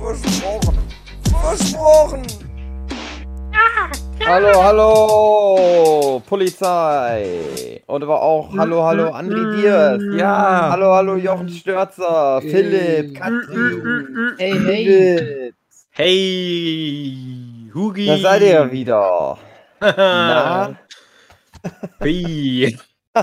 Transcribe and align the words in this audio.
Versprochen. 0.00 0.78
Versprochen. 1.42 2.22
Hallo, 4.24 4.62
hallo, 4.62 6.22
Polizei. 6.26 7.82
Und 7.86 8.02
aber 8.02 8.22
auch 8.22 8.56
Hallo, 8.56 8.82
hallo, 8.82 9.10
André 9.10 9.60
Diers. 9.60 10.02
Ja. 10.18 10.70
Hallo, 10.70 10.94
hallo, 10.94 11.16
Jochen 11.16 11.50
Störzer, 11.50 12.40
Philipp, 12.40 13.14
Katrin. 13.14 14.34
Hey, 14.38 14.58
hey. 14.58 15.52
Hey, 15.90 17.70
Hugi. 17.74 18.06
Da 18.06 18.16
seid 18.16 18.42
ihr 18.42 18.48
ja 18.48 18.72
wieder. 18.72 19.36
Na? 19.80 20.76
Hey. 21.98 22.78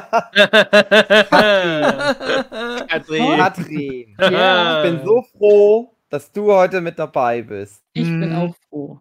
Katrin. 2.87 3.37
Katrin. 3.37 4.15
Ja. 4.19 4.83
Ich 4.83 4.91
bin 4.91 5.05
so 5.05 5.23
froh, 5.37 5.96
dass 6.09 6.31
du 6.31 6.53
heute 6.53 6.81
mit 6.81 6.99
dabei 6.99 7.41
bist. 7.41 7.83
Ich 7.93 8.07
bin 8.07 8.29
Mhm. 8.29 8.35
auch 8.35 8.55
froh. 8.69 8.99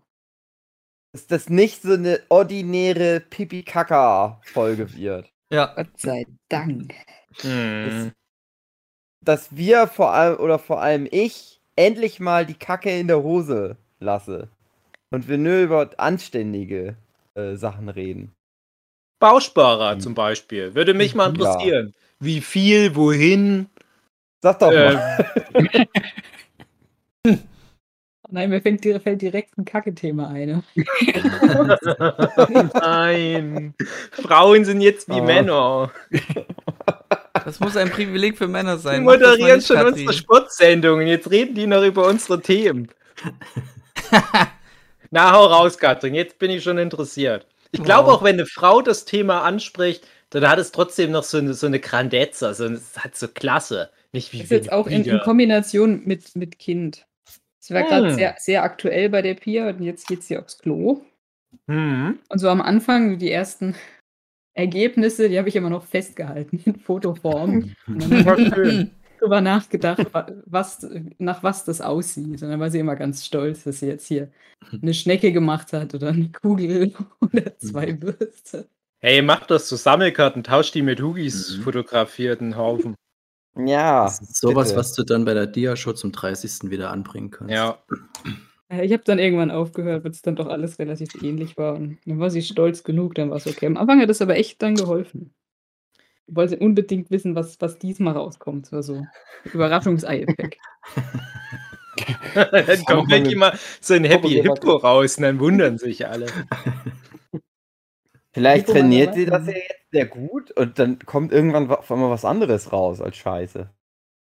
Dass 1.12 1.26
das 1.26 1.48
nicht 1.48 1.82
so 1.82 1.94
eine 1.94 2.20
ordinäre 2.28 3.20
Pipi-Kaka-Folge 3.20 4.94
wird. 4.94 5.32
Ja, 5.50 5.72
Gott 5.74 5.88
sei 5.98 6.26
Dank. 6.48 6.94
Hm. 7.40 8.12
Dass 9.24 9.56
wir 9.56 9.86
vor 9.86 10.12
allem, 10.12 10.38
oder 10.38 10.58
vor 10.58 10.80
allem 10.80 11.08
ich, 11.10 11.60
endlich 11.76 12.20
mal 12.20 12.44
die 12.46 12.54
Kacke 12.54 12.90
in 12.98 13.08
der 13.08 13.22
Hose 13.22 13.76
lasse. 13.98 14.48
Und 15.10 15.28
wir 15.28 15.38
nur 15.38 15.58
über 15.60 15.90
anständige 15.98 16.96
äh, 17.34 17.54
Sachen 17.54 17.88
reden. 17.88 18.32
Bausparer 19.20 19.98
zum 19.98 20.14
Beispiel. 20.14 20.74
Würde 20.74 20.92
mich 20.94 21.14
mal 21.14 21.24
Ja. 21.28 21.30
interessieren. 21.30 21.94
Wie 22.20 22.40
viel, 22.40 22.94
wohin? 22.96 23.68
Sag 24.42 24.58
doch 24.58 24.70
mal. 24.72 25.26
Ähm, 25.54 25.68
Oh 25.86 26.35
Nein, 28.28 28.50
mir 28.50 28.60
fällt, 28.60 28.82
dir- 28.84 29.00
fällt 29.00 29.22
direkt 29.22 29.56
ein 29.56 29.64
Kacke-Thema 29.64 30.28
ein. 30.30 30.62
nein. 32.74 33.74
Frauen 34.12 34.64
sind 34.64 34.80
jetzt 34.80 35.08
wie 35.08 35.20
Ah. 35.20 35.22
Männer. 35.22 35.92
das 37.44 37.60
muss 37.60 37.76
ein 37.76 37.90
Privileg 37.90 38.36
für 38.36 38.48
Männer 38.48 38.76
Die 38.76 38.82
sein. 38.82 39.04
Das 39.04 39.18
mal 39.18 39.18
moderieren 39.18 39.60
schon 39.60 39.76
Katrin. 39.76 39.92
unsere 39.94 40.12
Sportsendungen. 40.12 41.06
Jetzt 41.06 41.30
reden 41.30 41.54
die 41.54 41.66
noch 41.66 41.82
über 41.84 42.06
unsere 42.06 42.40
Themen. 42.40 42.88
Na, 45.10 45.32
hau 45.32 45.46
raus, 45.46 45.78
Katrin. 45.78 46.14
Jetzt 46.14 46.38
bin 46.38 46.50
ich 46.50 46.62
schon 46.62 46.78
interessiert. 46.78 47.46
Ich 47.72 47.82
glaube 47.82 48.08
Wow. 48.08 48.16
auch, 48.16 48.24
wenn 48.24 48.34
eine 48.36 48.46
Frau 48.46 48.82
das 48.82 49.04
Thema 49.04 49.42
anspricht, 49.42 50.06
dann 50.30 50.48
hat 50.48 50.58
es 50.58 50.72
trotzdem 50.72 51.12
noch 51.12 51.22
so 51.22 51.38
eine, 51.38 51.54
so 51.54 51.66
eine 51.66 51.78
Grandezza. 51.80 52.54
So, 52.54 52.64
es 52.66 52.98
hat 52.98 53.16
so 53.16 53.28
Klasse. 53.28 53.90
Nicht 54.12 54.32
wie 54.32 54.38
Das 54.38 54.44
ist 54.46 54.50
jetzt 54.50 54.72
auch 54.72 54.86
in, 54.86 55.04
in. 55.04 55.20
Kombination 55.20 56.02
mit, 56.04 56.34
mit 56.36 56.58
Kind. 56.58 57.06
Es 57.66 57.74
war 57.74 57.82
gerade 57.82 58.10
Hm. 58.10 58.14
sehr, 58.14 58.34
sehr 58.38 58.62
aktuell 58.62 59.08
bei 59.08 59.22
der 59.22 59.34
Pia 59.34 59.68
und 59.70 59.82
jetzt 59.82 60.06
geht 60.06 60.22
sie 60.22 60.38
aufs 60.38 60.58
Klo. 60.58 61.02
Hm. 61.68 62.20
Und 62.28 62.38
so 62.38 62.48
am 62.48 62.60
Anfang, 62.60 63.18
die 63.18 63.32
ersten 63.32 63.74
Ergebnisse, 64.54 65.28
die 65.28 65.36
habe 65.36 65.48
ich 65.48 65.56
immer 65.56 65.68
noch 65.68 65.84
festgehalten 65.84 66.60
in 66.64 66.78
Fotoform. 66.78 67.74
Und 67.88 68.08
dann 68.10 68.24
habe 68.24 68.40
ich 68.42 68.54
schön. 68.54 68.90
drüber 69.18 69.40
nachgedacht, 69.40 70.14
wa- 70.14 70.30
was, 70.46 70.86
nach 71.18 71.42
was 71.42 71.64
das 71.64 71.80
aussieht. 71.80 72.40
Und 72.40 72.48
dann 72.50 72.60
war 72.60 72.70
sie 72.70 72.78
immer 72.78 72.94
ganz 72.94 73.24
stolz, 73.26 73.64
dass 73.64 73.80
sie 73.80 73.86
jetzt 73.88 74.06
hier 74.06 74.30
eine 74.70 74.94
Schnecke 74.94 75.32
gemacht 75.32 75.72
hat 75.72 75.92
oder 75.92 76.10
eine 76.10 76.30
Kugel 76.30 76.94
oder 77.20 77.58
zwei 77.58 78.00
Würste. 78.00 78.68
Hey, 79.00 79.22
mach 79.22 79.44
das 79.46 79.68
so 79.68 79.74
Sammelkarten, 79.74 80.44
tausch 80.44 80.70
die 80.70 80.82
mit 80.82 81.02
Hugis 81.02 81.56
Mhm. 81.58 81.62
fotografierten 81.62 82.56
Haufen. 82.56 82.94
Ja. 83.56 84.04
Das 84.04 84.20
ist 84.20 84.36
sowas, 84.36 84.68
bitte. 84.68 84.80
was 84.80 84.92
du 84.94 85.04
dann 85.04 85.24
bei 85.24 85.34
der 85.34 85.46
Dia-Show 85.46 85.92
zum 85.92 86.12
30. 86.12 86.70
wieder 86.70 86.90
anbringen 86.90 87.30
kannst. 87.30 87.52
Ja. 87.54 87.78
Äh, 88.68 88.84
Ich 88.84 88.92
habe 88.92 89.02
dann 89.04 89.18
irgendwann 89.18 89.50
aufgehört, 89.50 90.04
weil 90.04 90.10
es 90.10 90.22
dann 90.22 90.36
doch 90.36 90.48
alles 90.48 90.78
relativ 90.78 91.22
ähnlich 91.22 91.56
war. 91.56 91.74
Und 91.74 91.98
dann 92.06 92.18
war 92.18 92.30
sie 92.30 92.42
stolz 92.42 92.82
genug, 92.84 93.14
dann 93.14 93.30
war 93.30 93.36
es 93.36 93.46
okay. 93.46 93.66
Am 93.66 93.76
Anfang 93.76 94.00
hat 94.00 94.10
es 94.10 94.22
aber 94.22 94.36
echt 94.36 94.60
dann 94.62 94.74
geholfen. 94.74 95.34
Ich 96.26 96.34
wollte 96.34 96.58
unbedingt 96.58 97.10
wissen, 97.10 97.36
was, 97.36 97.60
was 97.60 97.78
diesmal 97.78 98.14
rauskommt. 98.14 98.66
Das 98.66 98.72
war 98.72 98.82
so 98.82 99.06
Überraschungsei-Effekt. 99.52 100.58
dann 102.34 102.84
kommt 102.84 103.08
gleich 103.08 103.32
immer 103.32 103.54
so 103.80 103.94
ein 103.94 104.04
Happy 104.04 104.30
Hippo 104.30 104.76
raus 104.76 105.16
und 105.16 105.22
dann 105.22 105.38
wundern 105.38 105.78
sich 105.78 106.06
alle. 106.06 106.26
Vielleicht 108.36 108.66
trainiert 108.68 109.14
sie 109.14 109.26
das 109.26 109.46
ja 109.46 109.52
jetzt 109.54 109.90
sehr 109.90 110.06
gut 110.06 110.50
und 110.52 110.78
dann 110.78 110.98
kommt 111.00 111.32
irgendwann 111.32 111.68
wa- 111.68 111.74
auf 111.74 111.90
einmal 111.90 112.10
was 112.10 112.24
anderes 112.24 112.72
raus 112.72 113.00
als 113.00 113.16
Scheiße. 113.16 113.70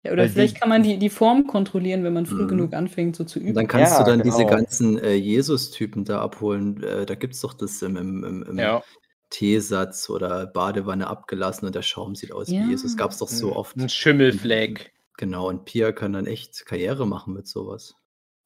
Ja, 0.04 0.12
oder 0.12 0.22
Weil 0.22 0.28
vielleicht 0.30 0.56
die- 0.56 0.60
kann 0.60 0.68
man 0.68 0.82
die, 0.82 0.98
die 0.98 1.10
Form 1.10 1.46
kontrollieren, 1.46 2.04
wenn 2.04 2.12
man 2.14 2.24
früh 2.26 2.44
Mhm. 2.44 2.48
genug 2.48 2.72
anfängt, 2.74 3.16
so 3.16 3.24
zu 3.24 3.38
Und 3.38 3.46
üben. 3.46 3.54
dann 3.54 3.66
kannst 3.66 3.92
Ja, 3.98 4.04
du 4.04 4.10
dann 4.10 4.22
diese 4.22 4.38
genau. 4.38 4.48
ganzen 4.50 4.98
äh, 4.98 5.14
Jesus-Typen 5.14 6.04
da 6.04 6.20
abholen. 6.20 6.82
Äh, 6.82 7.04
da 7.04 7.14
gibt 7.14 7.34
es 7.34 7.40
doch 7.40 7.52
das 7.54 7.82
im, 7.82 7.96
im, 7.96 8.24
im, 8.24 8.42
im 8.44 8.58
Ja. 8.58 8.82
Teesatz 9.30 10.08
oder 10.08 10.46
Badewanne 10.46 11.06
abgelassen 11.08 11.66
und 11.66 11.74
der 11.74 11.82
Schaum 11.82 12.14
sieht 12.14 12.32
aus 12.32 12.48
Ja. 12.48 12.62
wie 12.64 12.70
Jesus. 12.70 12.96
Gab 12.96 13.10
es 13.10 13.18
doch 13.18 13.28
so 13.28 13.54
oft. 13.56 13.76
Ein 13.76 13.88
Schimmelfleck. 13.90 14.92
Genau, 15.18 15.48
und 15.48 15.64
Pia 15.66 15.92
kann 15.92 16.12
dann 16.14 16.26
echt 16.26 16.64
Karriere 16.64 17.06
machen 17.06 17.34
mit 17.34 17.46
sowas. 17.46 17.94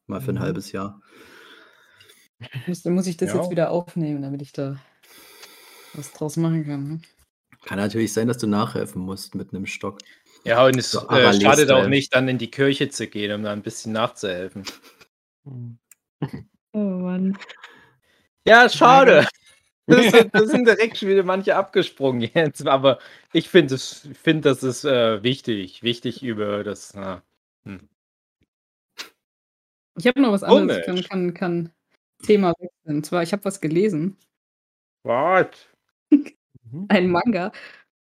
Mal 0.07 0.19
für 0.19 0.31
ein 0.31 0.35
Mhm. 0.35 0.39
halbes 0.39 0.71
Jahr. 0.73 0.99
Muss, 2.67 2.81
dann 2.81 2.93
muss 2.93 3.07
ich 3.07 3.15
das 3.15 3.29
Ja. 3.29 3.37
jetzt 3.39 3.51
wieder 3.51 3.71
aufnehmen, 3.71 4.21
damit 4.21 4.41
ich 4.41 4.51
da 4.51 4.75
was 5.93 6.11
draus 6.13 6.37
machen 6.37 6.65
kann. 6.65 6.87
Ne? 6.87 7.01
Kann 7.65 7.77
natürlich 7.77 8.13
sein, 8.13 8.27
dass 8.27 8.37
du 8.37 8.47
nachhelfen 8.47 9.01
musst 9.01 9.35
mit 9.35 9.53
einem 9.53 9.65
Stock. 9.65 9.99
Ja, 10.43 10.65
und 10.65 10.77
es 10.77 10.91
So 10.91 11.07
äh, 11.09 11.33
schadet 11.39 11.71
auch 11.71 11.87
nicht, 11.87 12.13
dann 12.13 12.27
in 12.27 12.37
die 12.37 12.51
Kirche 12.51 12.89
zu 12.89 13.07
gehen, 13.07 13.31
um 13.33 13.43
da 13.43 13.53
ein 13.53 13.61
bisschen 13.61 13.93
nachzuhelfen. 13.93 14.63
Oh 16.73 16.79
Mann. 16.79 17.37
Ja, 18.47 18.67
schade. 18.69 19.27
Das 19.85 20.11
sind, 20.13 20.33
das 20.33 20.49
sind 20.49 20.65
direkt 20.65 20.97
schon 20.97 21.09
wieder 21.09 21.23
manche 21.23 21.57
abgesprungen 21.57 22.21
jetzt, 22.33 22.65
aber 22.65 22.99
ich 23.33 23.49
finde, 23.49 23.75
es- 23.75 24.05
ich 24.09 24.17
find, 24.17 24.45
das 24.45 24.63
ist 24.63 24.85
äh, 24.85 25.21
wichtig. 25.23 25.83
Wichtig 25.83 26.23
über 26.23 26.63
das. 26.63 26.93
Na, 26.93 27.21
Ich 29.97 30.07
habe 30.07 30.21
noch 30.21 30.31
was 30.31 30.43
anderes. 30.43 30.77
Ich 30.77 30.85
kann, 30.85 30.95
Komisch. 30.95 31.09
kann, 31.09 31.33
kann 31.33 31.71
Thema 32.25 32.53
wechseln. 32.59 32.95
Und 32.97 33.05
zwar, 33.05 33.23
ich 33.23 33.33
habe 33.33 33.43
was 33.43 33.59
gelesen. 33.59 34.15
What? 36.71 36.89
Ein 36.89 37.09
Manga. 37.09 37.51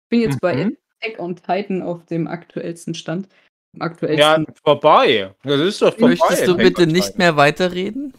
Ich 0.05 0.09
bin 0.11 0.21
jetzt 0.21 0.41
bei 0.41 0.55
Mhm. 0.65 0.77
Attack 1.01 1.19
on 1.21 1.37
Titan 1.37 1.83
auf 1.83 2.05
dem 2.07 2.27
aktuellsten 2.27 2.95
Stand. 2.95 3.27
Im 3.75 3.81
Ja, 3.81 3.87
aktuellsten. 3.87 4.47
vorbei. 4.65 5.35
Das 5.43 5.61
ist 5.61 5.83
doch 5.83 5.93
vorbei. 5.93 6.09
Möchtest 6.09 6.47
du 6.49 6.57
bitte 6.57 6.87
nicht 6.87 7.19
mehr 7.19 7.37
weiterreden? 7.37 8.15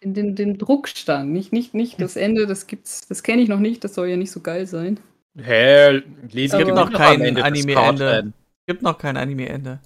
In 0.00 0.14
den, 0.14 0.34
den 0.36 0.58
Druckstand. 0.58 1.30
Nicht, 1.32 1.52
nicht, 1.52 1.74
nicht 1.74 2.00
das 2.00 2.16
Ende, 2.16 2.46
das 2.46 2.66
gibt's, 2.66 3.06
das 3.08 3.22
kenne 3.22 3.42
ich 3.42 3.48
noch 3.48 3.58
nicht, 3.60 3.82
das 3.84 3.94
soll 3.94 4.08
ja 4.08 4.16
nicht 4.16 4.30
so 4.30 4.40
geil 4.40 4.66
sein. 4.66 4.98
Hä, 5.40 6.02
lesen 6.30 6.58
Es 6.60 6.64
gibt 6.64 6.76
noch 6.76 6.92
kein 6.92 7.36
Anime-Ende. 7.38 8.32
Gibt 8.66 8.82
noch 8.82 8.98
kein 8.98 9.16
Anime-Ende. 9.16 9.80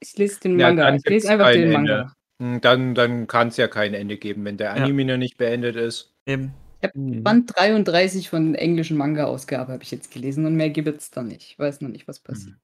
Ich 0.00 0.16
lese 0.16 0.40
den 0.40 0.58
Ja, 0.58 0.68
Manga. 0.68 0.84
dann 0.84 0.96
ich 0.96 1.04
lese 1.06 1.30
einfach 1.30 1.52
den 1.52 1.62
Ende. 1.64 1.72
Manga. 1.72 2.12
Hm, 2.40 2.60
Dann, 2.60 2.94
dann 2.94 3.26
kann 3.26 3.48
es 3.48 3.56
ja 3.56 3.66
kein 3.68 3.94
Ende 3.94 4.16
geben, 4.16 4.44
wenn 4.44 4.56
der 4.58 4.76
Ja. 4.76 4.82
Anime 4.84 5.04
noch 5.04 5.16
nicht 5.16 5.38
beendet 5.38 5.76
ist. 5.76 6.12
Eben. 6.26 6.52
Band 6.94 7.52
33 7.56 8.28
von 8.30 8.44
den 8.46 8.54
englischen 8.54 8.96
Manga-Ausgabe 8.96 9.72
habe 9.72 9.82
ich 9.82 9.90
jetzt 9.90 10.12
gelesen 10.12 10.46
und 10.46 10.54
mehr 10.54 10.70
gibt 10.70 10.88
es 11.00 11.10
da 11.10 11.22
nicht. 11.22 11.42
Ich 11.42 11.58
weiß 11.58 11.80
noch 11.80 11.88
nicht, 11.88 12.06
was 12.06 12.20
passiert. 12.20 12.56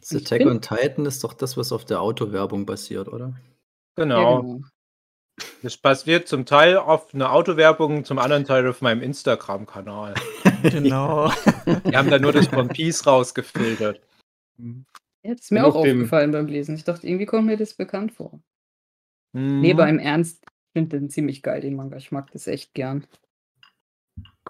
Das 0.00 0.12
Ich 0.12 0.26
Attack 0.26 0.46
on 0.46 0.60
Titan 0.60 1.06
ist 1.06 1.22
doch 1.24 1.32
das, 1.32 1.56
was 1.56 1.72
auf 1.72 1.84
der 1.84 2.00
Autowerbung 2.00 2.66
basiert, 2.66 3.08
oder? 3.08 3.34
Genau. 3.94 4.34
Ja, 4.34 4.40
genau. 4.40 4.60
Das 5.62 5.76
basiert 5.76 6.28
zum 6.28 6.46
Teil 6.46 6.76
auf 6.78 7.12
einer 7.14 7.32
Autowerbung, 7.32 8.04
zum 8.04 8.18
anderen 8.18 8.44
Teil 8.44 8.66
auf 8.66 8.80
meinem 8.82 9.02
Instagram-Kanal. 9.02 10.14
Genau. 10.62 11.30
Die 11.84 11.96
haben 11.96 12.10
da 12.10 12.18
nur 12.18 12.32
das 12.32 12.50
One 12.52 12.68
Piece 12.70 13.06
rausgefiltert. 13.06 14.00
Ja, 14.58 14.64
das 15.34 15.42
ist 15.42 15.52
mir 15.52 15.60
Und 15.60 15.66
auch 15.70 15.76
auf 15.76 15.84
dem- 15.84 15.98
aufgefallen 15.98 16.32
beim 16.32 16.46
Lesen. 16.46 16.74
Ich 16.74 16.82
dachte, 16.82 17.06
irgendwie 17.06 17.26
kommt 17.26 17.46
mir 17.46 17.56
das 17.58 17.74
bekannt 17.74 18.12
vor. 18.12 18.40
Mhm. 19.32 19.60
Nee, 19.60 19.72
aber 19.74 19.88
im 19.88 19.98
Ernst, 20.00 20.42
ich 20.42 20.72
finde 20.72 20.98
den 20.98 21.10
ziemlich 21.10 21.42
geil, 21.42 21.60
den 21.60 21.76
Manga. 21.76 21.98
Ich 21.98 22.10
mag 22.10 22.32
das 22.32 22.46
echt 22.48 22.74
gern. 22.74 23.06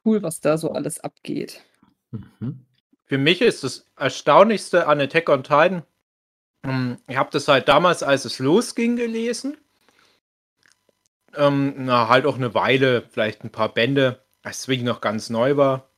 Cool, 0.06 0.22
was 0.22 0.40
da 0.40 0.56
so 0.56 0.70
alles 0.70 1.00
abgeht. 1.00 1.62
Mhm. 2.12 2.64
Für 3.04 3.18
mich 3.18 3.42
ist 3.42 3.64
das 3.64 3.86
Erstaunlichste 3.96 4.86
an 4.86 5.00
Attack 5.00 5.28
on 5.28 5.42
Titan, 5.42 5.82
ähm, 6.66 6.98
ich 7.06 7.16
habe 7.16 7.30
das 7.32 7.48
halt 7.48 7.68
damals, 7.68 8.02
als 8.02 8.24
es 8.24 8.38
losging, 8.38 8.96
gelesen. 8.96 9.56
ähm, 11.34 11.74
na, 11.78 12.08
halt 12.08 12.26
auch 12.26 12.36
eine 12.36 12.54
Weile, 12.54 13.02
vielleicht 13.10 13.44
ein 13.44 13.50
paar 13.50 13.72
Bände, 13.72 14.20
als 14.42 14.62
Swing 14.62 14.84
noch 14.84 15.00
ganz 15.00 15.28
neu 15.30 15.56
war. 15.56 15.88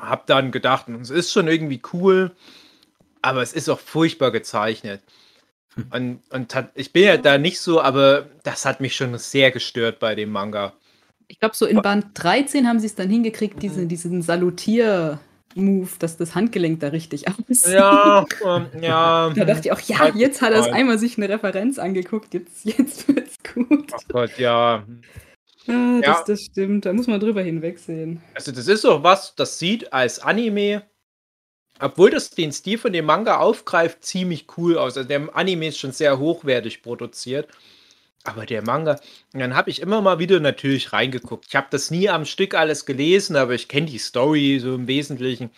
Hab 0.00 0.26
dann 0.26 0.52
gedacht, 0.52 0.88
es 0.88 1.10
ist 1.10 1.32
schon 1.32 1.48
irgendwie 1.48 1.82
cool, 1.92 2.32
aber 3.22 3.42
es 3.42 3.52
ist 3.52 3.68
auch 3.68 3.80
furchtbar 3.80 4.30
gezeichnet. 4.30 5.02
Und, 5.90 6.22
und 6.30 6.54
hat, 6.54 6.70
ich 6.74 6.92
bin 6.92 7.04
ja 7.04 7.16
da 7.16 7.38
nicht 7.38 7.60
so, 7.60 7.80
aber 7.80 8.28
das 8.44 8.66
hat 8.66 8.80
mich 8.80 8.94
schon 8.94 9.16
sehr 9.18 9.50
gestört 9.50 10.00
bei 10.00 10.14
dem 10.14 10.30
Manga. 10.30 10.74
Ich 11.32 11.38
glaube, 11.40 11.56
so 11.56 11.64
in 11.64 11.80
Band 11.80 12.08
13 12.12 12.68
haben 12.68 12.78
sie 12.78 12.84
es 12.86 12.94
dann 12.94 13.08
hingekriegt, 13.08 13.62
diese, 13.62 13.86
diesen 13.86 14.20
Salutier-Move, 14.20 15.88
dass 15.98 16.18
das 16.18 16.34
Handgelenk 16.34 16.80
da 16.80 16.88
richtig 16.88 17.24
aussieht. 17.48 17.72
Ja, 17.72 18.26
ähm, 18.44 18.66
ja. 18.82 19.30
Da 19.34 19.44
dachte 19.46 19.62
ich 19.68 19.72
auch, 19.72 19.80
ja, 19.80 19.98
Halt 20.00 20.14
jetzt 20.16 20.42
hat 20.42 20.52
er 20.52 20.60
es 20.60 20.66
mal. 20.66 20.74
einmal 20.74 20.98
sich 20.98 21.16
eine 21.16 21.30
Referenz 21.30 21.78
angeguckt, 21.78 22.34
jetzt, 22.34 22.66
jetzt 22.66 23.08
wird's 23.08 23.38
gut. 23.54 23.90
Ach 23.94 24.00
Gott, 24.08 24.38
ja. 24.38 24.84
Ah, 25.68 26.00
das, 26.00 26.04
Ja. 26.04 26.24
das 26.26 26.40
stimmt, 26.42 26.84
da 26.84 26.92
muss 26.92 27.06
man 27.06 27.18
drüber 27.18 27.40
hinwegsehen. 27.40 28.20
Also 28.34 28.52
das 28.52 28.68
ist 28.68 28.84
doch 28.84 29.02
was, 29.02 29.34
das 29.34 29.58
sieht 29.58 29.90
als 29.90 30.18
Anime, 30.18 30.82
obwohl 31.80 32.10
das 32.10 32.28
den 32.28 32.52
Stil 32.52 32.76
von 32.76 32.92
dem 32.92 33.06
Manga 33.06 33.38
aufgreift, 33.38 34.04
ziemlich 34.04 34.46
cool 34.58 34.76
aus. 34.76 34.98
Also 34.98 35.08
der 35.08 35.34
Anime 35.34 35.68
ist 35.68 35.78
schon 35.78 35.92
sehr 35.92 36.18
hochwertig 36.18 36.82
produziert. 36.82 37.48
Aber 38.24 38.46
der 38.46 38.62
Manga, 38.62 39.00
dann 39.32 39.56
habe 39.56 39.70
ich 39.70 39.80
immer 39.80 40.00
mal 40.00 40.18
wieder 40.18 40.38
natürlich 40.38 40.92
reingeguckt. 40.92 41.46
Ich 41.48 41.56
habe 41.56 41.66
das 41.70 41.90
nie 41.90 42.08
am 42.08 42.24
Stück 42.24 42.54
alles 42.54 42.86
gelesen, 42.86 43.34
aber 43.36 43.54
ich 43.54 43.68
kenne 43.68 43.86
die 43.86 43.98
Story 43.98 44.60
so 44.60 44.74
im 44.74 44.86
Wesentlichen. 44.86 45.50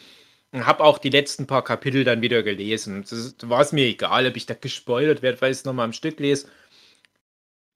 Und 0.50 0.66
habe 0.66 0.84
auch 0.84 0.98
die 0.98 1.10
letzten 1.10 1.46
paar 1.46 1.64
Kapitel 1.64 2.04
dann 2.04 2.22
wieder 2.22 2.42
gelesen. 2.42 3.04
Das 3.08 3.36
Da 3.36 3.48
war 3.48 3.60
es 3.60 3.72
mir 3.72 3.86
egal, 3.86 4.26
ob 4.26 4.36
ich 4.36 4.46
da 4.46 4.54
gespoilert 4.54 5.20
werde, 5.20 5.40
weil 5.40 5.50
ich 5.50 5.58
es 5.58 5.64
nochmal 5.64 5.84
am 5.84 5.92
Stück 5.92 6.20
lese. 6.20 6.48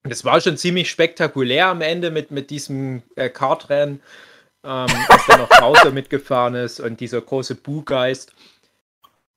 Das 0.04 0.24
war 0.24 0.40
schon 0.40 0.56
ziemlich 0.56 0.88
spektakulär 0.88 1.66
am 1.66 1.80
Ende 1.80 2.10
mit, 2.10 2.30
mit 2.30 2.50
diesem 2.50 3.02
äh, 3.16 3.28
Kartrennen, 3.28 4.00
ähm, 4.64 4.86
als 5.08 5.26
dann 5.26 5.40
noch 5.40 5.48
Bowser 5.48 5.90
mitgefahren 5.92 6.54
ist 6.54 6.80
und 6.80 7.00
dieser 7.00 7.20
große 7.20 7.56
Bu-Geist. 7.56 8.32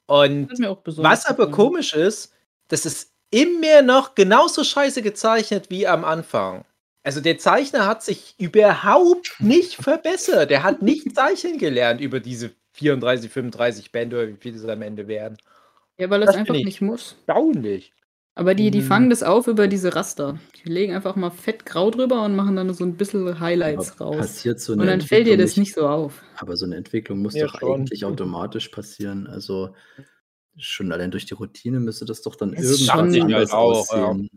Und 0.06 0.50
was 0.98 1.26
aber 1.26 1.52
komisch 1.52 1.94
ist, 1.94 2.34
das 2.68 2.86
ist 2.86 3.11
immer 3.32 3.82
noch 3.82 4.16
genauso 4.16 4.64
scheiße 4.64 5.02
gezeichnet 5.02 5.70
wie 5.70 5.88
am 5.88 6.04
Anfang. 6.06 6.66
Also 7.04 7.22
der 7.22 7.38
Zeichner 7.40 7.88
hat 7.88 8.04
sich 8.04 8.36
überhaupt 8.38 9.36
nicht 9.40 9.76
verbessert. 9.76 10.52
Der 10.52 10.64
hat 10.64 10.82
nicht 10.82 11.08
zeichnen 11.16 11.58
gelernt 11.58 12.02
über 12.02 12.20
diese 12.20 12.52
34, 12.74 13.32
35 13.32 13.92
Bände 13.92 14.18
oder 14.18 14.28
wie 14.30 14.38
viele 14.40 14.58
es 14.58 14.66
am 14.66 14.82
Ende 14.82 15.08
werden. 15.08 15.38
Ja, 15.98 16.10
weil 16.10 16.22
Das 16.22 16.36
es 16.36 16.36
einfach 16.36 16.56
nicht 16.56 16.82
muss. 16.82 17.16
Erstaunlich. 17.28 17.94
Aber 18.36 18.56
die, 18.56 18.72
die 18.72 18.82
Hm. 18.82 18.88
fangen 18.88 19.10
das 19.10 19.24
auf 19.24 19.48
über 19.48 19.68
diese 19.68 19.96
Raster. 19.96 20.40
Die 20.64 20.70
legen 20.70 20.94
einfach 20.96 21.16
mal 21.16 21.32
fett 21.32 21.66
grau 21.66 21.92
drüber 21.92 22.24
und 22.26 22.36
machen 22.36 22.56
dann 22.56 22.74
so 22.74 22.84
ein 22.86 22.96
bisschen 22.98 23.40
Highlights 23.40 23.92
Aber 23.92 24.06
raus. 24.06 24.18
Passiert 24.18 24.60
so 24.60 24.74
eine 24.74 24.82
Und 24.82 24.88
dann 24.88 25.02
fällt 25.02 25.28
dir 25.28 25.38
das 25.38 25.58
nicht 25.58 25.74
so 25.74 25.88
auf. 25.88 26.24
Aber 26.40 26.58
so 26.58 26.66
eine 26.66 26.76
Entwicklung 26.78 27.20
muss 27.22 27.36
Ja, 27.36 27.46
doch 27.48 27.60
schon. 27.60 27.82
eigentlich 27.84 28.06
automatisch 28.06 28.70
passieren. 28.70 29.28
Also 29.28 29.76
schon 30.58 30.92
allein 30.92 31.12
durch 31.12 31.26
die 31.26 31.34
Routine 31.34 31.80
müsste 31.80 32.06
das 32.06 32.22
doch 32.22 32.36
dann 32.36 32.54
Es 32.54 32.64
irgendwann 32.82 33.14
schon- 33.14 33.22
anders 33.24 33.52
Halt 33.52 33.54
auch, 33.54 33.96
ja. 33.96 34.06
aussehen. 34.08 34.30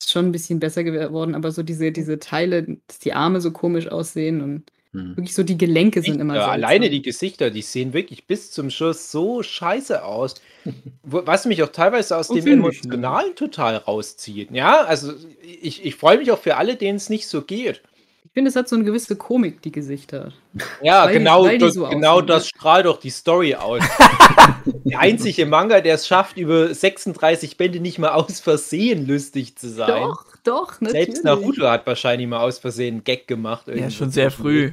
Ist 0.00 0.10
schon 0.10 0.26
ein 0.26 0.32
bisschen 0.32 0.60
besser 0.60 0.84
geworden, 0.84 1.34
aber 1.34 1.50
so 1.52 1.62
diese, 1.62 1.90
diese 1.92 2.18
Teile, 2.18 2.78
dass 2.86 2.98
die 2.98 3.12
Arme 3.14 3.40
so 3.40 3.50
komisch 3.50 3.88
aussehen 3.88 4.42
und 4.42 4.64
Hm. 4.92 5.16
wirklich 5.16 5.34
so 5.34 5.42
die 5.42 5.58
Gelenke 5.58 6.00
sind 6.02 6.20
immer 6.20 6.34
Ja, 6.36 6.40
seltsam. 6.42 6.52
alleine 6.64 6.90
die 6.90 7.02
Gesichter, 7.02 7.50
die 7.50 7.62
sehen 7.62 7.92
wirklich 7.92 8.26
bis 8.26 8.50
zum 8.52 8.70
Schluss 8.70 9.10
so 9.10 9.42
scheiße 9.42 10.04
aus. 10.04 10.36
Was 11.02 11.44
mich 11.46 11.62
auch 11.62 11.68
teilweise 11.70 12.16
aus 12.16 12.30
Oh, 12.30 12.34
dem 12.34 12.38
ich, 12.40 12.44
ne? 12.46 12.52
Emotionalen 12.52 13.34
total 13.34 13.76
rauszieht. 13.76 14.50
Ja, 14.52 14.82
also 14.84 15.12
ich, 15.42 15.84
ich 15.84 15.94
freue 15.96 16.18
mich 16.18 16.30
auch 16.30 16.38
für 16.38 16.56
alle, 16.56 16.76
denen 16.76 16.96
es 16.96 17.08
nicht 17.10 17.26
so 17.26 17.42
geht. 17.42 17.82
Ich 18.26 18.32
finde, 18.32 18.48
es 18.48 18.56
hat 18.56 18.68
so 18.68 18.74
eine 18.74 18.84
gewisse 18.84 19.14
Komik, 19.14 19.62
die 19.62 19.70
Gesichter. 19.70 20.32
Ja, 20.82 21.04
Weil 21.04 21.12
die- 21.12 21.18
genau, 21.18 21.44
weil 21.44 21.58
die 21.58 21.64
das, 21.64 21.74
so 21.74 21.86
genau 21.86 22.14
aussehen, 22.14 22.26
das 22.26 22.42
ne? 22.42 22.48
strahlt 22.48 22.86
doch 22.86 22.98
die 22.98 23.10
Story 23.10 23.54
aus. 23.54 23.80
der 24.84 24.98
einzige 24.98 25.46
Manga, 25.46 25.80
der 25.80 25.94
es 25.94 26.08
schafft, 26.08 26.36
über 26.36 26.74
36 26.74 27.56
Bände 27.56 27.78
nicht 27.80 27.98
mal 28.00 28.10
aus 28.10 28.40
Versehen 28.40 29.06
lustig 29.06 29.56
zu 29.56 29.68
sein. 29.68 30.02
Doch, 30.02 30.24
doch, 30.44 30.80
natürlich. 30.80 31.04
Selbst 31.06 31.22
Naruto 31.24 31.68
hat 31.68 31.86
wahrscheinlich 31.86 32.26
mal 32.28 32.40
aus 32.40 32.58
Versehen 32.58 32.96
einen 32.96 33.04
Gag 33.04 33.28
gemacht. 33.28 33.68
Ja, 33.68 33.74
irgendwo 33.74 33.94
schon 33.94 34.10
sehr 34.10 34.32
früh. 34.32 34.72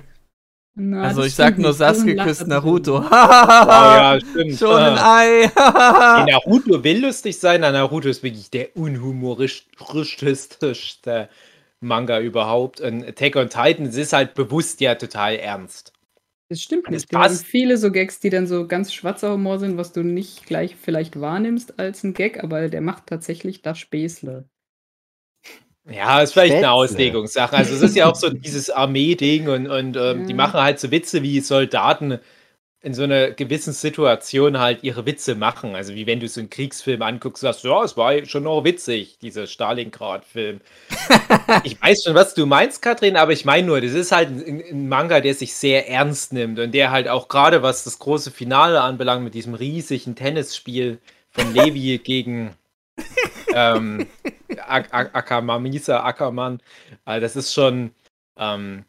Na, 0.75 1.03
Also 1.03 1.21
ich 1.21 1.35
sag 1.35 1.59
nur 1.59 1.71
Sasuke 1.73 2.15
küsst. 2.15 2.47
Naruto. 2.47 2.97
Ah, 2.97 4.15
ja, 4.15 4.19
stimmt. 4.19 4.57
Schon 4.57 4.81
ein. 4.81 4.97
Ei. 4.97 5.41
Nee, 5.45 5.51
Naruto 6.31 6.83
will 6.83 7.05
lustig 7.05 7.38
sein, 7.38 7.61
na, 7.61 7.71
Naruto 7.71 8.09
ist 8.09 8.23
wirklich 8.23 8.50
der 8.50 8.75
unhumoristischste 8.75 11.29
Manga 11.83 12.19
überhaupt. 12.19 12.81
Und 12.81 13.03
Attack 13.06 13.35
on 13.35 13.50
Titan, 13.50 13.85
es 13.88 13.95
ist 13.97 14.13
halt 14.13 14.33
bewusst 14.35 14.81
ja 14.81 14.95
total 14.95 15.35
ernst. 15.35 15.94
Das 16.50 16.62
stimmt 16.62 16.89
nicht. 16.89 17.13
Haben 17.13 17.13
passt. 17.19 17.45
viele 17.45 17.77
so 17.77 17.91
Gags, 17.91 18.19
die 18.21 18.30
dann 18.30 18.47
so 18.47 18.65
ganz 18.68 18.94
schwarzer 18.94 19.33
Humor 19.33 19.59
sind, 19.59 19.77
was 19.77 19.91
du 19.91 20.03
nicht 20.03 20.45
gleich 20.45 20.75
vielleicht 20.75 21.19
wahrnimmst 21.19 21.80
als 21.80 22.03
ein 22.03 22.13
Gag, 22.13 22.41
aber 22.44 22.69
der 22.69 22.81
macht 22.81 23.07
tatsächlich 23.07 23.62
das 23.62 23.80
Späßle. 23.80 24.47
Ja, 25.85 26.21
ist 26.21 26.31
vielleicht 26.33 26.63
eine 26.63 26.71
Spätzle. 26.71 26.71
Auslegungssache. 26.71 27.56
Also 27.57 27.75
es 27.75 27.81
ist 27.81 27.95
ja 27.95 28.07
auch 28.09 28.15
so 28.15 28.29
dieses 28.29 28.69
Armee-Ding 28.69 29.50
und, 29.50 29.68
und 29.68 29.97
ähm, 29.97 30.24
die 30.24 30.33
Mhm. 30.33 30.33
machen 30.33 30.62
halt 30.62 30.79
so 30.79 30.91
Witze, 30.91 31.24
wie 31.24 31.41
Soldaten 31.41 32.19
in 32.83 32.94
so 32.94 33.03
einer 33.03 33.31
gewissen 33.31 33.71
Situation 33.71 34.59
halt 34.59 34.83
ihre 34.83 35.06
Witze 35.06 35.35
machen. 35.35 35.74
Also 35.74 35.95
wie 35.95 36.06
wenn 36.06 36.19
du 36.19 36.27
so 36.27 36.41
einen 36.41 36.50
Kriegsfilm 36.50 37.01
anguckst, 37.01 37.39
sagst 37.39 37.63
du, 37.63 37.69
ja, 37.69 37.81
es 37.81 37.95
war 37.95 38.25
schon 38.25 38.44
noch 38.44 38.65
witzig, 38.65 39.18
dieser 39.21 39.47
Stalingrad-Film. 39.47 40.59
ich 41.63 41.81
weiß 41.81 42.03
schon, 42.03 42.13
was 42.13 42.33
du 42.33 42.45
meinst, 42.45 42.81
Katrin, 42.81 43.15
aber 43.15 43.31
ich 43.31 43.45
meine 43.45 43.68
nur, 43.68 43.80
das 43.80 43.94
ist 43.94 44.12
halt 44.12 44.27
ein, 44.30 44.62
ein 44.69 44.89
Manga, 44.89 45.21
der 45.21 45.33
sich 45.33 45.56
sehr 45.56 45.89
ernst 45.89 46.33
nimmt 46.33 46.59
und 46.59 46.74
der 46.74 46.91
halt 46.91 47.07
auch 47.07 47.30
gerade, 47.30 47.63
was 47.63 47.85
das 47.85 48.00
große 48.00 48.31
Finale 48.31 48.81
anbelangt, 48.81 49.24
mit 49.24 49.33
diesem 49.33 49.53
riesigen 49.53 50.15
Tennisspiel 50.15 51.00
von 51.31 51.53
Levi 51.53 51.97
gegen 52.03 52.53
ähm, 53.56 54.07
Ak 54.57 54.94
Ak 54.94 55.15
Akamamisa 55.15 56.03
Ackermann, 56.03 56.59
äh, 57.06 57.21
das 57.21 57.38
ist 57.38 57.53
schon 57.53 57.91
ähm, 58.38 58.83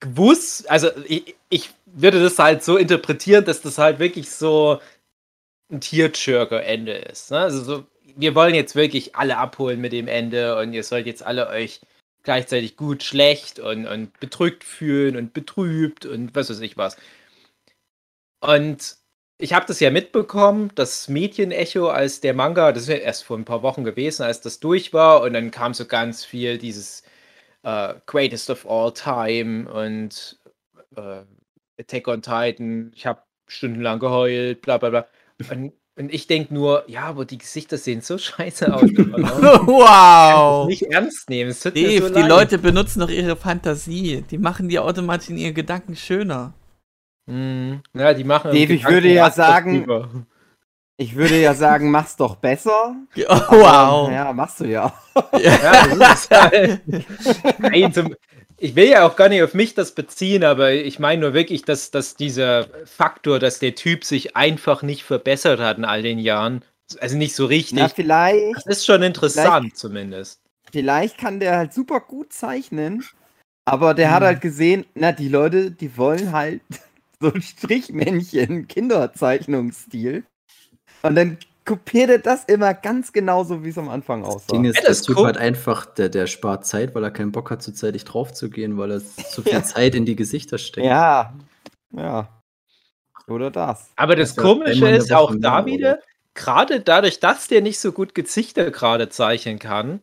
gewusst, 0.00 0.70
also 0.70 0.88
ich, 1.06 1.36
ich 1.50 1.70
würde 1.94 2.22
das 2.22 2.38
halt 2.38 2.64
so 2.64 2.76
interpretieren, 2.76 3.44
dass 3.44 3.62
das 3.62 3.78
halt 3.78 3.98
wirklich 3.98 4.30
so 4.30 4.80
ein 5.70 5.80
Tearjerker-Ende 5.80 6.92
ist. 6.92 7.30
Ne? 7.30 7.38
Also 7.38 7.62
so, 7.62 7.86
wir 8.16 8.34
wollen 8.34 8.54
jetzt 8.54 8.74
wirklich 8.74 9.16
alle 9.16 9.38
abholen 9.38 9.80
mit 9.80 9.92
dem 9.92 10.08
Ende 10.08 10.56
und 10.58 10.72
ihr 10.72 10.84
sollt 10.84 11.06
jetzt 11.06 11.22
alle 11.24 11.48
euch 11.48 11.80
gleichzeitig 12.22 12.76
gut, 12.76 13.02
schlecht 13.02 13.58
und, 13.58 13.86
und 13.86 14.18
bedrückt 14.20 14.64
fühlen 14.64 15.16
und 15.16 15.32
betrübt 15.34 16.06
und 16.06 16.34
was 16.34 16.50
weiß 16.50 16.60
ich 16.60 16.76
was. 16.76 16.96
Und 18.40 18.96
ich 19.38 19.52
habe 19.54 19.66
das 19.66 19.80
ja 19.80 19.90
mitbekommen, 19.90 20.70
das 20.74 21.08
Mädchen-Echo, 21.08 21.88
als 21.88 22.20
der 22.20 22.34
Manga, 22.34 22.72
das 22.72 22.84
ist 22.84 22.88
ja 22.90 22.96
erst 22.96 23.24
vor 23.24 23.36
ein 23.38 23.44
paar 23.44 23.62
Wochen 23.62 23.84
gewesen, 23.84 24.22
als 24.22 24.40
das 24.40 24.60
durch 24.60 24.92
war 24.92 25.22
und 25.22 25.32
dann 25.34 25.50
kam 25.50 25.74
so 25.74 25.86
ganz 25.86 26.24
viel 26.24 26.58
dieses 26.58 27.02
äh, 27.64 27.94
Greatest 28.06 28.50
of 28.50 28.66
All 28.66 28.92
Time 28.94 29.70
und 29.72 30.38
äh, 30.96 31.22
Attack 31.82 32.08
on 32.08 32.22
Titan, 32.22 32.92
ich 32.94 33.06
habe 33.06 33.22
stundenlang 33.46 33.98
geheult, 33.98 34.62
bla 34.62 34.78
bla 34.78 34.90
bla. 34.90 35.06
Und, 35.50 35.72
und 35.96 36.12
ich 36.14 36.26
denke 36.26 36.54
nur, 36.54 36.84
ja, 36.88 37.02
aber 37.04 37.24
die 37.24 37.38
Gesichter 37.38 37.76
sehen 37.76 38.00
so 38.00 38.16
scheiße 38.18 38.72
aus. 38.72 38.82
wow. 39.66 40.66
nicht 40.68 40.82
ernst 40.82 41.28
nehmen. 41.28 41.50
Es 41.50 41.60
tut 41.60 41.74
mir 41.74 41.88
Dave, 41.88 42.08
so 42.08 42.14
die 42.14 42.20
leid. 42.20 42.30
Leute 42.30 42.58
benutzen 42.58 43.00
doch 43.00 43.10
ihre 43.10 43.36
Fantasie. 43.36 44.24
Die 44.30 44.38
machen 44.38 44.68
die 44.68 44.78
automatisch 44.78 45.30
in 45.30 45.36
ihren 45.38 45.54
Gedanken 45.54 45.96
schöner. 45.96 46.54
Mhm. 47.26 47.82
Ja, 47.94 48.14
die 48.14 48.24
machen 48.24 48.52
Dave, 48.52 48.72
ich 48.72 48.84
würde 48.88 49.12
ja 49.12 49.30
sagen- 49.30 50.26
Ich 50.96 51.16
würde 51.16 51.40
ja 51.40 51.54
sagen, 51.54 51.90
mach's 51.90 52.16
doch 52.16 52.36
besser. 52.36 52.94
Oh, 53.16 53.40
wow. 53.50 54.10
Ja, 54.10 54.32
machst 54.32 54.60
du 54.60 54.66
ja. 54.66 54.92
Ja, 55.38 55.96
das 55.96 56.24
ist 56.24 56.30
halt. 56.30 56.80
Nein, 57.58 57.92
zum, 57.92 58.14
ich 58.62 58.76
will 58.76 58.88
ja 58.88 59.04
auch 59.06 59.16
gar 59.16 59.28
nicht 59.28 59.42
auf 59.42 59.54
mich 59.54 59.74
das 59.74 59.92
beziehen, 59.92 60.44
aber 60.44 60.72
ich 60.72 61.00
meine 61.00 61.22
nur 61.22 61.34
wirklich, 61.34 61.64
dass, 61.64 61.90
dass 61.90 62.14
dieser 62.14 62.68
Faktor, 62.86 63.40
dass 63.40 63.58
der 63.58 63.74
Typ 63.74 64.04
sich 64.04 64.36
einfach 64.36 64.82
nicht 64.82 65.02
verbessert 65.02 65.58
hat 65.58 65.78
in 65.78 65.84
all 65.84 66.02
den 66.02 66.18
Jahren, 66.20 66.64
also 67.00 67.16
nicht 67.16 67.34
so 67.34 67.46
richtig, 67.46 67.78
Na, 67.80 67.88
vielleicht, 67.88 68.56
das 68.56 68.66
ist 68.66 68.86
schon 68.86 69.02
interessant 69.02 69.76
zumindest. 69.76 70.40
vielleicht 70.70 71.18
kann 71.18 71.40
der 71.40 71.56
halt 71.56 71.72
super 71.72 72.00
gut 72.00 72.32
zeichnen, 72.32 73.04
aber 73.64 73.94
der 73.94 74.10
hat 74.12 74.20
Hm. 74.20 74.26
halt 74.26 74.40
gesehen, 74.40 74.86
na, 74.94 75.12
die 75.12 75.28
Leute, 75.28 75.72
die 75.72 75.96
wollen 75.96 76.32
halt 76.32 76.62
so 77.20 77.32
ein 77.32 77.42
Strichmännchen, 77.42 78.68
Kinderzeichnungsstil. 78.68 80.24
Und 81.02 81.14
dann 81.16 81.38
kopiert 81.64 82.10
er 82.10 82.18
das 82.18 82.44
immer 82.44 82.74
ganz 82.74 83.12
genauso, 83.12 83.64
wie 83.64 83.68
es 83.70 83.78
am 83.78 83.88
Anfang 83.88 84.22
Das 84.22 84.34
aussah. 84.36 84.52
Ding 84.52 84.64
ist, 84.64 84.82
das 84.86 85.02
Typ 85.02 85.16
hat 85.18 85.36
einfach, 85.36 85.86
der, 85.86 86.08
der 86.08 86.26
spart 86.26 86.66
Zeit, 86.66 86.94
weil 86.94 87.04
er 87.04 87.10
keinen 87.10 87.32
Bock 87.32 87.50
hat, 87.50 87.62
zuzeitig 87.62 88.04
drauf 88.04 88.32
zu 88.32 88.50
gehen, 88.50 88.78
weil 88.78 88.92
er 88.92 89.00
zu 89.30 89.42
viel 89.42 89.52
Ja. 89.52 89.62
Zeit 89.62 89.94
in 89.94 90.04
die 90.06 90.16
Gesichter 90.16 90.58
steckt. 90.58 90.86
Ja, 90.86 91.34
ja. 91.92 92.28
Oder 93.28 93.50
das. 93.50 93.90
Aber 93.96 94.16
das 94.16 94.34
Das 94.34 94.36
ja 94.36 94.42
Komische 94.42 94.88
ist 94.88 95.12
auch 95.12 95.34
da 95.38 95.62
mehr, 95.62 95.66
wieder, 95.74 95.98
gerade 96.34 96.80
dadurch, 96.80 97.20
dass 97.20 97.48
der 97.48 97.60
nicht 97.60 97.78
so 97.78 97.92
gut 97.92 98.14
Gesichter 98.14 98.70
gerade 98.70 99.08
zeichnen 99.08 99.58
kann, 99.58 100.00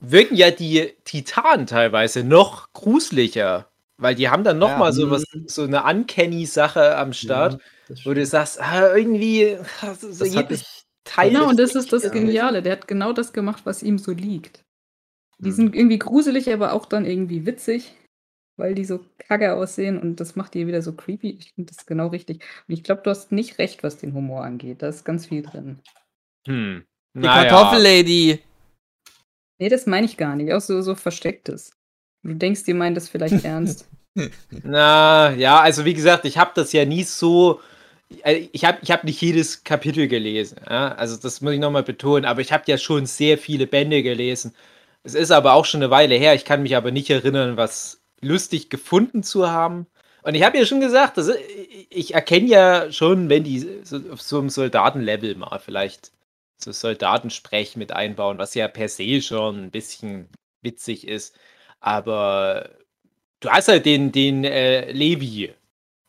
wirken 0.00 0.34
ja 0.36 0.50
die 0.50 0.92
Titanen 1.04 1.66
teilweise 1.66 2.24
noch 2.24 2.72
gruseliger. 2.72 3.68
Weil 4.04 4.14
die 4.14 4.28
haben 4.28 4.44
dann 4.44 4.58
noch 4.58 4.68
Ja. 4.68 4.76
mal 4.78 4.92
so 4.92 5.10
was, 5.10 5.24
so 5.46 5.62
eine 5.62 5.82
Uncanny-Sache 5.84 6.94
am 6.98 7.14
Start, 7.14 7.54
Ja, 7.88 7.96
wo 8.04 8.12
du 8.12 8.24
sagst, 8.26 8.60
ah, 8.60 8.94
irgendwie, 8.94 9.56
so 9.98 10.08
das 10.08 10.34
jedes 10.34 10.60
ich, 10.60 10.84
Teil. 11.04 11.30
Genau, 11.30 11.48
und 11.48 11.58
das 11.58 11.74
ist 11.74 11.90
das. 11.90 12.10
Geniale. 12.10 12.60
Der 12.62 12.72
hat 12.72 12.86
genau 12.86 13.14
das 13.14 13.32
gemacht, 13.32 13.62
was 13.64 13.82
ihm 13.82 13.96
so 13.98 14.12
liegt. 14.12 14.62
Die 15.38 15.48
Mhm. 15.48 15.54
sind 15.54 15.74
irgendwie 15.74 15.98
gruselig, 15.98 16.52
aber 16.52 16.74
auch 16.74 16.84
dann 16.84 17.06
irgendwie 17.06 17.46
witzig, 17.46 17.94
weil 18.58 18.74
die 18.74 18.84
so 18.84 19.00
kacke 19.18 19.54
aussehen 19.54 19.98
und 19.98 20.20
das 20.20 20.36
macht 20.36 20.52
die 20.52 20.66
wieder 20.66 20.82
so 20.82 20.92
creepy. 20.92 21.30
Ich 21.40 21.52
finde 21.54 21.72
das 21.74 21.86
genau 21.86 22.08
richtig. 22.08 22.44
Und 22.68 22.74
ich 22.74 22.84
glaube, 22.84 23.00
du 23.02 23.10
hast 23.10 23.32
nicht 23.32 23.58
recht, 23.58 23.82
was 23.82 23.96
den 23.96 24.12
Humor 24.12 24.44
angeht. 24.44 24.82
Da 24.82 24.88
ist 24.88 25.04
ganz 25.04 25.24
viel 25.26 25.40
drin. 25.42 25.80
Hm. 26.46 26.84
Die 27.14 27.20
Naja. 27.20 27.48
Kartoffellady. 27.48 28.40
Nee, 29.58 29.68
das 29.70 29.86
meine 29.86 30.04
ich 30.06 30.16
gar 30.18 30.36
nicht. 30.36 30.52
Auch 30.52 30.60
so, 30.60 30.82
so 30.82 30.94
verstecktes. 30.94 31.72
Du 32.24 32.34
denkst, 32.34 32.64
die 32.64 32.74
meinen 32.74 32.94
das 32.94 33.08
vielleicht 33.08 33.44
ernst. 33.44 33.86
Na, 34.62 35.32
ja, 35.34 35.60
also 35.60 35.84
wie 35.84 35.94
gesagt, 35.94 36.24
ich 36.24 36.38
habe 36.38 36.52
das 36.54 36.72
ja 36.72 36.84
nie 36.84 37.02
so. 37.04 37.60
äh, 38.22 38.48
Ich 38.52 38.64
habe 38.64 38.78
ich 38.82 38.90
hab 38.90 39.04
nicht 39.04 39.20
jedes 39.20 39.64
Kapitel 39.64 40.08
gelesen. 40.08 40.58
Ja? 40.68 40.92
Also, 40.94 41.16
das 41.16 41.40
muss 41.40 41.52
ich 41.52 41.60
nochmal 41.60 41.82
betonen. 41.82 42.24
Aber 42.24 42.40
ich 42.40 42.52
habe 42.52 42.64
ja 42.66 42.78
schon 42.78 43.06
sehr 43.06 43.38
viele 43.38 43.66
Bände 43.66 44.02
gelesen. 44.02 44.54
Es 45.02 45.14
ist 45.14 45.30
aber 45.30 45.52
auch 45.54 45.64
schon 45.64 45.82
eine 45.82 45.90
Weile 45.90 46.14
her. 46.14 46.34
Ich 46.34 46.44
kann 46.44 46.62
mich 46.62 46.76
aber 46.76 46.90
nicht 46.90 47.10
erinnern, 47.10 47.56
was 47.56 48.00
lustig 48.20 48.70
gefunden 48.70 49.22
zu 49.22 49.50
haben. 49.50 49.86
Und 50.22 50.34
ich 50.34 50.42
habe 50.42 50.56
ja 50.58 50.64
schon 50.64 50.80
gesagt, 50.80 51.18
ich- 51.18 51.86
ich 51.90 52.14
erkenne 52.14 52.46
ja 52.48 52.90
schon, 52.92 53.28
wenn 53.28 53.44
die 53.44 53.80
so 53.84 54.00
auf 54.10 54.22
so 54.22 54.38
einem 54.38 54.48
Soldatenlevel 54.48 55.34
mal 55.34 55.58
vielleicht 55.58 56.12
so 56.56 56.72
Soldatensprech 56.72 57.76
mit 57.76 57.92
einbauen, 57.92 58.38
was 58.38 58.54
ja 58.54 58.68
per 58.68 58.88
se 58.88 59.20
schon 59.20 59.64
ein 59.64 59.70
bisschen 59.70 60.28
witzig 60.62 61.06
ist. 61.06 61.36
Aber 61.84 62.70
du 63.40 63.50
hast 63.50 63.68
halt 63.68 63.84
den, 63.84 64.10
den 64.10 64.42
äh, 64.44 64.90
Levi. 64.90 65.52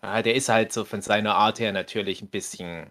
Ja, 0.01 0.21
der 0.21 0.35
ist 0.35 0.47
halt 0.47 0.71
so 0.71 0.85
von 0.85 1.01
seiner 1.01 1.35
Art 1.35 1.59
her 1.59 1.73
natürlich 1.73 2.21
ein 2.21 2.29
bisschen. 2.29 2.89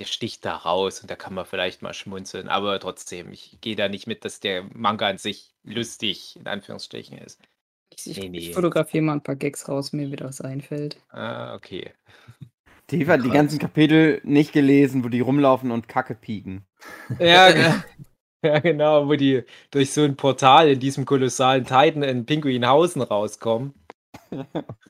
Der 0.00 0.06
sticht 0.06 0.44
da 0.44 0.56
raus 0.56 1.00
und 1.00 1.10
da 1.10 1.14
kann 1.14 1.34
man 1.34 1.46
vielleicht 1.46 1.80
mal 1.82 1.94
schmunzeln. 1.94 2.48
Aber 2.48 2.80
trotzdem, 2.80 3.30
ich 3.30 3.58
gehe 3.60 3.76
da 3.76 3.88
nicht 3.88 4.08
mit, 4.08 4.24
dass 4.24 4.40
der 4.40 4.64
Manga 4.74 5.06
an 5.06 5.18
sich 5.18 5.54
lustig 5.62 6.34
in 6.34 6.48
Anführungsstrichen 6.48 7.16
ist. 7.18 7.40
Ich, 7.90 8.10
ich, 8.10 8.18
Nee, 8.18 8.28
nee. 8.28 8.38
ich 8.38 8.54
fotografiere 8.54 9.04
mal 9.04 9.12
ein 9.12 9.22
paar 9.22 9.36
Gags 9.36 9.68
raus, 9.68 9.92
mir 9.92 10.10
wieder 10.10 10.26
was 10.26 10.40
einfällt. 10.40 10.96
Ah, 11.10 11.54
okay. 11.54 11.92
Dave 12.88 13.12
hat 13.12 13.24
die 13.24 13.30
ganzen 13.30 13.60
Kapitel 13.60 14.20
nicht 14.24 14.52
gelesen, 14.52 15.04
wo 15.04 15.08
die 15.08 15.20
rumlaufen 15.20 15.70
und 15.70 15.86
Kacke 15.86 16.16
pieken. 16.16 16.66
Ja, 17.20 17.52
ge- 17.52 17.72
ja, 18.48 18.58
genau, 18.60 19.08
wo 19.08 19.14
die 19.14 19.42
durch 19.70 19.92
so 19.92 20.02
ein 20.02 20.16
Portal 20.16 20.68
in 20.70 20.80
diesem 20.80 21.06
kolossalen 21.06 21.64
Titan 21.64 22.02
in 22.02 22.26
Pinguinhausen 22.26 23.02
rauskommen. 23.02 23.74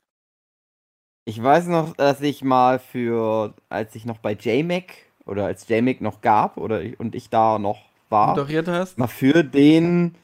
Ich 1.27 1.41
weiß 1.41 1.67
noch, 1.67 1.95
dass 1.95 2.21
ich 2.21 2.43
mal 2.43 2.77
für, 2.77 3.55
als 3.69 3.95
ich 3.95 4.05
noch 4.05 4.19
bei 4.19 4.33
JMac 4.33 4.93
oder 5.25 5.45
als 5.45 5.67
JMac 5.67 5.99
noch 6.01 6.21
gab 6.21 6.57
oder 6.57 6.83
ich, 6.83 6.99
und 6.99 7.15
ich 7.15 7.29
da 7.29 7.57
noch 7.57 7.79
war, 8.09 8.35
Moderiert 8.35 8.67
hast. 8.67 8.99
mal 8.99 9.07
für 9.07 9.43
den, 9.43 10.15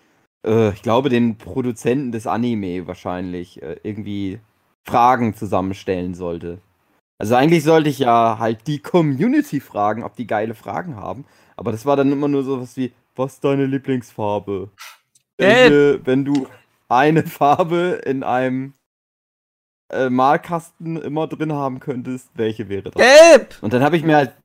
äh, 0.45 0.69
ich 0.69 0.83
glaube, 0.83 1.09
den 1.09 1.37
Produzenten 1.39 2.11
des 2.11 2.27
Anime 2.27 2.85
wahrscheinlich 2.87 3.61
äh, 3.63 3.77
irgendwie 3.81 4.39
Fragen 4.87 5.33
zusammenstellen 5.33 6.13
sollte. 6.13 6.59
Also 7.19 7.35
eigentlich 7.35 7.63
sollte 7.63 7.89
ich 7.89 7.99
ja 7.99 8.37
halt 8.39 8.67
die 8.67 8.79
Community 8.79 9.59
fragen, 9.59 10.03
ob 10.03 10.15
die 10.15 10.27
geile 10.27 10.55
Fragen 10.55 10.95
haben. 10.95 11.25
Aber 11.55 11.71
das 11.71 11.85
war 11.85 11.95
dann 11.95 12.11
immer 12.11 12.27
nur 12.27 12.43
sowas 12.43 12.77
wie, 12.77 12.93
was 13.15 13.33
ist 13.33 13.43
deine 13.43 13.65
Lieblingsfarbe? 13.65 14.69
Welche, 15.37 16.05
wenn 16.05 16.25
du 16.25 16.47
eine 16.87 17.23
Farbe 17.25 18.01
in 18.05 18.23
einem 18.23 18.73
äh, 19.91 20.09
Malkasten 20.09 21.01
immer 21.01 21.27
drin 21.27 21.53
haben 21.53 21.79
könntest, 21.79 22.29
welche 22.35 22.69
wäre 22.69 22.91
das? 22.91 22.95
Gelb! 22.95 23.57
Und 23.61 23.73
dann 23.73 23.83
habe 23.83 23.97
ich 23.97 24.03
mir 24.03 24.15
halt. 24.15 24.35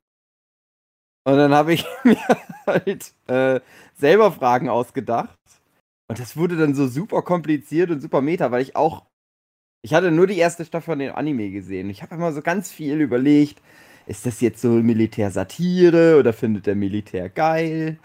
Und 1.24 1.36
dann 1.36 1.52
habe 1.52 1.74
ich 1.74 1.84
mir 2.04 2.18
halt 2.66 3.12
äh, 3.26 3.60
selber 3.94 4.32
Fragen 4.32 4.68
ausgedacht. 4.68 5.38
Und 6.08 6.20
das 6.20 6.36
wurde 6.36 6.56
dann 6.56 6.74
so 6.74 6.86
super 6.86 7.22
kompliziert 7.22 7.90
und 7.90 8.00
super 8.00 8.20
meta, 8.20 8.50
weil 8.50 8.62
ich 8.62 8.76
auch. 8.76 9.06
Ich 9.82 9.94
hatte 9.94 10.10
nur 10.10 10.26
die 10.26 10.38
erste 10.38 10.64
Staffel 10.64 10.92
von 10.92 10.98
dem 10.98 11.14
Anime 11.14 11.50
gesehen. 11.50 11.90
Ich 11.90 12.02
habe 12.02 12.14
immer 12.14 12.32
so 12.32 12.42
ganz 12.42 12.72
viel 12.72 13.00
überlegt. 13.00 13.60
Ist 14.06 14.24
das 14.24 14.40
jetzt 14.40 14.60
so 14.60 14.68
Militärsatire 14.68 16.18
oder 16.18 16.32
findet 16.32 16.66
der 16.66 16.76
Militär 16.76 17.28
geil? 17.28 17.98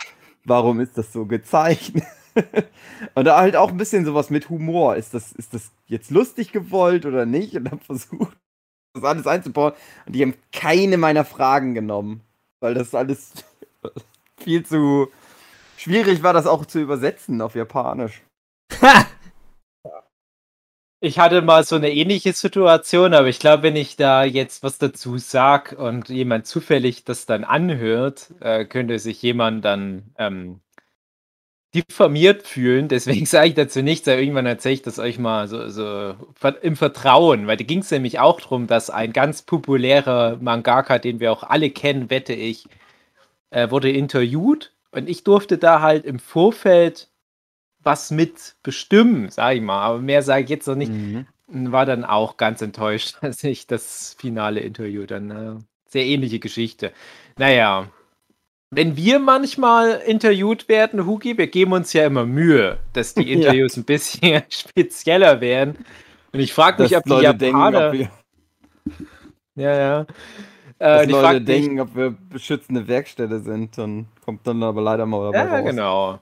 Warum 0.45 0.79
ist 0.79 0.97
das 0.97 1.13
so 1.13 1.25
gezeichnet? 1.25 2.05
und 3.15 3.25
da 3.25 3.39
halt 3.39 3.55
auch 3.55 3.69
ein 3.71 3.77
bisschen 3.77 4.05
sowas 4.05 4.29
mit 4.29 4.49
Humor. 4.49 4.95
Ist 4.95 5.13
das, 5.13 5.31
ist 5.31 5.53
das 5.53 5.71
jetzt 5.87 6.11
lustig 6.11 6.51
gewollt 6.51 7.05
oder 7.05 7.25
nicht? 7.25 7.55
Und 7.55 7.69
habe 7.71 7.83
versucht, 7.83 8.37
das 8.93 9.03
alles 9.03 9.27
einzubauen. 9.27 9.73
Und 10.05 10.15
die 10.15 10.21
haben 10.21 10.35
keine 10.51 10.97
meiner 10.97 11.25
Fragen 11.25 11.73
genommen. 11.73 12.21
Weil 12.59 12.73
das 12.73 12.95
alles 12.95 13.33
viel 14.37 14.65
zu 14.65 15.09
schwierig 15.77 16.23
war, 16.23 16.33
das 16.33 16.47
auch 16.47 16.65
zu 16.65 16.79
übersetzen 16.79 17.41
auf 17.41 17.55
Japanisch. 17.55 18.21
Ich 21.03 21.17
hatte 21.17 21.41
mal 21.41 21.63
so 21.63 21.77
eine 21.77 21.91
ähnliche 21.91 22.31
Situation, 22.33 23.15
aber 23.15 23.27
ich 23.27 23.39
glaube, 23.39 23.63
wenn 23.63 23.75
ich 23.75 23.95
da 23.95 24.23
jetzt 24.23 24.61
was 24.61 24.77
dazu 24.77 25.17
sag 25.17 25.73
und 25.79 26.09
jemand 26.09 26.45
zufällig 26.45 27.05
das 27.05 27.25
dann 27.25 27.43
anhört, 27.43 28.31
äh, 28.39 28.65
könnte 28.65 28.99
sich 28.99 29.19
jemand 29.23 29.65
dann 29.65 30.13
ähm, 30.19 30.61
diffamiert 31.73 32.43
fühlen. 32.47 32.87
Deswegen 32.89 33.25
sage 33.25 33.47
ich 33.49 33.53
dazu 33.55 33.81
nichts, 33.81 34.07
aber 34.07 34.19
irgendwann 34.19 34.45
erzähle 34.45 34.75
ich 34.75 34.81
das 34.83 34.99
euch 34.99 35.17
mal 35.17 35.47
so, 35.47 35.69
so 35.69 36.15
im 36.61 36.75
Vertrauen, 36.75 37.47
weil 37.47 37.57
da 37.57 37.63
ging 37.63 37.79
es 37.79 37.89
nämlich 37.89 38.19
auch 38.19 38.39
darum, 38.39 38.67
dass 38.67 38.91
ein 38.91 39.11
ganz 39.11 39.41
populärer 39.41 40.37
Mangaka, 40.39 40.99
den 40.99 41.19
wir 41.19 41.31
auch 41.31 41.41
alle 41.43 41.71
kennen, 41.71 42.11
wette 42.11 42.33
ich, 42.33 42.65
äh, 43.49 43.71
wurde 43.71 43.89
interviewt 43.91 44.73
und 44.91 45.09
ich 45.09 45.23
durfte 45.23 45.57
da 45.57 45.81
halt 45.81 46.05
im 46.05 46.19
Vorfeld 46.19 47.10
was 47.83 48.11
mit 48.11 48.55
bestimmen, 48.63 49.29
sag 49.29 49.55
ich 49.55 49.61
mal. 49.61 49.81
Aber 49.81 49.99
mehr 49.99 50.21
sage 50.23 50.43
ich 50.43 50.49
jetzt 50.49 50.67
noch 50.67 50.75
nicht. 50.75 50.91
Mhm. 50.91 51.25
War 51.47 51.85
dann 51.85 52.05
auch 52.05 52.37
ganz 52.37 52.61
enttäuscht, 52.61 53.17
als 53.21 53.43
ich 53.43 53.67
das 53.67 54.15
finale 54.19 54.59
Interview 54.61 55.05
dann 55.05 55.31
äh, 55.31 55.59
sehr 55.87 56.05
ähnliche 56.05 56.39
Geschichte. 56.39 56.91
Naja, 57.37 57.87
wenn 58.73 58.95
wir 58.95 59.19
manchmal 59.19 60.01
interviewt 60.05 60.69
werden, 60.69 61.05
Hugi, 61.05 61.37
wir 61.37 61.47
geben 61.47 61.73
uns 61.73 61.91
ja 61.91 62.05
immer 62.05 62.25
Mühe, 62.25 62.77
dass 62.93 63.13
die 63.15 63.23
Ja. 63.27 63.35
Interviews 63.35 63.75
ein 63.77 63.83
bisschen 63.83 64.43
spezieller 64.49 65.41
werden. 65.41 65.75
Und 66.31 66.39
ich 66.39 66.53
frage 66.53 66.81
mich, 66.83 66.95
ob 66.95 67.03
die 67.03 67.09
Leute 67.09 67.35
denken, 67.35 67.57
Japaner. 67.59 67.87
ob 67.87 67.93
wir, 67.93 68.09
ja, 69.55 69.75
ja. 69.77 70.01
Äh, 70.01 70.05
dass 70.79 71.03
ich 71.03 71.11
Leute 71.11 71.41
denken, 71.41 71.79
ob 71.81 71.95
wir 71.95 72.11
beschützende 72.11 72.87
Werkstätte 72.87 73.41
sind. 73.41 73.77
Dann 73.77 74.07
kommt 74.23 74.47
dann 74.47 74.63
aber 74.63 74.81
leider 74.81 75.05
mal 75.05 75.31
dabei 75.31 75.49
Ja, 75.51 75.59
raus. 75.59 75.65
genau. 75.69 76.19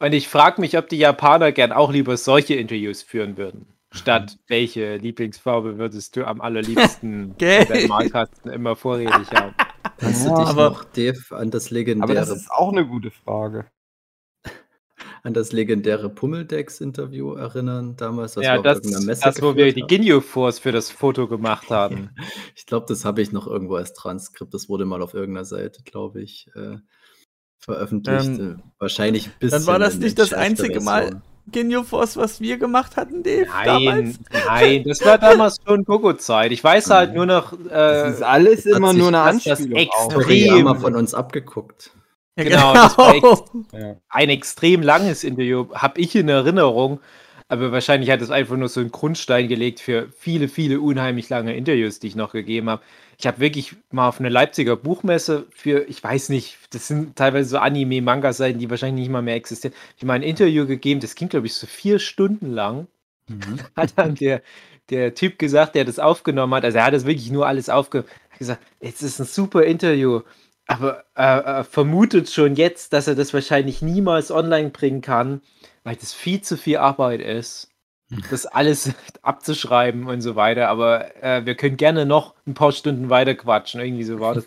Und 0.00 0.12
ich 0.12 0.28
frage 0.28 0.60
mich, 0.60 0.78
ob 0.78 0.88
die 0.88 0.98
Japaner 0.98 1.52
gern 1.52 1.72
auch 1.72 1.90
lieber 1.92 2.16
solche 2.16 2.54
Interviews 2.54 3.02
führen 3.02 3.36
würden. 3.36 3.66
Statt 3.90 4.38
welche 4.48 4.96
Lieblingsfarbe 4.96 5.78
würdest 5.78 6.14
du 6.14 6.26
am 6.26 6.40
allerliebsten 6.40 7.34
in 7.38 7.68
deinem 7.68 7.88
Malkasten 7.88 8.50
immer 8.50 8.76
vorrätig 8.76 9.30
haben? 9.32 9.54
Kannst 9.98 10.26
Ja, 10.26 10.34
du 10.34 10.40
dich 10.40 10.48
aber- 10.50 10.70
noch, 10.70 10.84
Dave, 10.84 11.18
an 11.30 11.50
das 11.50 11.66
Aber 11.68 11.74
legendäre, 11.74 12.14
das 12.14 12.28
ist 12.28 12.50
auch 12.50 12.70
eine 12.70 12.86
gute 12.86 13.10
Frage. 13.10 13.66
an 15.24 15.34
das 15.34 15.52
legendäre 15.52 16.10
Pummeldex-Interview 16.10 17.32
erinnern 17.32 17.96
damals? 17.96 18.36
was 18.36 18.44
ja, 18.44 18.52
wir 18.52 18.58
auf 18.58 18.64
das, 18.64 18.76
irgendeiner 18.78 19.06
Messe 19.06 19.22
das, 19.24 19.42
wo 19.42 19.56
wir 19.56 19.64
geführt 19.64 19.76
die 19.76 19.82
haben? 19.82 19.88
Ginyu 19.88 20.20
Force 20.20 20.58
für 20.58 20.70
das 20.72 20.90
Foto 20.90 21.26
gemacht 21.26 21.70
haben. 21.70 22.10
Ich 22.54 22.66
glaube, 22.66 22.86
das 22.88 23.04
habe 23.04 23.22
ich 23.22 23.32
noch 23.32 23.46
irgendwo 23.46 23.76
als 23.76 23.94
Transkript. 23.94 24.52
Das 24.54 24.68
wurde 24.68 24.84
mal 24.84 25.02
auf 25.02 25.14
irgendeiner 25.14 25.46
Seite, 25.46 25.82
glaube 25.82 26.20
ich, 26.20 26.48
äh, 26.54 26.76
veröffentlicht. 27.58 28.26
Ähm, 28.26 28.56
äh, 28.58 28.62
Wahrscheinlich 28.78 29.26
ein 29.26 29.32
bisschen. 29.40 29.58
Dann 29.60 29.66
war 29.66 29.78
das 29.78 29.96
nicht 29.98 30.18
das 30.18 30.32
einzige 30.32 30.80
Mal. 30.80 31.20
Genio 31.50 31.82
Force, 31.82 32.18
was 32.18 32.42
wir 32.42 32.58
gemacht 32.58 32.96
hatten, 32.98 33.22
Dave, 33.22 33.46
Nein, 33.48 33.64
damals. 33.86 34.18
nein, 34.46 34.84
das 34.84 35.02
war 35.02 35.16
damals 35.16 35.56
schon 35.66 35.82
Gogo-Zeit. 35.82 36.52
Ich 36.52 36.62
weiß 36.62 36.90
halt 36.90 37.10
Mhm. 37.10 37.16
nur 37.16 37.26
noch, 37.26 37.52
Das 37.70 38.06
äh, 38.06 38.10
ist 38.10 38.22
alles 38.22 38.66
immer 38.66 38.92
nur 38.92 39.08
eine 39.08 39.16
das 39.38 39.46
Anspielung. 39.48 39.78
auf. 39.78 40.08
extrem- 40.08 40.10
Toriyama 40.22 40.74
von 40.74 40.94
uns 40.94 41.14
abgeguckt. 41.14 41.90
Ja, 42.36 42.44
Genau, 42.44 42.74
das 42.74 42.98
war 42.98 43.14
Ja. 43.72 43.96
ein 44.10 44.28
extrem 44.28 44.82
langes 44.82 45.24
Interview, 45.24 45.68
habe 45.72 45.98
ich 46.00 46.14
in 46.14 46.28
Erinnerung. 46.28 47.00
Aber 47.48 47.72
wahrscheinlich 47.72 48.10
hat 48.10 48.20
es 48.20 48.30
einfach 48.30 48.56
nur 48.58 48.68
so 48.68 48.80
einen 48.80 48.90
Grundstein 48.92 49.48
gelegt 49.48 49.80
für 49.80 50.10
viele, 50.18 50.48
viele 50.48 50.82
unheimlich 50.82 51.30
lange 51.30 51.56
Interviews, 51.56 51.98
die 51.98 52.08
ich 52.08 52.14
noch 52.14 52.32
gegeben 52.32 52.68
habe. 52.68 52.82
Ich 53.20 53.26
habe 53.26 53.40
wirklich 53.40 53.74
mal 53.90 54.08
auf 54.08 54.20
eine 54.20 54.28
Leipziger 54.28 54.76
Buchmesse 54.76 55.46
für, 55.50 55.88
ich 55.88 56.02
weiß 56.02 56.28
nicht, 56.28 56.56
das 56.70 56.86
sind 56.86 57.16
teilweise 57.16 57.50
so 57.50 57.58
Anime-Manga-Seiten, 57.58 58.60
die 58.60 58.70
wahrscheinlich 58.70 59.02
nicht 59.02 59.12
mal 59.12 59.22
mehr 59.22 59.34
existieren. 59.34 59.74
Ich 59.96 60.04
mal 60.04 60.14
ein 60.14 60.22
Interview 60.22 60.66
gegeben, 60.66 61.00
das 61.00 61.16
ging, 61.16 61.28
glaube 61.28 61.46
ich, 61.48 61.54
so 61.54 61.66
vier 61.66 61.98
Stunden 61.98 62.52
lang. 62.52 62.86
Hat 63.76 63.92
dann 63.96 64.14
der, 64.14 64.40
der 64.90 65.14
Typ 65.14 65.36
gesagt, 65.36 65.74
der 65.74 65.84
das 65.84 65.98
aufgenommen 65.98 66.54
hat, 66.54 66.64
also 66.64 66.78
er 66.78 66.84
hat 66.84 66.94
das 66.94 67.04
wirklich 67.04 67.30
nur 67.30 67.46
alles 67.46 67.68
aufgenommen, 67.68 68.08
hat 68.30 68.38
gesagt, 68.38 68.62
jetzt 68.80 69.02
ist 69.02 69.18
ein 69.18 69.26
super 69.26 69.64
Interview, 69.64 70.22
aber 70.66 71.04
äh, 71.14 71.60
äh, 71.60 71.64
vermutet 71.64 72.30
schon 72.30 72.54
jetzt, 72.54 72.92
dass 72.92 73.06
er 73.06 73.14
das 73.14 73.34
wahrscheinlich 73.34 73.82
niemals 73.82 74.30
online 74.30 74.70
bringen 74.70 75.02
kann, 75.02 75.42
weil 75.82 75.96
das 75.96 76.14
viel 76.14 76.40
zu 76.40 76.56
viel 76.56 76.78
Arbeit 76.78 77.20
ist, 77.20 77.70
das 78.30 78.46
alles 78.46 78.90
abzuschreiben 79.22 80.06
und 80.06 80.20
so 80.20 80.36
weiter. 80.36 80.68
Aber 80.68 81.22
äh, 81.22 81.44
wir 81.46 81.54
können 81.54 81.76
gerne 81.76 82.06
noch 82.06 82.34
ein 82.46 82.54
paar 82.54 82.72
Stunden 82.72 83.10
weiter 83.10 83.34
quatschen. 83.34 83.80
Irgendwie 83.80 84.04
so 84.04 84.20
war 84.20 84.34
das. 84.34 84.46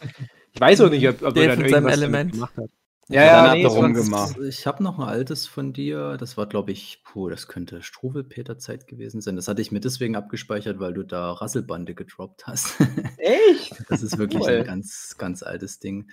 Ich 0.54 0.60
weiß 0.60 0.82
auch 0.82 0.90
nicht, 0.90 1.08
ob, 1.08 1.22
ob 1.22 1.34
Der 1.34 1.50
er 1.50 1.56
dann 1.56 1.66
irgendwas 1.66 1.94
Element. 1.98 2.32
gemacht 2.34 2.58
hat. 2.58 2.70
Ja, 3.08 3.24
Ja, 3.48 3.54
nee, 3.56 3.66
rumgemacht. 3.66 4.38
Ich 4.40 4.66
habe 4.68 4.82
noch 4.84 4.98
ein 4.98 5.04
altes 5.08 5.46
von 5.46 5.74
dir. 5.74 6.16
Das 6.18 6.38
war, 6.38 6.46
glaube 6.48 6.72
ich, 6.72 7.02
puh, 7.04 7.30
das 7.30 7.48
könnte 7.48 7.82
Struwelpeter-Zeit 7.84 8.88
gewesen 8.88 9.20
sein. 9.22 9.36
Das 9.36 9.48
hatte 9.50 9.62
ich 9.62 9.72
mir 9.72 9.82
deswegen 9.82 10.16
abgespeichert, 10.16 10.80
weil 10.80 10.94
du 10.94 11.04
da 11.04 11.32
Rasselbande 11.34 11.94
gedroppt 11.94 12.48
hast. 12.48 12.76
Echt? 13.18 13.84
das 13.90 14.02
ist 14.02 14.18
wirklich 14.18 14.42
Cool. 14.44 14.60
ein 14.60 14.64
ganz, 14.64 15.16
ganz 15.18 15.44
altes 15.44 15.80
Ding. 15.80 16.10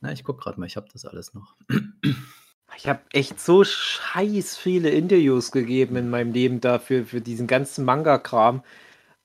Na, 0.00 0.12
ich 0.12 0.24
guck 0.24 0.38
gerade 0.40 0.60
mal, 0.60 0.66
ich 0.66 0.76
habe 0.76 0.88
das 0.92 1.06
alles 1.06 1.32
noch. 1.32 1.54
Ich 2.76 2.88
habe 2.88 3.00
echt 3.12 3.40
so 3.40 3.64
scheiß 3.64 4.56
viele 4.56 4.90
Interviews 4.90 5.50
gegeben 5.52 5.96
in 5.96 6.10
meinem 6.10 6.32
Leben 6.32 6.60
dafür, 6.60 7.06
für 7.06 7.20
diesen 7.20 7.46
ganzen 7.46 7.84
Manga-Kram. 7.84 8.62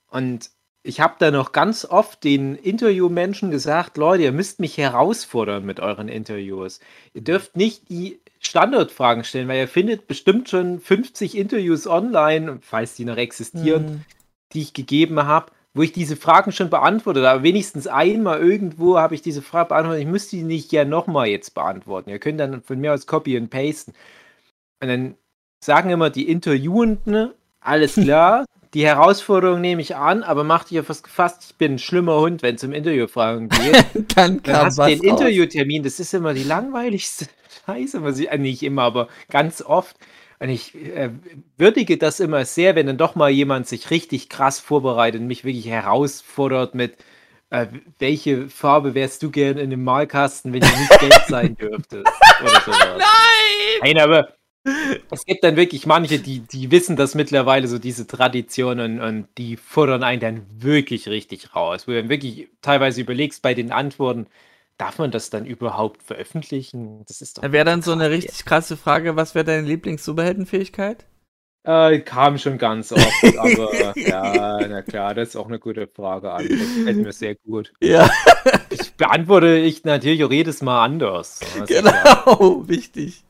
Und 0.08 0.50
ich 0.84 1.00
habe 1.00 1.14
da 1.18 1.30
noch 1.30 1.52
ganz 1.52 1.84
oft 1.84 2.24
den 2.24 2.54
Interviewmenschen 2.56 3.50
gesagt, 3.50 3.96
Leute, 3.96 4.24
ihr 4.24 4.32
müsst 4.32 4.58
mich 4.58 4.78
herausfordern 4.78 5.64
mit 5.64 5.80
euren 5.80 6.08
Interviews. 6.08 6.80
Ihr 7.14 7.22
dürft 7.22 7.56
nicht 7.56 7.88
die 7.88 8.20
Standardfragen 8.40 9.22
stellen, 9.24 9.48
weil 9.48 9.58
ihr 9.60 9.68
findet 9.68 10.06
bestimmt 10.08 10.48
schon 10.48 10.80
50 10.80 11.36
Interviews 11.36 11.86
online, 11.86 12.58
falls 12.62 12.94
die 12.94 13.04
noch 13.04 13.16
existieren, 13.16 13.84
Mhm. 13.84 14.04
die 14.52 14.62
ich 14.62 14.72
gegeben 14.72 15.22
habe, 15.24 15.52
wo 15.74 15.82
ich 15.82 15.92
diese 15.92 16.16
Fragen 16.16 16.52
schon 16.52 16.70
beantwortet 16.70 17.24
habe. 17.24 17.42
Wenigstens 17.42 17.86
einmal 17.86 18.40
irgendwo 18.40 18.98
habe 18.98 19.14
ich 19.14 19.22
diese 19.22 19.42
Frage 19.42 19.70
beantwortet. 19.70 20.02
Ich 20.02 20.08
müsste 20.08 20.36
die 20.36 20.42
nicht 20.42 20.70
ja 20.72 20.84
nochmal 20.84 21.28
jetzt 21.28 21.54
beantworten. 21.54 22.10
Ihr 22.10 22.18
könnt 22.18 22.40
dann 22.40 22.62
von 22.62 22.78
mir 22.78 22.92
aus 22.92 23.06
copy 23.06 23.36
und 23.38 23.48
pasten. 23.48 23.92
Und 24.80 24.88
dann 24.88 25.14
sagen 25.60 25.90
immer 25.90 26.10
die 26.10 26.28
Interviewenden, 26.28 27.30
alles 27.60 27.94
klar, 28.02 28.44
die 28.74 28.86
Herausforderung 28.86 29.60
nehme 29.60 29.82
ich 29.82 29.96
an, 29.96 30.22
aber 30.22 30.44
mach 30.44 30.64
dich 30.64 30.72
ja 30.72 30.82
fast 30.82 31.04
gefasst, 31.04 31.44
ich 31.50 31.56
bin 31.56 31.74
ein 31.74 31.78
schlimmer 31.78 32.18
Hund, 32.20 32.42
wenn 32.42 32.54
es 32.54 32.64
um 32.64 32.72
Interviewfragen 32.72 33.48
geht. 33.48 33.84
Dann 34.16 34.42
Dann 34.42 34.42
kam 34.42 34.66
hast 34.66 34.78
du 34.78 34.82
was 34.82 34.88
den. 34.88 35.02
Interviewtermin, 35.02 35.82
das 35.82 36.00
ist 36.00 36.14
immer 36.14 36.32
die 36.34 36.44
langweiligste 36.44 37.26
Scheiße, 37.66 38.02
was 38.02 38.18
ich, 38.18 38.30
äh, 38.30 38.38
nicht 38.38 38.62
immer, 38.62 38.82
aber 38.82 39.08
ganz 39.30 39.62
oft. 39.62 39.96
Und 40.42 40.48
ich 40.48 40.74
äh, 40.74 41.10
würdige 41.56 41.98
das 41.98 42.18
immer 42.18 42.44
sehr, 42.44 42.74
wenn 42.74 42.88
dann 42.88 42.98
doch 42.98 43.14
mal 43.14 43.30
jemand 43.30 43.68
sich 43.68 43.90
richtig 43.90 44.28
krass 44.28 44.58
vorbereitet 44.58 45.20
und 45.20 45.28
mich 45.28 45.44
wirklich 45.44 45.68
herausfordert 45.68 46.74
mit, 46.74 46.96
äh, 47.50 47.68
welche 48.00 48.48
Farbe 48.48 48.94
wärst 48.94 49.22
du 49.22 49.30
gern 49.30 49.56
in 49.56 49.70
dem 49.70 49.84
Malkasten, 49.84 50.52
wenn 50.52 50.62
du 50.62 50.66
nicht 50.66 50.98
gelb 50.98 51.22
sein 51.28 51.54
dürftest? 51.54 52.08
Oder 52.42 52.60
sowas. 52.60 52.98
Nein! 52.98 53.94
Nein, 53.94 53.98
aber 53.98 54.34
es 55.12 55.24
gibt 55.24 55.44
dann 55.44 55.54
wirklich 55.54 55.86
manche, 55.86 56.18
die, 56.18 56.40
die 56.40 56.72
wissen 56.72 56.96
das 56.96 57.14
mittlerweile, 57.14 57.68
so 57.68 57.78
diese 57.78 58.08
Traditionen 58.08 59.00
und 59.00 59.28
die 59.38 59.56
fordern 59.56 60.02
einen 60.02 60.20
dann 60.20 60.46
wirklich 60.58 61.06
richtig 61.06 61.54
raus. 61.54 61.86
Wo 61.86 61.92
du 61.92 62.00
dann 62.00 62.10
wirklich 62.10 62.48
teilweise 62.62 63.00
überlegst 63.00 63.42
bei 63.42 63.54
den 63.54 63.70
Antworten, 63.70 64.26
darf 64.78 64.98
man 64.98 65.10
das 65.10 65.30
dann 65.30 65.46
überhaupt 65.46 66.02
veröffentlichen? 66.02 67.04
Das 67.06 67.20
ist 67.20 67.38
doch. 67.38 67.42
Da 67.42 67.52
wäre 67.52 67.64
dann 67.64 67.82
so 67.82 67.92
eine 67.92 68.10
richtig 68.10 68.44
krasse 68.44 68.76
Frage, 68.76 69.16
was 69.16 69.34
wäre 69.34 69.44
deine 69.44 69.66
Lieblings-Superheldenfähigkeit? 69.66 71.06
Äh, 71.64 72.00
kam 72.00 72.38
schon 72.38 72.58
ganz 72.58 72.90
oft, 72.90 73.06
aber 73.38 73.96
ja, 73.96 74.66
na 74.66 74.82
klar, 74.82 75.14
das 75.14 75.28
ist 75.30 75.36
auch 75.36 75.46
eine 75.46 75.60
gute 75.60 75.86
Frage. 75.86 76.32
An. 76.32 76.48
Das 76.48 76.58
gefällt 76.58 76.96
mir 76.96 77.12
sehr 77.12 77.34
gut. 77.36 77.72
Ja, 77.80 78.10
Ich 78.70 78.94
beantworte 78.94 79.58
ich 79.58 79.84
natürlich 79.84 80.24
auch 80.24 80.30
jedes 80.32 80.62
Mal 80.62 80.84
anders. 80.84 81.40
Genau, 81.68 82.66
wichtig. 82.68 83.22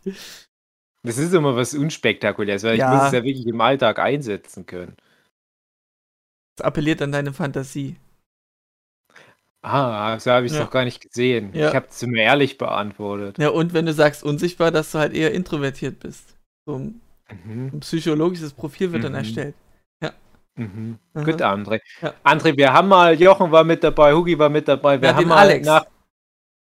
Das 1.03 1.19
ist 1.19 1.35
immer 1.35 1.57
was 1.57 1.75
Unspektakuläres, 1.75 2.63
weil 2.63 2.79
Ja. 2.79 2.91
ich 2.91 2.97
muss 2.99 3.07
es 3.09 3.13
ja 3.13 3.25
wirklich 3.25 3.47
im 3.47 3.61
Alltag 3.61 3.99
einsetzen 3.99 4.65
können. 4.67 4.97
Das 6.57 6.65
appelliert 6.67 7.03
an 7.03 7.13
deine 7.13 7.33
Fantasie. 7.33 7.97
Ah, 9.63 10.19
so 10.19 10.31
habe 10.33 10.45
ich 10.47 10.53
es 10.53 10.59
Ja. 10.59 10.65
doch 10.65 10.71
gar 10.73 10.85
nicht 10.85 11.01
gesehen. 11.01 11.51
Ja. 11.55 11.69
Ich 11.69 11.75
habe 11.77 11.87
es 11.89 12.03
immer 12.03 12.19
ehrlich 12.19 12.59
beantwortet. 12.59 13.39
Ja, 13.39 13.51
und 13.51 13.73
wenn 13.75 13.87
du 13.87 13.93
sagst 13.93 14.25
unsichtbar, 14.25 14.71
dass 14.73 14.91
du 14.93 14.99
halt 14.99 15.15
eher 15.15 15.33
introvertiert 15.33 16.01
bist. 16.01 16.37
So 16.67 16.77
ein, 16.79 17.01
Mhm. 17.45 17.71
ein 17.75 17.81
psychologisches 17.81 18.53
Profil 18.53 18.93
wird 18.93 19.05
dann 19.05 19.13
Mhm. 19.13 19.19
erstellt. 19.19 19.55
Mhm. 20.55 20.99
Aha. 21.15 21.25
Gut, 21.25 21.41
André. 21.41 21.81
Ja. 22.03 22.13
André, 22.25 22.55
wir 22.59 22.75
haben 22.75 22.89
mal, 22.89 23.19
Jochen 23.19 23.51
war 23.51 23.65
mit 23.65 23.83
dabei, 23.83 24.13
Hugi 24.13 24.39
war 24.39 24.51
mit 24.51 24.69
dabei, 24.69 25.01
wir 25.01 25.09
Ja, 25.09 25.15
haben 25.15 25.21
den 25.23 25.29
mal 25.29 25.39
Alex. 25.39 25.67
nach. 25.67 25.87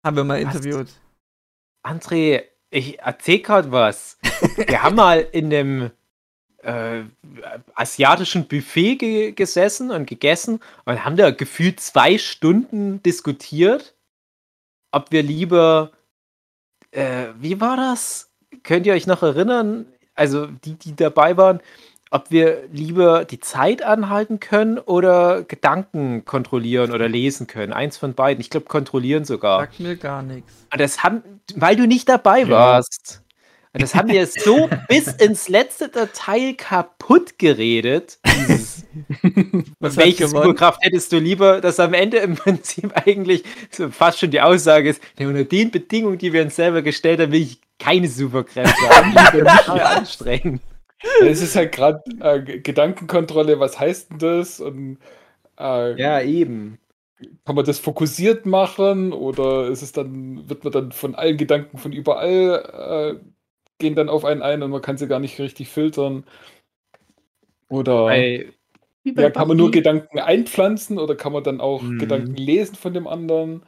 Haben 0.05 0.17
wir 0.17 0.23
mal 0.23 0.45
Was? 0.45 0.53
interviewt. 0.55 0.87
André, 1.83 2.43
ich 2.69 2.99
erzähl 2.99 3.39
gerade 3.39 3.71
was. 3.71 4.19
wir 4.55 4.83
haben 4.83 4.95
mal 4.97 5.21
in 5.31 5.49
dem 5.49 5.89
äh, 6.63 7.03
asiatischen 7.75 8.47
Buffet 8.47 8.95
ge 8.97 9.31
gesessen 9.31 9.91
und 9.91 10.05
gegessen 10.07 10.59
und 10.85 11.03
haben 11.05 11.17
da 11.17 11.31
gefühlt 11.31 11.79
zwei 11.79 12.17
Stunden 12.17 13.01
diskutiert, 13.03 13.95
ob 14.91 15.11
wir 15.11 15.23
lieber, 15.23 15.91
äh, 16.91 17.27
wie 17.39 17.59
war 17.61 17.77
das? 17.77 18.29
Könnt 18.63 18.85
ihr 18.85 18.93
euch 18.93 19.07
noch 19.07 19.23
erinnern? 19.23 19.85
Also 20.13 20.45
die, 20.47 20.73
die 20.75 20.95
dabei 20.95 21.37
waren, 21.37 21.61
ob 22.11 22.29
wir 22.29 22.67
lieber 22.71 23.23
die 23.23 23.39
Zeit 23.39 23.81
anhalten 23.81 24.41
können 24.41 24.77
oder 24.77 25.43
Gedanken 25.43 26.25
kontrollieren 26.25 26.91
oder 26.91 27.07
lesen 27.07 27.47
können. 27.47 27.71
Eins 27.71 27.97
von 27.97 28.13
beiden. 28.13 28.41
Ich 28.41 28.49
glaube, 28.49 28.65
kontrollieren 28.65 29.23
sogar. 29.23 29.61
Sagt 29.61 29.79
mir 29.79 29.95
gar 29.95 30.21
nichts. 30.21 30.53
Und 30.71 30.81
Das 30.81 31.03
haben, 31.03 31.23
weil 31.55 31.77
du 31.77 31.87
nicht 31.87 32.09
dabei 32.09 32.41
Ja. 32.41 32.49
warst. 32.49 33.23
Das 33.73 33.95
haben 33.95 34.09
wir 34.09 34.27
so 34.27 34.69
bis 34.89 35.07
ins 35.07 35.47
letzte 35.47 35.87
Detail 35.89 36.53
kaputt 36.55 37.39
geredet. 37.39 38.19
Was 39.79 39.95
welche? 39.97 40.27
Superkraft 40.27 40.79
hättest 40.83 41.11
du 41.13 41.19
lieber, 41.19 41.61
dass 41.61 41.79
am 41.79 41.93
Ende 41.93 42.17
im 42.17 42.35
Prinzip 42.35 42.91
eigentlich 43.07 43.43
so 43.69 43.89
fast 43.89 44.19
schon 44.19 44.31
die 44.31 44.41
Aussage 44.41 44.89
ist, 44.89 45.01
"Ja, 45.17 45.27
unter 45.27 45.45
den 45.45 45.71
Bedingungen, 45.71 46.17
die 46.17 46.33
wir 46.33 46.41
uns 46.43 46.55
selber 46.55 46.81
gestellt 46.81 47.19
haben, 47.21 47.31
will 47.31 47.41
ich 47.43 47.61
keine 47.79 48.07
Superkräfte 48.09 48.89
haben. 48.89 49.11
Die 49.11 49.37
sind 49.37 49.47
total 49.47 49.79
anstrengend. 49.81 50.61
Es 51.21 51.41
ist 51.41 51.55
halt 51.55 51.71
gerade 51.71 52.03
äh, 52.19 52.59
Gedankenkontrolle, 52.59 53.59
was 53.59 53.79
heißt 53.79 54.11
denn 54.11 54.19
das? 54.19 54.59
Und 54.59 54.99
äh, 55.59 55.99
Ja, 55.99 56.21
eben. 56.21 56.77
kann 57.45 57.55
man 57.55 57.65
das 57.65 57.79
fokussiert 57.79 58.45
machen 58.45 59.13
oder 59.13 59.67
ist 59.69 59.81
es 59.81 59.91
dann, 59.93 60.47
wird 60.49 60.63
man 60.63 60.73
dann 60.73 60.91
von 60.91 61.15
allen 61.15 61.37
Gedanken 61.37 61.77
von 61.79 61.91
überall 61.93 63.17
äh, 63.19 63.30
gehen 63.81 63.95
dann 63.95 64.07
auf 64.09 64.23
einen 64.23 64.41
ein 64.41 64.63
und 64.63 64.71
man 64.71 64.81
kann 64.81 64.97
sie 64.97 65.07
gar 65.07 65.19
nicht 65.19 65.39
richtig 65.39 65.67
filtern? 65.69 66.23
Oder 67.69 68.05
bei 68.07 68.51
ja, 69.15 69.29
kann 69.29 69.47
man 69.47 69.57
nur. 69.57 69.71
Gedanken 69.71 70.19
einpflanzen 70.19 70.97
oder 70.99 71.15
kann 71.15 71.33
man 71.33 71.43
dann 71.43 71.59
auch 71.59 71.81
Mhm. 71.83 71.97
Gedanken 71.97 72.37
lesen 72.37 72.75
von 72.75 72.93
dem 72.93 73.07
anderen? 73.07 73.63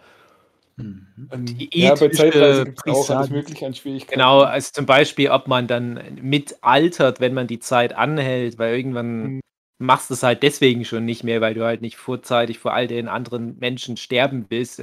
Mhm. 0.77 1.29
Und, 1.31 1.59
Die 1.59 1.69
ja, 1.73 1.95
bei 1.95 2.05
ethische 2.05 2.11
Zeitreise 2.31 2.65
gibt 2.65 2.79
es 2.85 2.93
auch 2.93 3.09
alles 3.09 3.29
mögliche 3.29 3.65
an 3.65 3.73
Schwierigkeiten. 3.73 4.19
Genau, 4.19 4.41
also 4.41 4.69
zum 4.71 4.85
Beispiel, 4.85 5.29
ob 5.29 5.47
man 5.47 5.67
dann 5.67 5.99
mitaltert, 6.21 7.19
wenn 7.19 7.33
man 7.33 7.47
die 7.47 7.59
Zeit 7.59 7.93
anhält, 7.93 8.59
weil 8.59 8.75
irgendwann 8.75 9.23
Mhm. 9.23 9.41
machst 9.79 10.09
du 10.09 10.13
es 10.13 10.23
halt 10.23 10.43
deswegen 10.43 10.85
schon 10.85 11.05
nicht 11.05 11.23
mehr, 11.23 11.41
weil 11.41 11.53
du 11.55 11.65
halt 11.65 11.81
nicht 11.81 11.97
vorzeitig 11.97 12.59
vor 12.59 12.73
all 12.73 12.87
den 12.87 13.07
anderen 13.07 13.57
Menschen 13.59 13.97
sterben 13.97 14.45
willst. 14.49 14.81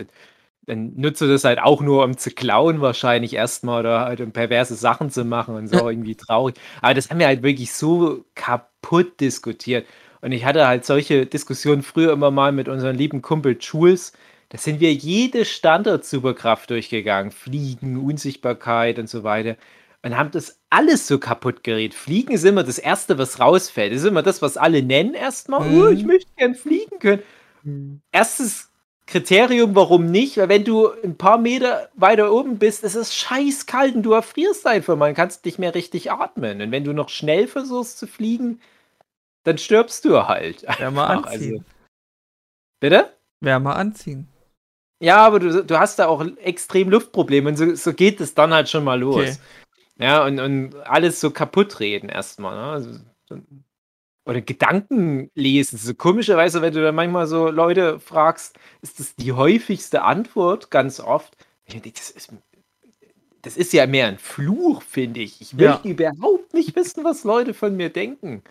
Dann 0.70 0.92
nutzt 0.94 1.20
du 1.20 1.26
das 1.26 1.42
halt 1.42 1.58
auch 1.58 1.80
nur, 1.80 2.04
um 2.04 2.16
zu 2.16 2.30
klauen, 2.30 2.80
wahrscheinlich 2.80 3.34
erstmal 3.34 3.80
oder 3.80 4.00
halt 4.02 4.20
um 4.20 4.30
perverse 4.30 4.76
Sachen 4.76 5.10
zu 5.10 5.24
machen 5.24 5.56
und 5.56 5.66
so 5.66 5.88
irgendwie 5.88 6.14
traurig. 6.14 6.54
Aber 6.80 6.94
das 6.94 7.10
haben 7.10 7.18
wir 7.18 7.26
halt 7.26 7.42
wirklich 7.42 7.72
so 7.72 8.24
kaputt 8.36 9.20
diskutiert. 9.20 9.84
Und 10.20 10.30
ich 10.30 10.44
hatte 10.44 10.68
halt 10.68 10.84
solche 10.84 11.26
Diskussionen 11.26 11.82
früher 11.82 12.12
immer 12.12 12.30
mal 12.30 12.52
mit 12.52 12.68
unserem 12.68 12.96
lieben 12.96 13.20
Kumpel 13.20 13.56
Jules. 13.58 14.12
Da 14.50 14.58
sind 14.58 14.78
wir 14.78 14.92
jede 14.92 15.44
Standard-Superkraft 15.44 16.70
durchgegangen. 16.70 17.32
Fliegen, 17.32 17.96
Unsichtbarkeit 17.96 19.00
und 19.00 19.08
so 19.08 19.24
weiter. 19.24 19.56
Und 20.02 20.16
haben 20.16 20.30
das 20.30 20.60
alles 20.70 21.08
so 21.08 21.18
kaputt 21.18 21.64
geredet. 21.64 21.98
Fliegen 21.98 22.32
ist 22.32 22.44
immer 22.44 22.62
das 22.62 22.78
Erste, 22.78 23.18
was 23.18 23.40
rausfällt. 23.40 23.92
Das 23.92 24.02
ist 24.02 24.06
immer 24.06 24.22
das, 24.22 24.40
was 24.40 24.56
alle 24.56 24.84
nennen 24.84 25.14
erstmal. 25.14 25.68
Mhm. 25.68 25.82
Oh, 25.82 25.88
ich 25.88 26.04
möchte 26.04 26.30
gern 26.36 26.54
fliegen 26.54 27.00
können. 27.00 28.02
Erstes 28.12 28.69
Kriterium, 29.10 29.74
warum 29.74 30.06
nicht? 30.06 30.36
Weil 30.36 30.48
wenn 30.48 30.64
du 30.64 30.88
ein 31.02 31.16
paar 31.16 31.36
Meter 31.38 31.88
weiter 31.94 32.32
oben 32.32 32.58
bist, 32.58 32.84
ist 32.84 32.94
es 32.94 33.14
scheiß 33.14 33.66
kalt 33.66 33.94
und 33.96 34.02
du 34.04 34.12
erfrierst 34.12 34.66
einfach 34.66 34.96
mal. 34.96 35.06
Dann 35.06 35.16
kannst 35.16 35.44
nicht 35.44 35.58
mehr 35.58 35.74
richtig 35.74 36.12
atmen. 36.12 36.60
Und 36.62 36.70
wenn 36.70 36.84
du 36.84 36.92
noch 36.92 37.08
schnell 37.08 37.48
versuchst 37.48 37.98
zu 37.98 38.06
fliegen, 38.06 38.60
dann 39.44 39.58
stirbst 39.58 40.04
du 40.04 40.28
halt. 40.28 40.62
Wärmer 40.78 41.10
Einfach, 41.10 41.32
anziehen. 41.32 41.52
also- 41.58 41.64
Bitte? 42.80 43.12
Wärmer 43.40 43.76
anziehen. 43.76 44.28
Ja, 45.02 45.16
aber 45.26 45.40
du, 45.40 45.64
du 45.64 45.78
hast 45.78 45.98
da 45.98 46.06
auch 46.06 46.24
extrem 46.36 46.90
Luftprobleme 46.90 47.48
und 47.48 47.56
so, 47.56 47.74
so 47.74 47.92
geht 47.94 48.20
es 48.20 48.34
dann 48.34 48.52
halt 48.54 48.68
schon 48.68 48.84
mal 48.84 49.00
los. 49.00 49.16
Okay. 49.16 49.36
Ja, 49.98 50.24
und, 50.24 50.38
und 50.38 50.74
alles 50.86 51.20
so 51.20 51.30
kaputt 51.30 51.80
reden 51.80 52.08
erstmal. 52.08 52.54
Ne? 52.56 52.72
Also, 52.72 52.90
so- 53.28 53.40
oder 54.24 54.40
Gedanken 54.40 55.30
lesen. 55.34 55.78
So 55.78 55.94
komischerweise, 55.94 56.62
wenn 56.62 56.74
du 56.74 56.82
dann 56.82 56.94
manchmal 56.94 57.26
so 57.26 57.48
Leute 57.48 57.98
fragst, 58.00 58.58
ist 58.82 59.00
das 59.00 59.14
die 59.16 59.32
häufigste 59.32 60.02
Antwort 60.02 60.70
ganz 60.70 61.00
oft. 61.00 61.36
Das 61.66 62.10
ist, 62.10 62.32
das 63.42 63.56
ist 63.56 63.72
ja 63.72 63.86
mehr 63.86 64.06
ein 64.08 64.18
Fluch, 64.18 64.82
finde 64.82 65.20
ich. 65.20 65.40
Ich 65.40 65.52
Ja. 65.52 65.70
möchte 65.72 65.88
überhaupt 65.88 66.52
nicht 66.54 66.76
wissen, 66.76 67.04
was 67.04 67.24
Leute 67.24 67.54
von 67.54 67.76
mir 67.76 67.90
denken. 67.90 68.42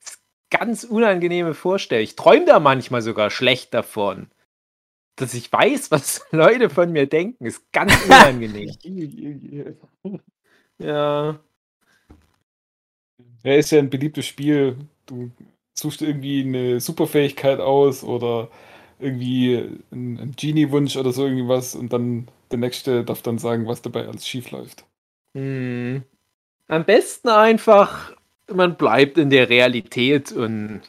Das 0.00 0.14
ist 0.14 0.22
ganz 0.50 0.84
unangenehme 0.84 1.54
Vorstellung. 1.54 2.04
Ich 2.04 2.16
träume 2.16 2.44
da 2.46 2.60
manchmal 2.60 3.02
sogar 3.02 3.30
schlecht 3.30 3.74
davon. 3.74 4.28
Dass 5.16 5.34
ich 5.34 5.52
weiß, 5.52 5.90
was 5.90 6.24
Leute 6.32 6.70
von 6.70 6.92
mir 6.92 7.06
denken, 7.06 7.44
ist 7.46 7.70
ganz 7.72 7.92
unangenehm. 8.04 8.70
ja. 10.78 11.40
Ja, 13.44 13.54
ist 13.54 13.70
ja 13.70 13.78
ein 13.78 13.90
beliebtes 13.90 14.26
Spiel. 14.26 14.76
Du 15.06 15.30
suchst 15.74 16.02
irgendwie 16.02 16.42
eine 16.42 16.80
Superfähigkeit 16.80 17.60
aus 17.60 18.02
oder 18.02 18.48
irgendwie 18.98 19.56
ein, 19.92 20.18
ein 20.18 20.34
Genie-Wunsch 20.36 20.96
oder 20.96 21.12
so 21.12 21.26
irgendwas 21.26 21.74
und 21.74 21.92
dann 21.92 22.28
der 22.50 22.58
Nächste 22.58 23.04
darf 23.04 23.22
dann 23.22 23.38
sagen, 23.38 23.66
was 23.66 23.82
dabei 23.82 24.06
alles 24.06 24.26
schief 24.26 24.50
läuft. 24.50 24.84
Hm. 25.34 26.02
Am 26.68 26.84
besten 26.84 27.28
einfach, 27.28 28.12
man 28.52 28.76
bleibt 28.76 29.18
in 29.18 29.30
der 29.30 29.48
Realität 29.48 30.32
und 30.32 30.82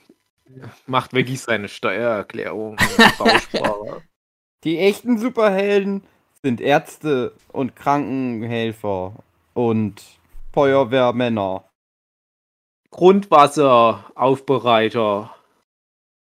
macht 0.87 1.13
wirklich 1.13 1.41
seine 1.41 1.67
Steuererklärung. 1.67 2.77
Die 4.63 4.77
echten 4.79 5.17
Superhelden 5.17 6.03
sind 6.41 6.61
Ärzte 6.61 7.33
und 7.51 7.75
Krankenhelfer 7.75 9.15
und 9.53 10.01
Feuerwehrmänner. 10.53 11.65
Grundwasseraufbereiter 12.95 15.35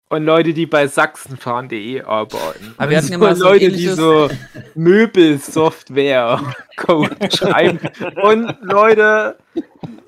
und 0.10 0.26
Leute, 0.26 0.54
die 0.54 0.66
bei 0.66 0.88
sachsenfahren.de 0.88 2.02
arbeiten. 2.02 2.74
Aber 2.78 2.90
wir 2.90 2.98
hatten 2.98 3.10
so 3.10 3.18
mal 3.20 3.36
so 3.36 3.44
Leute, 3.46 3.72
die 3.72 3.90
so 3.90 4.28
Möbelsoftware-Code 4.74 7.16
schreiben 7.38 7.80
und 8.24 8.58
Leute, 8.62 9.38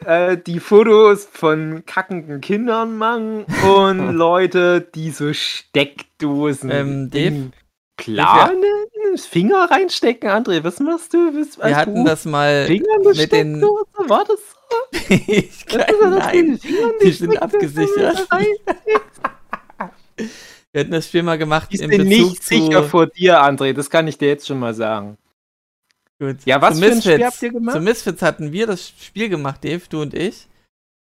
äh, 0.06 0.38
die 0.38 0.60
Fotos 0.60 1.28
von 1.32 1.84
kackenden 1.86 2.42
Kindern 2.42 2.98
machen 2.98 3.46
und 3.68 4.14
Leute, 4.16 4.82
die 4.82 5.12
so 5.12 5.34
Steckdosen 5.34 6.72
Ähm, 6.72 7.12
Dave? 7.12 7.52
planen, 7.98 8.64
Finger 9.18 9.70
reinstecken. 9.70 10.30
André, 10.30 10.64
was 10.64 10.80
machst 10.80 11.14
du? 11.14 11.32
Was, 11.34 11.60
Wir 11.60 11.76
hatten 11.76 12.06
das 12.06 12.26
mal 12.26 12.66
Finger 12.66 13.00
mit 13.16 13.32
den. 13.32 13.62
War 13.62 14.26
das? 14.26 14.55
Ich 15.10 15.66
kann, 15.66 15.86
nein, 16.18 16.60
die 17.04 17.12
sind 17.12 17.38
abgesichert. 17.42 18.28
Wir 20.72 20.82
hatten 20.82 20.92
das 20.92 21.08
Spiel 21.08 21.24
mal 21.24 21.38
gemacht 21.38 21.70
Ich 21.72 21.82
in 21.82 21.90
bin 21.90 22.04
nicht 22.08 22.44
sicher 22.44 22.84
vor 22.84 23.08
dir, 23.08 23.42
André. 23.42 23.74
Das 23.74 23.90
kann 23.90 24.08
ich 24.08 24.18
dir 24.18 24.28
jetzt 24.28 24.46
schon 24.48 24.60
mal 24.60 24.74
sagen. 24.74 25.18
Gut. 26.20 26.38
Ja, 26.46 26.62
was 26.62 26.76
zu 26.78 26.82
für 26.84 26.92
ein 26.92 27.02
Spiel 27.02 27.12
Misfits. 27.18 27.34
habt 27.34 27.44
ihr 27.44 27.52
gemacht? 27.52 27.76
Zu 27.76 27.82
Misfits 27.82 28.22
hatten 28.22 28.52
wir 28.52 28.68
das 28.68 28.90
Spiel 28.90 29.30
gemacht, 29.30 29.64
Dave, 29.64 29.82
du 29.90 30.02
und 30.02 30.14
ich. 30.14 30.48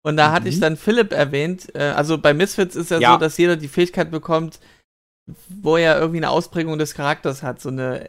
Und 0.04 0.16
da 0.16 0.32
hatte 0.32 0.48
ich 0.48 0.56
Mhm. 0.56 0.60
dann 0.60 0.76
Philipp 0.76 1.12
erwähnt. 1.12 1.74
Äh, 1.74 1.84
also 1.96 2.18
bei 2.18 2.34
Misfits 2.34 2.76
ist 2.76 2.90
ja, 2.90 2.98
Ja. 2.98 3.12
so, 3.14 3.18
dass 3.18 3.38
jeder 3.38 3.56
die 3.56 3.68
Fähigkeit 3.68 4.10
bekommt, 4.10 4.60
wo 5.48 5.76
er 5.76 5.98
irgendwie 5.98 6.18
eine 6.18 6.30
Ausprägung 6.30 6.78
des 6.78 6.94
Charakters 6.94 7.42
hat. 7.42 7.60
So 7.60 7.68
eine, 7.68 8.08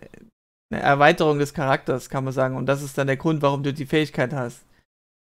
eine 0.72 0.82
Erweiterung 0.82 1.40
des 1.40 1.54
Charakters, 1.54 2.10
kann 2.10 2.24
man 2.24 2.34
sagen. 2.34 2.56
Und 2.58 2.66
das 2.66 2.82
ist 2.82 2.98
dann 2.98 3.08
der 3.08 3.18
Grund, 3.18 3.42
warum 3.42 3.64
du 3.64 3.74
die 3.74 3.86
Fähigkeit 3.86 4.34
hast. 4.34 4.64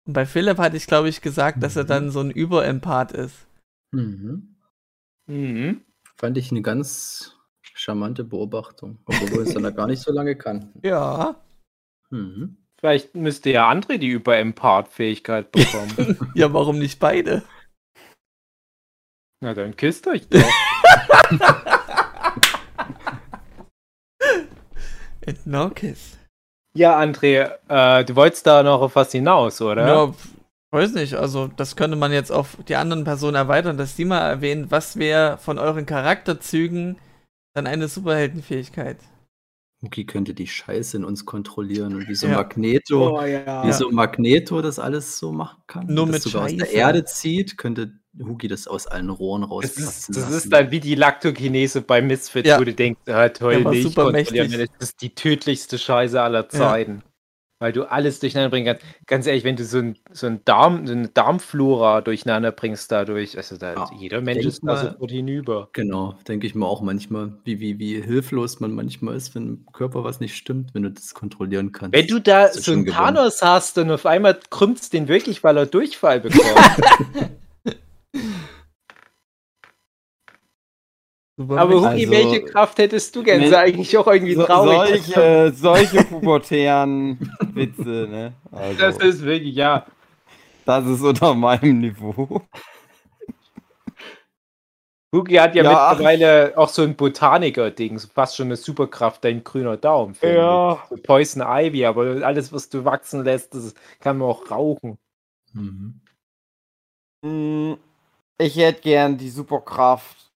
Und 0.08 0.14
bei 0.14 0.26
Philipp 0.26 0.58
hatte 0.58 0.78
ich, 0.78 0.88
glaube 0.88 1.10
ich, 1.10 1.22
gesagt, 1.22 1.62
dass 1.64 1.76
er 1.76 1.84
Mhm. 1.84 1.88
dann 1.88 2.12
so 2.12 2.20
ein 2.22 2.32
Überempath 2.32 3.12
ist. 3.12 3.46
Mhm. 3.92 4.56
Mhm. 5.28 5.82
Fand 6.18 6.38
ich 6.38 6.52
eine 6.52 6.62
ganz 6.62 7.36
charmante 7.74 8.24
Beobachtung, 8.24 9.00
obwohl 9.06 9.32
wir 9.32 9.40
uns 9.42 9.54
dann 9.54 9.64
da 9.64 9.70
gar 9.72 9.88
nicht 9.88 10.02
so 10.02 10.12
lange 10.12 10.36
kannten. 10.36 10.80
Ja. 10.86 11.36
Mhm. 12.10 12.58
Vielleicht 12.80 13.14
müsste 13.16 13.52
ja 13.52 13.70
André 13.70 13.98
die 14.00 14.08
Über-Empath-Fähigkeit 14.08 15.52
bekommen. 15.52 16.18
Ja, 16.36 16.52
warum 16.52 16.80
nicht 16.80 17.00
beide? 17.00 17.44
Na, 19.44 19.54
dann 19.54 19.76
küsst 19.76 20.08
euch 20.08 20.28
doch. 20.28 20.42
And 25.28 25.46
no 25.46 25.70
kiss. 25.70 26.18
Ja, 26.74 27.00
André, 27.00 27.52
äh, 27.68 28.06
du 28.06 28.16
wolltest 28.16 28.48
da 28.48 28.64
noch 28.64 28.82
auf 28.82 28.96
was 28.96 29.12
hinaus, 29.12 29.62
oder? 29.62 29.88
Ja, 29.88 30.14
weiß 30.72 30.94
nicht. 30.94 31.16
Also, 31.16 31.48
das 31.48 31.76
könnte 31.76 31.98
man 31.98 32.12
jetzt 32.12 32.32
auf 32.32 32.58
die 32.68 32.76
anderen 32.76 33.04
Personen 33.04 33.36
erweitern, 33.36 33.78
dass 33.78 33.96
die 33.96 34.06
mal 34.06 34.20
erwähnen, 34.20 34.72
was 34.72 34.98
wäre 34.98 35.38
von 35.38 35.58
euren 35.60 35.86
Charakterzügen 35.86 36.98
dann 37.54 37.68
eine 37.68 37.88
Superheldenfähigkeit? 37.88 38.98
Muki 39.84 40.06
könnte 40.06 40.34
die 40.36 40.46
Scheiße 40.48 40.96
in 40.98 41.04
uns 41.04 41.26
kontrollieren 41.26 41.96
und 41.96 42.08
wie 42.08 42.14
so 42.16 42.28
Ja. 42.28 42.36
Magneto, 42.38 43.18
Oh, 43.20 43.26
ja. 43.26 43.66
wie 43.66 43.72
so 43.74 43.90
Magneto 43.90 44.62
das 44.62 44.78
alles 44.78 45.18
so 45.18 45.32
machen 45.32 45.64
kann. 45.66 45.88
Nur 45.88 46.06
das 46.06 46.14
mit 46.14 46.22
sogar 46.22 46.44
aus 46.46 46.52
der 46.52 46.66
Scheiße. 46.66 46.78
Erde 46.78 47.06
zieht, 47.06 47.58
könnte 47.58 47.92
Hugi 48.20 48.48
das 48.48 48.68
aus 48.68 48.88
allen 48.88 49.10
Rohren 49.10 49.42
Das 49.44 49.52
rausplatzen 49.52 49.84
ist, 49.86 50.10
das 50.10 50.18
lassen. 50.18 50.34
ist 50.38 50.54
dann 50.54 50.72
wie 50.72 50.80
die 50.82 50.96
Laktokinese 50.96 51.82
bei 51.82 52.02
Misfits, 52.02 52.48
Ja. 52.50 52.60
wo 52.60 52.64
du 52.64 52.74
denkst, 52.74 53.00
ah, 53.08 53.30
toll, 53.30 53.60
Milch 53.64 53.84
super 53.84 54.12
kontrollieren, 54.12 54.50
mächtig. 54.50 54.70
das 54.80 54.90
ist 54.90 55.02
die 55.02 55.16
tödlichste 55.16 55.78
Scheiße 55.78 56.22
aller 56.22 56.50
Zeiten. 56.50 57.04
Weil 57.60 57.74
du 57.74 57.84
alles 57.84 58.20
durcheinander 58.20 58.50
bringen 58.50 58.66
kannst. 58.66 58.84
Ganz 59.06 59.28
ehrlich, 59.28 59.44
wenn 59.44 59.56
du 59.56 59.64
so, 59.64 59.78
ein, 59.78 59.96
so, 60.12 60.26
ein 60.26 60.44
Darm, 60.46 60.88
so 60.88 60.94
eine 60.94 61.10
Darmflora 61.10 62.02
durcheinander 62.02 62.52
bringst 62.52 62.92
dadurch, 62.92 63.38
also 63.38 63.56
da, 63.56 63.76
Ja, 63.76 63.90
jeder 64.00 64.20
Mensch 64.20 64.44
ist 64.46 64.62
da 64.66 64.78
sofort 64.78 65.12
hinüber. 65.12 65.70
Genau, 65.74 66.16
denke 66.28 66.48
ich 66.48 66.56
mir 66.56 66.66
auch 66.66 66.82
manchmal, 66.82 67.34
wie, 67.44 67.60
wie, 67.60 67.78
wie 67.78 68.02
hilflos 68.02 68.60
man 68.62 68.72
manchmal 68.74 69.16
ist, 69.16 69.36
wenn 69.36 69.44
im 69.48 69.66
Körper 69.74 70.04
was 70.04 70.20
nicht 70.20 70.36
stimmt, 70.36 70.74
wenn 70.74 70.82
du 70.82 70.90
das 70.90 71.14
kontrollieren 71.14 71.72
kannst. 71.72 71.94
Wenn 71.96 72.08
du 72.08 72.20
da 72.20 72.52
so 72.52 72.72
einen 72.72 72.84
gewonnen. 72.86 72.98
Thanos 72.98 73.44
hast 73.44 73.78
und 73.78 73.92
auf 73.92 74.08
einmal 74.08 74.40
krümmst 74.50 74.92
den 74.94 75.08
wirklich, 75.08 75.44
weil 75.44 75.56
er 75.56 75.68
Durchfall 75.68 76.20
bekommt. 76.20 76.44
Aber 81.50 81.76
Hugi, 81.76 81.86
Also- 81.88 82.12
welche 82.12 82.42
Kraft 82.44 82.78
hättest 82.78 83.16
du 83.16 83.22
Ist 83.22 83.52
ja 83.52 83.60
eigentlich 83.60 83.98
auch 83.98 84.08
irgendwie 84.08 84.36
So, 84.36 84.44
traurig. 84.46 85.04
solche, 85.04 85.54
solche 85.56 86.04
pubertären 86.06 87.18
Witze, 87.54 88.08
ne? 88.10 88.34
Also, 88.52 88.80
Das 88.80 88.98
ist 88.98 89.24
wirklich, 89.24 89.56
ja. 89.56 89.86
das 90.66 90.86
ist 90.86 91.02
unter 91.02 91.34
meinem 91.34 91.80
Niveau. 91.80 92.42
Hugi 95.14 95.36
hat 95.36 95.56
ja, 95.56 95.64
Ja, 95.64 95.88
ach. 95.88 95.92
mittlerweile 95.92 96.54
auch 96.58 96.70
so 96.70 96.84
ein 96.84 96.96
Botaniker-Ding, 96.96 98.00
fast 98.00 98.38
schon 98.38 98.48
eine 98.48 98.56
Superkraft, 98.56 99.24
dein 99.26 99.44
grüner 99.44 99.76
Daumen. 99.76 100.16
Ja. 100.22 100.82
So 100.90 100.96
Poison 100.96 101.44
Ivy, 101.46 101.86
aber 101.86 102.26
alles, 102.26 102.54
was 102.54 102.70
du 102.70 102.86
wachsen 102.86 103.26
lässt, 103.26 103.54
das 103.54 103.74
kann 104.00 104.18
man 104.20 104.30
auch 104.30 104.50
rauchen. 104.50 104.98
Mhm. 105.54 106.00
Mm, 107.24 107.74
Ich 108.38 108.56
hätte 108.56 108.82
gern 108.82 109.18
die 109.18 109.30
Superkraft, 109.30 110.31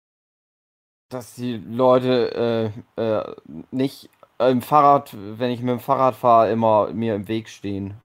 dass 1.10 1.36
die 1.36 1.58
Leute 1.58 2.74
äh, 2.98 3.02
äh, 3.02 3.36
nicht 3.72 4.10
im 4.39 4.62
Fahrrad, 4.62 5.15
wenn 5.15 5.52
ich 5.52 5.62
mit 5.62 5.70
dem 5.70 5.80
Fahrrad 5.80 6.15
fahre, 6.15 6.52
immer 6.52 6.91
mir 6.91 7.15
im 7.15 7.28
Weg 7.28 7.50
stehen. 7.50 7.96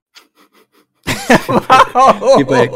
Wie 1.07 2.43
bei, 2.43 2.69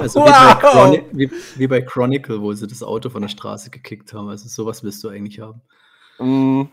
also 0.00 0.20
wie, 0.20 0.24
bei 0.24 0.30
Wow. 0.30 0.58
Chroni 0.60 1.04
wie, 1.12 1.30
wie 1.56 1.66
bei 1.66 1.80
Chronicle, 1.82 2.40
wo 2.40 2.52
sie 2.52 2.66
das 2.66 2.82
Auto 2.82 3.10
von 3.10 3.22
der 3.22 3.28
Straße 3.28 3.70
gekickt 3.70 4.12
haben. 4.12 4.28
Also 4.28 4.48
sowas 4.48 4.82
willst 4.82 5.02
du 5.04 5.08
eigentlich 5.08 5.40
haben. 5.40 5.60
Mm. 6.18 6.68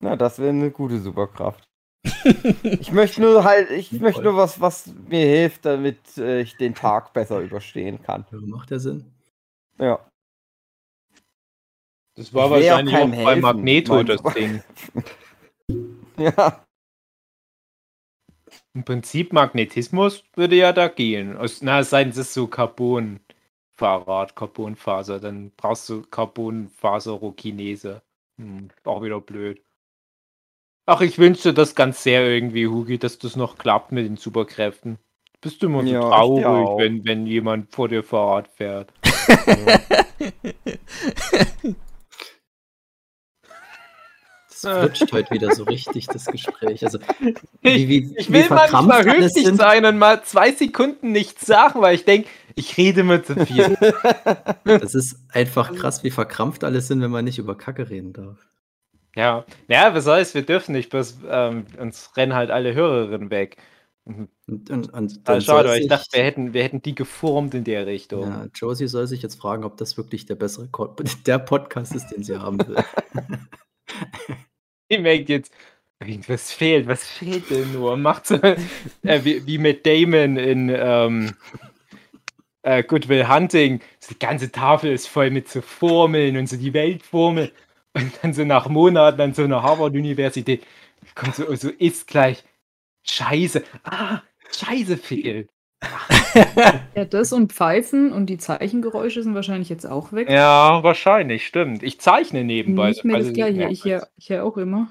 Na, 0.00 0.16
das 0.16 0.38
wäre 0.38 0.50
eine 0.50 0.70
gute 0.70 1.00
Superkraft. 1.00 1.68
Ich 2.62 2.92
möchte 2.92 3.20
nur 3.20 3.44
halt, 3.44 3.70
ich 3.70 3.92
möchte 3.92 4.22
nur 4.22 4.36
was, 4.36 4.60
was 4.60 4.92
mir 5.08 5.26
hilft, 5.26 5.64
damit 5.64 5.98
äh, 6.18 6.40
ich 6.40 6.56
den 6.56 6.74
Tag 6.74 7.12
besser 7.12 7.40
überstehen 7.40 8.02
kann. 8.02 8.26
Ja, 8.30 8.38
Macht 8.40 8.70
der 8.70 8.80
Sinn? 8.80 9.15
Ja. 9.78 10.08
Das 12.16 12.32
war 12.32 12.50
wahrscheinlich 12.50 12.94
auch 12.94 13.00
keinem 13.00 13.24
bei 13.24 13.36
Magneto 13.36 14.02
das 14.02 14.22
Ding. 14.34 14.62
Ja. 16.18 16.64
Im 18.72 18.84
Prinzip 18.84 19.32
Magnetismus 19.34 20.24
würde 20.34 20.56
ja 20.56 20.72
da 20.72 20.88
gehen. 20.88 21.36
Na, 21.60 21.80
es 21.80 21.90
sei 21.90 22.04
denn, 22.04 22.10
es 22.12 22.16
ist 22.16 22.32
so 22.32 22.46
Carbon-Fahrrad, 22.46 24.34
Carbonfaser, 24.34 25.20
dann 25.20 25.50
brauchst 25.56 25.90
du 25.90 26.02
Carbonfaser-Rokinese. 26.02 28.00
Hm, 28.38 28.70
auch 28.84 29.02
wieder 29.02 29.20
blöd. 29.20 29.62
Ach, 30.86 31.00
ich 31.00 31.18
wünschte 31.18 31.52
das 31.52 31.74
ganz 31.74 32.02
sehr 32.02 32.26
irgendwie, 32.26 32.68
Hugi, 32.68 32.98
dass 32.98 33.18
das 33.18 33.34
noch 33.34 33.58
klappt 33.58 33.92
mit 33.92 34.06
den 34.06 34.16
Superkräften. 34.16 34.98
Bist 35.40 35.62
du 35.62 35.66
immer 35.66 35.84
so 35.84 35.92
Ja, 35.92 36.00
traurig, 36.00 36.46
auch. 36.46 36.78
wenn, 36.78 37.04
wenn 37.04 37.26
jemand 37.26 37.74
vor 37.74 37.88
dir 37.88 38.02
Fahrrad 38.04 38.48
fährt. 38.48 38.92
Das 44.62 44.78
flutscht 44.78 45.12
heute 45.12 45.30
wieder 45.32 45.54
so 45.54 45.64
richtig, 45.64 46.06
das 46.06 46.24
Gespräch. 46.26 46.82
Also, 46.82 46.98
wie, 47.60 47.88
wie, 47.88 48.14
Ich 48.16 48.28
wie 48.28 48.34
will 48.34 48.46
manchmal 48.48 49.04
höflich 49.04 49.46
sein 49.54 49.84
und 49.84 49.98
mal 49.98 50.22
zwei 50.22 50.52
Sekunden 50.52 51.12
nichts 51.12 51.46
sagen, 51.46 51.82
weil 51.82 51.94
ich 51.94 52.04
denke, 52.04 52.28
ich 52.54 52.76
rede 52.76 53.02
immer 53.02 53.22
zu 53.22 53.34
viel. 53.46 53.76
Das 54.64 54.94
ist 54.94 55.16
einfach 55.28 55.74
krass, 55.74 56.02
wie 56.04 56.10
verkrampft 56.10 56.64
alles 56.64 56.88
sind, 56.88 57.02
wenn 57.02 57.10
man 57.10 57.24
nicht 57.24 57.38
über 57.38 57.56
Kacke 57.56 57.90
reden 57.90 58.12
darf. 58.12 58.38
Ja, 59.14 59.44
ja, 59.68 59.94
was 59.94 60.04
soll's, 60.04 60.34
wir 60.34 60.42
dürfen 60.42 60.72
nicht, 60.72 60.90
bloß 60.90 61.18
ähm, 61.28 61.66
uns 61.78 62.10
rennen 62.16 62.34
halt 62.34 62.50
alle 62.50 62.74
Hörerinnen 62.74 63.30
weg. 63.30 63.56
Und, 64.48 64.70
und, 64.70 64.92
und 64.92 65.20
Ah, 65.24 65.40
schade, 65.40 65.68
weil 65.68 65.76
ich 65.78 65.82
sich- 65.84 65.88
dachte, 65.90 66.16
wir 66.16 66.22
hätten, 66.24 66.54
wir 66.54 66.62
hätten 66.62 66.80
die 66.82 66.94
geformt 66.94 67.54
in 67.54 67.64
der 67.64 67.86
Richtung. 67.86 68.22
Ja, 68.22 68.46
Josie 68.54 68.86
soll 68.86 69.06
sich 69.08 69.22
jetzt 69.22 69.40
fragen, 69.40 69.64
ob 69.64 69.76
das 69.76 69.96
wirklich 69.96 70.26
der 70.26 70.36
bessere 70.36 70.68
der 71.26 71.38
Podcast 71.40 71.94
ist, 71.94 72.08
den 72.08 72.22
sie 72.22 72.38
haben 72.38 72.58
will. 72.66 72.76
Ich 74.88 75.00
merke 75.00 75.32
jetzt, 75.32 75.52
irgendwas 76.00 76.52
fehlt, 76.52 76.86
was 76.86 77.04
fehlt 77.04 77.50
denn 77.50 77.72
nur? 77.72 77.96
Macht 77.96 78.26
so 78.26 78.36
äh, 78.36 78.56
wie, 79.24 79.44
wie 79.46 79.58
mit 79.58 79.84
Damon 79.84 80.36
in 80.36 80.68
ähm, 80.72 81.34
äh, 82.62 82.84
Good 82.84 83.08
Will 83.08 83.28
Hunting. 83.28 83.80
So 83.98 84.14
die 84.14 84.18
ganze 84.18 84.52
Tafel 84.52 84.92
ist 84.92 85.08
voll 85.08 85.30
mit 85.30 85.48
so 85.48 85.60
Formeln 85.60 86.36
und 86.36 86.48
so 86.48 86.56
die 86.56 86.72
Weltformel. 86.72 87.50
Und 87.94 88.12
dann 88.22 88.32
so 88.32 88.44
nach 88.44 88.68
Monaten 88.68 89.20
an 89.20 89.34
so 89.34 89.42
einer 89.42 89.62
Harvard-Universität 89.62 90.64
kommt 91.16 91.34
so, 91.34 91.52
so 91.56 91.68
ist 91.70 92.06
gleich 92.06 92.44
Scheiße. 93.02 93.64
Ah, 93.84 94.20
Scheiße 94.52 94.96
fehlt. 94.96 95.48
Ja, 96.94 97.04
das 97.04 97.32
und 97.32 97.52
Pfeifen 97.52 98.12
und 98.12 98.26
die 98.26 98.38
Zeichengeräusche 98.38 99.22
sind 99.22 99.34
wahrscheinlich 99.34 99.68
jetzt 99.68 99.86
auch 99.86 100.12
weg. 100.12 100.28
Ja, 100.30 100.82
wahrscheinlich, 100.82 101.46
stimmt. 101.46 101.82
Ich 101.82 102.00
zeichne 102.00 102.44
nebenbei. 102.44 102.88
Nicht 102.90 103.04
mehr 103.04 103.18
das 103.18 103.32
gleiche. 103.32 103.68
Ich 103.68 103.84
ja, 103.84 104.06
ich 104.16 104.28
ja 104.28 104.42
auch 104.42 104.56
immer. 104.56 104.88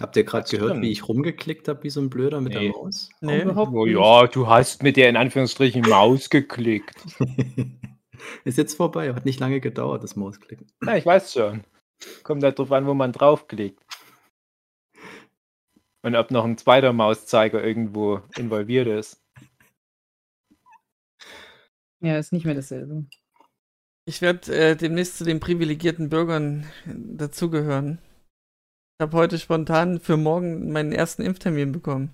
Habt 0.00 0.16
ihr 0.16 0.24
gerade 0.24 0.48
gehört, 0.48 0.70
stimmt. 0.70 0.84
wie 0.84 0.90
ich 0.92 1.08
rumgeklickt 1.08 1.66
habe, 1.68 1.82
wie 1.82 1.90
so 1.90 2.00
ein 2.00 2.10
Blöder 2.10 2.40
mit 2.40 2.54
Nee. 2.54 2.60
der 2.68 2.70
Maus? 2.70 3.10
Nee. 3.20 3.42
Überhaupt 3.42 3.72
Oh 3.72 3.84
nicht. 3.84 3.94
ja, 3.96 4.26
du 4.28 4.46
hast 4.46 4.82
mit 4.82 4.96
der 4.96 5.08
in 5.08 5.16
Anführungsstrichen 5.16 5.82
Maus 5.82 6.30
geklickt. 6.30 6.94
ist 8.44 8.58
jetzt 8.58 8.74
vorbei, 8.76 9.12
hat 9.14 9.24
nicht 9.24 9.40
lange 9.40 9.60
gedauert, 9.60 10.04
das 10.04 10.14
Mausklicken. 10.16 10.66
Ja, 10.84 10.96
ich 10.96 11.06
weiß 11.06 11.32
schon. 11.32 11.64
Kommt 12.22 12.44
halt 12.44 12.58
drauf 12.58 12.70
an, 12.70 12.86
wo 12.86 12.94
man 12.94 13.10
draufklickt. 13.12 13.82
Und 16.02 16.14
ob 16.14 16.30
noch 16.30 16.44
ein 16.44 16.56
zweiter 16.56 16.92
Mauszeiger 16.92 17.62
irgendwo 17.62 18.20
involviert 18.36 18.86
ist. 18.86 19.20
Ja, 22.00 22.16
ist 22.18 22.32
nicht 22.32 22.46
mehr 22.46 22.54
dasselbe. 22.54 23.06
Ich 24.06 24.22
werde 24.22 24.54
äh, 24.54 24.76
demnächst 24.76 25.18
zu 25.18 25.24
den 25.24 25.40
privilegierten 25.40 26.08
Bürgern 26.08 26.64
äh, 26.86 26.92
dazugehören. 26.94 27.98
Ich 28.98 29.02
habe 29.04 29.16
heute 29.16 29.38
spontan 29.38 30.00
für 30.00 30.16
morgen 30.16 30.72
meinen 30.72 30.92
ersten 30.92 31.22
Impftermin 31.22 31.72
bekommen. 31.72 32.10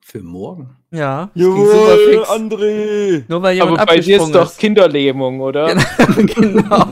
Für 0.00 0.22
morgen. 0.22 0.76
Ja, 0.90 1.30
fix. 1.34 2.28
André! 2.30 3.24
Nur 3.28 3.42
weil 3.42 3.54
jemand 3.54 3.78
Aber 3.78 3.86
bei 3.86 4.00
dir 4.00 4.20
ist 4.20 4.34
doch 4.34 4.56
Kinderlähmung, 4.56 5.40
oder? 5.40 5.74
genau. 6.06 6.86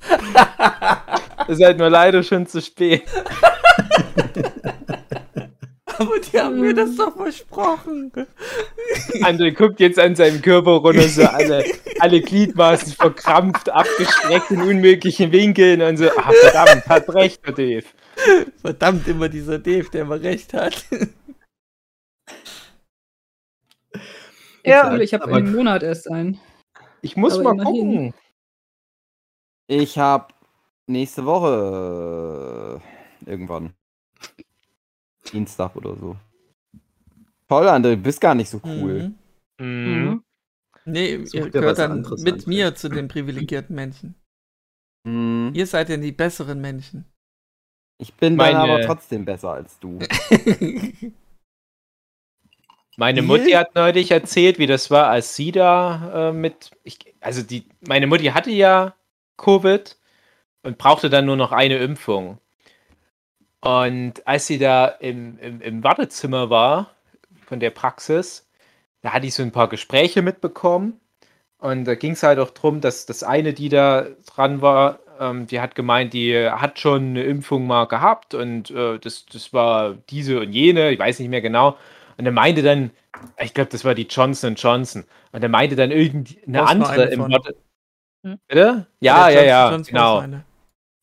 Ist 1.48 1.64
halt 1.64 1.78
nur 1.78 1.88
leider 1.88 2.22
schon 2.22 2.46
zu 2.46 2.60
spät. 2.60 3.02
Aber 5.98 6.18
die 6.20 6.38
haben 6.38 6.60
mir 6.60 6.74
das 6.74 6.94
doch 6.94 7.16
versprochen. 7.16 8.12
André 9.22 9.52
guckt 9.52 9.80
jetzt 9.80 9.98
an 9.98 10.14
seinem 10.14 10.40
Körper 10.40 10.72
runter, 10.72 11.02
so 11.08 11.24
alle, 11.24 11.64
alle 11.98 12.20
Gliedmaßen 12.20 12.92
verkrampft, 12.92 13.68
abgestreckt 13.68 14.52
in 14.52 14.62
unmöglichen 14.62 15.32
Winkeln 15.32 15.82
und 15.82 15.96
so. 15.96 16.08
Ah, 16.16 16.30
verdammt, 16.30 16.86
hat 16.86 17.08
recht, 17.14 17.44
der 17.44 17.52
Dave. 17.52 17.84
Verdammt, 18.60 19.08
immer 19.08 19.28
dieser 19.28 19.58
Dave, 19.58 19.88
der 19.90 20.02
immer 20.02 20.20
recht 20.20 20.54
hat. 20.54 20.84
Ja, 24.64 24.94
ich 24.96 25.14
habe 25.14 25.32
einen 25.34 25.52
Monat 25.52 25.82
erst 25.82 26.10
einen. 26.10 26.38
Ich 27.00 27.16
muss 27.16 27.34
Aber 27.34 27.54
mal 27.54 27.62
immerhin. 27.62 27.90
gucken. 27.90 28.14
Ich 29.66 29.98
hab 29.98 30.34
nächste 30.86 31.24
Woche 31.24 32.80
äh, 33.26 33.30
irgendwann. 33.30 33.74
Dienstag 35.32 35.76
oder 35.76 35.96
so. 35.96 36.16
Toll, 37.48 37.68
André, 37.68 37.90
du 37.94 37.96
bist 37.96 38.20
gar 38.20 38.34
nicht 38.34 38.50
so 38.50 38.60
cool. 38.64 39.12
Mhm. 39.58 39.66
Mhm. 39.66 40.24
Nee, 40.84 41.24
Such 41.24 41.34
ihr 41.34 41.50
gehört 41.50 41.78
dann 41.78 41.92
anderes 41.92 42.22
mit 42.22 42.46
mir 42.46 42.74
zu 42.74 42.88
den 42.88 43.08
privilegierten 43.08 43.74
Menschen. 43.74 44.14
Mhm. 45.04 45.52
Ihr 45.54 45.66
seid 45.66 45.88
ja 45.88 45.96
die 45.96 46.12
besseren 46.12 46.60
Menschen. 46.60 47.04
Ich 48.00 48.14
bin 48.14 48.36
dann 48.38 48.52
Meine- 48.54 48.58
aber 48.72 48.82
trotzdem 48.82 49.24
besser 49.24 49.50
als 49.52 49.78
du. 49.80 49.98
Meine? 52.96 53.22
Mutti 53.22 53.52
hat 53.52 53.74
neulich 53.76 54.10
erzählt, 54.10 54.58
wie 54.58 54.66
das 54.66 54.90
war, 54.90 55.06
als 55.08 55.36
sie 55.36 55.52
da 55.52 56.30
äh, 56.30 56.32
mit. 56.32 56.72
Ich, 56.82 56.98
also 57.20 57.42
die, 57.42 57.68
meine 57.86 58.08
Mutti 58.08 58.24
hatte 58.26 58.50
ja 58.50 58.94
Covid 59.36 59.96
und 60.64 60.78
brauchte 60.78 61.08
dann 61.08 61.26
nur 61.26 61.36
noch 61.36 61.52
eine 61.52 61.78
Impfung. 61.78 62.38
Und 63.60 64.26
als 64.26 64.46
sie 64.46 64.58
da 64.58 64.86
im, 64.86 65.38
im, 65.38 65.60
im 65.60 65.84
Wartezimmer 65.84 66.50
war 66.50 66.90
von 67.46 67.60
der 67.60 67.70
Praxis, 67.70 68.48
da 69.02 69.12
hatte 69.12 69.26
ich 69.26 69.34
so 69.34 69.42
ein 69.42 69.52
paar 69.52 69.68
Gespräche 69.68 70.22
mitbekommen. 70.22 71.00
Und 71.58 71.84
da 71.84 71.94
ging 71.94 72.12
es 72.12 72.22
halt 72.22 72.38
auch 72.38 72.50
darum, 72.50 72.80
dass 72.80 73.06
das 73.06 73.22
eine, 73.22 73.52
die 73.52 73.68
da 73.68 74.06
dran 74.26 74.62
war, 74.62 75.00
ähm, 75.18 75.46
die 75.48 75.60
hat 75.60 75.74
gemeint, 75.74 76.12
die 76.12 76.48
hat 76.48 76.78
schon 76.78 77.10
eine 77.10 77.24
Impfung 77.24 77.66
mal 77.66 77.86
gehabt 77.86 78.34
und 78.34 78.70
äh, 78.70 78.98
das, 79.00 79.26
das 79.26 79.52
war 79.52 79.94
diese 80.10 80.40
und 80.40 80.52
jene, 80.52 80.92
ich 80.92 80.98
weiß 80.98 81.18
nicht 81.18 81.28
mehr 81.28 81.40
genau. 81.40 81.76
Und 82.16 82.26
er 82.26 82.32
meinte 82.32 82.62
dann, 82.62 82.90
ich 83.40 83.54
glaube, 83.54 83.70
das 83.70 83.84
war 83.84 83.94
die 83.94 84.06
Johnson 84.08 84.54
Johnson. 84.54 85.04
Und 85.32 85.42
er 85.42 85.48
meinte 85.48 85.76
dann 85.76 85.90
irgendeine 85.90 86.66
andere 86.66 87.04
im. 87.06 87.20
Warte. 87.20 87.56
Hm? 88.24 88.38
Bitte? 88.48 88.86
Ja, 89.00 89.28
ja, 89.28 89.42
ja, 89.42 89.70
Johnson 89.70 89.78
Johnson 89.78 89.94
genau. 89.94 90.18
eine. 90.18 90.44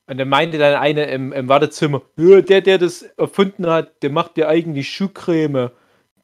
Und 0.08 0.20
er 0.20 0.26
meinte 0.26 0.58
dann 0.58 0.76
eine 0.76 1.06
im, 1.06 1.34
im 1.34 1.48
Wartezimmer, 1.50 2.02
"Ja, 2.18 2.41
der, 2.41 2.62
der 2.62 2.78
das 2.78 3.02
erfunden 3.18 3.68
hat, 3.68 4.04
der 4.04 4.12
macht 4.12 4.38
dir 4.38 4.48
eigentlich 4.48 4.89
Schuhcreme. 4.89 5.72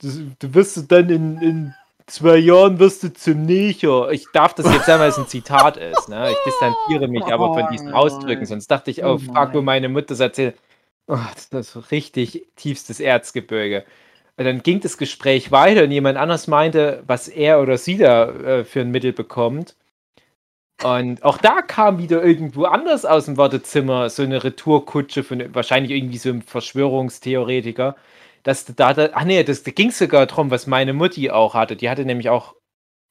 Das, 0.02 0.20
du 0.39 0.54
wirst 0.54 0.91
dann 0.91 1.10
in, 1.10 1.38
in 1.41 1.74
zwei 2.08 2.38
Jahren 2.38 2.80
wirst 2.80 3.04
du 3.04 3.13
zum 3.13 3.46
Neger. 3.46 4.12
Ich 4.12 4.26
darf 4.34 4.54
das 4.54 4.72
jetzt 4.72 4.86
sagen, 4.86 5.02
weil 5.02 5.10
es 5.10 5.17
ein 5.17 5.28
Zitat 5.28 5.78
ist. 5.78 6.10
Ne? 6.10 6.32
Ich 6.32 6.38
distanziere 6.46 7.08
mich 7.08 7.24
aber 7.26 7.54
von 7.54 7.67
diesen 7.72 7.94
Ausdrücken. 7.94 8.46
Sonst 8.46 8.67
dachte 8.70 8.91
ich, 8.91 9.04
oh, 9.04 9.13
Oh 9.13 9.17
fuck, 9.17 9.54
wo 9.54 9.62
meine 9.62 9.89
Mutter 9.89 10.08
das 10.08 10.20
erzählt. 10.20 10.56
Oh, 11.08 11.17
das 11.52 11.76
ist 11.76 11.91
richtig 11.91 12.48
tiefstes 12.56 13.00
Erzgebirge. 13.00 13.86
Und 14.38 14.46
dann 14.46 14.63
ging 14.63 14.80
das 14.80 14.98
Gespräch 14.98 15.52
weiter 15.52 15.84
und 15.84 15.91
jemand 15.91 16.17
anders 16.17 16.48
meinte, 16.48 17.04
was 17.08 17.28
er 17.28 17.62
oder 17.62 17.78
sie 17.78 17.98
da 17.98 18.30
äh, 18.30 18.63
für 18.65 18.82
ein 18.82 18.91
Mittel 18.91 19.13
bekommt. 19.13 19.76
Und 20.84 21.24
auch 21.24 21.38
da 21.38 21.62
kam 21.62 22.00
wieder 22.00 22.24
irgendwo 22.24 22.65
anders 22.65 23.06
aus 23.06 23.26
dem 23.26 23.38
Wartezimmer 23.38 24.10
so 24.10 24.24
eine 24.24 24.44
Retourkutsche 24.44 25.24
von 25.24 25.54
wahrscheinlich 25.54 25.91
irgendwie 25.91 26.17
so 26.17 26.30
einem 26.30 26.41
Verschwörungstheoretiker, 26.41 27.96
dass 28.44 28.65
da, 28.65 28.94
da 28.94 29.10
ach 29.13 29.24
nee, 29.24 29.44
das, 29.44 29.62
da 29.63 29.72
ging 29.72 29.91
sogar 29.91 30.26
darum, 30.26 30.50
was 30.50 30.65
meine 30.65 30.94
Mutti 30.94 31.30
auch 31.30 31.54
hatte. 31.54 31.76
Die 31.76 31.89
hatte 31.89 32.04
nämlich 32.06 32.30
auch, 32.30 32.56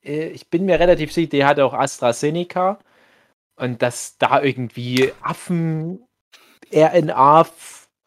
äh, 0.04 0.28
ich 0.30 0.50
bin 0.50 0.64
mir 0.66 0.80
relativ 0.80 1.12
sicher, 1.12 1.30
die 1.30 1.44
hatte 1.44 1.64
auch 1.64 1.74
AstraZeneca 1.74 2.80
und 3.56 3.82
dass 3.82 4.18
da 4.18 4.42
irgendwie 4.42 5.12
Affen-RNA 5.22 6.06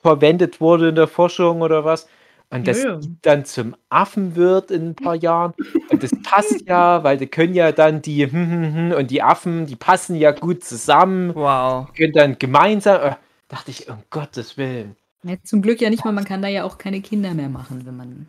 verwendet 0.02 0.60
wurde 0.62 0.90
in 0.90 0.96
der 0.96 1.08
Forschung 1.08 1.62
oder 1.62 1.86
was. 1.86 2.10
Und 2.54 2.68
dass 2.68 2.84
Ja, 2.84 2.90
ja. 2.92 2.96
die 2.98 3.18
dann 3.22 3.46
zum 3.46 3.76
Affen 3.90 4.36
wird 4.36 4.72
in 4.72 4.90
ein 4.90 4.96
paar 4.96 5.16
Jahren. 5.16 5.54
Und 5.88 6.04
das 6.04 6.14
passt 6.22 6.68
ja, 6.68 7.04
weil 7.04 7.18
die 7.18 7.28
können 7.28 7.56
ja 7.56 7.72
dann 7.72 8.02
die 8.02 8.26
hm, 8.26 8.32
hm, 8.52 8.76
hm, 8.76 8.92
und 8.94 9.12
die 9.12 9.22
Affen, 9.24 9.66
die 9.66 9.76
passen 9.76 10.16
ja 10.16 10.32
gut 10.32 10.64
zusammen, 10.64 11.34
Wow. 11.36 11.92
können 11.96 12.14
dann 12.14 12.38
gemeinsam. 12.40 13.02
Äh, 13.02 13.16
dachte 13.50 13.72
ich, 13.72 13.90
um 13.90 14.04
Gottes 14.12 14.58
Willen. 14.58 14.96
Ja, 15.24 15.36
zum 15.44 15.62
Glück 15.62 15.82
ja 15.82 15.90
nicht 15.90 16.04
mal, 16.06 16.12
man 16.12 16.26
kann 16.26 16.42
da 16.42 16.48
ja 16.48 16.64
auch 16.64 16.78
keine 16.78 17.02
Kinder 17.02 17.34
mehr 17.34 17.50
machen, 17.50 17.86
wenn 17.86 17.96
man. 17.98 18.28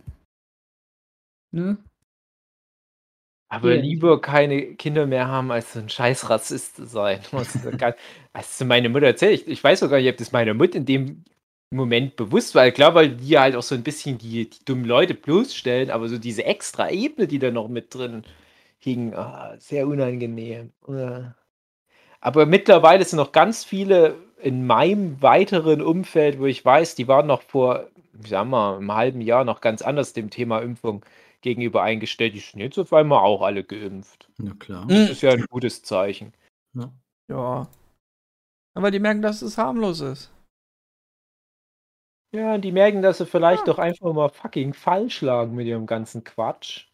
Ne? 1.53 1.77
Aber 3.49 3.75
Ja. 3.75 3.81
lieber 3.81 4.21
keine 4.21 4.75
Kinder 4.75 5.07
mehr 5.07 5.29
haben, 5.29 5.51
als 5.53 5.73
so 5.75 5.79
ein 5.81 5.89
scheiß 5.89 6.29
Rassist 6.31 6.77
zu 6.77 6.87
sein. 6.87 7.21
Muss 7.33 7.55
ich 7.55 7.79
gar- 7.79 7.95
Als 8.33 8.59
du 8.59 8.65
meine 8.65 8.89
Mutter 8.89 9.07
erzählt, 9.07 9.43
ich, 9.43 9.49
ich 9.49 9.63
weiß 9.65 9.81
sogar 9.81 10.01
nicht, 10.01 10.11
ob 10.11 10.17
das 10.17 10.33
meine 10.33 10.55
Mutter 10.55 10.77
in 10.77 10.87
dem 10.87 11.25
Moment 11.71 12.17
bewusst 12.17 12.55
war. 12.55 12.71
Klar, 12.71 12.95
weil 12.95 13.17
die 13.17 13.39
halt 13.39 13.57
auch 13.57 13.63
so 13.63 13.75
ein 13.75 13.83
bisschen 13.83 14.19
die, 14.19 14.49
die 14.49 14.65
dummen 14.65 14.85
Leute 14.85 15.15
bloßstellen, 15.15 15.91
aber 15.91 16.09
so 16.09 16.19
diese 16.19 16.45
extra 16.45 16.91
Ebene, 16.91 17.27
die 17.27 17.39
da 17.39 17.51
noch 17.51 17.69
mit 17.69 17.95
drin 17.95 18.25
hing, 18.79 19.15
ah, 19.15 19.57
sehr 19.59 19.87
unangenehm. 19.87 20.73
Aber 22.21 22.47
mittlerweile 22.47 23.05
sind 23.05 23.17
noch 23.17 23.33
ganz 23.33 23.65
viele 23.65 24.17
in 24.41 24.67
meinem 24.67 25.21
weiteren 25.23 25.81
Umfeld, 25.81 26.39
wo 26.39 26.47
ich 26.47 26.65
weiß, 26.65 26.95
die 26.95 27.09
waren 27.09 27.27
noch 27.27 27.43
vor, 27.43 27.89
ich 28.23 28.29
sag 28.29 28.47
mal, 28.47 28.77
einem 28.77 28.93
halben 28.93 29.21
Jahr 29.23 29.45
noch 29.45 29.61
ganz 29.63 29.81
anders 29.81 30.13
dem 30.13 30.31
Thema 30.31 30.61
Impfung 30.61 31.05
gegenüber 31.41 31.83
eingestellt. 31.83 32.35
Die 32.35 32.41
sind 32.41 32.61
jetzt 32.61 32.79
auf 32.79 32.93
einmal 32.93 33.21
auch 33.21 33.43
alle 33.43 33.65
geimpft. 33.65 34.29
Na 34.39 34.53
klar. 34.55 34.87
Das 34.87 35.11
ist 35.11 35.23
ja 35.23 35.33
ein 35.33 35.47
gutes 35.49 35.83
Zeichen. 35.83 36.33
Ja. 36.75 36.93
Ja. 37.29 37.69
Aber 38.75 38.91
die 38.91 38.99
merken, 38.99 39.23
dass 39.23 39.41
es 39.41 39.57
harmlos 39.57 40.01
ist. 40.01 40.31
Ja, 42.35 42.59
die 42.59 42.73
merken, 42.73 43.01
dass 43.01 43.19
sie 43.19 43.27
vielleicht 43.27 43.69
doch 43.69 43.79
einfach 43.79 44.13
mal 44.13 44.29
fucking 44.29 44.75
falsch 44.75 45.21
lagen 45.21 45.55
mit 45.55 45.69
ihrem 45.69 45.87
ganzen 45.87 46.25
Quatsch. 46.25 46.87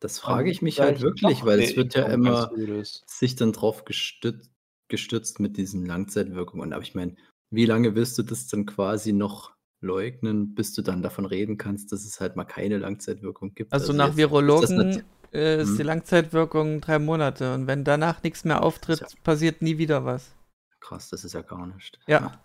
Das 0.00 0.18
frage 0.18 0.50
ich 0.50 0.60
mich 0.60 0.80
halt 0.80 1.00
wirklich, 1.00 1.44
weil 1.44 1.60
es 1.60 1.76
wird 1.76 1.94
ja 1.94 2.06
immer 2.06 2.50
ist. 2.56 3.04
sich 3.08 3.36
dann 3.36 3.52
drauf 3.52 3.84
gestützt, 3.84 4.50
gestützt 4.88 5.38
mit 5.38 5.56
diesen 5.56 5.86
Langzeitwirkungen. 5.86 6.72
Aber 6.72 6.82
ich 6.82 6.96
meine, 6.96 7.14
wie 7.50 7.64
lange 7.66 7.94
willst 7.94 8.18
du 8.18 8.24
das 8.24 8.48
dann 8.48 8.66
quasi 8.66 9.12
noch 9.12 9.52
leugnen, 9.80 10.56
bis 10.56 10.74
du 10.74 10.82
dann 10.82 11.02
davon 11.02 11.26
reden 11.26 11.58
kannst, 11.58 11.92
dass 11.92 12.04
es 12.04 12.20
halt 12.20 12.34
mal 12.34 12.44
keine 12.44 12.78
Langzeitwirkung 12.78 13.54
gibt? 13.54 13.72
Also, 13.72 13.92
jetzt 13.92 13.98
nach 13.98 14.08
ist 14.08 14.16
Virologen 14.16 14.76
nat- 14.76 15.04
äh, 15.32 15.62
ist 15.62 15.74
die 15.74 15.82
Hm. 15.82 15.86
Langzeitwirkung 15.86 16.80
drei 16.80 16.98
Monate. 16.98 17.54
Und 17.54 17.68
wenn 17.68 17.84
danach 17.84 18.24
nichts 18.24 18.44
mehr 18.44 18.64
auftritt, 18.64 19.00
Ja. 19.00 19.06
passiert 19.22 19.62
nie 19.62 19.78
wieder 19.78 20.04
was. 20.04 20.34
Krass, 20.80 21.08
das 21.10 21.24
ist 21.24 21.34
ja 21.34 21.42
gar 21.42 21.68
nicht. 21.68 22.00
Ja. 22.08 22.42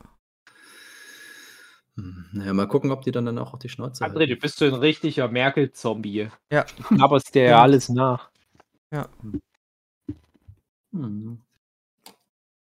Hm, 1.97 2.25
Naja, 2.31 2.53
mal 2.53 2.67
gucken, 2.67 2.91
ob 2.91 3.01
die 3.01 3.11
dann, 3.11 3.25
dann 3.25 3.37
auch 3.39 3.53
auf 3.53 3.59
die 3.59 3.67
Schnauze 3.69 4.05
André, 4.05 4.19
halten. 4.19 4.29
du 4.29 4.35
bist 4.37 4.57
so 4.57 4.65
ein 4.65 4.73
richtiger 4.75 5.27
Merkel-Zombie. 5.27 6.29
Ja. 6.51 6.65
Du 6.77 6.83
knabberst 6.95 7.35
dir 7.35 7.43
ja 7.43 7.49
Ja. 7.49 7.61
alles 7.63 7.89
nach. 7.89 8.29
Hm. 10.93 11.39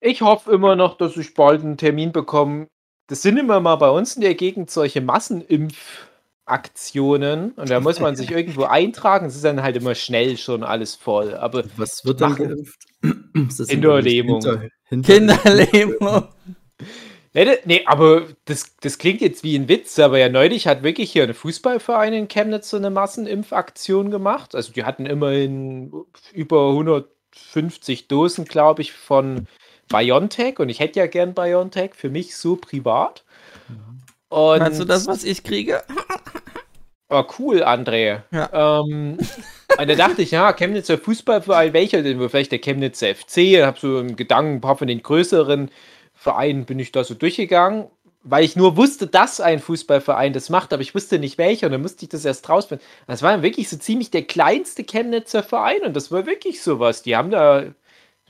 Ich 0.01 0.23
hoffe 0.23 0.53
immer 0.53 0.75
noch, 0.77 0.97
dass 0.97 1.16
ich 1.16 1.35
bald 1.35 1.62
einen 1.62 1.77
Termin 1.77 2.12
bekomme. 2.12 2.68
Das 3.09 3.23
sind 3.23 3.37
immer 3.38 3.61
mal 3.61 3.77
bei 3.77 3.90
uns 3.90 4.14
in 4.16 4.23
der 4.23 4.35
Gegend 4.35 4.71
solche 4.71 5.01
Massenimpfaktionen 5.01 7.53
und 7.53 7.71
da 7.71 7.81
muss 7.81 8.01
man 8.01 8.16
sich 8.16 8.31
irgendwo 8.31 8.64
eintragen. 8.64 9.27
Es 9.27 9.37
ist 9.37 9.45
dann 9.45 9.62
halt 9.62 9.77
immer 9.77 9.95
schnell 9.95 10.37
schon 10.37 10.62
alles 10.62 10.95
voll. 10.95 11.35
Aber 11.35 11.64
Was 11.77 12.05
wird 12.05 12.21
dann 12.21 12.33
Machen. 12.33 12.49
geimpft? 12.49 12.85
Kinderlähmung. 13.68 14.42
Kinderlähmung. 15.03 16.29
Nee, 17.35 17.45
ne- 17.47 17.59
nee, 17.64 17.83
aber 17.87 18.27
das, 18.45 18.77
das 18.81 18.99
klingt 18.99 19.23
jetzt 19.23 19.42
wie 19.42 19.57
ein 19.57 19.68
Witz, 19.68 19.99
aber 19.99 20.18
ja, 20.18 20.29
neulich 20.29 20.66
hat 20.66 20.83
wirklich 20.83 21.11
hier 21.12 21.23
ein 21.25 21.33
Fußballverein 21.35 22.12
in 22.12 22.29
Chemnitz 22.29 22.68
so 22.68 22.77
eine 22.77 22.90
Massenimpfaktion 22.90 24.11
gemacht. 24.11 24.55
Also 24.55 24.73
die 24.73 24.85
hatten 24.85 25.07
immerhin 25.07 25.92
über 26.33 26.68
150 26.71 28.09
Dosen, 28.09 28.45
glaube 28.45 28.83
ich, 28.83 28.92
von 28.92 29.47
BioNTech 29.88 30.59
und 30.59 30.68
ich 30.68 30.81
hätte 30.81 30.99
ja 31.01 31.07
gern 31.07 31.33
BioNTech 31.35 31.95
für 31.95 32.11
mich 32.11 32.37
so 32.37 32.57
privat. 32.57 33.25
Und 34.29 34.59
Meinst 34.61 34.81
du 34.81 34.85
das, 34.85 35.07
was 35.07 35.25
ich 35.25 35.42
kriege? 35.42 35.83
Oh, 37.09 37.25
cool, 37.38 37.62
André. 37.62 38.23
Ja. 38.31 38.81
Ähm, 38.81 39.18
und 39.79 39.88
da 39.88 39.95
dachte 39.95 40.23
ich, 40.23 40.31
ja, 40.31 40.53
Chemnitzer 40.55 40.97
Fußballverein, 40.97 41.75
welcher 41.75 42.03
denn? 42.03 42.18
wohl? 42.18 42.31
Vielleicht 42.31 42.53
der 42.53 42.59
Chemnitzer 42.61 43.14
FC. 43.14 43.62
Hab 43.62 43.79
so 43.79 44.01
im 44.01 44.16
Gedanken, 44.16 44.55
ein 44.57 44.61
paar 44.62 44.79
von 44.79 44.87
den 44.87 45.03
größeren 45.03 45.71
Vereinen 46.23 46.67
bin 46.67 46.79
ich 46.79 46.93
da 46.93 47.03
so 47.03 47.15
durchgegangen, 47.15 47.89
weil 48.23 48.45
ich 48.45 48.55
nur 48.55 48.77
wusste, 48.77 49.09
dass 49.09 49.41
ein 49.41 49.59
Fußballverein 49.59 50.33
das 50.33 50.51
macht, 50.51 50.73
aber 50.73 50.81
ich 50.81 50.95
wusste 50.95 51.19
nicht 51.19 51.37
welcher 51.37 51.67
und 51.67 51.73
dann 51.73 51.83
musste 51.83 52.05
ich 52.05 52.11
das 52.11 52.25
erst 52.25 52.49
rausfinden. 52.49 52.87
Das 53.09 53.23
war 53.23 53.43
wirklich 53.43 53.69
so 53.69 53.77
ziemlich 53.77 54.13
der 54.13 54.23
kleinste 54.23 54.85
Chemnitzer 54.85 55.43
Verein 55.43 55.83
und 55.83 55.97
das 55.97 56.13
war 56.13 56.25
wirklich 56.25 56.63
sowas. 56.63 57.03
Die 57.03 57.17
haben 57.17 57.33
da 57.33 57.65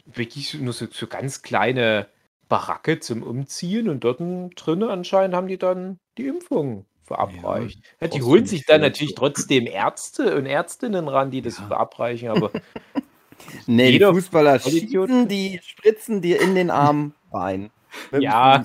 wirklich 0.06 0.54
nur 0.54 0.72
so, 0.72 0.86
so 0.90 1.06
ganz 1.06 1.42
kleine 1.42 2.06
Baracke 2.48 2.98
zum 2.98 3.22
Umziehen 3.22 3.90
und 3.90 4.04
dort 4.04 4.20
drinnen 4.20 4.88
anscheinend 4.88 5.36
haben 5.36 5.48
die 5.48 5.58
dann 5.58 5.98
die 6.16 6.28
Impfung 6.28 6.86
verabreicht. 7.04 7.78
Ja, 8.00 8.08
die 8.08 8.22
holen 8.22 8.46
sich 8.46 8.64
dann 8.64 8.80
natürlich 8.80 9.14
trotzdem 9.14 9.66
Ärzte 9.66 10.34
und 10.34 10.46
Ärztinnen 10.46 11.08
ran, 11.08 11.30
die 11.30 11.42
das 11.42 11.58
Ja. 11.58 11.66
verabreichen, 11.66 12.30
aber 12.30 12.52
Nee, 13.66 13.98
die 13.98 14.04
Fußballer 14.04 14.60
schießen, 14.60 15.28
die 15.28 15.60
spritzen 15.62 16.22
dir 16.22 16.40
in 16.40 16.54
den 16.54 16.70
Arm 16.70 17.14
rein. 17.32 17.70
Ja. 18.18 18.64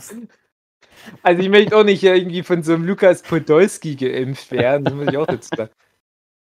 Also 1.23 1.41
ich 1.41 1.49
möchte 1.49 1.75
auch 1.77 1.83
nicht 1.83 2.03
irgendwie 2.03 2.43
von 2.43 2.63
so 2.63 2.73
einem 2.73 2.85
Lukas 2.85 3.21
Podolski 3.21 3.95
geimpft 3.95 4.51
werden, 4.51 4.83
das 4.83 4.93
muss 4.93 5.07
ich 5.07 5.17
auch 5.17 5.27
dazu 5.27 5.49
sagen. 5.55 5.69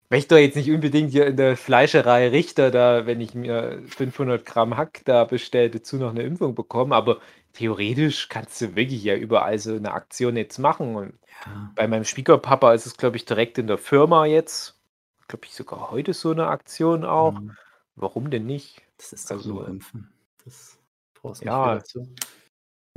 Ich 0.06 0.10
möchte 0.12 0.36
doch 0.36 0.40
jetzt 0.42 0.56
nicht 0.56 0.72
unbedingt 0.72 1.12
hier 1.12 1.28
in 1.28 1.36
der 1.36 1.58
Fleischerei 1.58 2.30
Richter 2.30 2.72
da, 2.72 3.06
wenn 3.06 3.20
ich 3.20 3.36
mir 3.36 3.84
500 3.88 4.46
Gramm 4.46 4.78
Hack 4.78 5.02
da 5.06 5.26
bestelle, 5.26 5.70
dazu 5.70 5.98
noch 5.98 6.12
eine 6.12 6.24
Impfung 6.24 6.56
bekommen, 6.56 6.94
aber 6.94 7.20
theoretisch 7.54 8.30
kannst 8.30 8.60
du 8.62 8.76
wirklich 8.76 9.04
ja 9.04 9.16
überall 9.16 9.60
so 9.60 9.76
eine 9.76 9.92
Aktion 9.92 10.38
jetzt 10.38 10.60
machen 10.60 10.96
und 10.96 11.14
Ja. 11.46 11.72
bei 11.76 11.88
meinem 11.88 12.06
Schwiegerpapa 12.06 12.74
ist 12.74 12.86
es, 12.86 12.96
glaube 12.98 13.18
ich, 13.18 13.26
direkt 13.26 13.58
in 13.58 13.68
der 13.68 13.78
Firma 13.78 14.26
jetzt, 14.26 14.80
glaube 15.28 15.46
ich, 15.46 15.54
sogar 15.54 15.92
heute 15.92 16.14
so 16.14 16.32
eine 16.32 16.48
Aktion 16.48 17.04
auch. 17.06 17.36
Hm, 17.38 17.56
Warum 18.00 18.30
denn 18.30 18.46
nicht? 18.46 18.82
Das 18.98 19.12
ist 19.12 19.30
doch 19.30 19.38
Also- 19.38 19.50
nur 19.54 19.68
Impfen. 19.68 20.10
Das 20.46 20.78
brauchst 21.16 21.42
du 21.42 21.46
Ja. 21.48 21.76
dazu. 21.76 22.08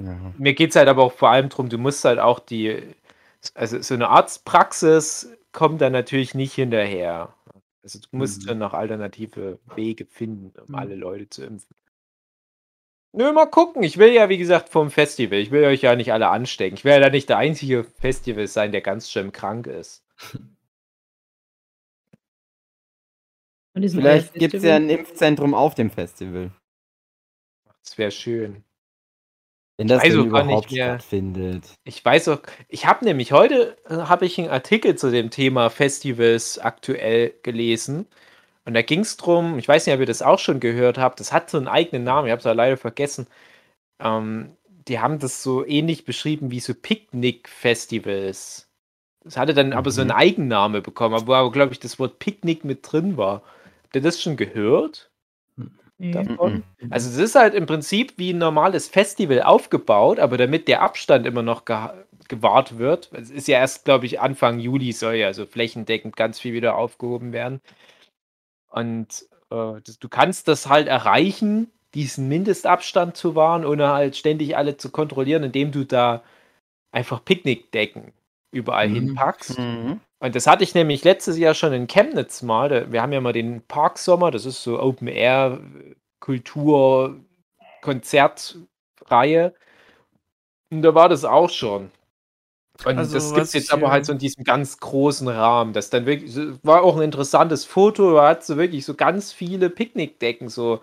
Ja. 0.05 0.35
Mir 0.39 0.55
geht 0.55 0.71
es 0.71 0.77
halt 0.77 0.89
aber 0.89 1.03
auch 1.05 1.13
vor 1.13 1.31
allem 1.31 1.49
darum, 1.49 1.69
du 1.69 1.79
musst 1.79 2.05
halt 2.05 2.19
auch 2.19 2.39
die, 2.39 2.95
also 3.55 3.81
so 3.83 3.95
eine 3.95 4.09
Arztpraxis 4.09 5.31
kommt 5.53 5.81
da 5.81 5.91
natürlich 5.91 6.35
nicht 6.35 6.55
hinterher. 6.55 7.35
Also 7.83 7.99
du 7.99 8.09
musst 8.17 8.43
Mhm. 8.43 8.47
dann 8.47 8.59
noch 8.59 8.75
alternative 8.75 9.59
Wege 9.75 10.07
finden, 10.07 10.53
um 10.61 10.69
Mhm. 10.69 10.75
alle 10.75 10.95
Leute 10.95 11.29
zu 11.29 11.45
impfen. 11.45 11.75
Nö, 13.13 13.33
mal 13.33 13.47
gucken. 13.47 13.83
Ich 13.83 13.99
will 13.99 14.13
ja, 14.13 14.29
wie 14.29 14.39
gesagt, 14.39 14.69
vom 14.69 14.91
Festival. 14.91 15.39
Ich 15.41 15.51
will 15.51 15.65
euch 15.65 15.83
ja 15.83 15.97
nicht 15.97 16.13
alle 16.13 16.29
anstecken. 16.29 16.77
Ich 16.77 16.85
will 16.85 16.93
ja 16.93 17.01
da 17.01 17.11
nicht 17.11 17.29
der 17.29 17.39
einzige 17.39 17.83
Festival 17.83 18.47
sein, 18.47 18.71
der 18.71 18.83
ganz 18.83 19.11
schön 19.11 19.33
krank 19.33 19.67
ist. 19.67 20.05
Vielleicht 23.75 24.35
gibt 24.35 24.55
es 24.55 24.63
ja 24.63 24.77
ein 24.77 24.91
Impfzentrum 24.91 25.55
auf 25.55 25.75
dem 25.75 25.91
Festival. 25.91 26.53
Das 27.83 27.97
wäre 27.99 28.11
schön. 28.11 28.63
Wenn 29.81 29.89
das 29.89 30.03
nicht 30.03 30.27
überhaupt 30.27 30.71
mehr. 30.73 30.99
stattfindet. 30.99 31.65
Ich 31.85 32.05
weiß 32.05 32.29
auch, 32.29 32.41
ich 32.69 32.87
habe 32.87 33.05
nämlich 33.05 33.33
heute 33.33 33.77
äh, 33.89 33.95
habe 33.97 34.27
ich 34.27 34.39
einen 34.39 34.51
Artikel 34.51 34.97
zu 34.97 35.11
dem 35.11 35.31
Thema 35.31 35.71
Festivals 35.71 36.59
aktuell 36.59 37.33
gelesen. 37.43 38.07
Und 38.67 38.75
da 38.75 38.83
ging 38.83 39.01
es 39.01 39.17
drum, 39.17 39.59
ich 39.59 39.69
weiß 39.69 39.87
nicht, 39.87 39.95
ob 39.95 40.01
ihr 40.01 40.07
das 40.07 40.23
auch 40.23 40.39
schon 40.39 40.61
gehört 40.61 40.99
habt, 40.99 41.21
das 41.21 41.33
hat 41.33 41.51
so 41.51 41.59
einen 41.59 41.69
eigenen 41.69 42.05
Namen, 42.05 42.27
ich 42.29 42.33
habe 42.33 42.41
es 42.41 42.45
ja 42.45 42.53
leider 42.53 42.77
vergessen. 42.77 43.27
Ähm, 44.01 44.57
die 44.89 45.01
haben 45.01 45.19
das 45.21 45.43
so 45.43 45.67
ähnlich 45.67 46.05
beschrieben 46.05 46.51
wie 46.51 46.61
so 46.61 46.75
Picknick-Festivals. 46.75 48.69
Das 49.25 49.37
hatte 49.37 49.55
dann 49.55 49.73
aber 49.75 49.91
so 49.91 50.01
einen 50.03 50.11
Mhm. 50.11 50.17
Eigenname 50.17 50.83
bekommen, 50.83 51.27
wo 51.27 51.35
aber, 51.35 51.51
glaube 51.53 51.73
ich, 51.73 51.81
das 51.81 51.99
Wort 51.99 52.19
Picknick 52.19 52.65
mit 52.65 52.81
drin 52.91 53.17
war. 53.17 53.43
Habt 53.85 53.97
ihr 53.97 54.03
das 54.03 54.21
schon 54.23 54.37
gehört? 54.37 55.10
Nee. 56.01 56.13
davon? 56.13 56.65
Mhm. 56.81 56.93
Also 56.93 57.11
es 57.11 57.19
ist 57.19 57.35
halt 57.35 57.55
im 57.55 57.67
Prinzip 57.67 58.15
wie 58.17 58.33
ein 58.33 58.39
normales 58.39 58.89
Festival 58.89 59.43
aufgebaut, 59.43 60.19
aber 60.19 60.39
damit 60.39 60.67
der 60.67 60.81
Abstand 60.81 61.27
immer 61.27 61.43
noch 61.43 61.67
geha- 61.67 61.95
gewahrt 62.27 62.79
wird, 62.79 63.11
es 63.13 63.31
ist 63.31 63.49
ja 63.49 63.59
erst, 63.59 63.85
glaube 63.85 64.07
ich, 64.07 64.19
Anfang 64.19 64.61
Juli 64.61 64.93
soll 64.93 65.17
ja 65.17 65.35
so 65.35 65.45
flächendeckend 65.45 66.17
ganz 66.17 66.41
viel 66.41 66.55
wieder 66.55 66.77
aufgehoben 66.77 67.33
werden. 67.35 67.61
Und 68.71 69.27
äh, 69.51 69.81
das, 69.85 69.99
du 69.99 70.09
kannst 70.09 70.49
das 70.49 70.69
halt 70.69 70.89
erreichen, 70.89 71.71
diesen 71.95 72.29
Mindestabstand 72.29 73.17
zu 73.17 73.35
wahren, 73.35 73.67
ohne 73.67 73.89
halt 73.89 74.17
ständig 74.17 74.57
alle 74.57 74.79
zu 74.79 74.91
kontrollieren, 74.91 75.43
indem 75.43 75.71
du 75.73 75.85
da 75.85 76.23
einfach 76.93 77.23
Picknickdecken 77.25 78.13
überall 78.53 78.89
Mhm. 78.89 78.95
hinpackst. 78.95 79.59
Mhm. 79.59 80.01
Und 80.21 80.35
das 80.35 80.47
hatte 80.47 80.65
ich 80.65 80.75
nämlich 80.75 81.05
letztes 81.05 81.39
Jahr 81.39 81.55
schon 81.55 81.73
in 81.73 81.87
Chemnitz 81.87 82.43
mal. 82.43 82.69
Da- 82.69 82.93
Wir 82.93 83.03
haben 83.03 83.13
ja 83.13 83.21
mal 83.21 83.33
den 83.33 83.63
Parksommer, 83.67 84.31
das 84.31 84.47
ist 84.47 84.63
so 84.63 84.81
Open 84.81 85.09
Air 85.09 85.61
Kultur 86.21 87.17
Konzertreihe. 87.83 89.55
Und 90.73 90.83
da 90.83 90.95
war 90.95 91.09
das 91.09 91.25
auch 91.25 91.51
schon. 91.51 91.91
Und 92.85 92.99
Also, 92.99 93.15
das 93.15 93.35
gibt 93.35 93.47
es 93.47 93.53
jetzt 93.55 93.73
aber 93.73 93.91
halt 93.91 94.07
so 94.07 94.13
in 94.13 94.19
diesem 94.19 94.45
ganz 94.45 94.79
großen 94.81 95.29
Rahmen. 95.29 95.73
Das 95.75 95.91
dann 95.91 96.07
wirklich, 96.07 96.37
war 96.63 96.83
auch 96.83 96.97
ein 96.97 97.03
interessantes 97.03 97.65
Foto, 97.67 98.15
da 98.15 98.29
hat 98.29 98.45
so 98.45 98.57
wirklich 98.57 98.85
so 98.87 98.95
ganz 98.95 99.33
viele 99.33 99.71
Picknickdecken 99.71 100.49
so 100.49 100.83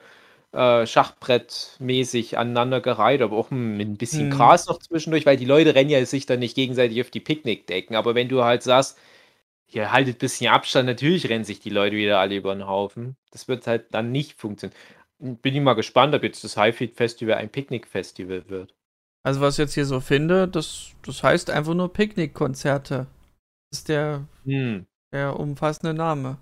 äh, 0.53 0.85
Schachbrettmäßig 0.87 2.37
aneinander 2.37 2.81
gereiht, 2.81 3.21
aber 3.21 3.37
auch 3.37 3.51
mit 3.51 3.87
ein 3.87 3.97
bisschen 3.97 4.29
Mhm. 4.29 4.31
Gras 4.31 4.67
noch 4.67 4.79
zwischendurch, 4.79 5.25
weil 5.25 5.37
die 5.37 5.45
Leute 5.45 5.75
rennen 5.75 5.89
ja 5.89 6.05
sich 6.05 6.25
dann 6.25 6.39
nicht 6.39 6.55
gegenseitig 6.55 7.01
auf 7.01 7.11
die 7.11 7.19
Picknickdecken. 7.19 7.95
Aber 7.95 8.15
wenn 8.15 8.29
du 8.29 8.43
halt 8.43 8.63
sagst, 8.63 8.97
ihr 9.67 9.91
haltet 9.91 10.17
ein 10.17 10.19
bisschen 10.19 10.49
Abstand, 10.51 10.87
natürlich 10.87 11.29
rennen 11.29 11.45
sich 11.45 11.59
die 11.59 11.69
Leute 11.71 11.95
wieder 11.97 12.19
alle 12.19 12.35
über 12.37 12.53
den 12.55 12.67
Haufen. 12.67 13.17
Das 13.31 13.47
wird 13.47 13.67
halt 13.67 13.93
dann 13.93 14.11
nicht 14.11 14.33
funktionieren. 14.39 14.77
Bin 15.19 15.55
ich 15.55 15.61
mal 15.61 15.73
gespannt, 15.75 16.15
ob 16.15 16.23
jetzt 16.23 16.43
das 16.43 16.57
Highfield 16.57 16.95
Festival 16.95 17.35
ein 17.35 17.49
Picknick-Festival 17.51 18.49
wird. 18.49 18.73
Also 19.23 19.41
was 19.41 19.55
ich 19.55 19.59
jetzt 19.59 19.73
hier 19.73 19.85
so 19.85 19.99
finde, 19.99 20.47
das, 20.47 20.91
das 21.05 21.21
heißt 21.23 21.49
einfach 21.49 21.73
nur 21.73 21.91
Picknickkonzerte. 21.93 23.07
Das 23.71 23.79
ist 23.79 23.89
der, 23.89 24.27
Hm. 24.45 24.87
der 25.13 25.39
umfassende 25.39 25.93
Name. 25.93 26.37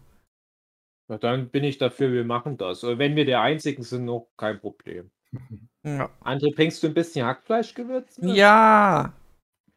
Na, 1.07 1.17
dann 1.17 1.49
bin 1.49 1.63
ich 1.63 1.77
dafür, 1.77 2.11
wir 2.11 2.23
machen 2.25 2.57
das. 2.57 2.83
Und 2.83 2.97
wenn 2.99 3.15
wir 3.15 3.25
der 3.25 3.41
Einzigen 3.41 3.83
sind, 3.83 4.05
noch 4.05 4.27
kein 4.37 4.59
Problem. 4.59 5.11
Ja. 5.87 6.09
André, 6.23 6.55
bringst 6.55 6.81
du 6.81 6.87
ein 6.87 6.95
bisschen 6.95 7.23
Hackfleischgewürz? 7.27 8.17
mit? 8.17 8.35
ja, 8.35 9.13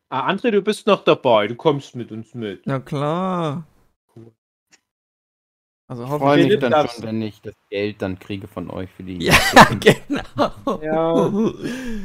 Ah, 0.08 0.30
André, 0.32 0.50
du 0.50 0.62
bist 0.62 0.86
noch 0.86 1.04
dabei. 1.04 1.48
Du 1.48 1.54
kommst 1.54 1.94
mit 1.96 2.10
uns 2.10 2.32
mit. 2.32 2.66
na 2.66 2.80
klar. 2.80 3.66
Cool. 4.16 4.32
Also 5.86 6.04
Ich 6.04 6.08
freue 6.08 6.46
mich 6.46 6.58
dann 6.60 6.88
schon, 6.88 7.04
wenn 7.04 7.20
ich 7.20 7.42
das 7.42 7.54
Geld 7.68 8.00
dann 8.00 8.18
kriege 8.18 8.48
von 8.48 8.70
euch 8.70 8.88
für 8.90 9.02
die. 9.02 9.22
Ja, 9.22 9.34
genau. 9.80 10.80
Ja. 10.82 11.30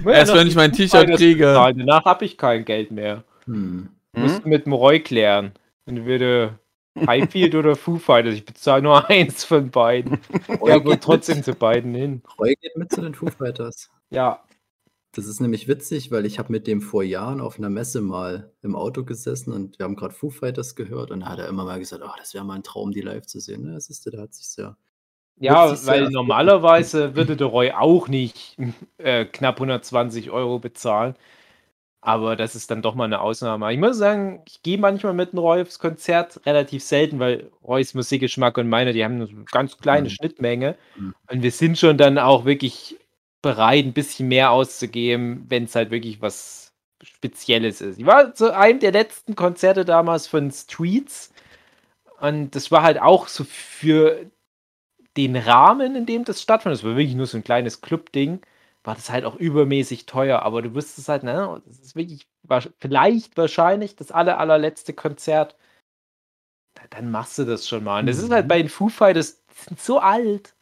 Erst 0.12 0.34
wenn 0.34 0.48
ich 0.48 0.56
mein 0.56 0.74
T-Shirt 0.74 1.16
kriege. 1.16 1.54
Danach 1.54 2.04
habe 2.04 2.26
ich 2.26 2.38
kein 2.38 2.66
Geld 2.66 2.92
mehr. 2.92 3.24
Hm. 3.46 3.88
Musst 4.12 4.36
Hm? 4.36 4.44
du 4.44 4.50
mit 4.50 4.66
dem 4.66 4.74
Roy 4.74 5.00
klären. 5.00 5.54
Entweder 5.86 6.60
Highfield 7.08 7.56
oder 7.56 7.76
Foo 7.76 7.98
Fighters. 7.98 8.36
Ich 8.36 8.46
bezahle 8.46 8.84
nur 8.84 9.10
eins 9.10 9.44
von 9.44 9.72
beiden. 9.72 10.20
Roy 10.62 10.72
Ja, 10.72 10.80
geht 10.80 11.02
trotzdem 11.02 11.38
mit. 11.38 11.46
zu 11.46 11.54
beiden 11.56 11.94
hin. 11.96 12.22
Roy 12.40 12.56
geht 12.62 12.78
mit 12.78 12.92
zu 12.92 13.02
den 13.02 13.14
Foo 13.16 13.30
Fighters. 13.30 13.90
Ja. 14.10 14.44
Das 15.16 15.28
ist 15.28 15.40
nämlich 15.42 15.68
witzig, 15.68 16.12
weil 16.12 16.26
ich 16.26 16.40
habe 16.40 16.52
mit 16.52 16.66
dem 16.68 16.82
vor 16.82 17.04
Jahren 17.04 17.40
auf 17.42 17.58
einer 17.60 17.70
Messe 17.70 18.02
mal 18.02 18.52
im 18.64 18.76
Auto 18.76 19.04
gesessen 19.04 19.54
und 19.54 19.78
wir 19.80 19.84
haben 19.86 19.96
gerade 19.96 20.14
Foo 20.14 20.30
Fighters 20.32 20.76
gehört 20.76 21.12
und 21.12 21.22
da 21.22 21.28
hat 21.30 21.40
er 21.40 21.48
immer 21.48 21.66
mal 21.66 21.80
gesagt, 21.80 22.04
oh, 22.06 22.12
das 22.18 22.34
wäre 22.34 22.44
mal 22.46 22.56
ein 22.56 22.64
Traum, 22.64 22.92
die 22.92 23.02
live 23.02 23.26
zu 23.28 23.40
sehen. 23.40 23.64
Ne, 23.64 23.80
siehst 23.80 24.06
du, 24.06 24.10
da 24.12 24.22
hat 24.24 24.34
sich 24.34 24.56
ja 24.58 24.76
Ja, 25.40 25.72
Witzig 25.72 25.88
weil 25.88 26.00
sehr. 26.04 26.12
normalerweise 26.12 27.16
würde 27.16 27.36
der 27.38 27.48
Roy 27.48 27.72
auch 27.72 28.08
nicht 28.08 28.58
äh, 28.98 29.26
knapp 29.26 29.56
120 29.58 30.32
Euro 30.32 30.60
bezahlen. 30.60 31.16
Aber 32.06 32.36
das 32.36 32.54
ist 32.54 32.70
dann 32.70 32.82
doch 32.82 32.96
mal 32.96 33.06
eine 33.06 33.22
Ausnahme. 33.22 33.72
Ich 33.72 33.80
muss 33.80 33.98
sagen, 33.98 34.42
ich 34.46 34.62
gehe 34.62 34.78
manchmal 34.78 35.14
mit 35.14 35.32
dem 35.32 35.40
Roy 35.40 35.62
aufs 35.62 35.80
Konzert 35.80 36.42
relativ 36.46 36.84
selten, 36.84 37.18
weil 37.20 37.50
Roys 37.64 37.94
Musikgeschmack 37.94 38.58
und 38.58 38.68
meine, 38.68 38.92
die 38.92 39.06
haben 39.06 39.16
eine 39.16 39.30
ganz 39.52 39.78
kleine 39.78 40.10
Mhm. 40.10 40.12
Schnittmenge. 40.12 40.76
Mhm. 40.98 41.16
Und 41.32 41.44
wir 41.44 41.52
sind 41.52 41.80
schon 41.80 41.98
dann 41.98 42.18
auch 42.18 42.44
wirklich 42.44 42.98
bereit, 43.42 43.86
ein 43.86 43.94
bisschen 43.94 44.28
mehr 44.28 44.52
auszugeben, 44.52 45.46
wenn 45.48 45.64
es 45.64 45.76
halt 45.76 45.92
wirklich 45.92 46.22
was 46.22 46.74
Spezielles 47.02 47.80
ist. 47.80 48.00
Ich 48.00 48.06
war 48.06 48.34
zu 48.34 48.54
einem 48.56 48.80
der 48.80 48.92
letzten 48.92 49.36
Konzerte 49.36 49.86
damals 49.86 50.28
von 50.28 50.52
Streets. 50.52 51.34
Und 52.20 52.52
das 52.56 52.70
war 52.72 52.84
halt 52.84 53.02
auch 53.02 53.28
so 53.30 53.46
für 53.46 54.26
den 55.18 55.36
Rahmen, 55.38 55.96
in 55.96 56.06
dem 56.06 56.26
das 56.26 56.42
stattfand, 56.42 56.74
das 56.74 56.84
war 56.84 56.96
wirklich 56.98 57.16
nur 57.16 57.28
so 57.28 57.38
ein 57.38 57.44
kleines 57.44 57.82
Club-Ding, 57.82 58.42
war 58.84 58.96
das 58.96 59.10
halt 59.10 59.26
auch 59.26 59.36
übermäßig 59.36 60.06
teuer. 60.06 60.42
Aber 60.44 60.62
du 60.62 60.74
wusstest 60.76 61.10
halt, 61.10 61.24
ne, 61.24 61.62
das 61.66 61.80
ist 61.80 61.96
wirklich 61.96 62.28
vielleicht 62.80 63.38
wahrscheinlich 63.38 63.96
das 63.96 64.12
aller, 64.12 64.38
allerletzte 64.40 64.94
Konzert. 64.94 65.56
Da- 66.76 66.84
Dann 66.90 67.12
machst 67.12 67.38
du 67.38 67.46
das 67.46 67.68
schon 67.68 67.84
mal. 67.84 68.00
Und 68.02 68.08
das 68.08 68.18
ist 68.18 68.32
halt 68.32 68.46
Mhm. 68.46 68.50
bei 68.50 68.58
den 68.62 68.70
Foo 68.70 68.90
Fighters, 68.90 69.44
die 69.46 69.64
sind 69.70 69.80
so 69.80 70.00
alt. 70.00 70.56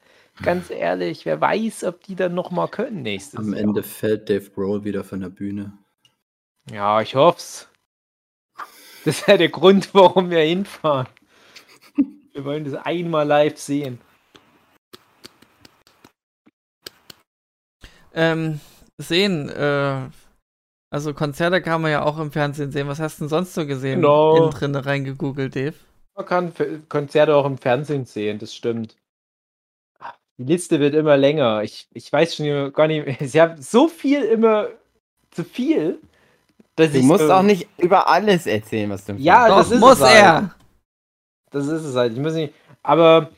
Ganz 0.43 0.69
ehrlich, 0.69 1.25
wer 1.25 1.39
weiß, 1.41 1.83
ob 1.85 2.03
die 2.03 2.15
dann 2.15 2.33
noch 2.35 2.51
mal 2.51 2.67
können 2.67 3.01
nächstes 3.01 3.39
Am 3.39 3.53
Jahr. 3.53 3.61
Ende 3.61 3.83
fällt 3.83 4.29
Dave 4.29 4.49
Grohl 4.51 4.83
wieder 4.83 5.03
von 5.03 5.19
der 5.21 5.29
Bühne. 5.29 5.73
Ja, 6.71 7.01
ich 7.01 7.15
hoff's. 7.15 7.67
Das 9.03 9.19
ist 9.21 9.27
ja 9.27 9.35
der 9.37 9.49
Grund, 9.49 9.93
warum 9.95 10.29
wir 10.29 10.41
hinfahren. 10.41 11.07
Wir 12.33 12.45
wollen 12.45 12.63
das 12.63 12.75
einmal 12.75 13.27
live 13.27 13.57
sehen. 13.57 13.99
Ähm, 18.13 18.59
sehen, 18.97 19.49
äh, 19.49 20.09
also 20.93 21.13
Konzerte 21.13 21.61
kann 21.61 21.81
man 21.81 21.91
ja 21.91 22.03
auch 22.03 22.19
im 22.19 22.31
Fernsehen 22.31 22.71
sehen. 22.71 22.87
Was 22.87 22.99
hast 22.99 23.19
du 23.19 23.23
denn 23.23 23.29
sonst 23.29 23.53
so 23.53 23.65
gesehen? 23.65 24.01
Genau. 24.01 24.35
Innen 24.35 24.51
drin 24.51 24.75
reingegoogelt, 24.75 25.55
Dave. 25.55 25.75
Man 26.15 26.25
kann 26.25 26.47
F- 26.49 26.81
Konzerte 26.89 27.35
auch 27.35 27.45
im 27.45 27.57
Fernsehen 27.57 28.05
sehen, 28.05 28.37
das 28.39 28.53
stimmt. 28.53 28.97
Die 30.37 30.43
Liste 30.43 30.79
wird 30.79 30.95
immer 30.95 31.17
länger. 31.17 31.63
Ich, 31.63 31.87
ich 31.93 32.11
weiß 32.11 32.35
schon 32.35 32.73
gar 32.73 32.87
nicht 32.87 33.05
mehr. 33.05 33.15
Sie 33.29 33.39
haben 33.41 33.61
so 33.61 33.87
viel 33.87 34.21
immer 34.23 34.67
zu 35.29 35.43
viel, 35.45 35.99
dass 36.75 36.91
Du 36.91 36.97
ich. 36.97 37.03
musst 37.05 37.25
so, 37.25 37.31
auch 37.31 37.43
nicht 37.43 37.67
über 37.77 38.07
alles 38.09 38.45
erzählen, 38.47 38.89
was 38.89 39.05
du 39.05 39.13
im 39.13 39.19
Ja, 39.19 39.45
Fernsehen- 39.45 39.57
das 39.57 39.67
Doch, 39.69 39.75
ist 39.75 39.79
muss 39.79 39.97
es 39.99 40.01
halt. 40.01 40.15
er. 40.23 40.55
Das 41.51 41.67
ist 41.67 41.83
es 41.83 41.95
halt. 41.95 42.13
Ich 42.13 42.19
muss 42.19 42.33
nicht. 42.33 42.53
Aber 42.83 43.29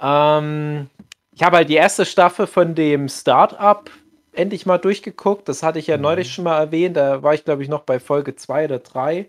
ähm, 0.00 0.88
ich 1.32 1.42
habe 1.42 1.56
halt 1.56 1.68
die 1.68 1.74
erste 1.76 2.04
Staffel 2.04 2.46
von 2.46 2.74
dem 2.74 3.08
Startup 3.08 3.90
endlich 4.32 4.66
mal 4.66 4.78
durchgeguckt. 4.78 5.48
Das 5.48 5.62
hatte 5.62 5.78
ich 5.78 5.86
ja 5.88 5.96
neulich 5.98 6.32
schon 6.32 6.44
mal 6.44 6.58
erwähnt. 6.58 6.96
Da 6.96 7.22
war 7.22 7.34
ich, 7.34 7.44
glaube 7.44 7.62
ich, 7.62 7.68
noch 7.68 7.82
bei 7.82 8.00
Folge 8.00 8.36
2 8.36 8.66
oder 8.66 8.78
3. 8.80 9.28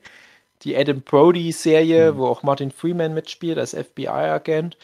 Die 0.63 0.77
Adam 0.77 1.01
Brody-Serie, 1.01 2.13
Mhm. 2.13 2.17
wo 2.17 2.27
auch 2.27 2.43
Martin 2.43 2.71
Freeman 2.71 3.13
mitspielt 3.13 3.57
als 3.59 3.73
FBI-Agent. 3.73 4.77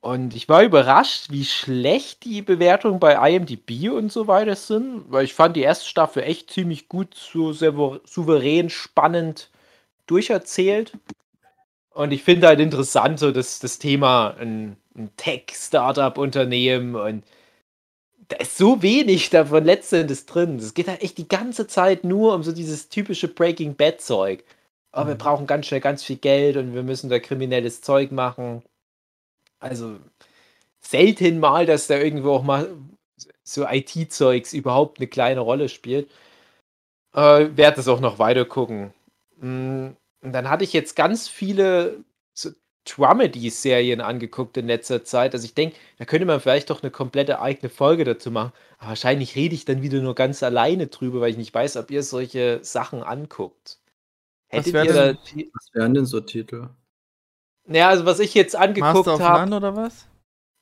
Und 0.00 0.34
ich 0.36 0.48
war 0.48 0.62
überrascht, 0.62 1.30
wie 1.30 1.44
schlecht 1.44 2.24
die 2.24 2.42
Bewertungen 2.42 3.00
bei 3.00 3.14
IMDb 3.30 3.90
und 3.90 4.12
so 4.12 4.28
weiter 4.28 4.56
sind, 4.56 5.04
weil 5.10 5.24
ich 5.24 5.34
fand 5.34 5.56
die 5.56 5.62
erste 5.62 5.86
Staffel 5.88 6.22
echt 6.22 6.50
ziemlich 6.50 6.88
gut, 6.88 7.14
so 7.14 7.52
sehr 7.52 7.74
souverän, 8.06 8.70
spannend 8.70 9.50
durcherzählt. 10.06 10.94
Und 11.90 12.12
ich 12.12 12.22
finde 12.22 12.46
halt 12.48 12.60
interessant, 12.60 13.18
so 13.18 13.32
das, 13.32 13.58
das 13.58 13.78
Thema 13.78 14.34
ein, 14.38 14.76
ein 14.96 15.10
Tech-Startup-Unternehmen 15.16 16.94
und 16.94 17.24
da 18.28 18.36
ist 18.38 18.56
so 18.58 18.82
wenig 18.82 19.30
davon 19.30 19.64
letztendlich 19.64 20.26
drin. 20.26 20.56
Es 20.58 20.74
geht 20.74 20.88
halt 20.88 21.02
echt 21.02 21.18
die 21.18 21.28
ganze 21.28 21.66
Zeit 21.66 22.04
nur 22.04 22.34
um 22.34 22.42
so 22.42 22.52
dieses 22.52 22.88
typische 22.88 23.28
Breaking 23.28 23.74
Bad-Zeug. 23.76 24.44
Aber 24.92 25.08
wir 25.10 25.14
Mhm. 25.14 25.18
brauchen 25.18 25.46
ganz 25.46 25.66
schnell 25.66 25.80
ganz 25.80 26.04
viel 26.04 26.16
Geld 26.16 26.56
und 26.56 26.74
wir 26.74 26.82
müssen 26.82 27.10
da 27.10 27.18
kriminelles 27.18 27.82
Zeug 27.82 28.12
machen. 28.12 28.62
Also 29.60 29.98
selten 30.80 31.40
mal, 31.40 31.66
dass 31.66 31.86
da 31.88 31.98
irgendwo 31.98 32.32
auch 32.32 32.42
mal 32.44 32.70
so 33.44 33.66
IT-Zeugs 33.66 34.52
überhaupt 34.54 34.98
eine 35.00 35.08
kleine 35.08 35.40
Rolle 35.40 35.68
spielt. 35.68 36.10
Äh, 37.14 37.56
werde 37.56 37.76
das 37.76 37.88
auch 37.88 38.00
noch 38.00 38.18
weiter 38.18 38.44
gucken. 38.44 38.92
Mm, 39.40 39.88
Und 40.22 40.32
dann 40.32 40.48
hatte 40.50 40.64
ich 40.64 40.72
jetzt 40.72 40.96
ganz 40.96 41.28
viele 41.28 42.04
Dramedy-Serien 42.86 44.00
angeguckt 44.00 44.56
in 44.56 44.66
letzter 44.66 45.04
Zeit. 45.04 45.34
Also 45.34 45.44
ich 45.44 45.54
denke, 45.54 45.76
da 45.98 46.04
könnte 46.04 46.24
man 46.26 46.40
vielleicht 46.40 46.70
doch 46.70 46.82
eine 46.82 46.90
komplette 46.90 47.40
eigene 47.40 47.68
Folge 47.68 48.04
dazu 48.04 48.30
machen. 48.30 48.52
Aber 48.78 48.90
wahrscheinlich 48.90 49.36
rede 49.36 49.54
ich 49.54 49.64
dann 49.64 49.82
wieder 49.82 50.00
nur 50.00 50.14
ganz 50.14 50.42
alleine 50.42 50.86
drüber, 50.86 51.20
weil 51.20 51.30
ich 51.30 51.36
nicht 51.36 51.54
weiß, 51.54 51.76
ob 51.76 51.90
ihr 51.90 52.02
solche 52.02 52.60
Sachen 52.62 53.02
anguckt. 53.02 53.78
Was 54.50 54.58
Hättet 54.60 54.72
wär 54.74 54.84
ihr 54.84 54.92
da. 54.92 55.06
denn- 55.12 55.50
Was 55.52 55.74
wären 55.74 55.94
denn 55.94 56.06
so 56.06 56.20
Titel? 56.20 56.68
Ja, 57.68 57.88
also 57.88 58.06
was 58.06 58.20
ich 58.20 58.32
jetzt 58.34 58.54
angeguckt 58.54 58.94
Master 59.06 59.14
of 59.14 59.20
habe. 59.20 59.50
None 59.50 59.56
oder 59.56 59.76
was? 59.76 60.06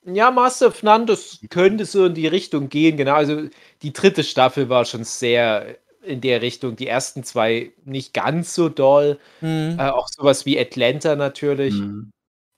Ja, 0.07 0.31
Master 0.31 0.69
of 0.69 0.83
None, 0.83 1.07
das 1.07 1.41
könnte 1.51 1.85
so 1.85 2.07
in 2.07 2.15
die 2.15 2.27
Richtung 2.27 2.69
gehen, 2.69 2.97
genau. 2.97 3.15
Also 3.15 3.49
die 3.83 3.93
dritte 3.93 4.25
Staffel 4.25 4.69
war 4.69 4.85
schon 4.85 5.05
sehr 5.05 5.79
in 6.05 6.21
der 6.21 6.43
Richtung. 6.43 6.77
Die 6.77 6.87
ersten 6.87 7.25
zwei 7.25 7.73
nicht 7.85 8.15
ganz 8.15 8.55
so 8.55 8.69
doll. 8.69 9.19
Hm. 9.41 9.77
Äh, 9.79 9.89
auch 9.89 10.09
sowas 10.09 10.47
wie 10.47 10.59
Atlanta 10.59 11.17
natürlich. 11.17 11.75
Mhm. 11.75 12.11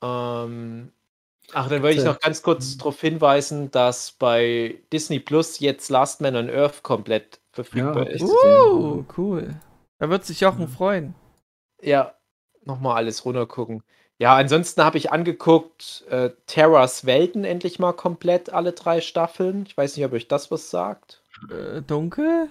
Ähm, 0.03 0.93
ach, 1.53 1.69
dann 1.69 1.83
wollte 1.83 1.99
ich 1.99 2.05
noch 2.05 2.21
ganz 2.21 2.43
kurz 2.43 2.77
darauf 2.77 3.01
hinweisen, 3.01 3.71
dass 3.71 4.13
bei 4.13 4.79
Disney 4.93 5.21
Plus 5.21 5.61
jetzt 5.61 5.89
Last 5.89 6.21
Man 6.21 6.37
on 6.37 6.51
Earth 6.51 6.83
komplett 6.83 7.41
verfügbar 7.53 8.07
Ja, 8.07 8.13
ist. 8.13 8.23
Uh, 8.23 9.05
cool. 9.17 9.55
Da 9.99 10.11
wird 10.11 10.25
sich 10.25 10.41
Jochen 10.41 10.65
Mhm. 10.65 10.69
freuen. 10.69 11.15
Ja, 11.81 12.15
nochmal 12.65 12.97
alles 12.97 13.25
runtergucken. 13.25 13.83
Ja, 14.19 14.35
ansonsten 14.35 14.83
habe 14.83 14.97
ich 14.97 15.13
angeguckt, 15.13 16.05
äh, 16.09 16.31
Terras 16.47 17.05
Welten 17.05 17.45
endlich 17.45 17.79
mal 17.79 17.93
komplett, 17.93 18.51
alle 18.51 18.73
drei 18.73 19.01
Staffeln. 19.01 19.65
Ich 19.67 19.77
weiß 19.77 19.97
nicht, 19.97 20.07
ob 20.07 20.13
euch 20.13 20.27
das 20.27 20.51
was 20.51 20.71
sagt. 20.71 21.23
Äh, 21.51 21.83
dunkel? 21.83 22.49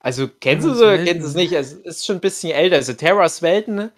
Also 0.00 0.28
kennst 0.28 0.66
du 0.66 0.70
es 0.72 0.78
oder 0.80 0.98
kennst 0.98 1.22
du 1.24 1.28
es 1.28 1.34
nicht? 1.34 1.52
Es 1.52 1.72
ist 1.72 2.06
schon 2.06 2.16
ein 2.16 2.20
bisschen 2.20 2.52
älter. 2.52 2.76
Also 2.76 2.92
Terras 2.92 3.42
Welten 3.42 3.90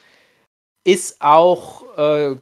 ist 0.85 1.21
auch 1.21 1.97
äh, 1.99 2.37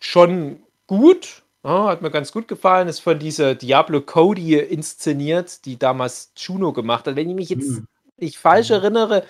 schon 0.00 0.62
gut. 0.86 1.42
Ja, 1.64 1.86
hat 1.88 2.02
mir 2.02 2.10
ganz 2.10 2.32
gut 2.32 2.48
gefallen. 2.48 2.88
Ist 2.88 3.00
von 3.00 3.18
dieser 3.18 3.54
Diablo 3.54 4.00
Cody 4.02 4.56
inszeniert, 4.58 5.64
die 5.66 5.78
damals 5.78 6.32
Juno 6.36 6.72
gemacht 6.72 7.06
hat. 7.06 7.16
Wenn 7.16 7.28
ich 7.30 7.34
mich 7.36 7.50
jetzt 7.50 7.78
Hm. 7.78 7.86
nicht 8.18 8.38
falsch 8.38 8.70
Mhm. 8.70 8.74
erinnere, 8.74 9.24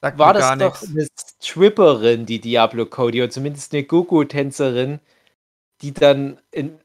Sagt 0.00 0.18
war 0.18 0.34
das 0.34 0.56
doch 0.58 0.82
nichts. 0.82 0.88
eine 0.88 1.06
Stripperin, 1.42 2.26
die 2.26 2.40
Diablo 2.40 2.86
Cody, 2.86 3.22
oder 3.22 3.30
zumindest 3.30 3.72
eine 3.72 3.84
Gogo-Tänzerin, 3.84 5.00
die 5.82 5.92
dann 5.94 6.38
in, 6.52 6.78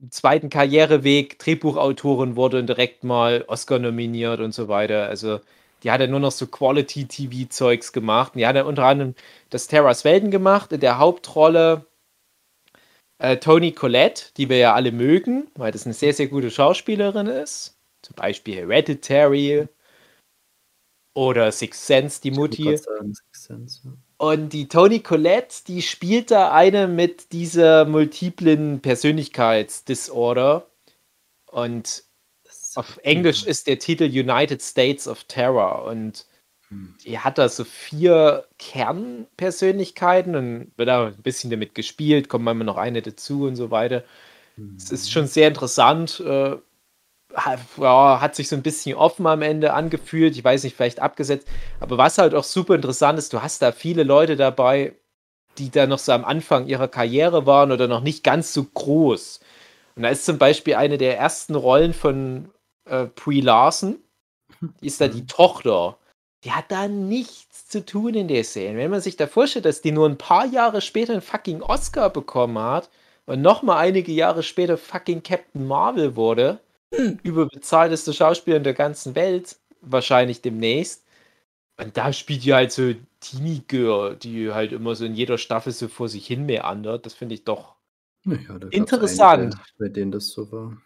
im 0.00 0.10
zweiten 0.10 0.50
Karriereweg 0.50 1.38
Drehbuchautorin 1.38 2.36
wurde 2.36 2.58
und 2.60 2.68
direkt 2.68 3.04
mal 3.04 3.44
Oscar 3.48 3.78
nominiert 3.78 4.40
und 4.40 4.54
so 4.54 4.68
weiter. 4.68 5.06
Also 5.08 5.40
die 5.82 5.90
hat 5.90 6.00
ja 6.00 6.06
nur 6.06 6.20
noch 6.20 6.32
so 6.32 6.46
Quality-TV-Zeugs 6.46 7.92
gemacht. 7.92 8.34
Und 8.34 8.38
die 8.38 8.46
hat 8.46 8.56
ja 8.56 8.64
unter 8.64 8.84
anderem 8.84 9.14
das 9.50 9.66
Terras 9.66 10.04
Welten 10.04 10.30
gemacht, 10.30 10.72
in 10.72 10.80
der 10.80 10.98
Hauptrolle 10.98 11.86
äh, 13.18 13.36
Toni 13.36 13.72
Collette, 13.72 14.26
die 14.36 14.48
wir 14.48 14.58
ja 14.58 14.74
alle 14.74 14.92
mögen, 14.92 15.48
weil 15.54 15.72
das 15.72 15.84
eine 15.84 15.94
sehr, 15.94 16.14
sehr 16.14 16.28
gute 16.28 16.50
Schauspielerin 16.50 17.26
ist. 17.26 17.76
Zum 18.02 18.16
Beispiel 18.16 18.56
Hereditary 18.56 19.68
oder 21.14 21.52
Sixth 21.52 21.86
Sense, 21.86 22.20
die 22.20 22.30
Mutti. 22.30 22.64
grad 22.64 22.82
sagen, 22.82 23.14
Sixth 23.14 23.44
Sense, 23.44 23.80
ja. 23.84 23.92
Und 24.22 24.52
die 24.52 24.68
Toni 24.68 25.00
Collette, 25.00 25.64
die 25.66 25.82
spielt 25.82 26.30
da 26.30 26.52
eine 26.52 26.86
mit 26.86 27.32
dieser 27.32 27.86
multiplen 27.86 28.80
Persönlichkeitsdisorder. 28.80 30.64
Und 31.50 32.04
auf 32.76 32.98
Englisch 33.02 33.44
ist 33.44 33.66
der 33.66 33.78
Titel 33.78 34.04
United 34.04 34.62
States 34.62 35.08
of 35.08 35.24
Terror. 35.24 35.84
Und 35.84 36.26
Hm. 36.72 36.94
die 37.04 37.18
hat 37.18 37.38
da 37.38 37.48
so 37.48 37.64
vier 37.64 38.46
Kernpersönlichkeiten 38.58 40.34
und 40.34 40.72
wird 40.76 40.88
da 40.88 41.08
ein 41.08 41.22
bisschen 41.22 41.50
damit 41.50 41.74
gespielt, 41.74 42.28
kommt 42.28 42.44
manchmal 42.44 42.66
noch 42.66 42.78
eine 42.78 43.02
dazu 43.02 43.44
und 43.44 43.56
so 43.56 43.70
weiter. 43.70 44.04
Es 44.76 44.90
ist 44.90 45.10
schon 45.10 45.26
sehr 45.26 45.48
interessant. 45.48 46.20
Äh, 46.20 46.56
hat 47.34 48.34
sich 48.36 48.48
so 48.48 48.56
ein 48.56 48.62
bisschen 48.62 48.96
offen 48.96 49.26
am 49.26 49.42
Ende 49.42 49.72
angefühlt. 49.72 50.36
Ich 50.36 50.44
weiß 50.44 50.64
nicht, 50.64 50.76
vielleicht 50.76 51.00
abgesetzt. 51.00 51.48
Aber 51.80 51.96
was 51.98 52.18
halt 52.18 52.34
auch 52.34 52.44
super 52.44 52.74
interessant 52.74 53.18
ist, 53.18 53.32
du 53.32 53.42
hast 53.42 53.62
da 53.62 53.72
viele 53.72 54.02
Leute 54.02 54.36
dabei, 54.36 54.94
die 55.58 55.70
da 55.70 55.86
noch 55.86 55.98
so 55.98 56.12
am 56.12 56.24
Anfang 56.24 56.66
ihrer 56.66 56.88
Karriere 56.88 57.46
waren 57.46 57.72
oder 57.72 57.88
noch 57.88 58.02
nicht 58.02 58.24
ganz 58.24 58.52
so 58.52 58.64
groß. 58.64 59.40
Und 59.96 60.02
da 60.02 60.10
ist 60.10 60.26
zum 60.26 60.38
Beispiel 60.38 60.74
eine 60.74 60.98
der 60.98 61.18
ersten 61.18 61.54
Rollen 61.54 61.94
von 61.94 62.50
äh, 62.84 63.06
Brie 63.06 63.40
Larson. 63.40 63.98
Die 64.80 64.86
ist 64.86 65.00
da 65.00 65.08
die 65.08 65.26
Tochter. 65.26 65.98
Die 66.44 66.52
hat 66.52 66.70
da 66.70 66.88
nichts 66.88 67.68
zu 67.68 67.84
tun 67.84 68.14
in 68.14 68.28
der 68.28 68.44
Serie. 68.44 68.76
Wenn 68.76 68.90
man 68.90 69.00
sich 69.00 69.16
da 69.16 69.26
vorstellt, 69.26 69.64
dass 69.64 69.80
die 69.80 69.92
nur 69.92 70.08
ein 70.08 70.18
paar 70.18 70.46
Jahre 70.46 70.80
später 70.80 71.12
einen 71.12 71.22
fucking 71.22 71.62
Oscar 71.62 72.10
bekommen 72.10 72.58
hat 72.58 72.90
und 73.26 73.42
nochmal 73.42 73.78
einige 73.78 74.12
Jahre 74.12 74.42
später 74.42 74.76
fucking 74.76 75.22
Captain 75.22 75.66
Marvel 75.66 76.16
wurde, 76.16 76.58
überbezahlteste 77.22 78.12
Schauspieler 78.12 78.56
in 78.56 78.64
der 78.64 78.74
ganzen 78.74 79.14
Welt, 79.14 79.56
wahrscheinlich 79.80 80.42
demnächst. 80.42 81.04
Und 81.78 81.96
da 81.96 82.12
spielt 82.12 82.44
die 82.44 82.54
halt 82.54 82.72
so 82.72 82.92
Teenie 83.20 83.62
Girl, 83.66 84.16
die 84.16 84.52
halt 84.52 84.72
immer 84.72 84.94
so 84.94 85.04
in 85.04 85.14
jeder 85.14 85.38
Staffel 85.38 85.72
so 85.72 85.88
vor 85.88 86.08
sich 86.08 86.26
hin 86.26 86.46
meandert. 86.46 87.06
Das 87.06 87.14
finde 87.14 87.34
ich 87.34 87.44
doch 87.44 87.76
Naja, 88.24 88.56
Interessant. 88.70 89.54
einige, 89.54 89.60
bei 89.78 89.88
denen 89.88 90.12
das 90.12 90.28
so 90.28 90.50
war. 90.52 90.76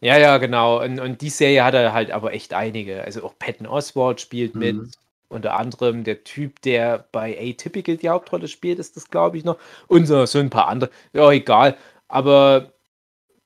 Ja, 0.00 0.16
ja, 0.16 0.38
genau. 0.38 0.82
Und, 0.82 1.00
und 1.00 1.20
die 1.20 1.30
Serie 1.30 1.64
hat 1.64 1.74
er 1.74 1.92
halt 1.92 2.10
aber 2.10 2.32
echt 2.32 2.54
einige. 2.54 3.02
Also 3.02 3.24
auch 3.24 3.34
Patton 3.38 3.66
Oswalt 3.66 4.20
spielt 4.20 4.54
mit. 4.54 4.76
Mhm. 4.76 4.90
Unter 5.30 5.56
anderem 5.58 6.04
der 6.04 6.24
Typ, 6.24 6.62
der 6.62 7.06
bei 7.12 7.36
Atypical 7.38 7.96
die 7.96 8.08
Hauptrolle 8.08 8.48
spielt, 8.48 8.78
ist 8.78 8.96
das, 8.96 9.10
glaube 9.10 9.36
ich, 9.36 9.44
noch. 9.44 9.58
Und 9.86 10.06
so, 10.06 10.24
so 10.24 10.38
ein 10.38 10.48
paar 10.50 10.68
andere. 10.68 10.90
Ja, 11.12 11.30
egal. 11.30 11.76
Aber 12.08 12.72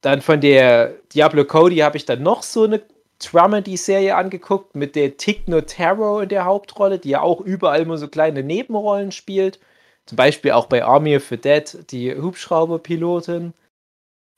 dann 0.01 0.21
von 0.21 0.41
der 0.41 0.95
Diablo 1.15 1.45
Cody 1.45 1.79
habe 1.79 1.97
ich 1.97 2.05
dann 2.05 2.23
noch 2.23 2.43
so 2.43 2.65
eine 2.65 2.83
Dramedy-Serie 3.19 4.15
angeguckt 4.15 4.75
mit 4.75 4.95
der 4.97 5.17
Tick 5.17 5.49
Notaro 5.49 6.21
in 6.21 6.29
der 6.29 6.45
Hauptrolle, 6.45 6.99
die 6.99 7.11
ja 7.11 7.21
auch 7.23 7.41
überall 7.41 7.83
immer 7.83 7.99
so 7.99 8.09
kleine 8.09 8.43
Nebenrollen 8.43 9.13
spielt. 9.13 9.59
Zum 10.07 10.17
Beispiel 10.17 10.53
auch 10.53 10.67
bei 10.67 10.85
Army 10.85 11.17
of 11.17 11.27
the 11.29 11.37
Dead, 11.37 11.91
die 11.91 12.15
Hubschrauberpilotin. 12.15 13.55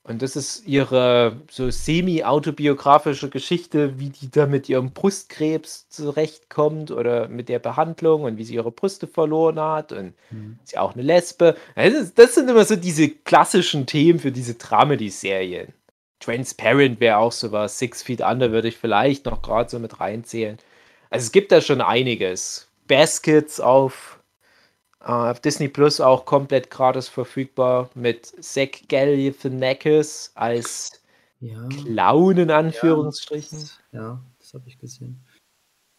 Und 0.06 0.20
das 0.20 0.36
ist 0.36 0.66
ihre 0.66 1.40
so 1.50 1.70
semi-autobiografische 1.70 3.30
Geschichte, 3.30 3.98
wie 3.98 4.10
die 4.10 4.30
da 4.30 4.44
mit 4.44 4.68
ihrem 4.68 4.90
Brustkrebs 4.92 5.88
zurechtkommt 5.88 6.90
oder 6.90 7.26
mit 7.28 7.48
der 7.48 7.58
Behandlung 7.58 8.24
und 8.24 8.36
wie 8.36 8.44
sie 8.44 8.54
ihre 8.54 8.70
Brüste 8.70 9.06
verloren 9.06 9.58
hat 9.58 9.92
und 9.92 10.12
Mhm. 10.30 10.58
ist 10.62 10.72
ja 10.74 10.82
auch 10.82 10.92
eine 10.92 11.02
Lesbe. 11.02 11.56
Das, 11.74 11.94
ist, 11.94 12.18
das 12.18 12.34
sind 12.34 12.50
immer 12.50 12.66
so 12.66 12.76
diese 12.76 13.08
klassischen 13.08 13.86
Themen 13.86 14.18
für 14.18 14.30
diese 14.30 14.54
Dramedy-Serien. 14.54 15.72
Transparent 16.20 17.00
wäre 17.00 17.16
auch 17.18 17.32
sowas. 17.32 17.78
Six 17.78 18.02
Feet 18.02 18.20
Under 18.20 18.52
würde 18.52 18.68
ich 18.68 18.76
vielleicht 18.76 19.24
noch 19.24 19.40
gerade 19.40 19.70
so 19.70 19.78
mit 19.78 20.00
reinzählen. 20.00 20.58
Also 21.08 21.24
es 21.24 21.32
gibt 21.32 21.50
da 21.50 21.62
schon 21.62 21.80
einiges. 21.80 22.68
Baskets 22.88 23.58
auf, 23.60 24.20
auf 25.04 25.40
Disney 25.40 25.68
Plus 25.68 26.00
auch 26.00 26.24
komplett 26.24 26.70
gratis 26.70 27.08
verfügbar 27.08 27.90
mit 27.94 28.26
Zach 28.42 28.70
Galifianakis 28.88 30.32
als 30.34 31.02
Ja, 31.40 31.68
Clown 31.68 32.38
in 32.38 32.50
Anführungsstrichen. 32.50 33.68
ja, 33.92 34.20
das 34.38 34.54
habe 34.54 34.64
ich 34.66 34.78
gesehen. 34.78 35.24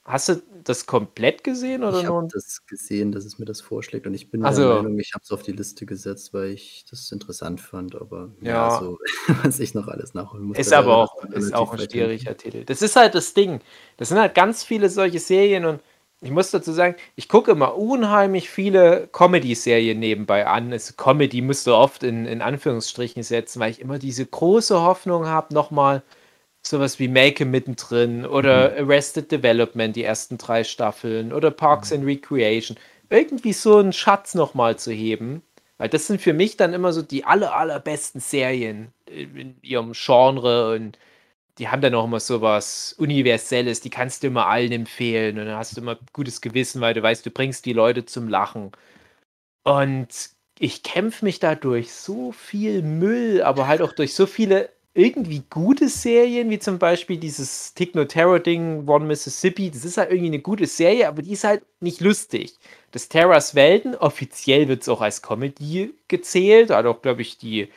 Hast 0.05 0.29
du 0.29 0.41
das 0.63 0.85
komplett 0.85 1.43
gesehen 1.43 1.83
oder 1.83 1.99
Ich 1.99 2.05
nur? 2.07 2.17
habe 2.17 2.27
das 2.31 2.63
gesehen, 2.67 3.11
dass 3.11 3.25
es 3.25 3.39
mir 3.39 3.45
das 3.45 3.59
vorschlägt 3.61 4.05
und 4.05 4.13
ich 4.13 4.29
bin 4.29 4.43
Ach 4.45 4.53
der. 4.53 4.67
Meinung, 4.67 4.99
ich 4.99 5.13
habe 5.15 5.23
es 5.23 5.31
auf 5.31 5.41
die 5.41 5.51
Liste 5.51 5.87
gesetzt, 5.87 6.31
weil 6.31 6.49
ich 6.51 6.85
das 6.89 7.11
interessant 7.11 7.59
fand, 7.59 7.95
aber 7.95 8.29
ja, 8.43 8.53
Ja. 8.53 8.79
so, 8.79 8.99
was 9.43 9.59
ich 9.59 9.73
noch 9.73 9.87
alles 9.87 10.13
nachholen 10.13 10.45
muss. 10.45 10.59
Ist 10.59 10.73
aber 10.73 10.97
auch, 10.97 11.23
ist 11.25 11.55
auch 11.55 11.73
ein 11.73 11.79
schwieriger 11.79 12.37
Titel. 12.37 12.65
Das 12.65 12.83
ist 12.83 12.95
halt 12.95 13.15
das 13.15 13.33
Ding. 13.33 13.61
Das 13.97 14.09
sind 14.09 14.19
halt 14.19 14.35
ganz 14.35 14.63
viele 14.63 14.89
solche 14.89 15.19
Serien 15.19 15.65
und 15.65 15.81
ich 16.25 16.31
muss 16.31 16.49
dazu 16.49 16.71
sagen, 16.71 16.95
ich 17.15 17.29
gucke 17.29 17.51
immer 17.51 17.77
unheimlich 17.77 18.49
viele 18.49 19.07
Comedy-Serien 19.11 19.99
nebenbei 19.99 20.47
an. 20.47 20.71
Also 20.73 20.95
Comedy 20.97 21.41
musst 21.41 21.67
du 21.67 21.75
oft 21.75 22.01
in, 22.01 22.25
in 22.25 22.41
Anführungsstrichen 22.41 23.21
setzen, 23.21 23.59
weil 23.59 23.69
ich 23.69 23.79
immer 23.79 23.99
diese 23.99 24.25
große 24.25 24.81
Hoffnung 24.81 25.27
habe, 25.27 25.53
nochmal 25.53 26.01
sowas 26.63 26.97
wie 26.97 27.07
Make 27.07 27.45
mittendrin 27.45 28.25
oder 28.25 28.75
Arrested 28.75 29.31
Development, 29.31 29.95
die 29.95 30.03
ersten 30.03 30.39
drei 30.39 30.63
Staffeln 30.63 31.31
oder 31.31 31.51
Parks 31.51 31.93
and 31.93 32.05
Recreation. 32.05 32.75
Irgendwie 33.11 33.53
so 33.53 33.77
einen 33.77 33.93
Schatz 33.93 34.33
nochmal 34.33 34.77
zu 34.77 34.91
heben. 34.91 35.43
Weil 35.77 35.89
das 35.89 36.07
sind 36.07 36.21
für 36.21 36.33
mich 36.33 36.57
dann 36.57 36.73
immer 36.73 36.91
so 36.91 37.03
die 37.03 37.25
aller, 37.25 37.55
allerbesten 37.55 38.19
Serien 38.19 38.87
in 39.05 39.57
ihrem 39.61 39.91
Genre 39.93 40.73
und 40.73 40.97
die 41.57 41.69
haben 41.69 41.81
dann 41.81 41.95
auch 41.95 42.05
immer 42.05 42.19
sowas 42.19 42.93
Universelles, 42.97 43.81
die 43.81 43.89
kannst 43.89 44.23
du 44.23 44.27
immer 44.27 44.47
allen 44.47 44.71
empfehlen 44.71 45.39
und 45.39 45.45
dann 45.45 45.57
hast 45.57 45.75
du 45.77 45.81
immer 45.81 45.97
gutes 46.13 46.41
Gewissen, 46.41 46.81
weil 46.81 46.93
du 46.93 47.03
weißt, 47.03 47.25
du 47.25 47.31
bringst 47.31 47.65
die 47.65 47.73
Leute 47.73 48.05
zum 48.05 48.27
Lachen. 48.29 48.71
Und 49.63 50.31
ich 50.59 50.83
kämpfe 50.83 51.25
mich 51.25 51.39
da 51.39 51.55
durch 51.55 51.91
so 51.93 52.31
viel 52.31 52.81
Müll, 52.81 53.41
aber 53.43 53.67
halt 53.67 53.81
auch 53.81 53.93
durch 53.93 54.13
so 54.13 54.25
viele 54.25 54.69
irgendwie 54.93 55.43
gute 55.49 55.89
Serien, 55.89 56.49
wie 56.49 56.59
zum 56.59 56.79
Beispiel 56.79 57.17
dieses 57.17 57.73
Tick 57.73 57.95
No 57.95 58.05
Terror 58.05 58.39
Ding, 58.39 58.87
One 58.87 59.05
Mississippi. 59.05 59.69
Das 59.69 59.83
ist 59.83 59.97
halt 59.97 60.09
irgendwie 60.11 60.27
eine 60.27 60.39
gute 60.39 60.67
Serie, 60.67 61.07
aber 61.09 61.21
die 61.21 61.33
ist 61.33 61.43
halt 61.43 61.63
nicht 61.81 61.99
lustig. 61.99 62.57
Das 62.91 63.09
Terras 63.09 63.55
Welten, 63.55 63.95
offiziell 63.95 64.69
wird 64.69 64.83
es 64.83 64.89
auch 64.89 65.01
als 65.01 65.21
Comedy 65.21 65.93
gezählt. 66.07 66.69
Hat 66.69 66.85
auch, 66.85 67.01
glaube 67.01 67.21
ich, 67.23 67.37
die 67.37 67.69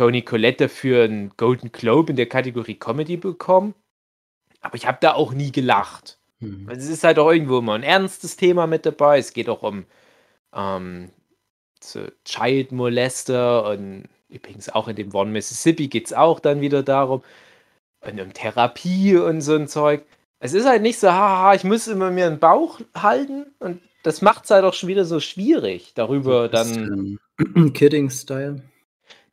Tony 0.00 0.22
Collette 0.22 0.70
für 0.70 1.04
einen 1.04 1.30
Golden 1.36 1.72
Globe 1.72 2.08
in 2.08 2.16
der 2.16 2.24
Kategorie 2.24 2.76
Comedy 2.76 3.18
bekommen. 3.18 3.74
Aber 4.62 4.74
ich 4.74 4.86
habe 4.86 4.96
da 4.98 5.12
auch 5.12 5.34
nie 5.34 5.52
gelacht. 5.52 6.18
Mhm. 6.38 6.66
Also 6.70 6.80
Es 6.80 6.88
ist 6.88 7.04
halt 7.04 7.18
auch 7.18 7.30
irgendwo 7.30 7.58
immer 7.58 7.74
ein 7.74 7.82
ernstes 7.82 8.38
Thema 8.38 8.66
mit 8.66 8.86
dabei. 8.86 9.18
Es 9.18 9.34
geht 9.34 9.50
auch 9.50 9.62
um 9.62 9.84
ähm, 10.54 11.10
so 11.82 12.06
Child 12.24 12.72
Molester 12.72 13.68
und 13.68 14.08
übrigens 14.30 14.70
auch 14.70 14.88
in 14.88 14.96
dem 14.96 15.14
One 15.14 15.32
Mississippi 15.32 15.88
geht 15.88 16.06
es 16.06 16.14
auch 16.14 16.40
dann 16.40 16.62
wieder 16.62 16.82
darum. 16.82 17.22
Und 18.00 18.18
um 18.22 18.32
Therapie 18.32 19.18
und 19.18 19.42
so 19.42 19.54
ein 19.54 19.68
Zeug. 19.68 20.06
Es 20.38 20.54
ist 20.54 20.64
halt 20.64 20.80
nicht 20.80 20.98
so, 20.98 21.10
haha, 21.10 21.52
ich 21.52 21.64
muss 21.64 21.88
immer 21.88 22.10
mir 22.10 22.26
einen 22.26 22.38
Bauch 22.38 22.80
halten 22.96 23.52
und 23.58 23.82
das 24.02 24.22
macht 24.22 24.44
es 24.44 24.50
halt 24.50 24.64
auch 24.64 24.72
schon 24.72 24.88
wieder 24.88 25.04
so 25.04 25.20
schwierig, 25.20 25.92
darüber 25.94 26.48
dann. 26.48 27.18
dann. 27.36 27.72
Kidding-Style. 27.74 28.62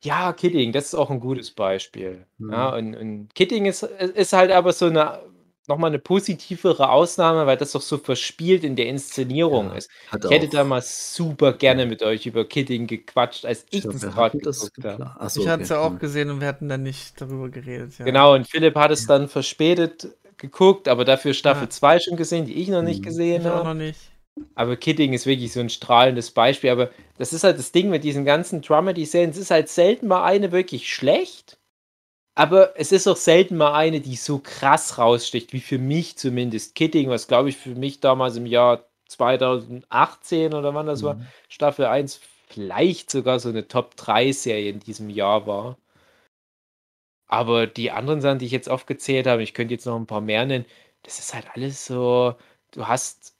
Ja, 0.03 0.31
Kidding, 0.33 0.71
das 0.73 0.85
ist 0.87 0.95
auch 0.95 1.09
ein 1.09 1.19
gutes 1.19 1.51
Beispiel. 1.51 2.27
Mhm. 2.37 2.51
Ja, 2.51 2.75
und, 2.75 2.95
und 2.95 3.35
Kidding 3.35 3.65
ist, 3.65 3.81
ist 3.83 4.33
halt 4.33 4.51
aber 4.51 4.71
so 4.73 4.85
eine 4.85 5.19
nochmal 5.67 5.89
eine 5.89 5.99
positivere 5.99 6.89
Ausnahme, 6.89 7.45
weil 7.45 7.57
das 7.57 7.73
doch 7.73 7.81
so 7.81 7.97
verspielt 7.97 8.63
in 8.63 8.75
der 8.77 8.85
Inszenierung 8.87 9.71
Ja, 9.71 9.75
ist. 9.75 9.89
Hat 10.07 10.23
Ich 10.23 10.31
hätte 10.31 10.47
da 10.49 10.63
mal 10.63 10.81
super 10.81 11.51
gerne 11.53 11.85
mit 11.85 12.03
euch 12.03 12.25
über 12.25 12.45
Kidding 12.47 12.87
gequatscht, 12.87 13.43
als 13.45 13.65
ich 13.71 13.89
das 13.89 14.07
gerade 14.07 14.37
geguckt 14.37 14.85
habe. 14.85 15.19
Achso, 15.19 15.41
ich 15.41 15.47
hatte 15.49 15.63
es 15.63 15.69
ja 15.69 15.79
auch 15.81 15.97
gesehen 15.99 16.29
und 16.29 16.39
wir 16.39 16.47
hatten 16.47 16.69
dann 16.69 16.83
nicht 16.83 17.19
darüber 17.19 17.49
geredet. 17.49 17.97
Ja. 17.99 18.05
Genau, 18.05 18.33
und 18.35 18.47
Philipp 18.47 18.75
hat 18.75 18.91
es 18.91 19.05
dann 19.05 19.27
verspätet 19.27 20.07
geguckt, 20.37 20.87
aber 20.87 21.03
dafür 21.03 21.33
Staffel 21.33 21.65
Ja. 21.65 21.69
2 21.69 21.99
schon 21.99 22.15
gesehen, 22.15 22.45
die 22.45 22.53
ich 22.61 22.69
noch 22.69 22.81
nicht 22.83 23.01
Mhm. 23.01 23.03
gesehen 23.03 23.41
Ich 23.41 23.47
auch 23.47 23.51
habe. 23.55 23.63
noch 23.63 23.73
nicht. 23.73 23.99
Aber 24.55 24.75
Kidding 24.75 25.13
ist 25.13 25.25
wirklich 25.25 25.53
so 25.53 25.59
ein 25.59 25.69
strahlendes 25.69 26.31
Beispiel. 26.31 26.69
Aber 26.71 26.89
das 27.17 27.33
ist 27.33 27.43
halt 27.43 27.57
das 27.59 27.71
Ding 27.71 27.89
mit 27.89 28.03
diesen 28.03 28.25
ganzen 28.25 28.61
Dramedy-Serien. 28.61 29.29
Es 29.31 29.37
ist 29.37 29.51
halt 29.51 29.69
selten 29.69 30.07
mal 30.07 30.23
eine 30.23 30.51
wirklich 30.51 30.93
schlecht. 30.93 31.59
Aber 32.35 32.79
es 32.79 32.91
ist 32.91 33.07
auch 33.07 33.17
selten 33.17 33.57
mal 33.57 33.73
eine, 33.73 34.01
die 34.01 34.15
so 34.15 34.39
krass 34.39 34.97
raussticht, 34.99 35.53
wie 35.53 35.59
für 35.59 35.79
mich 35.79 36.17
zumindest. 36.17 36.75
Kidding, 36.75 37.09
was 37.09 37.27
glaube 37.27 37.49
ich 37.49 37.57
für 37.57 37.75
mich 37.75 37.99
damals 37.99 38.35
im 38.37 38.45
Jahr 38.45 38.87
2018 39.09 40.53
oder 40.53 40.73
wann 40.75 40.85
das 40.87 41.03
war, 41.03 41.15
Mhm. 41.15 41.27
Staffel 41.49 41.85
1, 41.85 42.19
vielleicht 42.49 43.09
sogar 43.11 43.39
so 43.39 43.49
eine 43.49 43.67
Top-3-Serie 43.67 44.69
in 44.71 44.79
diesem 44.79 45.09
Jahr 45.09 45.47
war. 45.47 45.77
Aber 47.27 47.67
die 47.67 47.91
anderen 47.91 48.21
Sachen, 48.21 48.39
die 48.39 48.45
ich 48.45 48.51
jetzt 48.51 48.69
aufgezählt 48.69 49.27
habe, 49.27 49.43
ich 49.43 49.53
könnte 49.53 49.73
jetzt 49.73 49.85
noch 49.85 49.95
ein 49.97 50.07
paar 50.07 50.21
mehr 50.21 50.45
nennen, 50.45 50.65
das 51.03 51.19
ist 51.19 51.33
halt 51.33 51.47
alles 51.53 51.85
so, 51.85 52.35
du 52.71 52.87
hast 52.87 53.36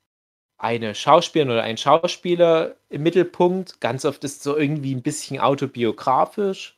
eine 0.58 0.96
Schauspielerin 0.96 1.52
oder 1.52 1.64
einen 1.64 1.78
Schauspieler 1.78 2.76
im 2.90 3.04
Mittelpunkt. 3.04 3.80
Ganz 3.82 4.06
oft 4.06 4.24
ist 4.24 4.38
es 4.38 4.44
so 4.44 4.58
irgendwie 4.58 4.96
ein 4.96 5.04
bisschen 5.04 5.40
autobiografisch. 5.40 6.78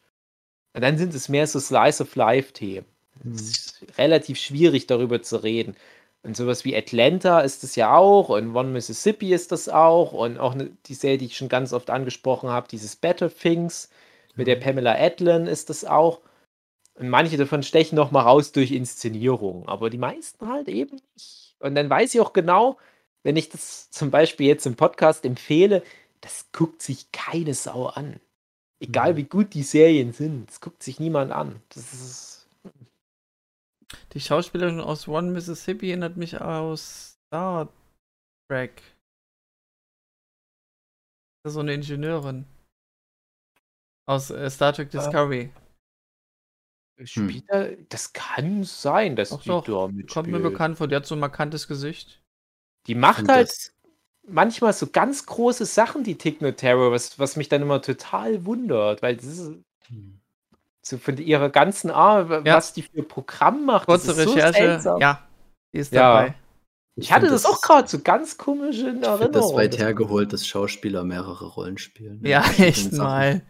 Und 0.73 0.82
dann 0.82 0.97
sind 0.97 1.13
es 1.13 1.30
mehr 1.30 1.47
so 1.47 1.59
Slice 1.59 2.03
of 2.03 2.15
Life-Themen. 2.15 2.86
Es 3.34 3.41
ist 3.41 3.86
relativ 3.97 4.38
schwierig, 4.39 4.88
darüber 4.88 5.21
zu 5.21 5.38
reden. 5.38 5.75
Und 6.23 6.36
sowas 6.36 6.65
wie 6.65 6.75
Atlanta 6.75 7.39
ist 7.39 7.63
das 7.63 7.75
ja 7.75 7.95
auch 7.95 8.30
und 8.30 8.55
One 8.55 8.69
Mississippi 8.69 9.34
ist 9.34 9.51
das 9.53 9.69
auch 9.69 10.11
und 10.11 10.38
auch 10.38 10.53
ne, 10.53 10.69
die 10.86 10.93
Serie, 10.93 11.17
die 11.17 11.25
ich 11.25 11.38
schon 11.38 11.47
ganz 11.47 11.71
oft 11.71 11.89
angesprochen 11.89 12.49
habe, 12.49 12.67
dieses 12.67 12.97
Better 12.97 13.34
Things 13.34 13.89
mit 14.36 14.47
der 14.47 14.57
Pamela 14.57 14.95
Adlon 14.95 15.47
ist 15.47 15.69
das 15.69 15.86
auch. 15.86 16.21
Und 16.95 17.09
manche 17.09 17.38
davon 17.38 17.63
stechen 17.63 17.95
noch 17.95 18.11
mal 18.11 18.21
raus 18.21 18.51
durch 18.51 18.71
Inszenierung, 18.71 19.67
aber 19.69 19.89
die 19.89 19.97
meisten 19.97 20.47
halt 20.49 20.67
eben 20.67 20.99
nicht. 21.15 21.55
Und 21.59 21.75
dann 21.75 21.89
weiß 21.89 22.13
ich 22.13 22.19
auch 22.19 22.34
genau, 22.34 22.77
wenn 23.24 23.36
ich 23.38 23.49
das 23.49 23.89
zum 23.91 24.11
Beispiel 24.11 24.47
jetzt 24.47 24.65
im 24.65 24.76
Podcast 24.76 25.26
empfehle, 25.26 25.84
das 26.22 26.51
guckt 26.51 26.82
sich 26.82 27.11
keine 27.11 27.53
Sau 27.53 27.88
an. 27.88 28.20
Egal 28.82 29.13
Mhm. 29.13 29.17
wie 29.17 29.24
gut 29.26 29.53
die 29.53 29.63
Serien 29.63 30.13
sind, 30.13 30.47
das 30.49 30.61
guckt 30.61 30.84
sich 30.84 30.99
niemand 30.99 31.32
an. 31.32 31.61
Das 31.70 31.93
ist 31.93 32.47
Die 34.13 34.20
Schauspielerin 34.22 34.80
aus 34.80 35.07
One 35.07 35.32
Mississippi 35.32 35.89
erinnert 35.89 36.15
mich 36.17 36.39
aus 36.39 37.17
Star 37.28 37.67
Trek. 38.49 38.82
Das 41.43 41.51
ist 41.51 41.53
so 41.55 41.59
eine 41.61 41.74
Ingenieurin. 41.74 42.45
Aus 44.07 44.30
äh, 44.30 44.49
Star 44.49 44.74
Trek 44.74 44.89
Discovery. 44.91 45.51
Spielt 47.03 47.47
er, 47.49 47.78
das 47.89 48.11
kann 48.13 48.63
sein, 48.65 49.15
dass 49.15 49.30
Doch, 49.30 49.41
die 49.41 49.47
doch. 49.49 49.63
da 49.65 49.72
Kommt 49.72 49.93
mir 50.28 50.39
mitspielt. 50.39 50.43
bekannt 50.43 50.78
vor, 50.78 50.88
der 50.88 50.97
hat 50.97 51.05
so 51.05 51.15
ein 51.15 51.20
markantes 51.20 51.67
Gesicht. 51.67 52.18
Die 52.89 52.95
macht 52.95 53.21
Und 53.23 53.29
halt 53.31 53.47
das- 53.49 53.71
manchmal 54.27 54.73
so 54.73 54.87
ganz 54.87 55.25
große 55.25 55.65
Sachen, 55.65 56.03
die 56.03 56.15
Techno 56.17 56.51
Terror, 56.51 56.91
was, 56.91 57.17
was 57.19 57.35
mich 57.35 57.47
dann 57.49 57.61
immer 57.61 57.81
total 57.81 58.45
wundert, 58.45 59.01
weil 59.01 59.15
das 59.15 59.25
ist 59.25 59.51
Hm. 59.87 60.19
so 60.81 60.97
von 60.97 61.17
ihrer 61.17 61.49
ganzen 61.49 61.91
Art, 61.91 62.29
Ja. 62.45 62.55
was 62.57 62.73
die 62.73 62.81
für 62.81 63.03
Programm 63.03 63.65
macht. 63.65 63.87
das 63.87 64.05
Kurze 64.05 64.21
ist 64.21 64.27
so 64.27 64.33
Recherche, 64.33 64.53
seltsam. 64.63 64.99
ja, 65.01 65.21
die 65.73 65.77
ist 65.79 65.93
Ja. 65.93 66.13
dabei. 66.21 66.35
Ich 66.95 67.11
hatte 67.13 67.27
find 67.27 67.33
das 67.33 67.45
auch 67.45 67.61
gerade 67.61 67.87
so 67.87 67.99
ganz 67.99 68.37
komisch 68.37 68.79
in 68.79 68.97
Ich 68.97 69.03
Erinnerung. 69.03 69.31
das 69.31 69.53
weit 69.53 69.73
Das- 69.73 69.79
hergeholt, 69.81 70.33
dass 70.33 70.45
Schauspieler 70.45 71.03
mehrere 71.03 71.45
Rollen 71.45 71.77
spielen. 71.77 72.19
Ja, 72.25 72.39
in 72.39 72.43
verschiedenen 72.45 72.69
echt 72.69 72.91
Sachen. 72.91 72.97
mal. 72.97 73.41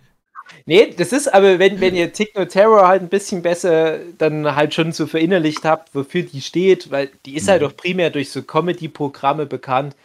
Nee, 0.65 0.93
das 0.95 1.11
ist 1.13 1.27
aber, 1.33 1.59
wenn, 1.59 1.79
wenn 1.81 1.95
ihr 1.95 2.11
Techno 2.13 2.45
Terror 2.45 2.87
halt 2.87 3.01
ein 3.01 3.09
bisschen 3.09 3.41
besser 3.41 3.99
dann 4.17 4.55
halt 4.55 4.73
schon 4.73 4.91
so 4.91 5.07
verinnerlicht 5.07 5.63
habt, 5.65 5.93
wofür 5.95 6.23
die 6.23 6.41
steht, 6.41 6.91
weil 6.91 7.11
die 7.25 7.35
ist 7.35 7.47
halt 7.47 7.61
Mhm. 7.61 7.67
auch 7.67 7.75
primär 7.75 8.09
durch 8.09 8.31
so 8.31 8.41
Comedy-Programme 8.43 9.45
bekannt, 9.45 9.95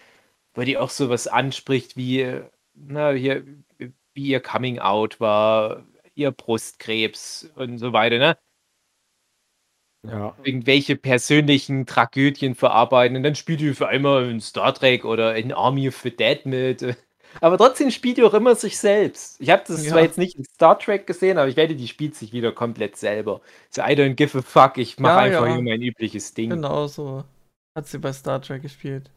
wo 0.54 0.62
die 0.62 0.78
auch 0.78 0.90
sowas 0.90 1.28
anspricht 1.28 1.96
wie, 1.96 2.40
na, 2.74 3.12
hier, 3.12 3.44
wie 4.14 4.28
ihr 4.28 4.40
Coming 4.40 4.80
Out 4.80 5.20
war, 5.20 5.84
ihr 6.14 6.32
Brustkrebs 6.32 7.50
und 7.56 7.78
so 7.78 7.92
weiter, 7.92 8.18
ne? 8.18 8.38
Ja. 10.02 10.36
Irgendwelche 10.44 10.96
persönlichen 10.96 11.86
Tragödien 11.86 12.54
verarbeiten 12.54 13.16
und 13.16 13.22
dann 13.22 13.34
spielt 13.34 13.60
die 13.60 13.72
für 13.74 13.88
einmal 13.88 14.28
in 14.30 14.40
Star 14.40 14.74
Trek 14.74 15.04
oder 15.04 15.34
in 15.36 15.52
Army 15.52 15.88
of 15.88 15.96
the 16.02 16.14
Dead 16.14 16.44
mit. 16.46 16.96
Aber 17.40 17.58
trotzdem 17.58 17.90
spielt 17.90 18.16
die 18.16 18.22
auch 18.22 18.34
immer 18.34 18.54
sich 18.54 18.78
selbst. 18.78 19.40
Ich 19.40 19.50
habe 19.50 19.62
das 19.66 19.84
Ja. 19.84 19.92
zwar 19.92 20.02
jetzt 20.02 20.18
nicht 20.18 20.36
in 20.36 20.44
Star 20.44 20.78
Trek 20.78 21.06
gesehen, 21.06 21.38
aber 21.38 21.48
ich 21.48 21.56
wette, 21.56 21.74
die 21.74 21.88
spielt 21.88 22.14
sich 22.14 22.32
wieder 22.32 22.52
komplett 22.52 22.96
selber. 22.96 23.40
So, 23.70 23.82
I 23.82 23.94
don't 23.94 24.14
give 24.14 24.36
a 24.38 24.42
fuck, 24.42 24.78
ich 24.78 24.98
mache 24.98 25.12
Ja, 25.14 25.18
einfach 25.20 25.46
ja. 25.46 25.54
hier 25.54 25.62
mein 25.62 25.82
übliches 25.82 26.34
Ding. 26.34 26.50
Genau 26.50 26.86
so 26.86 27.24
hat 27.76 27.88
sie 27.88 27.98
bei 27.98 28.12
Star 28.12 28.40
Trek 28.40 28.62
gespielt. 28.62 29.10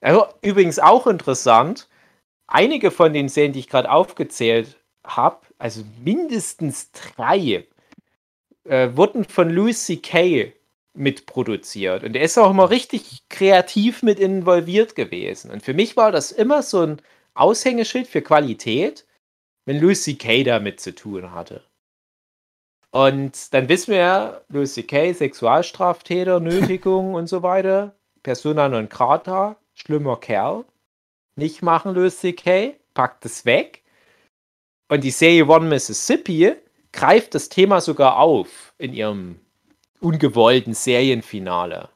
Also, 0.00 0.26
übrigens 0.42 0.78
auch 0.78 1.06
interessant, 1.06 1.88
einige 2.46 2.90
von 2.90 3.12
den 3.12 3.28
Serien, 3.28 3.52
die 3.52 3.60
ich 3.60 3.68
gerade 3.68 3.90
aufgezählt 3.90 4.76
habe, 5.06 5.40
also 5.58 5.82
mindestens 6.02 6.90
drei, 6.92 7.66
äh, 8.64 8.90
wurden 8.96 9.24
von 9.24 9.50
Louis 9.50 9.84
C.K. 9.84 10.52
mitproduziert. 10.94 12.04
Und 12.04 12.16
er 12.16 12.22
ist 12.22 12.38
auch 12.38 12.50
immer 12.50 12.70
richtig 12.70 13.28
kreativ 13.28 14.02
mit 14.02 14.18
involviert 14.18 14.94
gewesen. 14.94 15.50
Und 15.50 15.62
für 15.62 15.74
mich 15.74 15.96
war 15.96 16.12
das 16.12 16.32
immer 16.32 16.62
so 16.62 16.82
ein 16.82 17.02
Aushängeschild 17.34 18.06
für 18.06 18.22
Qualität, 18.22 19.06
wenn 19.66 19.80
Louis 19.80 20.02
C.K. 20.02 20.44
damit 20.44 20.80
zu 20.80 20.94
tun 20.94 21.32
hatte. 21.32 21.64
Und 22.90 23.52
dann 23.52 23.68
wissen 23.68 23.90
wir 23.90 23.98
ja, 23.98 24.40
Louis 24.48 24.74
C.K., 24.74 25.12
Sexualstraftäter, 25.14 26.38
Nötigung 26.38 27.14
und 27.14 27.26
so 27.26 27.42
weiter, 27.42 27.96
Persona 28.22 28.68
non 28.68 28.88
grata, 28.88 29.56
schlimmer 29.74 30.16
Kerl. 30.18 30.64
Nicht 31.36 31.62
machen, 31.62 31.94
Louis 31.94 32.16
C.K., 32.20 32.76
packt 32.94 33.24
es 33.24 33.44
weg. 33.44 33.82
Und 34.88 35.02
die 35.02 35.10
Serie 35.10 35.46
One 35.48 35.66
Mississippi 35.66 36.54
greift 36.92 37.34
das 37.34 37.48
Thema 37.48 37.80
sogar 37.80 38.18
auf 38.18 38.74
in 38.78 38.92
ihrem 38.92 39.40
ungewollten 40.00 40.74
Serienfinale. 40.74 41.88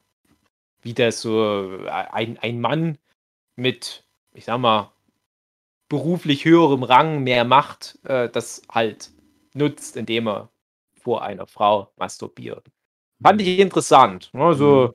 Wie 0.82 0.94
das 0.94 1.20
so 1.20 1.80
ein, 1.88 2.38
ein 2.38 2.60
Mann 2.60 2.98
mit, 3.56 4.04
ich 4.32 4.44
sag 4.44 4.58
mal, 4.58 4.92
beruflich 5.88 6.44
höherem 6.44 6.82
Rang, 6.82 7.22
mehr 7.24 7.44
Macht, 7.44 7.98
äh, 8.04 8.28
das 8.28 8.62
halt 8.70 9.10
nutzt, 9.54 9.96
indem 9.96 10.28
er 10.28 10.50
vor 10.92 11.22
einer 11.22 11.46
Frau 11.46 11.90
masturbiert. 11.96 12.66
Fand 13.22 13.40
ich 13.40 13.58
interessant. 13.58 14.30
Ne? 14.32 14.54
So 14.54 14.94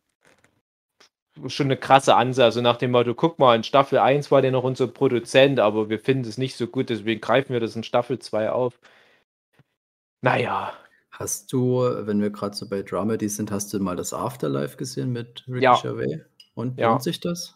schon 1.47 1.67
eine 1.67 1.77
krasse 1.77 2.15
Ansage, 2.15 2.45
also 2.45 2.61
nach 2.61 2.77
dem 2.77 2.91
Motto, 2.91 3.15
guck 3.15 3.39
mal, 3.39 3.55
in 3.55 3.63
Staffel 3.63 3.99
1 3.99 4.31
war 4.31 4.41
der 4.41 4.51
noch 4.51 4.63
unser 4.63 4.87
Produzent, 4.87 5.59
aber 5.59 5.89
wir 5.89 5.99
finden 5.99 6.27
es 6.27 6.37
nicht 6.37 6.55
so 6.55 6.67
gut, 6.67 6.89
deswegen 6.89 7.21
greifen 7.21 7.53
wir 7.53 7.59
das 7.59 7.75
in 7.75 7.83
Staffel 7.83 8.19
2 8.19 8.51
auf. 8.51 8.79
Naja, 10.21 10.73
Hast 11.13 11.53
du, 11.53 11.79
wenn 12.07 12.19
wir 12.21 12.31
gerade 12.31 12.55
so 12.55 12.67
bei 12.67 12.81
Dramedy 12.81 13.29
sind, 13.29 13.51
hast 13.51 13.71
du 13.71 13.79
mal 13.79 13.95
das 13.95 14.13
Afterlife 14.13 14.77
gesehen 14.77 15.11
mit 15.11 15.43
Ricky 15.47 15.63
Ja. 15.63 15.79
Gervais? 15.79 16.19
Und 16.55 16.79
Ja. 16.79 16.89
lohnt 16.89 17.03
sich 17.03 17.19
das? 17.19 17.55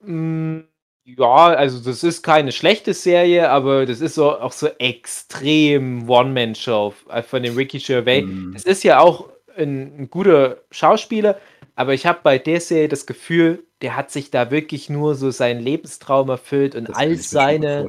Mm, 0.00 0.60
Ja, 1.04 1.46
also 1.54 1.78
das 1.78 2.02
ist 2.02 2.22
keine 2.24 2.50
schlechte 2.50 2.92
Serie, 2.92 3.50
aber 3.50 3.86
das 3.86 4.00
ist 4.00 4.16
so, 4.16 4.32
auch 4.40 4.50
so 4.50 4.66
extrem 4.78 6.08
One-Man-Show 6.08 6.94
von 7.28 7.42
dem 7.44 7.54
Ricky 7.54 7.78
Gervais. 7.78 8.22
Hm. 8.22 8.52
Es 8.56 8.64
ist 8.64 8.82
ja 8.82 8.98
auch 8.98 9.28
ein, 9.56 10.00
ein 10.00 10.10
guter 10.10 10.62
Schauspieler, 10.72 11.38
aber 11.76 11.94
ich 11.94 12.06
habe 12.06 12.20
bei 12.24 12.38
der 12.38 12.60
Serie 12.60 12.88
das 12.88 13.06
Gefühl, 13.06 13.62
der 13.82 13.94
hat 13.94 14.10
sich 14.10 14.30
da 14.32 14.50
wirklich 14.50 14.88
nur 14.90 15.14
so 15.14 15.30
seinen 15.30 15.60
Lebenstraum 15.60 16.28
erfüllt 16.30 16.74
und 16.74 16.88
Das 16.88 16.96
all 16.96 17.14
seine, 17.16 17.86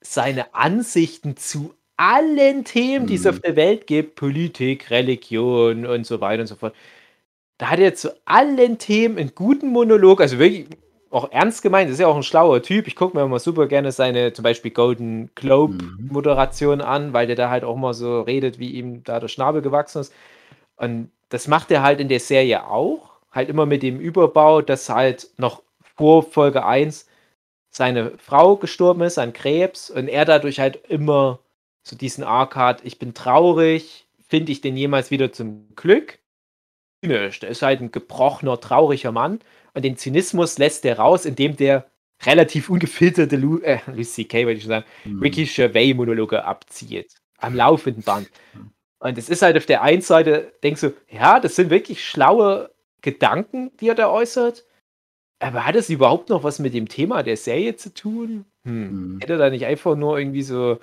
seine 0.00 0.54
Ansichten 0.54 1.36
zu 1.36 1.74
allen 2.00 2.64
Themen, 2.64 3.06
die 3.06 3.14
es 3.16 3.24
Mhm. 3.24 3.30
auf 3.30 3.40
der 3.40 3.56
Welt 3.56 3.86
gibt, 3.86 4.16
Politik, 4.16 4.90
Religion 4.90 5.86
und 5.86 6.06
so 6.06 6.20
weiter 6.20 6.42
und 6.42 6.46
so 6.48 6.56
fort. 6.56 6.74
Da 7.58 7.70
hat 7.70 7.78
er 7.80 7.94
zu 7.94 8.14
allen 8.26 8.78
Themen 8.78 9.18
einen 9.18 9.34
guten 9.34 9.68
Monolog, 9.68 10.20
also 10.20 10.38
wirklich 10.38 10.66
auch 11.10 11.30
ernst 11.32 11.62
gemeint, 11.62 11.90
ist 11.90 12.00
ja 12.00 12.06
auch 12.06 12.16
ein 12.16 12.22
schlauer 12.22 12.62
Typ. 12.62 12.86
Ich 12.86 12.96
gucke 12.96 13.16
mir 13.16 13.24
immer 13.24 13.38
super 13.40 13.66
gerne 13.66 13.92
seine 13.92 14.32
zum 14.32 14.42
Beispiel 14.44 14.70
Golden 14.72 15.30
Globe 15.34 15.74
Mhm. 15.84 16.08
Moderation 16.10 16.80
an, 16.80 17.12
weil 17.12 17.26
der 17.26 17.36
da 17.36 17.50
halt 17.50 17.64
auch 17.64 17.76
mal 17.76 17.94
so 17.94 18.22
redet, 18.22 18.58
wie 18.58 18.70
ihm 18.72 19.04
da 19.04 19.20
der 19.20 19.28
Schnabel 19.28 19.62
gewachsen 19.62 20.00
ist. 20.02 20.12
Und 20.76 21.10
das 21.30 21.48
macht 21.48 21.70
er 21.70 21.82
halt 21.82 22.00
in 22.00 22.08
der 22.08 22.20
Serie 22.20 22.66
auch. 22.68 23.10
Halt 23.32 23.48
immer 23.50 23.66
mit 23.66 23.82
dem 23.82 24.00
Überbau, 24.00 24.62
dass 24.62 24.88
halt 24.88 25.30
noch 25.38 25.62
vor 25.96 26.22
Folge 26.24 26.64
1 26.66 27.06
seine 27.70 28.12
Frau 28.18 28.56
gestorben 28.56 29.02
ist 29.02 29.18
an 29.18 29.32
Krebs 29.32 29.90
und 29.90 30.08
er 30.08 30.24
dadurch 30.24 30.60
halt 30.60 30.76
immer 30.88 31.38
so 31.82 31.96
diesen 31.96 32.24
Arc 32.24 32.56
hat, 32.56 32.84
ich 32.84 32.98
bin 32.98 33.14
traurig, 33.14 34.06
finde 34.28 34.52
ich 34.52 34.60
den 34.60 34.76
jemals 34.76 35.10
wieder 35.10 35.32
zum 35.32 35.74
Glück? 35.76 36.18
Nicht. 37.02 37.42
Er 37.42 37.50
ist 37.50 37.62
halt 37.62 37.80
ein 37.80 37.92
gebrochener, 37.92 38.60
trauriger 38.60 39.12
Mann 39.12 39.40
und 39.74 39.84
den 39.84 39.96
Zynismus 39.96 40.58
lässt 40.58 40.84
er 40.84 40.98
raus, 40.98 41.24
indem 41.24 41.56
der 41.56 41.90
relativ 42.24 42.68
ungefilterte 42.68 43.36
Lu 43.36 43.58
äh, 43.60 43.78
Louis 43.86 44.12
C.K., 44.12 44.44
wollte 44.46 44.58
ich 44.58 44.62
schon 44.62 44.70
sagen, 44.70 44.86
Hm. 45.04 45.20
Ricky 45.20 45.44
Gervais-Monologe 45.44 46.44
abzieht. 46.44 47.14
Am 47.38 47.54
laufenden 47.56 48.02
Band. 48.02 48.30
Und 48.98 49.16
es 49.16 49.30
ist 49.30 49.40
halt 49.40 49.56
auf 49.56 49.64
der 49.64 49.80
einen 49.80 50.02
Seite, 50.02 50.52
denkst 50.62 50.82
du, 50.82 50.92
ja, 51.08 51.40
das 51.40 51.56
sind 51.56 51.70
wirklich 51.70 52.04
schlaue 52.04 52.70
Gedanken, 53.00 53.74
die 53.78 53.88
er 53.88 53.94
da 53.94 54.10
äußert. 54.10 54.66
Aber 55.38 55.64
hat 55.64 55.74
es 55.76 55.88
überhaupt 55.88 56.28
noch 56.28 56.44
was 56.44 56.58
mit 56.58 56.74
dem 56.74 56.86
Thema 56.88 57.22
der 57.22 57.38
Serie 57.38 57.76
zu 57.76 57.94
tun? 57.94 58.44
Hm. 58.64 58.90
Hm. 58.90 59.18
Hätte 59.20 59.32
er 59.34 59.38
da 59.38 59.48
nicht 59.50 59.64
einfach 59.64 59.96
nur 59.96 60.18
irgendwie 60.18 60.42
so 60.42 60.78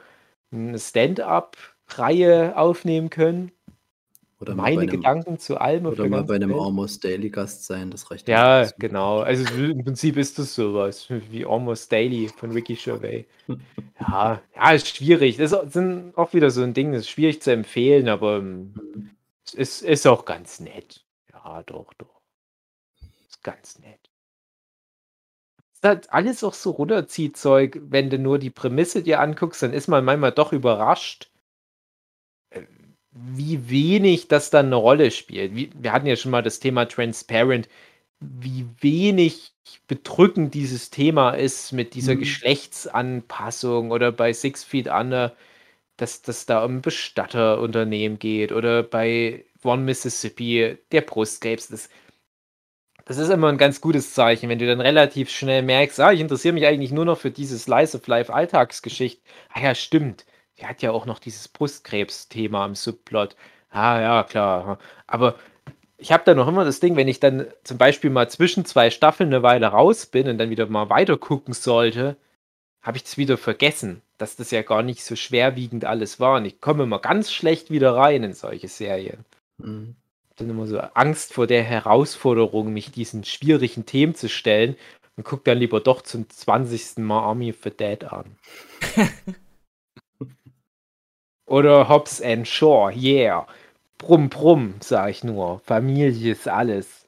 eine 0.52 0.80
Stand-up-Reihe 0.80 2.58
aufnehmen 2.58 3.10
können? 3.10 3.52
Oder 4.40 4.54
Meine 4.56 4.82
einem, 4.82 4.92
Gedanken 4.92 5.40
zu 5.40 5.58
allem. 5.60 5.86
Oder 5.88 5.96
der 6.04 6.10
mal 6.10 6.24
bei 6.24 6.36
einem 6.36 6.50
Welt? 6.52 6.60
Almost 6.62 7.04
Daily 7.04 7.30
Gast 7.30 7.66
sein, 7.66 7.90
das 7.90 8.10
reicht 8.12 8.28
Ja, 8.30 8.64
auch. 8.64 8.72
genau. 8.78 9.20
Also 9.22 9.44
im 9.56 9.84
Prinzip 9.84 10.16
ist 10.18 10.38
das 10.38 10.54
sowas 10.54 11.08
wie 11.10 11.46
Almost 11.46 11.92
Daily 11.92 12.28
von 12.30 12.52
Ricky 12.52 12.76
Gervais. 12.76 13.26
Ja, 14.00 14.42
ja, 14.56 14.72
ist 14.74 14.96
schwierig. 14.96 15.38
Das 15.38 15.56
sind 15.74 16.16
auch 16.16 16.34
wieder 16.34 16.52
so 16.52 16.62
ein 16.62 16.76
Ding, 16.76 16.92
das 16.92 17.02
ist 17.02 17.10
schwierig 17.10 17.42
zu 17.42 17.52
empfehlen, 17.52 18.10
aber 18.10 18.42
Mhm. 18.42 18.76
es 19.44 19.54
ist, 19.56 19.82
ist 19.82 20.06
auch 20.08 20.24
ganz 20.24 20.60
nett. 20.60 21.04
Ja, 21.34 21.64
doch, 21.64 21.94
doch. 21.96 22.22
Ist 23.28 23.44
ganz 23.44 23.80
nett. 23.80 24.10
Halt 25.84 26.12
alles 26.14 26.44
auch 26.44 26.54
so 26.54 26.70
Runterziehzeug, 26.70 27.80
wenn 27.82 28.12
du 28.12 28.20
nur 28.20 28.38
die 28.38 28.52
Prämisse 28.52 29.02
dir 29.02 29.20
anguckst, 29.22 29.64
dann 29.64 29.74
ist 29.74 29.88
man 29.88 30.06
manchmal 30.06 30.32
doch 30.32 30.54
überrascht, 30.54 31.32
äh, 32.50 32.64
wie 33.12 33.70
wenig 33.70 34.28
das 34.28 34.50
dann 34.50 34.68
eine 34.68 34.76
Rolle 34.76 35.12
spielt. 35.12 35.56
Wie, 35.56 35.70
wir 35.76 35.92
hatten 35.94 36.08
ja 36.08 36.16
schon 36.16 36.32
mal 36.32 36.44
das 36.44 36.60
Thema 36.60 36.86
Transparent, 36.86 37.68
wie 38.20 38.66
wenig 38.82 39.54
bedrückend 39.88 40.54
dieses 40.54 40.90
Thema 40.90 41.32
ist 41.32 41.72
mit 41.74 41.94
dieser 41.96 42.16
Mhm. 42.16 42.20
Geschlechtsanpassung 42.20 43.92
oder 43.92 44.12
bei 44.12 44.34
Six 44.34 44.64
Feet 44.64 44.88
Under, 44.88 45.36
dass 45.98 46.22
das 46.24 46.46
da 46.48 46.66
um 46.66 46.82
Bestatterunternehmen 46.82 48.20
geht 48.20 48.52
oder 48.54 48.84
bei 48.84 49.46
One 49.64 49.84
Mississippi, 49.84 50.78
der 50.92 51.02
Brustkrebs. 51.02 51.70
Das, 51.70 51.90
das 53.08 53.18
ist 53.18 53.30
immer 53.30 53.48
ein 53.50 53.58
ganz 53.58 53.80
gutes 53.82 54.14
Zeichen, 54.14 54.50
wenn 54.50 54.60
du 54.60 54.68
dann 54.68 54.82
relativ 54.82 55.30
schnell 55.30 55.62
merkst, 55.64 56.00
ah, 56.02 56.12
ich 56.12 56.20
interessiere 56.20 56.54
mich 56.54 56.66
eigentlich 56.66 56.92
nur 56.92 57.06
noch 57.06 57.18
für 57.18 57.32
diese 57.32 57.58
Slice 57.58 57.98
of 57.98 58.08
Life 58.08 58.34
Alltagsgeschichte. 58.34 59.22
Ah 59.54 59.62
ja, 59.62 59.76
stimmt. 59.76 60.26
Die 60.60 60.66
hat 60.66 60.82
ja 60.82 60.92
auch 60.92 61.06
noch 61.06 61.20
dieses 61.20 61.48
Brustkrebs-Thema 61.48 62.66
im 62.66 62.76
Subplot. 62.76 63.36
Ah 63.70 64.02
ja, 64.02 64.24
klar. 64.24 64.80
Aber 65.08 65.36
ich 65.98 66.12
habe 66.12 66.24
da 66.26 66.34
noch 66.36 66.48
immer 66.48 66.66
das 66.66 66.80
Ding, 66.80 66.96
wenn 66.96 67.08
ich 67.08 67.20
dann 67.20 67.48
zum 67.64 67.78
Beispiel 67.78 68.10
mal 68.10 68.30
zwischen 68.30 68.66
zwei 68.66 68.90
Staffeln 68.90 69.34
eine 69.34 69.44
Weile 69.44 69.68
raus 69.68 70.06
bin 70.08 70.28
und 70.28 70.38
dann 70.38 70.50
wieder 70.50 70.68
mal 70.68 70.90
weiter 70.90 71.18
gucken 71.18 71.54
sollte, 71.54 72.18
habe 72.82 72.98
ich 72.98 73.04
das 73.04 73.18
wieder 73.18 73.38
vergessen. 73.38 74.02
dass 74.18 74.36
das 74.36 74.52
ja 74.52 74.64
gar 74.64 74.84
nicht 74.84 75.04
so 75.04 75.16
schwerwiegend 75.16 75.86
alles 75.86 76.20
war. 76.20 76.38
Und 76.38 76.46
ich 76.46 76.60
komme 76.62 76.84
immer 76.84 77.00
ganz 77.00 77.32
schlecht 77.32 77.72
wieder 77.72 77.96
rein 77.96 78.24
in 78.24 78.34
solche 78.34 78.68
Serien. 78.68 79.26
Mhm. 79.60 79.96
Dann 80.38 80.50
immer 80.50 80.68
so 80.68 80.80
Angst 80.80 81.34
vor 81.34 81.48
der 81.48 81.64
Herausforderung, 81.64 82.72
mich 82.72 82.92
diesen 82.92 83.24
schwierigen 83.24 83.86
Themen 83.86 84.16
zu 84.16 84.30
stellen 84.30 84.76
und 85.18 85.24
guck 85.26 85.44
dann 85.44 85.58
lieber 85.58 85.82
doch 85.82 86.02
zum 86.04 86.30
20. 86.30 87.00
Mal 87.00 87.20
Army 87.20 87.50
of 87.50 87.58
the 87.64 87.72
Dead 87.72 88.04
an. 88.06 88.38
Oder 91.48 91.90
Hobbs 91.90 92.22
and 92.22 92.48
Shaw, 92.48 92.92
yeah. 92.92 93.48
Brumm, 93.98 94.30
brumm, 94.30 94.76
sag 94.80 95.10
ich 95.10 95.24
nur. 95.24 95.60
Familie 95.60 96.34
ist 96.34 96.48
alles. 96.48 97.08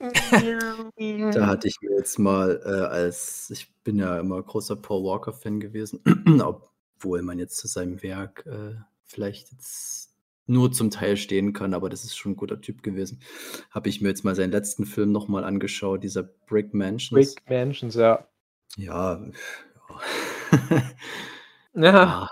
Da 1.00 1.46
hatte 1.46 1.68
ich 1.68 1.76
mir 1.82 1.96
jetzt 1.96 2.18
mal 2.18 2.60
äh, 2.64 2.86
als, 2.86 3.50
ich 3.50 3.72
bin 3.84 3.96
ja 3.96 4.18
immer 4.18 4.42
großer 4.42 4.76
Paul 4.76 5.04
Walker-Fan 5.04 5.60
gewesen, 5.60 6.00
obwohl 6.42 7.22
man 7.22 7.38
jetzt 7.38 7.58
zu 7.58 7.68
seinem 7.68 8.02
Werk 8.02 8.44
äh, 8.46 8.76
vielleicht 9.04 9.52
jetzt 9.52 9.99
nur 10.50 10.72
zum 10.72 10.90
Teil 10.90 11.16
stehen 11.16 11.52
kann, 11.52 11.74
aber 11.74 11.88
das 11.88 12.04
ist 12.04 12.16
schon 12.16 12.32
ein 12.32 12.36
guter 12.36 12.60
Typ 12.60 12.82
gewesen. 12.82 13.20
Habe 13.70 13.88
ich 13.88 14.00
mir 14.00 14.08
jetzt 14.08 14.24
mal 14.24 14.34
seinen 14.34 14.52
letzten 14.52 14.84
Film 14.86 15.12
nochmal 15.12 15.44
angeschaut, 15.44 16.02
dieser 16.04 16.22
Brick 16.24 16.74
Mansions. 16.74 17.34
Brick 17.34 17.50
Mansions, 17.50 17.94
ja. 17.94 18.26
Ja. 18.76 19.20
Ja, 21.74 21.92
ja. 21.92 22.28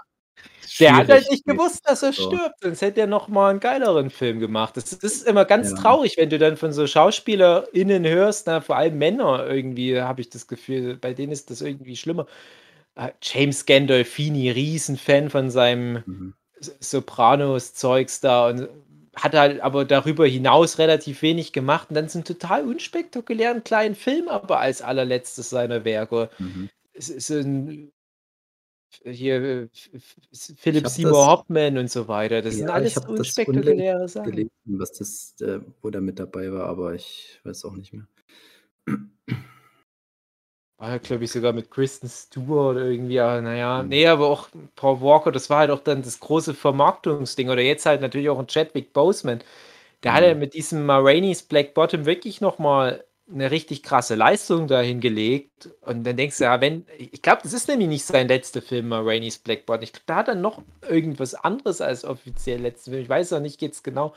der 0.80 0.96
hat 0.96 1.08
halt 1.08 1.30
nicht 1.30 1.44
gewusst, 1.46 1.88
dass 1.88 2.02
er 2.02 2.12
So. 2.12 2.22
stirbt, 2.32 2.56
sonst 2.60 2.82
hätte 2.82 3.00
er 3.00 3.06
noch 3.06 3.28
mal 3.28 3.50
einen 3.50 3.60
geileren 3.60 4.10
Film 4.10 4.40
gemacht. 4.40 4.76
Das 4.76 4.92
ist 4.92 5.26
immer 5.26 5.44
ganz 5.44 5.70
Ja. 5.70 5.76
traurig, 5.76 6.16
wenn 6.16 6.30
du 6.30 6.38
dann 6.38 6.56
von 6.56 6.72
so 6.72 6.86
SchauspielerInnen 6.86 8.04
hörst, 8.06 8.46
na, 8.46 8.60
vor 8.60 8.76
allem 8.76 8.98
Männer 8.98 9.46
irgendwie, 9.48 10.00
habe 10.00 10.20
ich 10.20 10.30
das 10.30 10.46
Gefühl, 10.48 10.96
bei 10.96 11.14
denen 11.14 11.32
ist 11.32 11.50
das 11.50 11.60
irgendwie 11.62 11.96
schlimmer. 11.96 12.26
Äh, 12.96 13.10
James 13.22 13.66
Gandolfini, 13.66 14.50
Riesenfan 14.50 15.30
von 15.30 15.50
seinem 15.50 16.04
Mhm. 16.06 16.34
Sopranos-Zeugs 16.80 18.20
da 18.20 18.48
und 18.48 18.68
hat 19.16 19.34
halt 19.34 19.60
aber 19.60 19.84
darüber 19.84 20.26
hinaus 20.26 20.78
relativ 20.78 21.22
wenig 21.22 21.52
gemacht 21.52 21.88
und 21.90 21.96
dann 21.96 22.08
so 22.08 22.18
einen 22.18 22.24
total 22.24 22.64
unspektakulären 22.66 23.64
kleinen 23.64 23.94
Film, 23.94 24.28
aber 24.28 24.60
als 24.60 24.80
allerletztes 24.82 25.50
seiner 25.50 25.84
Werke. 25.84 26.30
Mhm. 26.38 26.68
Es 26.92 27.08
ist 27.08 27.30
ein 27.30 27.92
hier 29.04 29.68
Philip 30.56 30.88
Seymour 30.88 31.26
Hoffman 31.26 31.78
und 31.78 31.90
so 31.90 32.08
weiter. 32.08 32.42
Das 32.42 32.54
sind 32.54 32.68
Ja, 32.68 32.74
alles 32.74 32.92
ich 32.92 32.96
hab 32.96 33.06
das 33.08 33.18
unspektakuläre 33.18 34.08
Sachen. 34.08 34.30
gelesen, 34.30 34.50
was 34.66 34.92
das, 34.92 35.34
äh, 35.40 35.60
wo 35.82 35.90
der 35.90 36.00
mit 36.00 36.18
dabei 36.18 36.52
war, 36.52 36.66
aber 36.66 36.94
ich 36.94 37.40
weiß 37.44 37.64
auch 37.64 37.74
nicht 37.76 37.92
mehr. 37.92 38.06
War 40.78 40.90
ja, 40.90 40.98
glaube 40.98 41.24
ich, 41.24 41.32
sogar 41.32 41.52
mit 41.52 41.70
Kristen 41.72 42.08
Stewart 42.08 42.76
irgendwie, 42.76 43.18
aber 43.18 43.40
naja, 43.40 43.82
Mhm. 43.82 43.88
nee, 43.88 44.06
aber 44.06 44.28
auch 44.28 44.48
Paul 44.76 45.00
Walker, 45.00 45.32
das 45.32 45.50
war 45.50 45.58
halt 45.60 45.70
auch 45.72 45.80
dann 45.80 46.02
das 46.02 46.20
große 46.20 46.54
Vermarktungsding. 46.54 47.48
Oder 47.50 47.62
jetzt 47.62 47.84
halt 47.84 48.00
natürlich 48.00 48.28
auch 48.30 48.38
ein 48.38 48.46
Chadwick 48.46 48.92
Boseman. 48.92 49.40
Der 50.04 50.14
hat 50.14 50.24
ja 50.24 50.34
Mhm. 50.34 50.36
mit 50.36 50.54
diesem 50.54 50.86
Ma 50.86 50.98
Rainey's 50.98 51.42
Black 51.42 51.74
Bottom 51.74 52.06
wirklich 52.06 52.40
nochmal 52.40 53.04
eine 53.32 53.50
richtig 53.50 53.82
krasse 53.84 54.14
Leistung 54.16 54.68
dahin 54.68 55.00
gelegt. 55.00 55.70
Und 55.82 56.04
dann 56.04 56.16
denkst 56.16 56.38
du, 56.38 56.44
ja, 56.44 56.60
wenn, 56.60 56.86
ich 56.98 57.22
glaube, 57.22 57.42
das 57.44 57.52
ist 57.54 57.68
nämlich 57.68 57.88
nicht 57.88 58.04
sein 58.06 58.28
letzter 58.28 58.62
Film, 58.62 58.88
Ma 58.88 59.00
Rainey's 59.00 59.38
Black 59.38 59.66
Bottom. 59.66 59.82
Ich 59.84 59.92
glaube, 59.92 60.04
da 60.06 60.16
hat 60.16 60.28
er 60.28 60.36
noch 60.36 60.62
irgendwas 60.88 61.34
anderes 61.34 61.80
als 61.82 62.04
offiziell 62.04 62.60
letzten 62.62 62.92
Film. 62.92 63.02
Ich 63.04 63.08
weiß 63.10 63.32
auch 63.34 63.40
nicht 63.40 63.62
jetzt 63.62 63.84
genau. 63.84 64.14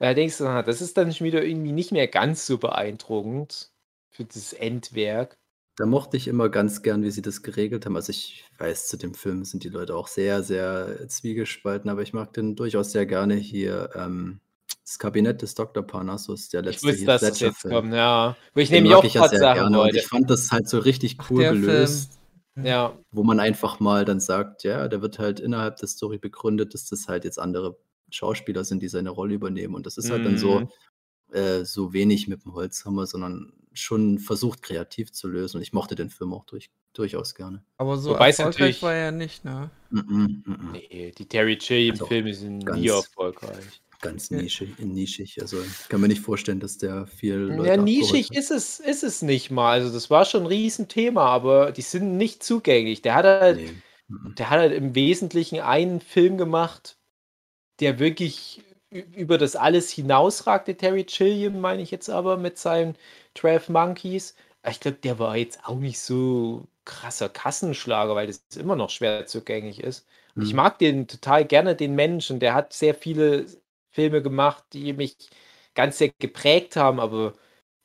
Da 0.00 0.14
denkst 0.14 0.38
du, 0.38 0.44
na, 0.44 0.62
das 0.64 0.82
ist 0.82 0.96
dann 0.98 1.12
schon 1.14 1.26
wieder 1.26 1.44
irgendwie 1.44 1.72
nicht 1.72 1.92
mehr 1.92 2.08
ganz 2.08 2.46
so 2.46 2.58
beeindruckend 2.58 3.72
für 4.10 4.24
das 4.26 4.52
Endwerk. 4.54 5.38
Da 5.80 5.86
mochte 5.86 6.18
ich 6.18 6.28
immer 6.28 6.50
ganz 6.50 6.82
gern, 6.82 7.02
wie 7.02 7.10
sie 7.10 7.22
das 7.22 7.42
geregelt 7.42 7.86
haben. 7.86 7.96
Also 7.96 8.10
ich 8.10 8.44
weiß, 8.58 8.86
zu 8.88 8.98
dem 8.98 9.14
Film 9.14 9.44
sind 9.44 9.64
die 9.64 9.70
Leute 9.70 9.94
auch 9.96 10.08
sehr, 10.08 10.42
sehr 10.42 11.08
zwiegespalten, 11.08 11.88
aber 11.90 12.02
ich 12.02 12.12
mag 12.12 12.34
den 12.34 12.54
durchaus 12.54 12.92
sehr 12.92 13.06
gerne 13.06 13.34
hier. 13.34 13.88
Ähm, 13.94 14.40
das 14.84 14.98
Kabinett 14.98 15.40
des 15.40 15.54
Dr. 15.54 15.82
Parnassus, 15.82 16.50
der 16.50 16.60
Ich 16.60 16.66
letzte 16.82 16.88
wusste, 16.88 17.00
Heath 17.00 17.22
dass 17.22 17.40
jetzt 17.40 17.60
Film. 17.62 17.74
kommt, 17.74 17.94
ja. 17.94 18.36
Wo 18.54 18.60
ich 18.60 18.70
nämlich 18.70 18.94
auch 18.94 19.04
ich 19.04 19.14
ja 19.14 19.26
sehr 19.28 19.38
sagen 19.38 19.60
gerne 19.60 19.80
und 19.80 19.94
ich 19.94 20.06
fand 20.06 20.28
das 20.28 20.50
halt 20.52 20.68
so 20.68 20.80
richtig 20.80 21.16
Ach, 21.18 21.30
cool 21.30 21.44
Film. 21.44 21.60
gelöst, 21.62 22.18
Ja, 22.62 22.98
wo 23.10 23.22
man 23.22 23.40
einfach 23.40 23.80
mal 23.80 24.04
dann 24.04 24.20
sagt, 24.20 24.64
ja, 24.64 24.86
da 24.86 25.00
wird 25.00 25.18
halt 25.18 25.40
innerhalb 25.40 25.76
der 25.76 25.88
Story 25.88 26.18
begründet, 26.18 26.74
dass 26.74 26.84
das 26.84 27.08
halt 27.08 27.24
jetzt 27.24 27.38
andere 27.38 27.78
Schauspieler 28.10 28.64
sind, 28.64 28.82
die 28.82 28.88
seine 28.88 29.10
Rolle 29.10 29.32
übernehmen 29.34 29.74
und 29.74 29.86
das 29.86 29.96
ist 29.96 30.10
halt 30.10 30.26
dann 30.26 30.36
so, 30.36 30.60
Mhm. 30.60 30.68
äh, 31.32 31.64
so 31.64 31.92
wenig 31.94 32.28
mit 32.28 32.44
dem 32.44 32.52
Holzhammer, 32.52 33.06
sondern 33.06 33.52
schon 33.72 34.18
versucht 34.18 34.62
kreativ 34.62 35.12
zu 35.12 35.28
lösen 35.28 35.58
und 35.58 35.62
ich 35.62 35.72
mochte 35.72 35.94
den 35.94 36.10
Film 36.10 36.32
auch 36.34 36.44
durch, 36.44 36.70
durchaus 36.92 37.34
gerne. 37.34 37.62
Aber 37.76 37.96
so 37.96 38.10
Wobei 38.10 38.28
erfolgreich 38.30 38.82
war 38.82 38.94
er 38.94 39.12
nicht, 39.12 39.44
ne? 39.44 39.70
Mhm, 39.90 40.42
mhm. 40.46 40.68
nee, 40.72 41.12
die 41.16 41.26
Terry 41.26 41.54
Also, 41.54 41.66
Gilliam-Filme 41.66 42.34
sind 42.34 42.66
ganz- 42.66 42.80
nie 42.80 42.88
erfolgreich. 42.88 43.80
Ganz 44.02 44.30
Ja. 44.30 44.38
nischig, 44.40 44.78
nischig. 44.78 45.42
Also 45.42 45.60
ich 45.60 45.88
kann 45.90 46.00
mir 46.00 46.08
nicht 46.08 46.22
vorstellen, 46.22 46.58
dass 46.58 46.78
der 46.78 47.06
viel 47.06 47.34
Leute 47.34 47.68
Ja, 47.68 47.76
nischig 47.76 48.32
ist 48.32 48.50
es, 48.50 48.80
ist 48.80 49.02
es 49.04 49.20
nicht 49.20 49.50
mal. 49.50 49.72
Also, 49.72 49.92
das 49.92 50.08
war 50.08 50.24
schon 50.24 50.44
ein 50.44 50.46
Riesenthema, 50.46 51.26
aber 51.26 51.70
die 51.70 51.82
sind 51.82 52.16
nicht 52.16 52.42
zugänglich. 52.42 53.02
Der 53.02 53.14
hat 53.14 53.24
halt, 53.26 53.56
Nee. 53.58 53.72
Der 54.38 54.50
hat 54.50 54.58
halt 54.58 54.72
im 54.72 54.94
Wesentlichen 54.96 55.60
einen 55.60 56.00
Film 56.00 56.36
gemacht, 56.38 56.96
der 57.78 58.00
wirklich 58.00 58.62
über 58.90 59.38
das 59.38 59.54
alles 59.54 59.90
hinausragte. 59.90 60.76
Terry 60.76 61.04
Gilliam, 61.04 61.60
meine 61.60 61.82
ich 61.82 61.92
jetzt 61.92 62.10
aber, 62.10 62.36
mit 62.36 62.58
seinen 62.58 62.96
12 63.36 63.68
Monkeys. 63.68 64.34
Ich 64.68 64.80
glaube, 64.80 64.98
der 64.98 65.18
war 65.18 65.36
jetzt 65.36 65.64
auch 65.66 65.76
nicht 65.78 65.98
so 66.00 66.66
krasser 66.84 67.28
Kassenschlager, 67.28 68.14
weil 68.14 68.26
das 68.26 68.44
immer 68.56 68.76
noch 68.76 68.90
schwer 68.90 69.26
zugänglich 69.26 69.80
ist. 69.82 70.06
Und 70.38 70.44
ich 70.46 70.52
Mhm. 70.52 70.54
mag 70.54 70.78
den 70.78 71.06
total 71.08 71.44
gerne, 71.44 71.76
den 71.76 71.94
Menschen. 71.94 72.40
Der 72.40 72.54
hat 72.54 72.72
sehr 72.72 72.94
viele 72.94 73.46
Filme 73.90 74.22
gemacht, 74.22 74.64
die 74.72 74.92
mich 74.92 75.16
ganz 75.74 75.98
sehr 75.98 76.10
geprägt 76.18 76.76
haben, 76.76 77.00
aber 77.00 77.34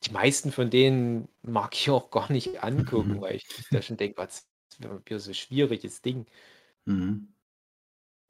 die 0.03 0.11
meisten 0.11 0.51
von 0.51 0.69
denen 0.69 1.29
mag 1.41 1.73
ich 1.75 1.89
auch 1.89 2.11
gar 2.11 2.31
nicht 2.31 2.63
angucken, 2.63 3.19
Mhm. 3.19 3.21
weil 3.21 3.35
ich 3.37 3.67
da 3.71 3.81
schon 3.81 3.97
denke, 3.97 4.17
was 4.17 4.47
ist 4.79 5.23
so 5.23 5.31
ein 5.31 5.33
schwieriges 5.35 6.01
Ding. 6.01 6.25
Mhm. 6.87 7.34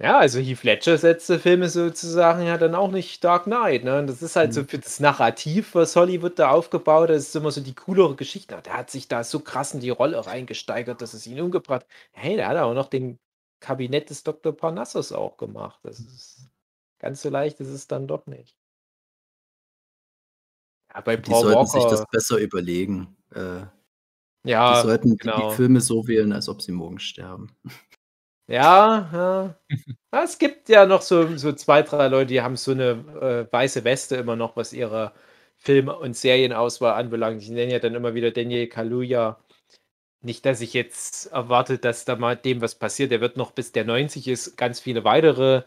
Ja, 0.01 0.19
also 0.19 0.39
Heath 0.39 0.63
Ledgers 0.63 1.03
letzte 1.03 1.39
Filme 1.39 1.69
sozusagen 1.69 2.43
ja 2.45 2.57
dann 2.57 2.75
auch 2.75 2.91
nicht 2.91 3.23
Dark 3.23 3.45
Knight, 3.45 3.85
ne? 3.85 3.99
Und 3.99 4.07
das 4.07 4.21
ist 4.21 4.35
halt 4.35 4.53
so 4.53 4.61
Mhm. 4.61 4.67
für 4.67 4.77
das 4.79 4.99
Narrativ, 4.99 5.73
was 5.73 5.95
Hollywood 5.95 6.37
da 6.37 6.49
aufgebaut 6.51 7.07
hat, 7.09 7.15
ist 7.15 7.33
immer 7.35 7.49
so 7.51 7.61
die 7.61 7.73
coolere 7.75 8.15
Geschichte. 8.17 8.61
Der 8.65 8.73
hat 8.77 8.89
sich 8.91 9.07
da 9.07 9.23
so 9.23 9.39
krass 9.39 9.73
in 9.73 9.79
die 9.79 9.89
Rolle 9.91 10.25
reingesteigert, 10.25 11.01
dass 11.01 11.13
es 11.13 11.25
ihn 11.27 11.39
umgebracht 11.39 11.83
hat. 11.83 11.87
Hey, 12.11 12.35
der 12.35 12.49
hat 12.49 12.57
auch 12.57 12.73
noch 12.73 12.89
den 12.89 13.19
Kabinett 13.61 14.09
des 14.09 14.23
Dr. 14.23 14.51
Parnassus 14.55 15.13
auch 15.13 15.37
gemacht. 15.37 15.79
Das 15.83 15.99
ist 15.99 16.49
ganz 16.99 17.21
so 17.21 17.29
leicht 17.29 17.61
ist 17.61 17.69
es 17.69 17.87
dann 17.87 18.05
doch 18.05 18.25
nicht. 18.27 18.53
Ja, 20.93 21.01
bei 21.01 21.15
Die 21.17 21.29
Paul 21.31 21.41
sollten 21.43 21.67
sich 21.67 21.83
das 21.85 21.99
Walker, 21.99 22.09
besser 22.11 22.37
überlegen. 22.37 23.15
Äh, 23.33 23.65
die 24.45 24.51
ja, 24.51 24.81
sollten 24.83 25.11
die- 25.11 25.17
genau. 25.17 25.49
die 25.49 25.55
Filme 25.55 25.81
so 25.81 26.07
wählen, 26.07 26.31
als 26.33 26.49
ob 26.49 26.61
sie 26.61 26.71
morgen 26.71 26.99
sterben. 26.99 27.55
Ja, 28.47 29.09
ja. 29.11 29.55
Ja, 30.13 30.23
Es 30.23 30.37
gibt 30.37 30.69
ja 30.69 30.85
noch 30.85 31.01
so, 31.01 31.35
so 31.37 31.51
zwei, 31.53 31.81
drei 31.81 32.07
Leute, 32.07 32.27
die 32.27 32.41
haben 32.41 32.55
so 32.55 32.71
eine 32.71 33.47
äh, 33.49 33.51
weiße 33.51 33.83
Weste 33.83 34.15
immer 34.17 34.35
noch, 34.35 34.55
was 34.55 34.71
ihre 34.73 35.13
Film- 35.57 35.89
und 35.89 36.15
Serienauswahl 36.15 36.93
anbelangt. 36.93 37.41
Ich 37.41 37.49
nenne 37.49 37.71
ja 37.71 37.79
dann 37.79 37.95
immer 37.95 38.13
wieder 38.13 38.31
Daniel 38.31 38.67
Kaluuya. 38.67 39.39
Nicht, 40.21 40.45
dass 40.45 40.61
ich 40.61 40.73
jetzt 40.73 41.27
erwarte, 41.27 41.77
dass 41.79 42.05
da 42.05 42.15
mal 42.15 42.35
dem 42.35 42.61
was 42.61 42.75
passiert. 42.75 43.11
Der 43.11 43.21
wird 43.21 43.37
noch 43.37 43.51
bis 43.51 43.71
der 43.71 43.85
90 43.85 44.27
ist 44.27 44.57
ganz 44.57 44.79
viele 44.79 45.03
weitere 45.03 45.63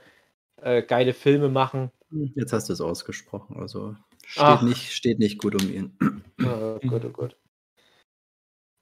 äh, 0.63 0.83
geile 0.83 1.15
Filme 1.15 1.49
machen. 1.49 1.91
Jetzt 2.35 2.53
hast 2.53 2.69
du 2.69 2.73
es 2.73 2.81
ausgesprochen. 2.81 3.57
Also 3.59 3.97
steht, 4.27 4.45
Ach. 4.45 4.63
nicht, 4.63 4.93
steht 4.93 5.19
nicht 5.19 5.39
gut 5.39 5.61
um 5.61 5.71
ihn. 5.71 5.97
Oh 6.43 6.79
Gott, 6.87 7.05
oh 7.05 7.11
Gott. 7.11 7.37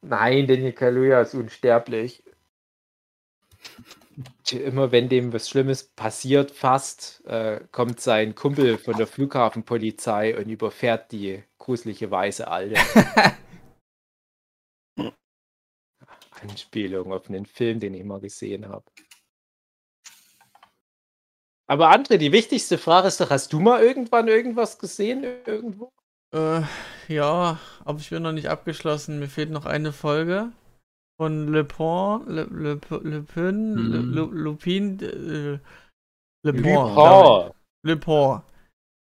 Nein, 0.02 0.46
Daniel 0.46 0.72
Kaluuya 0.72 1.22
ist 1.22 1.34
unsterblich. 1.34 2.22
Immer 4.50 4.92
wenn 4.92 5.08
dem 5.08 5.32
was 5.32 5.48
Schlimmes 5.48 5.84
passiert, 5.84 6.50
fast, 6.50 7.22
äh, 7.26 7.60
kommt 7.70 8.00
sein 8.00 8.34
Kumpel 8.34 8.78
von 8.78 8.96
der 8.96 9.06
Flughafenpolizei 9.06 10.38
und 10.38 10.48
überfährt 10.48 11.12
die 11.12 11.42
gruselige 11.58 12.10
weiße 12.10 12.48
Alte. 12.48 12.76
Anspielung 16.40 17.12
auf 17.12 17.28
einen 17.28 17.46
Film, 17.46 17.80
den 17.80 17.94
ich 17.94 18.04
mal 18.04 18.20
gesehen 18.20 18.68
habe. 18.68 18.84
Aber 21.66 21.90
André, 21.90 22.16
die 22.16 22.32
wichtigste 22.32 22.78
Frage 22.78 23.08
ist 23.08 23.20
doch, 23.20 23.30
hast 23.30 23.52
du 23.52 23.58
mal 23.58 23.82
irgendwann 23.82 24.28
irgendwas 24.28 24.78
gesehen 24.78 25.24
irgendwo? 25.24 25.92
Äh, 26.32 26.62
ja, 27.08 27.58
aber 27.84 27.98
ich 27.98 28.10
bin 28.10 28.22
noch 28.22 28.32
nicht 28.32 28.48
abgeschlossen. 28.48 29.18
Mir 29.18 29.28
fehlt 29.28 29.50
noch 29.50 29.66
eine 29.66 29.92
Folge 29.92 30.52
von 31.18 31.46
Le 31.52 31.64
Pont, 31.64 32.22
Le, 32.26 32.46
Le, 32.50 32.78
Le 33.02 33.22
Pen, 33.22 33.74
Le, 33.74 34.00
Mhm. 34.02 34.14
Le, 34.14 34.28
Lupin, 34.32 34.96
äh, 35.00 35.58
Le 36.44 36.52
Pont, 36.52 36.62
Lupin. 36.62 36.94
glaub 36.94 37.46
ich. 37.48 37.52
Le 37.84 37.96
Pont. 37.96 38.42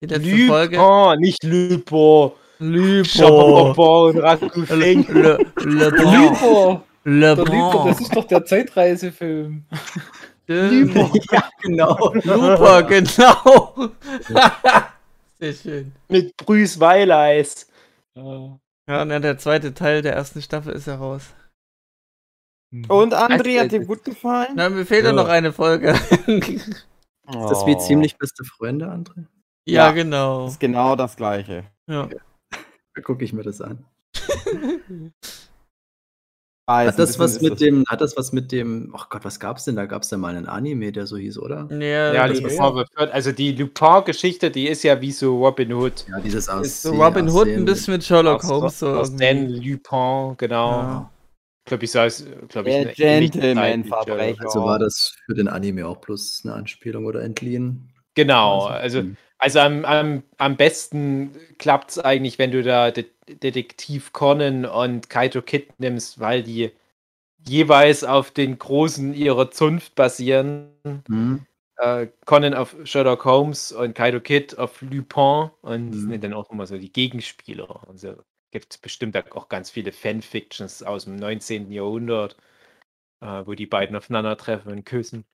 Die 0.02 0.06
letzte 0.06 0.46
Folge. 0.46 0.76
Lupin, 0.76 1.16
nicht 1.20 1.42
Lupo. 1.44 2.36
Le 2.60 3.02
Pont. 3.02 3.74
Chapeau 3.74 4.08
und 4.08 4.18
Ragoufeng. 4.18 5.06
Le, 5.08 5.38
Le, 5.64 5.90
Le 5.90 5.90
Pont. 5.90 6.12
Lübo! 6.12 6.82
Le 7.04 7.34
Looper, 7.34 7.44
Bon. 7.44 7.86
das 7.86 8.00
ist 8.00 8.14
doch 8.14 8.24
der 8.26 8.44
Zeitreisefilm. 8.44 9.64
Stimmt. 10.44 10.94
ja, 11.32 11.48
genau. 11.62 12.12
Looper, 12.24 12.82
genau. 12.88 13.90
Sehr 15.40 15.52
schön. 15.54 15.92
Mit 16.08 16.36
Bruce 16.36 16.78
Weileis. 16.80 17.66
Ja. 18.14 18.58
Ja, 18.88 19.02
und 19.02 19.10
dann 19.10 19.22
der 19.22 19.38
zweite 19.38 19.72
Teil 19.74 20.02
der 20.02 20.14
ersten 20.14 20.42
Staffel 20.42 20.72
ist 20.74 20.86
heraus. 20.86 21.22
Und 22.88 23.14
André, 23.14 23.60
hat 23.60 23.72
dir 23.72 23.84
gut 23.84 24.04
gefallen? 24.04 24.50
Na, 24.54 24.68
mir 24.68 24.84
fehlt 24.84 25.04
ja 25.04 25.12
noch 25.12 25.28
eine 25.28 25.52
Folge. 25.52 25.94
Ist 26.26 26.84
das 27.50 27.66
wie 27.66 27.76
ziemlich 27.78 28.16
beste 28.18 28.44
Freunde, 28.44 28.86
André? 28.86 29.24
ja, 29.66 29.86
Ja. 29.86 29.92
genau. 29.92 30.44
Das 30.44 30.52
ist 30.52 30.60
genau 30.60 30.96
das 30.96 31.16
gleiche. 31.16 31.64
Ja. 31.86 32.08
Da 32.94 33.00
gucke 33.02 33.24
ich 33.24 33.32
mir 33.32 33.42
das 33.42 33.60
an. 33.60 33.84
Weiß, 36.66 36.88
Hat 36.88 36.98
das 36.98 37.18
was 37.18 37.40
mit 37.40 37.60
dem, 37.62 37.84
hat 37.88 38.02
das 38.02 38.14
was 38.18 38.32
mit 38.32 38.52
dem, 38.52 38.92
ach 38.94 39.08
Gott, 39.08 39.24
was 39.24 39.40
gab's 39.40 39.64
denn? 39.64 39.76
Da 39.76 39.86
gab's 39.86 40.10
ja 40.10 40.18
mal 40.18 40.36
einen 40.36 40.44
Anime, 40.46 40.92
der 40.92 41.06
so 41.06 41.16
hieß, 41.16 41.38
oder? 41.38 41.66
Ja, 41.70 42.12
Ja, 42.12 42.28
das 42.28 42.36
die 42.38 42.44
Lupin 42.44 42.74
wird- 42.74 42.90
also 43.10 43.32
die 43.32 43.52
Lupin-Geschichte, 43.52 44.50
die 44.50 44.68
ist 44.68 44.82
ja 44.82 45.00
wie 45.00 45.12
so 45.12 45.42
Robin 45.42 45.72
Hood. 45.72 46.04
Ja, 46.10 46.20
dieses 46.20 46.44
ist 46.44 46.50
Aus 46.50 46.82
so 46.82 46.92
Robin 47.02 47.30
Hood 47.30 47.48
ein 47.48 47.64
bisschen 47.64 47.94
mit 47.94 48.04
Sherlock 48.04 48.42
Holmes. 48.44 48.78
So 48.80 48.88
aus. 48.90 49.16
Dan 49.16 49.48
Lupin, 49.48 50.34
genau. 50.36 50.70
Ja. 50.72 51.10
Ich 51.68 51.70
glaube, 51.70 51.84
ich 51.84 51.90
sah 51.90 52.08
glaube 52.48 52.70
ich, 52.70 52.96
Gentleman-Verbrecher. 52.96 54.40
Also 54.40 54.64
war 54.64 54.78
das 54.78 55.14
für 55.26 55.34
den 55.34 55.48
Anime 55.48 55.86
auch 55.86 55.98
bloß 55.98 56.42
eine 56.44 56.54
Anspielung 56.54 57.04
oder 57.04 57.22
entliehen? 57.22 57.92
Genau, 58.14 58.64
Also, 58.64 58.68
also, 58.68 58.98
hm. 59.00 59.16
also 59.38 59.58
am, 59.60 59.84
am, 59.84 60.22
am 60.38 60.56
besten 60.56 61.36
klappt 61.58 61.90
es 61.90 61.98
eigentlich, 61.98 62.38
wenn 62.38 62.50
du 62.50 62.62
da 62.62 62.90
De 62.90 63.04
Detektiv 63.28 64.12
Conan 64.14 64.64
und 64.64 65.10
Kaito 65.10 65.42
Kid 65.42 65.78
nimmst, 65.78 66.18
weil 66.18 66.42
die 66.42 66.70
jeweils 67.46 68.04
auf 68.04 68.30
den 68.30 68.58
Großen 68.58 69.14
ihrer 69.14 69.50
Zunft 69.50 69.94
basieren. 69.96 70.70
Hm? 71.08 71.46
Äh, 71.78 72.08
Conan 72.26 72.54
auf 72.54 72.76
Sherlock 72.84 73.24
Holmes 73.24 73.72
und 73.72 73.94
Kaito 73.94 74.20
Kid 74.20 74.58
auf 74.58 74.82
Lupin 74.82 75.50
und 75.62 75.90
Mhm. 75.90 76.10
sind 76.10 76.24
dann 76.24 76.34
auch 76.34 76.50
immer 76.50 76.66
so 76.66 76.78
die 76.78 76.92
Gegenspieler. 76.92 77.88
Und 77.88 77.98
so 78.00 78.16
gibt 78.50 78.72
es 78.74 78.78
bestimmt 78.78 79.16
auch 79.32 79.48
ganz 79.48 79.70
viele 79.70 79.92
Fanfictions 79.92 80.82
aus 80.82 81.04
dem 81.04 81.16
19. 81.16 81.70
Jahrhundert, 81.70 82.36
äh, 83.20 83.46
wo 83.46 83.54
die 83.54 83.66
beiden 83.66 83.96
aufeinandertreffen 83.96 84.72
und 84.72 84.84
küssen. 84.84 85.24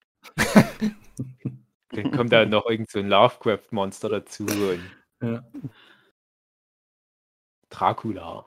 Dann 1.91 2.11
kommt 2.13 2.33
da 2.33 2.45
noch 2.45 2.67
irgend 2.67 2.91
so 2.91 2.99
ein 2.99 3.09
Lovecraft-Monster 3.09 4.09
dazu 4.09 4.45
und 4.45 4.81
Ja. 5.23 5.43
Dracula. 7.71 8.47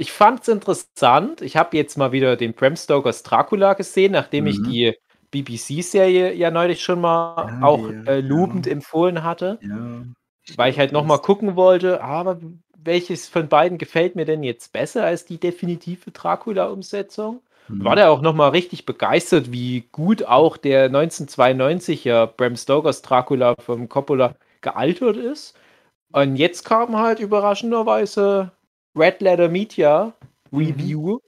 Ich 0.00 0.12
fand's 0.12 0.46
interessant. 0.48 1.40
Ich 1.40 1.56
habe 1.56 1.76
jetzt 1.76 1.96
mal 1.98 2.12
wieder 2.12 2.36
den 2.36 2.54
Bram 2.54 2.76
Stokers 2.76 3.22
Dracula 3.24 3.74
gesehen, 3.74 4.12
nachdem 4.12 4.46
ich 4.46 4.58
Mhm. 4.60 4.64
die 4.64 4.94
BBC-Serie 5.32 6.32
ja 6.34 6.50
neulich 6.50 6.82
schon 6.82 7.00
mal 7.00 7.48
Ja, 7.60 7.66
auch 7.66 7.88
die, 7.88 7.94
äh, 8.08 8.20
lobend 8.20 8.66
ja. 8.66 8.72
empfohlen 8.72 9.22
hatte, 9.24 9.58
ja. 9.60 10.04
weil 10.56 10.70
ich 10.70 10.78
halt 10.78 10.92
noch 10.92 11.04
mal 11.04 11.18
gucken 11.18 11.56
wollte, 11.56 12.02
aber 12.02 12.40
welches 12.82 13.28
von 13.28 13.48
beiden 13.48 13.78
gefällt 13.78 14.16
mir 14.16 14.24
denn 14.24 14.42
jetzt 14.42 14.72
besser 14.72 15.04
als 15.04 15.24
die 15.24 15.38
definitive 15.38 16.10
Dracula-Umsetzung? 16.10 17.40
Hm. 17.66 17.84
War 17.84 17.96
der 17.96 18.10
auch 18.10 18.22
noch 18.22 18.34
mal 18.34 18.48
richtig 18.48 18.86
begeistert, 18.86 19.52
wie 19.52 19.84
gut 19.92 20.24
auch 20.24 20.56
der 20.56 20.90
1992er 20.90 22.26
Bram 22.26 22.56
Stokers 22.56 23.02
Dracula 23.02 23.56
vom 23.58 23.88
Coppola 23.88 24.34
gealtert 24.60 25.16
ist. 25.16 25.56
Und 26.12 26.36
jetzt 26.36 26.64
kam 26.64 26.96
halt 26.96 27.20
überraschenderweise 27.20 28.52
Red 28.96 29.20
Letter 29.20 29.48
Media 29.48 30.14
Review. 30.52 31.18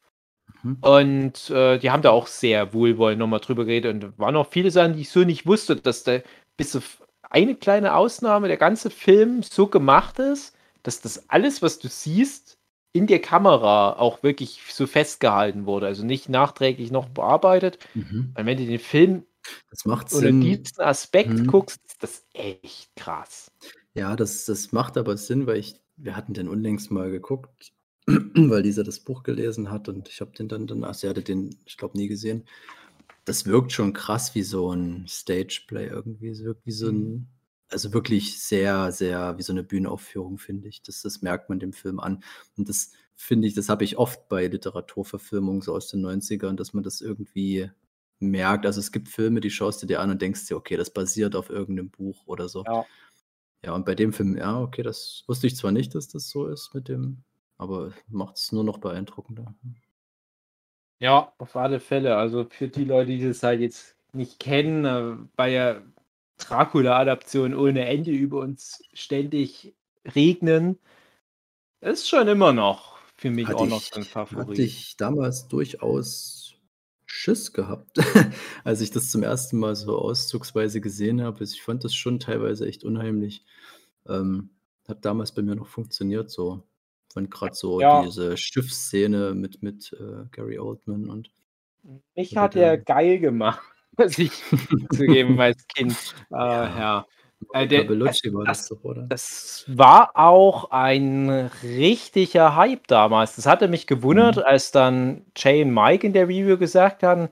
Mhm. 0.62 0.78
Und 0.80 1.50
äh, 1.50 1.78
die 1.78 1.90
haben 1.90 2.02
da 2.02 2.10
auch 2.10 2.26
sehr 2.26 2.72
wohlwollend 2.72 3.18
nochmal 3.18 3.40
drüber 3.40 3.64
geredet. 3.64 4.04
Und 4.04 4.18
waren 4.18 4.36
auch 4.36 4.48
viele 4.48 4.70
Sachen, 4.70 4.94
die 4.94 5.02
ich 5.02 5.10
so 5.10 5.20
nicht 5.20 5.46
wusste, 5.46 5.76
dass 5.76 6.04
da 6.04 6.18
bis 6.56 6.76
auf 6.76 7.02
eine 7.28 7.54
kleine 7.54 7.94
Ausnahme 7.94 8.48
der 8.48 8.56
ganze 8.56 8.90
Film 8.90 9.42
so 9.42 9.66
gemacht 9.66 10.18
ist, 10.18 10.56
dass 10.82 11.00
das 11.00 11.28
alles, 11.28 11.62
was 11.62 11.78
du 11.78 11.88
siehst, 11.88 12.58
in 12.92 13.06
der 13.06 13.20
Kamera 13.20 13.92
auch 13.94 14.22
wirklich 14.22 14.60
so 14.72 14.86
festgehalten 14.86 15.66
wurde. 15.66 15.86
Also 15.86 16.04
nicht 16.04 16.28
nachträglich 16.28 16.90
noch 16.90 17.08
bearbeitet. 17.08 17.78
Mhm. 17.94 18.32
Weil 18.34 18.46
wenn 18.46 18.58
du 18.58 18.66
den 18.66 18.78
Film 18.80 19.24
Das 19.70 19.84
macht 19.84 20.12
unter 20.12 20.28
Sinn. 20.28 20.40
diesen 20.40 20.80
Aspekt 20.80 21.30
Mhm. 21.30 21.46
guckst, 21.46 21.78
ist 21.86 22.02
das 22.02 22.24
echt 22.34 22.94
krass. 22.96 23.50
Ja, 23.94 24.16
das, 24.16 24.44
das 24.44 24.72
macht 24.72 24.96
aber 24.96 25.16
Sinn, 25.16 25.46
weil 25.46 25.58
ich, 25.58 25.74
wir 25.96 26.16
hatten 26.16 26.34
den 26.34 26.48
unlängst 26.48 26.90
mal 26.90 27.10
geguckt, 27.10 27.72
weil 28.06 28.62
dieser 28.62 28.84
das 28.84 29.00
Buch 29.00 29.22
gelesen 29.22 29.70
hat 29.70 29.88
und 29.88 30.08
ich 30.08 30.20
habe 30.20 30.32
den 30.32 30.48
dann, 30.48 30.66
dann, 30.66 30.84
also 30.84 31.06
er 31.06 31.10
hatte 31.10 31.22
den, 31.22 31.56
ich 31.64 31.76
glaube, 31.76 31.96
nie 31.96 32.08
gesehen. 32.08 32.44
Das 33.24 33.46
wirkt 33.46 33.72
schon 33.72 33.92
krass 33.92 34.34
wie 34.34 34.42
so 34.42 34.72
ein 34.72 35.06
Stageplay 35.06 35.86
irgendwie. 35.86 36.28
Es 36.28 36.42
wirkt 36.42 36.64
wie 36.66 36.72
so 36.72 36.88
ein, 36.88 37.28
also 37.70 37.92
wirklich 37.92 38.40
sehr, 38.40 38.92
sehr 38.92 39.38
wie 39.38 39.42
so 39.42 39.52
eine 39.52 39.62
Bühnenaufführung, 39.62 40.38
finde 40.38 40.68
ich. 40.68 40.82
Das, 40.82 41.02
das 41.02 41.22
merkt 41.22 41.48
man 41.48 41.60
dem 41.60 41.72
Film 41.72 42.00
an. 42.00 42.22
Und 42.56 42.68
das 42.68 42.92
finde 43.14 43.48
ich, 43.48 43.54
das 43.54 43.68
habe 43.68 43.84
ich 43.84 43.98
oft 43.98 44.28
bei 44.28 44.46
Literaturverfilmungen 44.46 45.62
so 45.62 45.74
aus 45.74 45.88
den 45.88 46.04
90ern, 46.04 46.56
dass 46.56 46.72
man 46.72 46.82
das 46.82 47.00
irgendwie 47.00 47.70
merkt. 48.18 48.66
Also 48.66 48.80
es 48.80 48.92
gibt 48.92 49.08
Filme, 49.08 49.40
die 49.40 49.50
schaust 49.50 49.82
du 49.82 49.86
dir 49.86 50.00
an 50.00 50.10
und 50.10 50.22
denkst 50.22 50.46
dir, 50.46 50.56
okay, 50.56 50.76
das 50.76 50.90
basiert 50.90 51.36
auf 51.36 51.50
irgendeinem 51.50 51.90
Buch 51.90 52.26
oder 52.26 52.48
so. 52.48 52.64
Ja. 52.64 52.84
Ja, 53.62 53.74
und 53.74 53.84
bei 53.84 53.94
dem 53.94 54.12
Film, 54.12 54.38
ja, 54.38 54.58
okay, 54.58 54.82
das 54.82 55.24
wusste 55.26 55.46
ich 55.46 55.54
zwar 55.54 55.70
nicht, 55.70 55.94
dass 55.94 56.08
das 56.08 56.30
so 56.30 56.46
ist 56.46 56.74
mit 56.74 56.88
dem, 56.88 57.24
aber 57.58 57.92
macht 58.08 58.38
es 58.38 58.52
nur 58.52 58.64
noch 58.64 58.78
beeindruckender. 58.78 59.54
Ja, 60.98 61.34
auf 61.36 61.56
alle 61.56 61.78
Fälle. 61.78 62.16
Also 62.16 62.46
für 62.48 62.68
die 62.68 62.84
Leute, 62.84 63.10
die 63.10 63.26
das 63.26 63.42
halt 63.42 63.60
jetzt 63.60 63.96
nicht 64.12 64.38
kennen, 64.38 64.84
äh, 64.86 65.16
weil 65.36 65.52
ja 65.52 65.82
Dracula-Adaptionen 66.40 67.56
ohne 67.56 67.86
Ende 67.86 68.10
über 68.10 68.40
uns 68.40 68.82
ständig 68.92 69.74
regnen, 70.14 70.78
ist 71.80 72.08
schon 72.08 72.28
immer 72.28 72.52
noch 72.52 72.98
für 73.16 73.30
mich 73.30 73.46
Hatte 73.48 73.58
auch 73.58 73.66
noch 73.66 73.80
so 73.80 74.00
ein 74.00 74.04
Favorit. 74.04 74.48
Hatte 74.48 74.62
ich 74.62 74.96
damals 74.96 75.48
durchaus 75.48 76.54
Schiss 77.06 77.52
gehabt, 77.52 77.98
als 78.64 78.80
ich 78.80 78.90
das 78.90 79.10
zum 79.10 79.22
ersten 79.22 79.58
Mal 79.58 79.76
so 79.76 79.98
auszugsweise 79.98 80.80
gesehen 80.80 81.22
habe. 81.22 81.44
Ich 81.44 81.62
fand 81.62 81.84
das 81.84 81.94
schon 81.94 82.18
teilweise 82.20 82.66
echt 82.66 82.84
unheimlich. 82.84 83.44
Ähm, 84.08 84.50
hat 84.88 85.04
damals 85.04 85.32
bei 85.32 85.42
mir 85.42 85.54
noch 85.54 85.66
funktioniert 85.66 86.30
so. 86.30 86.62
Fand 87.12 87.30
gerade 87.30 87.54
so 87.54 87.80
Ja. 87.80 88.02
diese 88.04 88.36
Schiffsszene 88.36 89.34
mit, 89.34 89.62
mit 89.62 89.92
äh, 89.98 90.26
Gary 90.30 90.58
Oldman 90.58 91.10
und 91.10 91.30
Mich 92.14 92.36
hat 92.36 92.56
er 92.56 92.78
geil 92.78 93.18
gemacht, 93.18 93.60
muss 94.08 94.18
ich 94.18 94.32
zugeben 94.92 95.40
als 95.40 95.66
Kind. 95.68 95.96
Äh, 96.32 96.36
ja. 96.36 97.06
Äh, 97.52 97.66
der, 97.66 97.84
Bellucci 97.84 98.32
war 98.34 98.44
das- 98.44 98.68
das 98.68 98.68
doch, 98.68 98.84
oder? 98.84 99.02
Das 99.08 99.64
war 99.68 100.10
auch 100.16 100.70
ein 100.70 101.50
richtiger 101.62 102.54
Hype 102.56 102.86
damals. 102.86 103.36
Das 103.36 103.46
hatte 103.46 103.68
mich 103.68 103.86
gewundert, 103.86 104.36
Mhm. 104.36 104.42
als 104.44 104.72
dann 104.72 105.26
Jay 105.36 105.62
und 105.62 105.72
Mike 105.74 106.06
in 106.06 106.12
der 106.12 106.24
Review 106.28 106.58
gesagt 106.58 107.02
haben, 107.02 107.28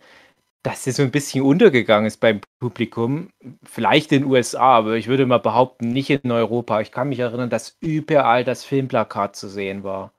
dass 0.63 0.85
sie 0.85 0.93
so 0.93 1.03
ein 1.03 1.11
bisschen 1.13 1.45
untergegangen 1.45 2.07
ist 2.07 2.19
beim 2.21 2.41
Publikum. 2.61 3.31
Vielleicht 3.65 4.13
in 4.13 4.23
den 4.25 4.31
USA, 4.33 4.79
aber 4.79 4.97
ich 4.97 5.09
würde 5.09 5.27
mal 5.27 5.39
behaupten, 5.41 5.91
nicht 5.91 6.11
in 6.11 6.31
Europa. 6.33 6.81
Ich 6.81 6.93
kann 6.93 7.09
mich 7.11 7.21
erinnern, 7.21 7.51
dass 7.51 7.77
überall 7.81 8.45
das 8.45 8.65
Filmplakat 8.65 9.37
zu 9.37 9.49
sehen 9.49 9.85
war. 9.85 10.13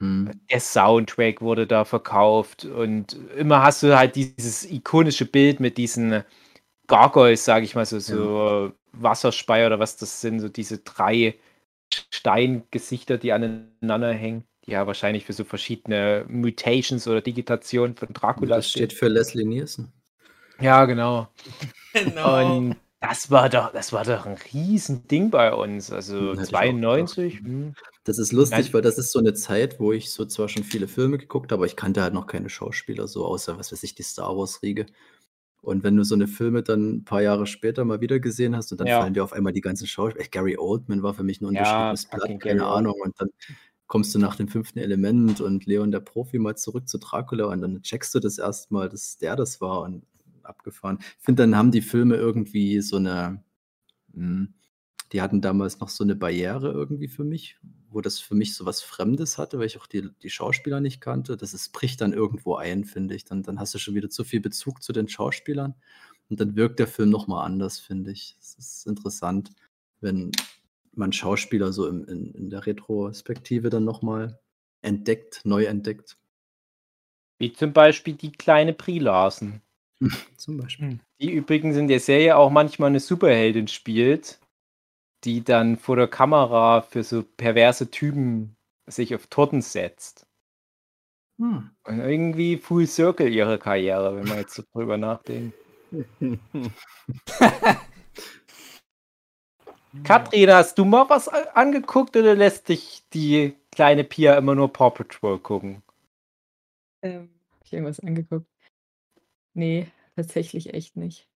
Hm. 0.00 0.30
Der 0.50 0.60
Soundtrack 0.60 1.40
wurde 1.40 1.66
da 1.66 1.84
verkauft 1.84 2.64
und 2.64 3.16
immer 3.36 3.62
hast 3.62 3.82
du 3.82 3.96
halt 3.96 4.16
dieses 4.16 4.70
ikonische 4.70 5.24
Bild 5.24 5.60
mit 5.60 5.78
diesen 5.78 6.22
Gargoyles, 6.86 7.44
sage 7.44 7.64
ich 7.64 7.74
mal, 7.74 7.86
so, 7.86 7.98
so 7.98 8.72
Wasserspeier 8.92 9.66
oder 9.66 9.78
was 9.78 9.96
das 9.96 10.20
sind, 10.20 10.40
so 10.40 10.48
diese 10.48 10.78
drei 10.78 11.34
Steingesichter, 12.10 13.18
die 13.18 13.32
aneinander 13.32 14.12
hängen, 14.12 14.44
die 14.66 14.72
ja 14.72 14.86
wahrscheinlich 14.86 15.24
für 15.24 15.32
so 15.32 15.44
verschiedene 15.44 16.24
Mutations 16.28 17.06
oder 17.08 17.20
Digitationen 17.20 17.96
von 17.96 18.08
Dracula 18.12 18.56
Das 18.56 18.70
steht 18.70 18.92
für 18.92 19.08
Leslie 19.08 19.44
Nielsen. 19.44 19.92
Ja, 20.60 20.84
genau. 20.84 21.28
Genau. 21.92 22.58
Und 22.58 22.76
das 23.00 23.30
war 23.30 23.48
doch, 23.48 23.72
das 23.72 23.92
war 23.92 24.04
doch 24.04 24.26
ein 24.26 24.36
Riesending 24.52 25.30
bei 25.30 25.52
uns. 25.52 25.92
Also 25.92 26.32
Hätte 26.32 26.42
ich 26.42 26.48
auch 26.48 26.60
92. 26.60 27.36
gedacht. 27.36 27.46
hm. 27.46 27.74
Das 28.06 28.18
ist 28.18 28.32
lustig, 28.32 28.66
Nein. 28.66 28.74
weil 28.74 28.82
das 28.82 28.98
ist 28.98 29.10
so 29.10 29.18
eine 29.18 29.34
Zeit, 29.34 29.80
wo 29.80 29.92
ich 29.92 30.10
so 30.12 30.24
zwar 30.26 30.48
schon 30.48 30.62
viele 30.62 30.86
Filme 30.86 31.18
geguckt 31.18 31.50
habe, 31.50 31.58
aber 31.60 31.66
ich 31.66 31.74
kannte 31.74 32.02
halt 32.02 32.14
noch 32.14 32.28
keine 32.28 32.48
Schauspieler, 32.48 33.08
so 33.08 33.24
außer, 33.24 33.58
was 33.58 33.72
weiß 33.72 33.82
ich, 33.82 33.96
die 33.96 34.04
Star 34.04 34.36
Wars-Riege. 34.36 34.86
Und 35.60 35.82
wenn 35.82 35.96
du 35.96 36.04
so 36.04 36.14
eine 36.14 36.28
Filme 36.28 36.62
dann 36.62 36.98
ein 36.98 37.04
paar 37.04 37.20
Jahre 37.22 37.46
später 37.46 37.84
mal 37.84 38.00
wieder 38.00 38.20
gesehen 38.20 38.54
hast 38.54 38.70
und 38.70 38.80
dann 38.80 38.86
Ja. 38.86 39.00
fallen 39.00 39.14
dir 39.14 39.24
auf 39.24 39.32
einmal 39.32 39.52
die 39.52 39.60
ganzen 39.60 39.88
Schauspieler. 39.88 40.20
Echt, 40.22 40.30
Gary 40.30 40.56
Oldman 40.56 41.02
war 41.02 41.14
für 41.14 41.24
mich 41.24 41.40
ein 41.40 41.46
Ja, 41.46 41.48
unbeschriebenes 41.90 42.04
fucking 42.04 42.38
Blatt, 42.38 42.40
keine 42.42 42.60
Gary 42.60 42.70
Ahnung. 42.78 42.94
Und 43.02 43.14
dann 43.20 43.30
kommst 43.88 44.14
du 44.14 44.20
nach 44.20 44.36
dem 44.36 44.46
fünften 44.46 44.78
Element 44.78 45.40
und 45.40 45.66
Leon 45.66 45.90
der 45.90 46.00
Profi 46.00 46.38
mal 46.38 46.56
zurück 46.56 46.88
zu 46.88 46.98
Dracula 46.98 47.46
und 47.46 47.60
dann 47.60 47.82
checkst 47.82 48.14
du 48.14 48.20
das 48.20 48.38
erstmal, 48.38 48.88
dass 48.88 49.16
der 49.18 49.34
das 49.34 49.60
war 49.60 49.80
und 49.82 50.04
abgefahren. 50.44 50.98
Ich 51.00 51.24
finde, 51.24 51.42
dann 51.42 51.56
haben 51.56 51.72
die 51.72 51.82
Filme 51.82 52.14
irgendwie 52.14 52.80
so 52.80 52.96
eine, 52.98 53.42
hm, 54.14 54.54
die 55.12 55.22
hatten 55.22 55.40
damals 55.40 55.80
noch 55.80 55.88
so 55.88 56.04
eine 56.04 56.16
Barriere 56.16 56.70
irgendwie 56.72 57.08
für 57.08 57.24
mich, 57.24 57.58
wo 57.90 58.00
das 58.00 58.18
für 58.18 58.34
mich 58.34 58.54
so 58.54 58.66
was 58.66 58.82
Fremdes 58.82 59.38
hatte, 59.38 59.58
weil 59.58 59.66
ich 59.66 59.78
auch 59.78 59.86
die, 59.86 60.10
die 60.22 60.30
Schauspieler 60.30 60.80
nicht 60.80 61.00
kannte. 61.00 61.36
Das 61.36 61.54
ist, 61.54 61.72
bricht 61.72 62.00
dann 62.00 62.12
irgendwo 62.12 62.56
ein, 62.56 62.84
finde 62.84 63.14
ich. 63.14 63.24
Dann, 63.24 63.42
dann 63.42 63.60
hast 63.60 63.74
du 63.74 63.78
schon 63.78 63.94
wieder 63.94 64.10
zu 64.10 64.24
viel 64.24 64.40
Bezug 64.40 64.82
zu 64.82 64.92
den 64.92 65.08
Schauspielern. 65.08 65.74
Und 66.28 66.40
dann 66.40 66.56
wirkt 66.56 66.78
der 66.78 66.88
Film 66.88 67.10
nochmal 67.10 67.44
anders, 67.44 67.78
finde 67.78 68.10
ich. 68.10 68.36
Es 68.40 68.54
ist 68.56 68.86
interessant, 68.86 69.50
wenn 70.00 70.32
man 70.92 71.12
Schauspieler 71.12 71.72
so 71.72 71.88
im, 71.88 72.04
in, 72.06 72.32
in 72.32 72.50
der 72.50 72.66
Retrospektive 72.66 73.70
dann 73.70 73.84
nochmal 73.84 74.38
entdeckt, 74.82 75.42
neu 75.44 75.64
entdeckt. 75.64 76.16
Wie 77.38 77.52
zum 77.52 77.72
Beispiel 77.72 78.14
die 78.14 78.32
kleine 78.32 78.72
Brie 78.72 78.98
Larson. 78.98 79.60
Zum 80.36 80.58
Beispiel. 80.58 81.00
Die 81.20 81.32
übrigens 81.32 81.76
in 81.76 81.88
der 81.88 82.00
Serie 82.00 82.36
auch 82.36 82.50
manchmal 82.50 82.90
eine 82.90 83.00
Superheldin 83.00 83.66
spielt, 83.66 84.38
die 85.26 85.42
dann 85.42 85.76
vor 85.76 85.96
der 85.96 86.08
Kamera 86.08 86.80
für 86.82 87.02
so 87.02 87.22
perverse 87.22 87.90
Typen 87.90 88.56
sich 88.86 89.14
auf 89.14 89.26
Torten 89.26 89.60
setzt. 89.60 90.26
Hm. 91.38 91.70
Und 91.84 92.00
irgendwie 92.00 92.56
Full 92.56 92.86
Circle 92.86 93.28
ihre 93.28 93.58
Karriere, 93.58 94.16
wenn 94.16 94.28
man 94.28 94.38
jetzt 94.38 94.54
so 94.54 94.62
drüber 94.72 94.96
nachdenkt. 94.96 95.58
Katrin, 100.04 100.50
hast 100.50 100.78
du 100.78 100.84
mal 100.84 101.08
was 101.08 101.28
angeguckt 101.28 102.16
oder 102.16 102.34
lässt 102.34 102.68
dich 102.68 103.02
die 103.12 103.56
kleine 103.72 104.04
Pia 104.04 104.36
immer 104.38 104.54
nur 104.54 104.72
Paw 104.72 104.90
Patrol 104.90 105.38
gucken? 105.38 105.82
Ähm, 107.02 107.30
hab 107.52 107.64
ich 107.64 107.72
irgendwas 107.72 108.00
angeguckt? 108.00 108.46
Nee, 109.54 109.88
tatsächlich 110.14 110.72
echt 110.74 110.96
nicht. 110.96 111.28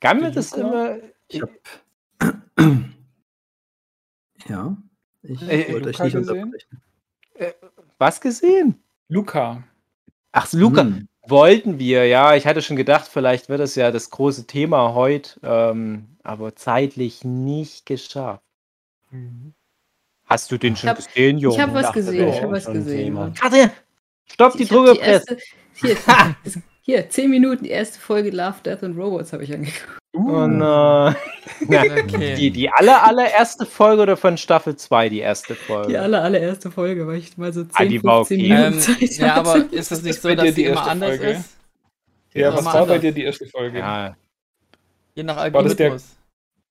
Kann 0.00 0.20
mir 0.20 0.30
Die 0.30 0.36
das 0.36 0.56
Luca? 0.56 0.68
immer. 0.68 1.00
Ich 1.28 1.42
hab. 1.42 1.50
Ja, 4.48 4.76
ich 5.22 5.42
Äh, 5.42 5.72
wollte 5.72 5.88
euch 5.88 5.98
Luca 5.98 6.04
nicht 6.04 6.14
gesehen? 6.14 6.54
unterbrechen. 6.54 6.82
Was 7.98 8.20
gesehen? 8.20 8.82
Luca. 9.08 9.64
Ach, 10.32 10.52
Luca, 10.52 10.82
Hm. 10.82 11.08
wollten 11.26 11.78
wir, 11.78 12.06
ja. 12.06 12.34
Ich 12.34 12.46
hatte 12.46 12.62
schon 12.62 12.76
gedacht, 12.76 13.06
vielleicht 13.08 13.48
wird 13.48 13.60
das 13.60 13.74
ja 13.74 13.90
das 13.90 14.10
große 14.10 14.46
Thema 14.46 14.94
heute, 14.94 15.38
ähm, 15.42 16.16
aber 16.22 16.56
zeitlich 16.56 17.24
nicht 17.24 17.86
geschafft. 17.86 18.42
Hast 20.24 20.50
du 20.50 20.56
den 20.58 20.74
schon 20.76 20.90
hab- 20.90 20.96
gesehen, 20.96 21.36
Ich 21.36 21.42
Junge? 21.42 21.62
habe 21.62 21.74
was 21.74 21.92
gesehen, 21.92 22.28
ich 22.28 22.42
habe 22.42 22.52
was 22.52 22.66
gesehen. 22.66 23.34
Katrin, 23.34 23.70
stopp 24.24 24.56
die 24.56 24.62
Ich 24.62 24.68
Druckerpresse. 24.70 25.36
hier, 25.74 25.96
hier, 26.84 27.08
10 27.08 27.30
Minuten, 27.30 27.64
die 27.64 27.70
erste 27.70 27.98
Folge 28.00 28.30
Love, 28.30 28.56
Death 28.64 28.82
and 28.82 28.96
Robots 28.98 29.32
habe 29.32 29.44
ich 29.44 29.52
angeguckt. 29.54 29.98
Oh 30.14 30.46
nein. 30.46 31.14
Okay. 31.70 32.34
Die, 32.34 32.50
die 32.50 32.68
aller, 32.68 33.02
allererste 33.06 33.64
Folge 33.64 34.02
oder 34.02 34.16
von 34.16 34.36
Staffel 34.36 34.74
2 34.76 35.08
die 35.08 35.20
erste 35.20 35.54
Folge? 35.54 35.88
Die 35.88 35.96
aller, 35.96 36.22
allererste 36.22 36.70
Folge, 36.70 37.06
weil 37.06 37.18
ich 37.18 37.38
mal 37.38 37.52
so 37.52 37.62
10, 37.64 37.70
Ah, 37.74 37.84
die 37.84 38.02
war 38.04 38.24
15 38.24 38.38
okay. 38.40 38.48
Minuten 38.52 38.74
Ähm, 38.74 38.80
Zeit 38.80 39.16
ja, 39.18 39.34
aber 39.36 39.72
ist 39.72 39.92
es 39.92 40.02
nicht 40.02 40.20
so, 40.20 40.28
bei 40.28 40.34
dir 40.34 40.44
dass 40.46 40.54
die 40.54 40.62
die 40.62 40.64
immer 40.66 40.76
erste 40.76 40.90
anders 40.90 41.08
Folge? 41.16 41.30
ist? 41.32 41.56
Ja, 42.34 42.40
Ja, 42.42 42.54
was 42.54 42.64
war 42.64 42.72
bei 42.74 42.80
anders. 42.82 43.00
dir 43.00 43.12
die 43.12 43.22
erste 43.24 43.46
Folge? 43.46 43.78
Ja, 43.78 44.16
Je 45.14 45.22
nach 45.22 45.36
War 45.36 45.50
das 45.62 45.76
der- 45.76 45.86
Algorithmus. 45.86 46.16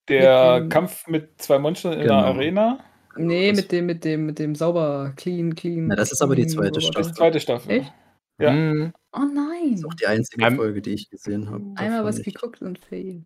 Der 0.10 0.60
Mit 0.62 0.70
Kampf 0.72 1.08
mit 1.08 1.30
zwei 1.42 1.58
Monstern 1.60 1.94
in 1.94 2.00
Genau. 2.02 2.16
der 2.22 2.26
Arena? 2.26 2.80
Nee, 3.16 3.54
mit 3.54 3.72
dem, 3.72 3.86
mit 3.86 4.04
dem, 4.04 4.26
mit 4.26 4.40
dem 4.40 4.56
sauber, 4.56 5.14
clean, 5.16 5.56
clean. 5.56 5.88
Na, 5.88 5.96
das 5.96 6.12
ist 6.12 6.22
aber 6.22 6.36
die 6.36 6.48
zweite 6.48 6.80
Roboter. 6.80 6.92
Das 7.00 7.08
ist 7.08 7.12
die 7.14 7.18
zweite 7.18 7.40
Staffel. 7.40 7.72
Echt? 7.72 7.94
Ja. 8.42 8.52
Mhm. 8.52 8.94
Oh 9.14 9.20
nein. 9.20 9.72
Das 9.72 9.80
ist 9.82 9.86
auch 9.86 9.94
die 9.94 10.08
einzige 10.08 10.46
Ähm, 10.46 10.56
Folge, 10.56 10.82
die 10.82 10.92
ich 10.94 11.10
gesehen 11.10 11.50
habe. 11.50 11.64
Einmal 11.76 12.04
was 12.06 12.18
nicht. 12.18 12.34
geguckt 12.34 12.62
und 12.62 12.80
fail. 12.80 13.24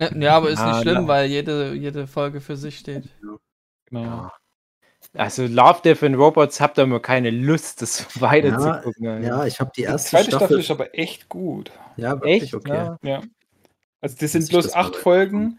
Ja, 0.00 0.16
ja, 0.16 0.36
aber 0.36 0.50
ist 0.50 0.58
Ah, 0.60 0.72
nicht 0.72 0.82
schlimm, 0.82 1.08
weil 1.08 1.28
jede, 1.28 1.74
jede 1.74 2.06
Folge 2.06 2.40
für 2.40 2.56
sich 2.56 2.78
steht. 2.78 3.08
Genau. 3.86 4.02
Ja. 4.02 4.32
Also 5.14 5.46
Love, 5.46 5.80
Death 5.84 6.02
and 6.02 6.16
Robots 6.16 6.60
habt 6.60 6.78
ihr 6.78 6.82
immer 6.84 7.00
keine 7.00 7.30
Lust, 7.30 7.82
das 7.82 8.06
weiter 8.20 8.48
Ja, 8.48 8.58
zu 8.82 8.82
gucken. 8.82 9.22
Ja, 9.22 9.46
ich 9.46 9.58
habe 9.60 9.70
die 9.74 9.82
Die 9.82 9.86
erste 9.86 10.10
zweite 10.10 10.24
Staffel, 10.30 10.46
Staffel. 10.46 10.58
ist 10.60 10.70
aber 10.70 10.94
echt 10.98 11.28
gut. 11.28 11.70
ja, 11.96 12.12
wirklich 12.20 12.42
Echt? 12.42 12.54
okay. 12.54 12.72
Ja. 12.74 12.98
Ja. 13.02 13.22
Also 14.00 14.16
das 14.20 14.32
sind 14.32 14.48
bloß 14.48 14.64
das 14.66 14.74
acht 14.74 14.94
Folgen 14.96 15.58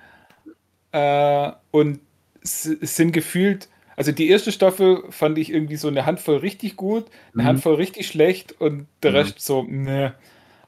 äh, 0.92 1.52
und 1.72 2.00
es 2.42 2.64
sind 2.64 3.12
gefühlt, 3.12 3.68
also 4.00 4.12
die 4.14 4.30
erste 4.30 4.52
Staffel 4.52 5.04
fand 5.12 5.38
ich 5.38 5.52
irgendwie 5.52 5.76
so 5.78 5.90
eine 5.90 6.06
Handvoll 6.06 6.38
richtig 6.38 6.78
gut, 6.78 7.06
eine 7.34 7.44
Mhm. 7.44 7.48
Handvoll 7.48 7.76
richtig 7.76 8.08
schlecht 8.08 8.54
und 8.62 8.88
der 9.04 9.12
Mhm. 9.12 9.18
Rest 9.18 9.42
so, 9.42 9.64
ne. 9.64 10.16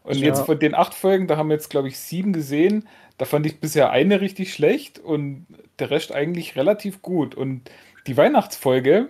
Und 0.03 0.23
Ja. 0.23 0.25
jetzt 0.27 0.41
von 0.41 0.59
den 0.59 0.75
acht 0.75 0.93
Folgen, 0.95 1.27
da 1.27 1.37
haben 1.37 1.49
wir 1.49 1.55
jetzt 1.55 1.69
glaube 1.69 1.87
ich 1.89 1.99
sieben 1.99 2.33
gesehen, 2.33 2.87
da 3.17 3.25
fand 3.25 3.45
ich 3.45 3.59
bisher 3.59 3.91
eine 3.91 4.21
richtig 4.21 4.53
schlecht 4.53 4.99
und 4.99 5.47
der 5.79 5.91
Rest 5.91 6.11
eigentlich 6.13 6.55
relativ 6.57 7.01
gut. 7.03 7.35
Und 7.35 7.69
die 8.07 8.17
Weihnachtsfolge, 8.17 9.09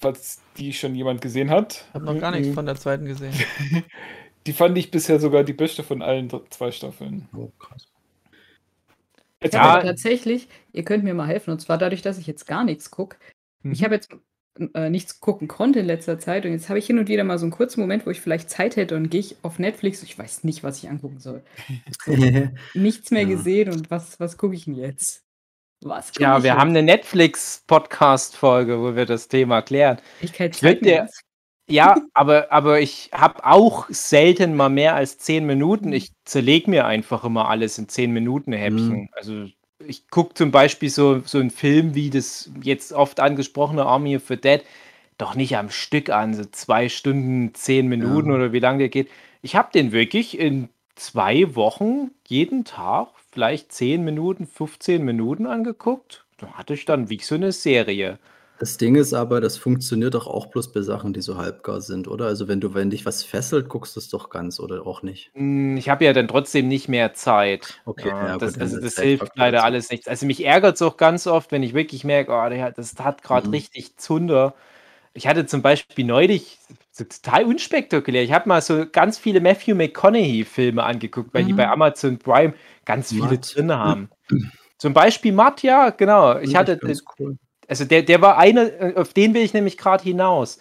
falls 0.00 0.40
die 0.58 0.72
schon 0.72 0.94
jemand 0.94 1.20
gesehen 1.22 1.50
hat, 1.50 1.84
Ich 1.88 1.94
habe 1.94 2.04
noch 2.04 2.18
gar 2.20 2.30
nichts 2.32 2.48
von 2.54 2.66
der 2.66 2.76
zweiten 2.76 3.06
gesehen. 3.06 3.32
die 4.46 4.52
fand 4.52 4.76
ich 4.78 4.90
bisher 4.90 5.20
sogar 5.20 5.44
die 5.44 5.52
beste 5.52 5.82
von 5.82 6.02
allen 6.02 6.30
zwei 6.50 6.70
Staffeln. 6.72 7.28
Oh, 7.36 7.50
krass. 7.58 7.86
Ich 9.44 9.54
habe 9.54 9.80
Ja. 9.80 9.90
tatsächlich, 9.92 10.48
ihr 10.72 10.84
könnt 10.84 11.04
mir 11.04 11.14
mal 11.14 11.26
helfen, 11.26 11.50
und 11.50 11.60
zwar 11.60 11.78
dadurch, 11.78 12.02
dass 12.02 12.18
ich 12.18 12.26
jetzt 12.26 12.46
gar 12.46 12.64
nichts 12.64 12.90
gucke. 12.90 13.16
Mhm. 13.62 13.72
Ich 13.72 13.84
habe 13.84 13.94
jetzt 13.94 14.10
äh, 14.74 14.88
nichts 14.88 15.18
gucken 15.20 15.48
konnte 15.48 15.80
in 15.80 15.86
letzter 15.86 16.18
Zeit 16.20 16.46
und 16.46 16.52
jetzt 16.52 16.68
habe 16.68 16.78
ich 16.78 16.86
hin 16.86 16.98
und 16.98 17.08
wieder 17.08 17.24
mal 17.24 17.38
so 17.38 17.44
einen 17.44 17.50
kurzen 17.52 17.80
Moment, 17.80 18.06
wo 18.06 18.10
ich 18.10 18.20
vielleicht 18.20 18.48
Zeit 18.50 18.76
hätte 18.76 18.94
und 18.96 19.10
gehe 19.10 19.18
ich 19.20 19.36
auf 19.42 19.58
Netflix. 19.58 20.02
Ich 20.04 20.16
weiß 20.18 20.44
nicht, 20.44 20.62
was 20.62 20.78
ich 20.82 20.88
angucken 20.88 21.18
soll. 21.18 21.42
Nichts 22.74 23.10
mehr 23.10 23.22
Ja. 23.22 23.28
gesehen 23.28 23.70
und 23.72 23.90
was, 23.90 24.18
was 24.20 24.36
gucke 24.38 24.54
ich 24.54 24.64
denn 24.66 24.76
jetzt? 24.76 25.22
Was 25.82 26.12
Ja, 26.18 26.42
wir 26.42 26.50
jetzt? 26.50 26.58
haben 26.60 26.70
eine 26.70 26.82
Netflix-Podcast-Folge, 26.84 28.80
wo 28.80 28.94
wir 28.96 29.06
das 29.06 29.28
Thema 29.28 29.60
klären. 29.62 29.98
Ich 30.20 30.32
Ich 30.32 30.38
würd 30.40 30.54
Zeit 30.54 30.82
mehr. 30.82 31.02
dir- 31.04 31.10
Ja, 31.68 31.96
aber, 32.12 32.52
aber 32.52 32.80
ich 32.80 33.10
habe 33.12 33.44
auch 33.46 33.86
selten 33.88 34.54
mal 34.54 34.68
mehr 34.68 34.94
als 34.94 35.18
zehn 35.18 35.46
Minuten. 35.46 35.92
Ich 35.92 36.12
zerleg 36.24 36.68
mir 36.68 36.86
einfach 36.86 37.24
immer 37.24 37.48
alles 37.48 37.78
in 37.78 37.88
zehn 37.88 38.12
Minuten 38.12 38.52
Häppchen. 38.52 39.02
Mhm. 39.02 39.08
Also 39.12 39.46
ich 39.86 40.08
gucke 40.08 40.34
zum 40.34 40.50
Beispiel 40.50 40.90
so, 40.90 41.20
so 41.24 41.38
einen 41.38 41.50
Film 41.50 41.94
wie 41.94 42.10
das 42.10 42.50
jetzt 42.62 42.92
oft 42.92 43.20
angesprochene 43.20 43.84
Army 43.84 44.18
for 44.18 44.36
Dead 44.36 44.62
doch 45.18 45.34
nicht 45.34 45.56
am 45.56 45.70
Stück 45.70 46.10
an, 46.10 46.34
so 46.34 46.44
zwei 46.44 46.88
Stunden, 46.88 47.54
zehn 47.54 47.86
Minuten 47.88 48.30
Ja. 48.30 48.36
oder 48.36 48.52
wie 48.52 48.58
lange 48.58 48.78
der 48.78 48.88
geht. 48.88 49.08
Ich 49.42 49.56
habe 49.56 49.70
den 49.72 49.92
wirklich 49.92 50.38
in 50.38 50.68
zwei 50.96 51.54
Wochen 51.54 52.10
jeden 52.26 52.64
Tag 52.64 53.08
vielleicht 53.30 53.72
zehn 53.72 54.04
Minuten, 54.04 54.46
15 54.46 55.04
Minuten 55.04 55.46
angeguckt. 55.46 56.24
Da 56.38 56.52
hatte 56.54 56.74
ich 56.74 56.84
dann 56.84 57.10
wie 57.10 57.18
so 57.20 57.34
eine 57.34 57.52
Serie. 57.52 58.18
Das 58.58 58.76
Ding 58.76 58.94
ist 58.94 59.12
aber, 59.14 59.40
das 59.40 59.56
funktioniert 59.58 60.14
doch 60.14 60.26
auch 60.26 60.46
bloß 60.46 60.72
bei 60.72 60.80
Sachen, 60.82 61.12
die 61.12 61.20
so 61.22 61.36
halbgar 61.36 61.80
sind, 61.80 62.08
oder? 62.08 62.26
Also 62.26 62.48
wenn 62.48 62.60
du, 62.60 62.72
wenn 62.74 62.90
dich 62.90 63.04
was 63.04 63.24
fesselt, 63.24 63.68
guckst 63.68 63.96
du 63.96 64.00
es 64.00 64.08
doch 64.08 64.30
ganz 64.30 64.60
oder 64.60 64.86
auch 64.86 65.02
nicht. 65.02 65.32
Hm, 65.34 65.76
Ich 65.76 65.88
habe 65.88 66.04
ja 66.04 66.12
dann 66.12 66.28
trotzdem 66.28 66.68
nicht 66.68 66.88
mehr 66.88 67.14
Zeit. 67.14 67.80
Okay, 67.84 68.08
ja, 68.08 68.38
das, 68.38 68.52
gut, 68.54 68.62
also 68.62 68.80
das 68.80 68.94
hilft 68.98 69.32
leider 69.36 69.56
dazu. 69.58 69.66
alles 69.66 69.90
nichts. 69.90 70.06
Also 70.08 70.26
mich 70.26 70.44
ärgert 70.44 70.76
es 70.76 70.82
auch 70.82 70.96
ganz 70.96 71.26
oft, 71.26 71.50
wenn 71.52 71.62
ich 71.62 71.74
wirklich 71.74 72.04
merke, 72.04 72.32
oh, 72.32 72.70
das 72.76 72.94
hat 73.00 73.22
gerade 73.22 73.48
Mhm. 73.48 73.52
richtig 73.52 73.96
Zunder. 73.96 74.54
Ich 75.14 75.26
hatte 75.28 75.46
zum 75.46 75.62
Beispiel 75.62 76.04
neulich, 76.04 76.58
total 76.96 77.44
unspektakulär, 77.44 78.22
ich 78.24 78.32
habe 78.32 78.48
mal 78.48 78.60
so 78.62 78.86
ganz 78.90 79.18
viele 79.18 79.40
Matthew 79.40 79.74
McConaughey-Filme 79.76 80.82
angeguckt, 80.82 81.34
weil 81.34 81.44
die 81.44 81.52
Mhm. 81.52 81.56
bei 81.56 81.68
Amazon 81.68 82.18
Prime 82.18 82.54
ganz 82.84 83.10
viele 83.12 83.28
Matt. 83.30 83.54
drin 83.56 83.72
haben. 83.72 84.10
Zum 84.78 84.92
Beispiel 84.94 85.32
Matt, 85.32 85.62
ja, 85.62 85.90
genau. 85.90 86.38
Ich 86.38 86.56
hatte, 86.56 86.80
cool. 87.18 87.36
Also 87.68 87.84
der, 87.84 88.02
der 88.02 88.20
war 88.22 88.38
einer, 88.38 88.80
äh, 88.80 88.94
auf 88.96 89.12
den 89.12 89.34
will 89.34 89.42
ich 89.42 89.54
nämlich 89.54 89.76
gerade 89.78 90.02
hinaus. 90.02 90.58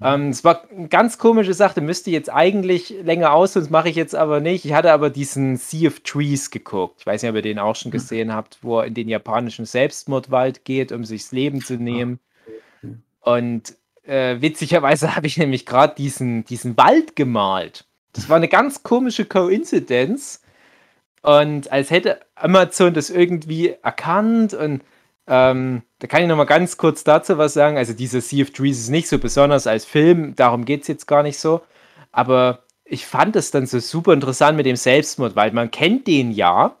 Ähm, 0.00 0.28
es 0.28 0.44
war 0.44 0.70
eine 0.70 0.88
ganz 0.88 1.18
komische 1.18 1.54
Sache, 1.54 1.80
müsste 1.80 2.10
jetzt 2.10 2.32
eigentlich 2.32 2.94
länger 3.02 3.32
aus, 3.32 3.54
sonst 3.54 3.70
mache 3.70 3.88
ich 3.88 3.96
jetzt 3.96 4.14
aber 4.14 4.40
nicht. 4.40 4.64
Ich 4.64 4.72
hatte 4.72 4.92
aber 4.92 5.10
diesen 5.10 5.56
Sea 5.56 5.88
of 5.88 6.00
Trees 6.00 6.50
geguckt. 6.50 7.00
Ich 7.00 7.06
weiß 7.06 7.22
nicht, 7.22 7.30
ob 7.30 7.36
ihr 7.36 7.42
den 7.42 7.58
auch 7.58 7.74
schon 7.74 7.90
gesehen 7.90 8.32
habt, 8.32 8.58
wo 8.62 8.78
er 8.78 8.86
in 8.86 8.94
den 8.94 9.08
japanischen 9.08 9.64
Selbstmordwald 9.64 10.64
geht, 10.64 10.92
um 10.92 11.04
sich 11.04 11.22
das 11.22 11.32
Leben 11.32 11.60
zu 11.60 11.74
nehmen. 11.74 12.20
Und 13.20 13.74
äh, 14.04 14.40
witzigerweise 14.40 15.16
habe 15.16 15.26
ich 15.26 15.36
nämlich 15.36 15.66
gerade 15.66 15.94
diesen, 15.96 16.44
diesen 16.44 16.76
Wald 16.76 17.16
gemalt. 17.16 17.84
Das 18.12 18.28
war 18.28 18.36
eine 18.36 18.48
ganz 18.48 18.84
komische 18.84 19.24
Koinzidenz. 19.24 20.42
Und 21.22 21.72
als 21.72 21.90
hätte 21.90 22.20
Amazon 22.36 22.94
das 22.94 23.10
irgendwie 23.10 23.74
erkannt 23.82 24.54
und 24.54 24.82
ähm, 25.28 25.82
da 25.98 26.06
kann 26.06 26.22
ich 26.22 26.28
noch 26.28 26.36
mal 26.36 26.44
ganz 26.44 26.76
kurz 26.76 27.04
dazu 27.04 27.38
was 27.38 27.54
sagen. 27.54 27.76
Also 27.76 27.92
dieser 27.92 28.20
Sea 28.20 28.42
of 28.44 28.50
Trees 28.50 28.78
ist 28.78 28.88
nicht 28.90 29.08
so 29.08 29.18
besonders 29.18 29.66
als 29.66 29.84
Film, 29.84 30.34
darum 30.36 30.64
geht 30.64 30.82
es 30.82 30.88
jetzt 30.88 31.06
gar 31.06 31.22
nicht 31.22 31.38
so. 31.38 31.60
Aber 32.12 32.64
ich 32.84 33.06
fand 33.06 33.36
es 33.36 33.50
dann 33.50 33.66
so 33.66 33.78
super 33.80 34.12
interessant 34.14 34.56
mit 34.56 34.66
dem 34.66 34.76
Selbstmord, 34.76 35.36
weil 35.36 35.52
man 35.52 35.70
kennt 35.70 36.06
den 36.06 36.30
ja, 36.32 36.76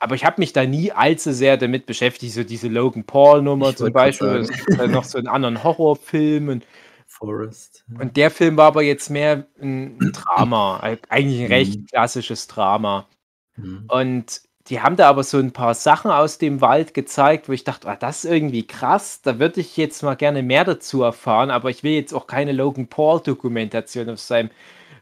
aber 0.00 0.14
ich 0.16 0.24
habe 0.24 0.40
mich 0.40 0.52
da 0.52 0.64
nie 0.66 0.90
allzu 0.92 1.32
sehr 1.32 1.56
damit 1.56 1.86
beschäftigt. 1.86 2.34
So 2.34 2.42
diese 2.44 2.68
Logan 2.68 3.04
Paul-Nummer 3.04 3.74
zum 3.76 3.92
Beispiel, 3.92 4.46
noch 4.88 5.04
so 5.04 5.18
einen 5.18 5.28
anderen 5.28 5.62
Horrorfilm 5.62 6.48
und 6.48 6.66
Forest. 7.06 7.84
und 7.98 8.16
der 8.16 8.30
Film 8.30 8.56
war 8.56 8.66
aber 8.68 8.82
jetzt 8.82 9.10
mehr 9.10 9.46
ein 9.60 9.98
Drama, 10.12 10.80
eigentlich 11.08 11.40
ein 11.42 11.46
recht 11.48 11.80
Mhm. 11.80 11.86
klassisches 11.86 12.46
Drama. 12.46 13.08
Mhm. 13.56 13.84
Und 13.88 14.40
die 14.70 14.80
haben 14.80 14.96
da 14.96 15.08
aber 15.08 15.24
so 15.24 15.38
ein 15.38 15.52
paar 15.52 15.74
Sachen 15.74 16.10
aus 16.12 16.38
dem 16.38 16.60
Wald 16.60 16.94
gezeigt, 16.94 17.48
wo 17.48 17.52
ich 17.52 17.64
dachte, 17.64 17.88
ah, 17.88 17.96
das 17.96 18.24
ist 18.24 18.30
irgendwie 18.30 18.66
krass, 18.66 19.20
da 19.20 19.40
würde 19.40 19.60
ich 19.60 19.76
jetzt 19.76 20.02
mal 20.02 20.14
gerne 20.14 20.44
mehr 20.44 20.64
dazu 20.64 21.02
erfahren, 21.02 21.50
aber 21.50 21.70
ich 21.70 21.82
will 21.82 21.92
jetzt 21.92 22.14
auch 22.14 22.28
keine 22.28 22.52
Logan 22.52 22.86
Paul-Dokumentation 22.86 24.08
auf 24.08 24.20
seinem 24.20 24.50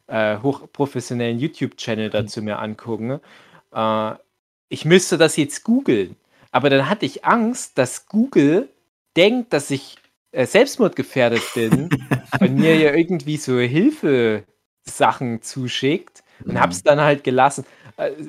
äh, 0.07 0.39
hochprofessionellen 0.39 1.39
YouTube-Channel 1.39 2.09
dazu 2.09 2.43
mir 2.43 2.59
angucken. 2.59 3.21
Äh, 3.73 4.15
ich 4.71 4.87
müsste 4.87 5.19
das 5.19 5.37
jetzt 5.37 5.65
googeln. 5.65 6.17
Aber 6.51 6.71
dann 6.71 6.89
hatte 6.89 7.05
ich 7.05 7.27
Angst, 7.27 7.77
dass 7.77 8.07
Google 8.07 8.71
denkt, 9.17 9.53
dass 9.53 9.71
ich 9.71 9.97
äh, 10.33 10.47
selbstmordgefährdet 10.47 11.43
bin 11.55 11.91
und 12.41 12.55
mir 12.55 12.75
ja 12.77 12.95
irgendwie 12.95 13.37
so 13.37 13.59
Hilfesachen 13.59 15.43
zuschickt 15.43 16.23
und 16.45 16.59
hab's 16.59 16.83
dann 16.83 17.01
halt 17.01 17.25
gelassen. 17.25 17.67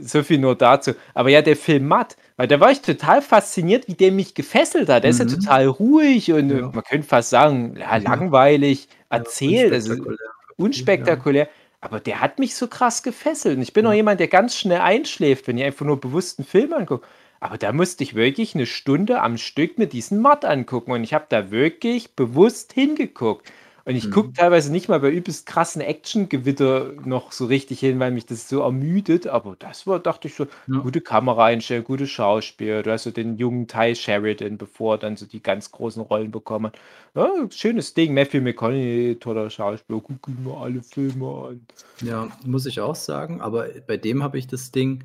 So 0.02 0.24
viel 0.24 0.40
nur 0.40 0.56
dazu. 0.56 0.94
Aber 1.14 1.30
ja, 1.30 1.42
der 1.44 1.56
Film 1.56 1.88
Matt, 1.88 2.18
weil 2.38 2.48
da 2.48 2.60
war 2.60 2.72
ich 2.72 2.82
total 2.82 3.22
fasziniert, 3.22 3.88
wie 3.88 3.94
der 3.94 4.12
mich 4.12 4.34
gefesselt 4.34 4.90
hat. 4.90 5.04
Der 5.04 5.12
ist 5.12 5.20
ja 5.20 5.26
Mhm. 5.26 5.30
total 5.30 5.68
ruhig 5.68 6.32
und 6.32 6.50
Ja. 6.50 6.72
man 6.74 6.84
könnte 6.84 7.08
fast 7.08 7.30
sagen, 7.30 7.76
ja, 7.78 7.98
langweilig 7.98 8.88
erzählt, 9.10 9.72
also 9.74 9.92
Unspektakulär. 9.92 10.20
unspektakulär. 10.58 11.50
Aber 11.82 12.00
der 12.00 12.20
hat 12.20 12.40
mich 12.40 12.56
so 12.56 12.68
krass 12.68 13.04
gefesselt. 13.04 13.58
Und 13.58 13.62
ich 13.64 13.72
bin 13.74 13.86
auch 13.86 13.94
jemand, 13.94 14.20
der 14.20 14.28
ganz 14.28 14.58
schnell 14.58 14.82
einschläft, 14.82 15.48
wenn 15.48 15.58
ich 15.58 15.64
einfach 15.64 15.86
nur 15.86 16.00
bewusst 16.02 16.40
einen 16.40 16.46
Film 16.48 16.74
angucke. 16.74 17.08
Aber 17.40 17.58
da 17.58 17.72
musste 17.72 18.04
ich 18.04 18.16
wirklich 18.16 18.54
eine 18.56 18.66
Stunde 18.66 19.22
am 19.22 19.38
Stück 19.38 19.78
mit 19.78 19.94
diesem 19.94 20.20
Mod 20.22 20.44
angucken. 20.44 20.92
Und 20.92 21.04
ich 21.06 21.14
habe 21.14 21.26
da 21.30 21.52
wirklich 21.52 22.16
bewusst 22.16 22.74
hingeguckt. 22.74 23.50
Und 23.90 23.96
ich 23.96 24.06
Mhm. 24.06 24.12
gucke 24.12 24.34
teilweise 24.34 24.72
nicht 24.72 24.88
mal 24.88 25.00
bei 25.00 25.10
übelst 25.10 25.48
krassen 25.48 25.82
Action-Gewitter 25.82 26.94
noch 27.06 27.32
so 27.32 27.48
richtig 27.48 27.80
hin, 27.80 28.00
weil 28.00 28.12
mich 28.12 28.28
das 28.28 28.48
so 28.48 28.62
ermüdet. 28.62 29.26
Aber 29.26 29.56
das 29.58 29.88
war, 29.88 30.00
dachte 30.00 30.28
ich 30.28 30.36
so, 30.36 30.46
Ja. 30.68 30.80
gute 30.80 31.02
Kameraeinstellung, 31.02 31.86
gute 31.86 32.06
Schauspiel. 32.06 32.84
Du 32.84 32.92
hast 32.92 33.04
so 33.06 33.12
den 33.12 33.38
jungen 33.38 33.68
Ty 33.68 33.96
Sheridan, 33.96 34.60
bevor 34.60 35.00
dann 35.00 35.18
so 35.18 35.26
die 35.26 35.42
ganz 35.42 35.72
großen 35.72 36.04
Rollen 36.04 36.30
bekommen. 36.30 36.72
Ja, 37.16 37.32
schönes 37.50 37.96
Ding. 37.96 38.14
Matthew 38.14 38.42
McConaughey, 38.42 39.18
toller 39.20 39.50
Schauspieler. 39.50 40.02
Guck 40.02 40.28
mal 40.40 40.64
alle 40.66 40.84
Filme 40.84 41.48
an. 41.50 41.66
Ja, 42.04 42.28
muss 42.46 42.68
ich 42.68 42.80
auch 42.82 42.96
sagen, 42.96 43.42
aber 43.42 43.70
bei 43.88 43.98
dem 43.98 44.22
habe 44.22 44.38
ich 44.38 44.46
das 44.46 44.72
Ding, 44.72 45.04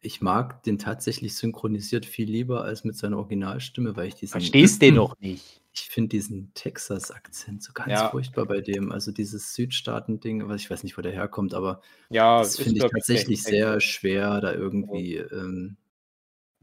ich 0.00 0.22
mag 0.22 0.62
den 0.62 0.78
tatsächlich 0.78 1.36
synchronisiert 1.36 2.06
viel 2.06 2.30
lieber 2.30 2.64
als 2.64 2.84
mit 2.84 2.96
seiner 2.96 3.18
Originalstimme, 3.18 3.94
weil 3.96 4.08
ich 4.08 4.14
diesen. 4.14 4.32
Verstehst 4.32 4.80
den 4.80 4.94
noch 4.94 5.14
nicht. 5.20 5.59
Ich 5.72 5.82
finde 5.88 6.08
diesen 6.08 6.52
Texas-Akzent 6.54 7.62
so 7.62 7.72
ganz 7.72 7.92
Ja. 7.92 8.08
furchtbar 8.10 8.44
bei 8.46 8.60
dem. 8.60 8.90
Also 8.90 9.12
dieses 9.12 9.54
Südstaaten-Ding, 9.54 10.48
was 10.48 10.60
ich 10.62 10.70
weiß 10.70 10.82
nicht, 10.82 10.98
wo 10.98 11.02
der 11.02 11.12
herkommt, 11.12 11.54
aber 11.54 11.80
Ja, 12.10 12.38
das 12.38 12.56
finde 12.56 12.84
ich 12.84 12.90
tatsächlich 12.90 13.38
echt- 13.38 13.46
sehr 13.48 13.80
schwer, 13.80 14.40
da 14.40 14.52
irgendwie. 14.52 15.16
Ähm, 15.16 15.76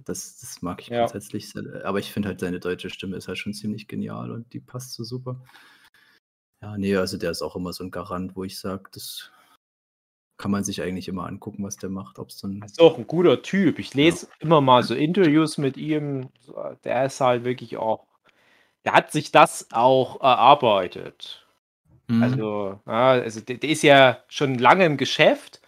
das, 0.03 0.39
das 0.39 0.61
mag 0.61 0.81
ich 0.81 0.87
Ja. 0.89 0.99
grundsätzlich 0.99 1.49
sehr. 1.49 1.85
Aber 1.85 1.99
ich 1.99 2.11
finde 2.11 2.27
halt, 2.29 2.39
seine 2.41 2.59
deutsche 2.59 2.89
Stimme 2.89 3.15
ist 3.15 3.27
halt 3.27 3.37
schon 3.37 3.53
ziemlich 3.53 3.87
genial 3.87 4.31
und 4.31 4.51
die 4.53 4.59
passt 4.59 4.93
so 4.93 5.03
super. 5.03 5.41
Ja, 6.61 6.77
nee, 6.77 6.95
also 6.95 7.17
der 7.17 7.31
ist 7.31 7.41
auch 7.41 7.55
immer 7.55 7.71
so 7.71 7.83
ein 7.83 7.91
Garant, 7.91 8.35
wo 8.35 8.43
ich 8.43 8.59
sage, 8.59 8.89
das 8.91 9.31
kann 10.37 10.51
man 10.51 10.63
sich 10.63 10.81
eigentlich 10.81 11.07
immer 11.07 11.25
angucken, 11.27 11.63
was 11.63 11.77
der 11.77 11.89
macht. 11.89 12.19
Ob 12.19 12.29
es 12.29 12.37
dann. 12.39 12.61
Ist 12.61 12.79
auch 12.81 12.97
ein 12.97 13.07
guter 13.07 13.41
Typ. 13.41 13.79
Ich 13.79 13.93
lese 13.93 14.27
immer 14.39 14.59
mal 14.61 14.83
so 14.83 14.93
Interviews 14.95 15.57
mit 15.57 15.77
ihm. 15.77 16.29
Der 16.83 17.05
ist 17.05 17.21
halt 17.21 17.43
wirklich 17.43 17.77
auch. 17.77 18.06
Der 18.85 18.93
hat 18.93 19.11
sich 19.11 19.31
das 19.31 19.67
auch 19.71 20.21
erarbeitet. 20.21 21.45
Mhm. 22.07 22.23
Also, 22.23 22.79
ja, 22.87 23.11
also 23.11 23.41
der, 23.41 23.57
der 23.57 23.69
ist 23.69 23.83
ja 23.83 24.23
schon 24.27 24.57
lange 24.59 24.85
im 24.85 24.97
Geschäft, 24.97 25.61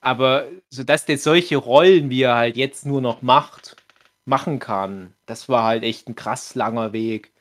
aber 0.00 0.48
so 0.70 0.84
dass 0.84 1.06
der 1.06 1.18
solche 1.18 1.56
Rollen, 1.58 2.10
wie 2.10 2.22
er 2.22 2.36
halt 2.36 2.56
jetzt 2.56 2.86
nur 2.86 3.00
noch 3.02 3.22
macht, 3.22 3.76
machen 4.26 4.58
kann, 4.60 5.14
das 5.26 5.48
war 5.48 5.64
halt 5.64 5.84
echt 5.84 6.08
ein 6.08 6.16
krass 6.16 6.54
langer 6.54 6.92
Weg. 6.92 7.32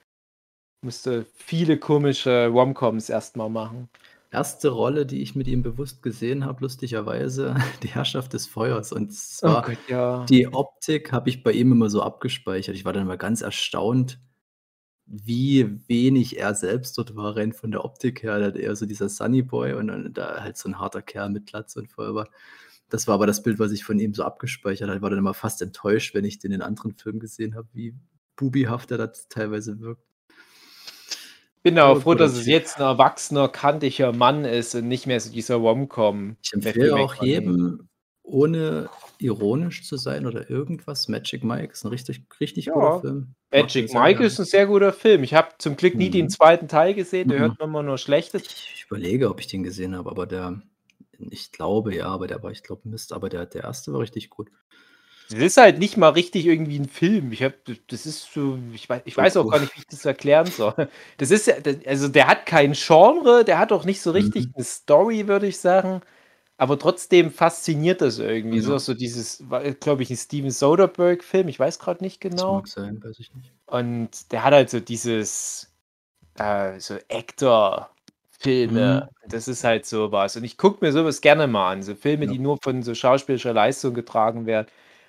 Musste 0.83 1.25
viele 1.35 1.77
komische 1.79 2.47
Romcoms 2.47 3.09
erstmal 3.09 3.49
machen. 3.49 3.89
erste 4.31 4.69
Rolle, 4.69 5.05
die 5.05 5.21
ich 5.21 5.35
mit 5.35 5.47
ihm 5.47 5.61
bewusst 5.63 6.01
gesehen 6.03 6.45
habe, 6.45 6.61
lustigerweise, 6.63 7.55
die 7.83 7.89
Herrschaft 7.89 8.33
des 8.33 8.47
Feuers. 8.47 8.91
Und 8.91 9.11
Oh 9.43 9.55
zwar 9.55 9.61
Gott, 9.61 9.77
ja. 9.87 10.29
die 10.29 10.47
Optik 10.53 11.11
habe 11.11 11.29
ich 11.29 11.43
bei 11.43 11.51
ihm 11.53 11.71
immer 11.71 11.89
so 11.89 12.01
abgespeichert. 12.01 12.75
Ich 12.75 12.85
war 12.85 12.93
dann 12.93 13.03
immer 13.03 13.17
ganz 13.17 13.41
erstaunt, 13.41 14.19
wie 15.11 15.79
wenig 15.87 16.39
er 16.39 16.55
selbst 16.55 16.97
dort 16.97 17.15
war, 17.15 17.35
rein 17.35 17.51
von 17.53 17.71
der 17.71 17.83
Optik 17.83 18.23
her. 18.23 18.37
Er 18.37 18.47
hat 18.47 18.55
eher 18.55 18.75
so 18.75 18.85
dieser 18.85 19.09
Sunny 19.09 19.41
Boy 19.41 19.73
und 19.73 19.87
dann 19.87 20.13
da 20.13 20.41
halt 20.41 20.57
so 20.57 20.69
ein 20.69 20.79
harter 20.79 21.01
Kerl 21.01 21.29
mit 21.29 21.47
Glatze 21.47 21.79
und 21.79 21.89
Feuer. 21.91 22.27
Das 22.89 23.07
war 23.07 23.15
aber 23.15 23.27
das 23.27 23.43
Bild, 23.43 23.59
was 23.59 23.71
ich 23.71 23.83
von 23.83 23.99
ihm 23.99 24.13
so 24.13 24.23
abgespeichert 24.23 24.87
habe. 24.87 24.97
Ich 24.97 25.01
war 25.01 25.09
dann 25.09 25.19
immer 25.19 25.33
fast 25.33 25.61
enttäuscht, 25.61 26.13
wenn 26.13 26.25
ich 26.25 26.39
den 26.39 26.51
in 26.51 26.61
anderen 26.61 26.93
Filmen 26.93 27.19
gesehen 27.19 27.55
habe, 27.55 27.67
wie 27.73 27.93
bubihaft 28.35 28.91
er 28.91 28.97
das 28.97 29.27
teilweise 29.27 29.79
wirkt. 29.79 30.03
bin 31.63 31.77
auch 31.79 31.95
Ja, 31.95 32.01
froh, 32.01 32.15
dass 32.15 32.33
es 32.33 32.45
jetzt 32.47 32.77
ein 32.77 32.83
erwachsener, 32.83 33.47
kantiger 33.49 34.13
Mann 34.13 34.45
ist 34.45 34.75
und 34.75 34.87
nicht 34.87 35.07
mehr 35.07 35.19
so 35.19 35.31
dieser 35.31 35.55
Romcom. 35.55 36.37
Ich 36.41 36.53
empfehle 36.53 36.95
auch 36.95 37.15
jedem, 37.23 37.87
ohne 38.31 38.89
ironisch 39.19 39.83
zu 39.83 39.97
sein 39.97 40.25
oder 40.25 40.49
irgendwas, 40.49 41.07
Magic 41.07 41.43
Mike 41.43 41.73
ist 41.73 41.83
ein 41.83 41.89
richtig, 41.89 42.23
richtig 42.39 42.65
Ja. 42.67 42.73
guter 42.73 43.01
Film. 43.01 43.35
Magic 43.51 43.93
Mike 43.93 44.23
ist 44.23 44.39
ein 44.39 44.45
sehr 44.45 44.65
guter 44.65 44.93
Film. 44.93 45.23
Ich 45.23 45.33
habe 45.33 45.49
zum 45.57 45.75
Glück 45.75 45.95
nie 45.95 46.07
Mhm. 46.07 46.13
den 46.13 46.29
zweiten 46.29 46.67
Teil 46.67 46.93
gesehen, 46.93 47.29
da 47.29 47.35
Mhm. 47.35 47.39
hört 47.39 47.59
man 47.59 47.69
immer 47.69 47.83
nur 47.83 47.97
Schlechtes. 47.97 48.43
Ich 48.43 48.85
überlege, 48.87 49.29
ob 49.29 49.39
ich 49.39 49.47
den 49.47 49.63
gesehen 49.63 49.95
habe, 49.95 50.09
aber 50.09 50.25
der, 50.25 50.61
ich 51.29 51.51
glaube 51.51 51.93
ja, 51.95 52.07
aber 52.07 52.27
der 52.27 52.41
war, 52.41 52.51
ich 52.51 52.63
glaube, 52.63 52.81
Mist, 52.89 53.13
aber 53.13 53.29
der, 53.29 53.45
der 53.45 53.63
erste 53.65 53.93
war 53.93 53.99
richtig 53.99 54.29
gut. 54.29 54.49
Das 55.29 55.39
ist 55.39 55.55
halt 55.57 55.79
nicht 55.79 55.95
mal 55.95 56.09
richtig 56.09 56.45
irgendwie 56.45 56.77
ein 56.77 56.89
Film. 56.89 57.31
Ich 57.31 57.41
hab, 57.41 57.53
das 57.87 58.05
ist 58.05 58.33
so, 58.33 58.59
ich 58.73 58.89
weiß, 58.89 59.03
ich 59.05 59.15
weiß 59.15 59.37
auch 59.37 59.49
gar 59.49 59.59
nicht, 59.61 59.73
wie 59.75 59.79
ich 59.79 59.87
das 59.87 60.03
erklären 60.03 60.47
soll. 60.47 60.89
Das 61.17 61.31
ist 61.31 61.47
ja, 61.47 61.55
also 61.85 62.09
der 62.09 62.27
hat 62.27 62.45
kein 62.45 62.73
Genre, 62.73 63.45
der 63.45 63.57
hat 63.59 63.71
auch 63.71 63.85
nicht 63.85 64.01
so 64.01 64.11
richtig 64.11 64.47
Mhm. 64.47 64.51
eine 64.55 64.65
Story, 64.65 65.27
würde 65.29 65.47
ich 65.47 65.57
sagen. 65.59 66.01
Aber 66.61 66.77
trotzdem 66.77 67.31
fasziniert 67.31 68.01
das 68.01 68.19
irgendwie. 68.19 68.57
Ja. 68.57 68.61
So, 68.63 68.77
so 68.77 68.93
dieses, 68.93 69.43
glaube 69.79 70.03
ich, 70.03 70.11
ein 70.11 70.15
Steven 70.17 70.51
Soderbergh-Film, 70.51 71.47
ich 71.47 71.59
weiß 71.59 71.79
gerade 71.79 72.03
nicht 72.03 72.23
Das 72.23 72.29
genau. 72.33 72.55
mag 72.57 72.67
sein, 72.67 73.03
weiß 73.03 73.19
ich 73.19 73.33
nicht. 73.33 73.51
Und 73.65 74.31
der 74.31 74.43
hat 74.43 74.53
halt 74.53 74.69
so 74.69 74.79
dieses, 74.79 75.71
äh, 76.37 76.79
so 76.79 76.95
Actor-Filme. 77.09 79.09
Das 79.27 79.47
ist 79.47 79.63
halt 79.63 79.85
sowas. 79.87 80.35
Und 80.35 80.43
ich 80.43 80.57
gucke 80.57 80.83
mir 80.85 80.91
sowas 80.91 81.21
gerne 81.21 81.47
mal 81.47 81.71
an. 81.73 81.83
So 81.83 81.95
Filme, 81.95 82.25
Ja. 82.25 82.27
die 82.27 82.39
nur 82.39 82.57
von 82.61 82.83
so 82.83 82.93
schauspielischer 82.95 83.53
Leistung 83.53 83.93
getragen 83.93 84.45
werden. 84.45 84.67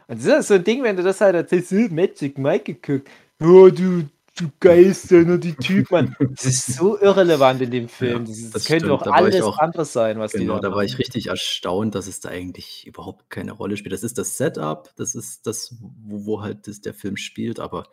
Und 0.09 0.19
das 0.25 0.41
ist 0.41 0.49
so 0.49 0.55
ein 0.55 0.65
Ding, 0.65 0.83
wenn 0.83 0.97
du 0.97 1.03
das 1.03 1.21
halt 1.21 1.35
erzählst, 1.35 1.73
"Äh, 1.73 1.89
Magic 1.91 2.39
Mike 2.39 2.75
geguckt. 2.75 3.09
Oh, 3.43 3.69
du, 3.71 4.05
du 4.39 4.51
Geister, 4.61 5.23
nur 5.23 5.39
die 5.39 5.55
Typ, 5.55 5.91
Mann. 5.91 6.17
Das 6.31 6.45
ist 6.45 6.75
so 6.75 6.99
irrelevant 6.99 7.61
in 7.63 7.71
dem 7.71 7.89
Film. 7.89 8.25
das, 8.25 8.51
das 8.51 8.65
könnte 8.65 8.87
stimmt. 8.87 8.93
auch 9.01 9.03
Da 9.03 9.11
alles 9.13 9.41
auch- 9.43 9.59
anderes 9.59 9.93
sein, 9.93 10.19
was 10.19 10.33
Genau, 10.33 10.57
die 10.57 10.63
da 10.63 10.75
war 10.75 10.85
ich 10.85 10.99
richtig 10.99 11.27
erstaunt, 11.29 11.95
dass 11.95 12.07
es 12.07 12.21
da 12.21 12.31
eigentlich 12.31 12.87
überhaupt 12.87 13.31
keine 13.31 13.53
Rolle 13.53 13.77
spielt. 13.77 13.93
Das 13.93 14.03
ist 14.03 14.19
das 14.19 14.37
Setup, 14.37 14.91
das 14.97 15.15
ist 15.15 15.47
das, 15.47 15.77
wo, 15.81 16.27
wo 16.27 16.43
halt 16.43 16.67
das, 16.69 16.81
der 16.81 16.95
Film 16.95 17.17
spielt, 17.17 17.61
aber 17.61 17.85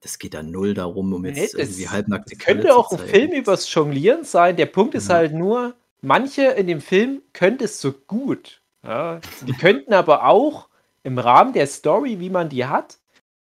das 0.00 0.18
geht 0.18 0.34
da 0.34 0.42
null 0.42 0.74
darum, 0.74 1.12
um 1.12 1.22
Nee, 1.22 1.28
jetzt 1.30 1.54
das- 1.54 1.60
irgendwie 1.60 1.88
halbnackte 1.88 2.36
könnte 2.36 2.74
auch 2.74 2.90
ein. 2.92 2.98
Film 2.98 3.32
übers 3.32 3.72
Jonglieren 3.72 4.24
sein. 4.24 4.56
Der 4.56 4.66
Punkt 4.66 4.94
ist 4.94 5.08
Ja. 5.08 5.16
halt 5.16 5.32
nur, 5.34 5.74
manche 6.00 6.42
in 6.42 6.66
dem 6.66 6.80
Film 6.80 7.22
können 7.32 7.58
es 7.60 7.80
so 7.80 7.92
gut. 7.92 8.60
Ja. 8.84 9.20
Die 9.46 9.52
könnten 9.52 9.92
aber 9.94 10.26
auch 10.26 10.68
im 11.04 11.18
Rahmen 11.18 11.52
der 11.52 11.66
Story, 11.68 12.18
wie 12.18 12.30
man 12.30 12.48
die 12.48 12.64
hat, 12.66 12.98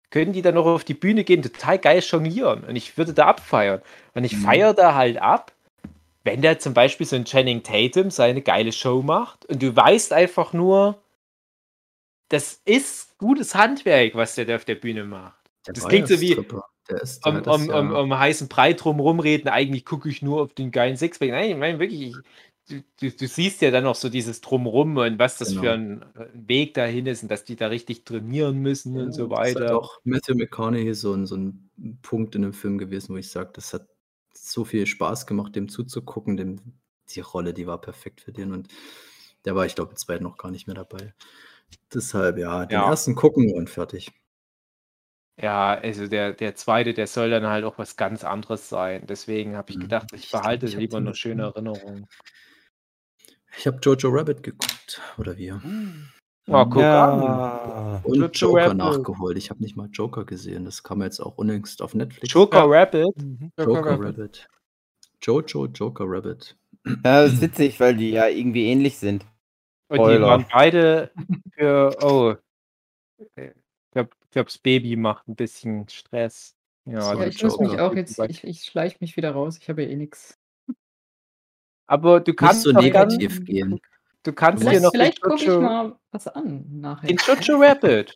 können 0.09 0.33
die 0.33 0.41
dann 0.41 0.55
noch 0.55 0.65
auf 0.65 0.83
die 0.83 0.93
Bühne 0.93 1.23
gehen, 1.23 1.41
total 1.41 1.77
geil 1.77 1.99
jonglieren. 1.99 2.63
Und 2.63 2.75
ich 2.75 2.97
würde 2.97 3.13
da 3.13 3.27
abfeiern. 3.27 3.81
Und 4.13 4.23
ich 4.23 4.33
Mhm. 4.33 4.41
feiere 4.41 4.73
da 4.73 4.95
halt 4.95 5.17
ab, 5.17 5.51
wenn 6.23 6.41
der 6.41 6.59
zum 6.59 6.73
Beispiel 6.73 7.05
so 7.05 7.15
ein 7.15 7.25
Channing 7.25 7.63
Tatum 7.63 8.11
seine 8.11 8.41
geile 8.41 8.71
Show 8.71 9.01
macht 9.01 9.45
und 9.45 9.61
du 9.61 9.75
weißt 9.75 10.13
einfach 10.13 10.53
nur, 10.53 11.01
das 12.29 12.61
ist 12.65 13.17
gutes 13.17 13.55
Handwerk, 13.55 14.15
was 14.15 14.35
der 14.35 14.45
da 14.45 14.55
auf 14.55 14.65
der 14.65 14.75
Bühne 14.75 15.03
macht. 15.03 15.35
Der 15.65 15.73
das 15.73 15.87
klingt 15.87 16.07
so 16.07 16.19
wie- 16.21 16.33
ist, 17.01 17.25
um, 17.25 17.41
um, 17.43 17.69
um, 17.69 17.91
um 17.91 18.17
heißen 18.19 18.47
Brei 18.47 18.73
drum 18.73 18.99
rumreden, 18.99 19.47
eigentlich 19.49 19.85
gucke 19.85 20.09
ich 20.09 20.21
nur 20.21 20.41
auf 20.41 20.53
den 20.53 20.71
geilen 20.71 20.97
Sixpack. 20.97 21.29
Nein, 21.29 21.51
ich 21.51 21.57
meine 21.57 21.79
wirklich, 21.79 22.01
ich, 22.01 22.15
du, 22.69 22.81
du, 22.99 23.11
du 23.11 23.27
siehst 23.27 23.61
ja 23.61 23.71
dann 23.71 23.83
noch 23.83 23.95
so 23.95 24.09
dieses 24.09 24.41
Drumrum 24.41 24.97
und 24.97 25.19
was 25.19 25.37
das 25.37 25.53
Genau. 25.53 25.53
für 25.53 25.73
ein 25.73 26.01
äh, 26.15 26.27
Weg 26.33 26.73
dahin 26.75 27.05
ist 27.07 27.23
und 27.23 27.29
dass 27.31 27.43
die 27.45 27.55
da 27.55 27.67
richtig 27.67 28.05
trainieren 28.05 28.59
müssen 28.59 28.97
und 28.97 29.13
so 29.13 29.29
Das 29.37 29.49
ist 29.49 29.55
halt 29.55 29.69
weiter. 29.69 29.71
auch 29.71 29.99
Matthew 30.03 30.35
McConaughey 30.35 30.93
so 30.93 31.13
ein, 31.13 31.25
so 31.25 31.35
ein 31.37 31.69
Punkt 32.01 32.35
in 32.35 32.41
dem 32.43 32.53
Film 32.53 32.77
gewesen, 32.77 33.13
wo 33.13 33.17
ich 33.17 33.29
sage, 33.31 33.51
das 33.53 33.73
hat 33.73 33.87
so 34.33 34.65
viel 34.65 34.85
Spaß 34.85 35.25
gemacht, 35.27 35.55
dem 35.55 35.69
zuzugucken. 35.69 36.37
Dem, 36.37 36.59
die 37.09 37.21
Rolle, 37.21 37.53
die 37.53 37.67
war 37.67 37.79
perfekt 37.81 38.21
für 38.21 38.31
den 38.33 38.51
und 38.53 38.67
der 39.45 39.55
war, 39.55 39.65
ich 39.65 39.75
glaube, 39.75 39.91
im 39.91 39.97
zweiten 39.97 40.23
noch 40.23 40.37
gar 40.37 40.51
nicht 40.51 40.67
mehr 40.67 40.75
dabei. 40.75 41.13
Deshalb, 41.93 42.37
ja, 42.39 42.65
den 42.65 42.81
Ja. 42.81 42.83
ersten 42.83 43.15
gucken 43.15 43.53
und 43.55 43.69
fertig. 43.69 44.11
Ja, 45.41 45.73
also 45.75 46.07
der, 46.07 46.33
der 46.33 46.55
zweite, 46.55 46.93
der 46.93 47.07
soll 47.07 47.29
dann 47.29 47.45
halt 47.47 47.63
auch 47.63 47.77
was 47.77 47.95
ganz 47.95 48.23
anderes 48.25 48.67
sein. 48.67 49.05
Deswegen 49.07 49.55
habe 49.55 49.71
ich 49.71 49.79
Mhm. 49.79 49.79
gedacht, 49.79 50.11
ich 50.13 50.29
behalte 50.29 50.65
ich 50.65 50.75
lieber 50.75 50.99
nicht 50.99 51.17
schöne 51.17 51.45
gesehen. 51.53 52.09
Ich 53.57 53.67
habe 53.67 53.79
Jojo 53.81 54.09
Rabbit 54.09 54.43
geguckt, 54.43 55.01
oder 55.17 55.37
wir. 55.37 55.61
Oh, 56.47 56.65
guck 56.65 56.77
an. 56.77 57.21
Ja. 57.21 58.01
Und 58.03 58.15
Jojo 58.15 58.27
Joker 58.31 58.61
Rabbit. 58.65 58.77
nachgeholt. 58.77 59.37
Ich 59.37 59.49
habe 59.49 59.61
nicht 59.61 59.75
mal 59.75 59.89
Joker 59.91 60.25
gesehen. 60.25 60.65
Das 60.65 60.81
kam 60.83 61.01
jetzt 61.01 61.19
auch 61.19 61.37
unlängst 61.37 61.81
auf 61.81 61.93
Netflix. 61.93 62.31
Joker 62.33 62.63
Rabbit. 62.67 63.07
Joker 63.57 63.99
Rabbit. 63.99 64.47
Jojo 65.21 65.65
Joker 65.67 66.05
Rabbit. 66.07 66.57
Ja, 66.85 67.23
das 67.23 67.33
ist 67.33 67.41
witzig, 67.41 67.79
weil 67.79 67.95
die 67.97 68.11
ja 68.11 68.27
irgendwie 68.27 68.65
ähnlich 68.67 68.97
sind. 68.97 69.23
Und 69.89 69.97
die 69.97 70.03
Spoiler. 70.03 70.27
waren 70.27 70.45
beide 70.51 71.11
für, 71.53 71.95
oh, 72.01 72.35
ich 73.35 73.51
glaube, 73.91 74.09
das 74.31 74.57
Baby 74.59 74.95
macht 74.95 75.27
ein 75.27 75.35
bisschen 75.35 75.89
Stress. 75.89 76.55
Ja, 76.85 76.99
Ja, 76.99 77.09
also 77.09 77.23
ich 77.23 77.43
muss 77.43 77.59
mich 77.59 77.71
Joker. 77.71 77.85
auch 77.87 77.95
jetzt, 77.95 78.17
ich, 78.19 78.43
ich 78.43 78.63
schleiche 78.63 78.97
mich 79.01 79.17
wieder 79.17 79.31
raus. 79.31 79.57
Ich 79.59 79.67
habe 79.69 79.83
ja 79.83 79.89
eh 79.89 79.95
nichts. 79.97 80.38
Aber 81.89 82.19
du 82.19 82.31
Nicht 82.31 82.39
kannst 82.39 82.63
so 82.63 82.71
doch 82.71 82.81
negativ 82.81 83.37
dann, 83.37 83.45
gehen. 83.45 83.81
du 84.23 84.33
kannst 84.33 84.63
dir 84.63 84.67
Vielleicht, 84.69 84.83
noch 84.83 84.91
vielleicht 84.91 85.21
gucke 85.21 85.43
ich 85.43 85.47
mal 85.47 85.95
was 86.11 86.27
an 86.27 86.65
nachher. 86.69 87.07
den 87.07 87.17
Jojo 87.27 87.57
Rabbit 87.61 88.15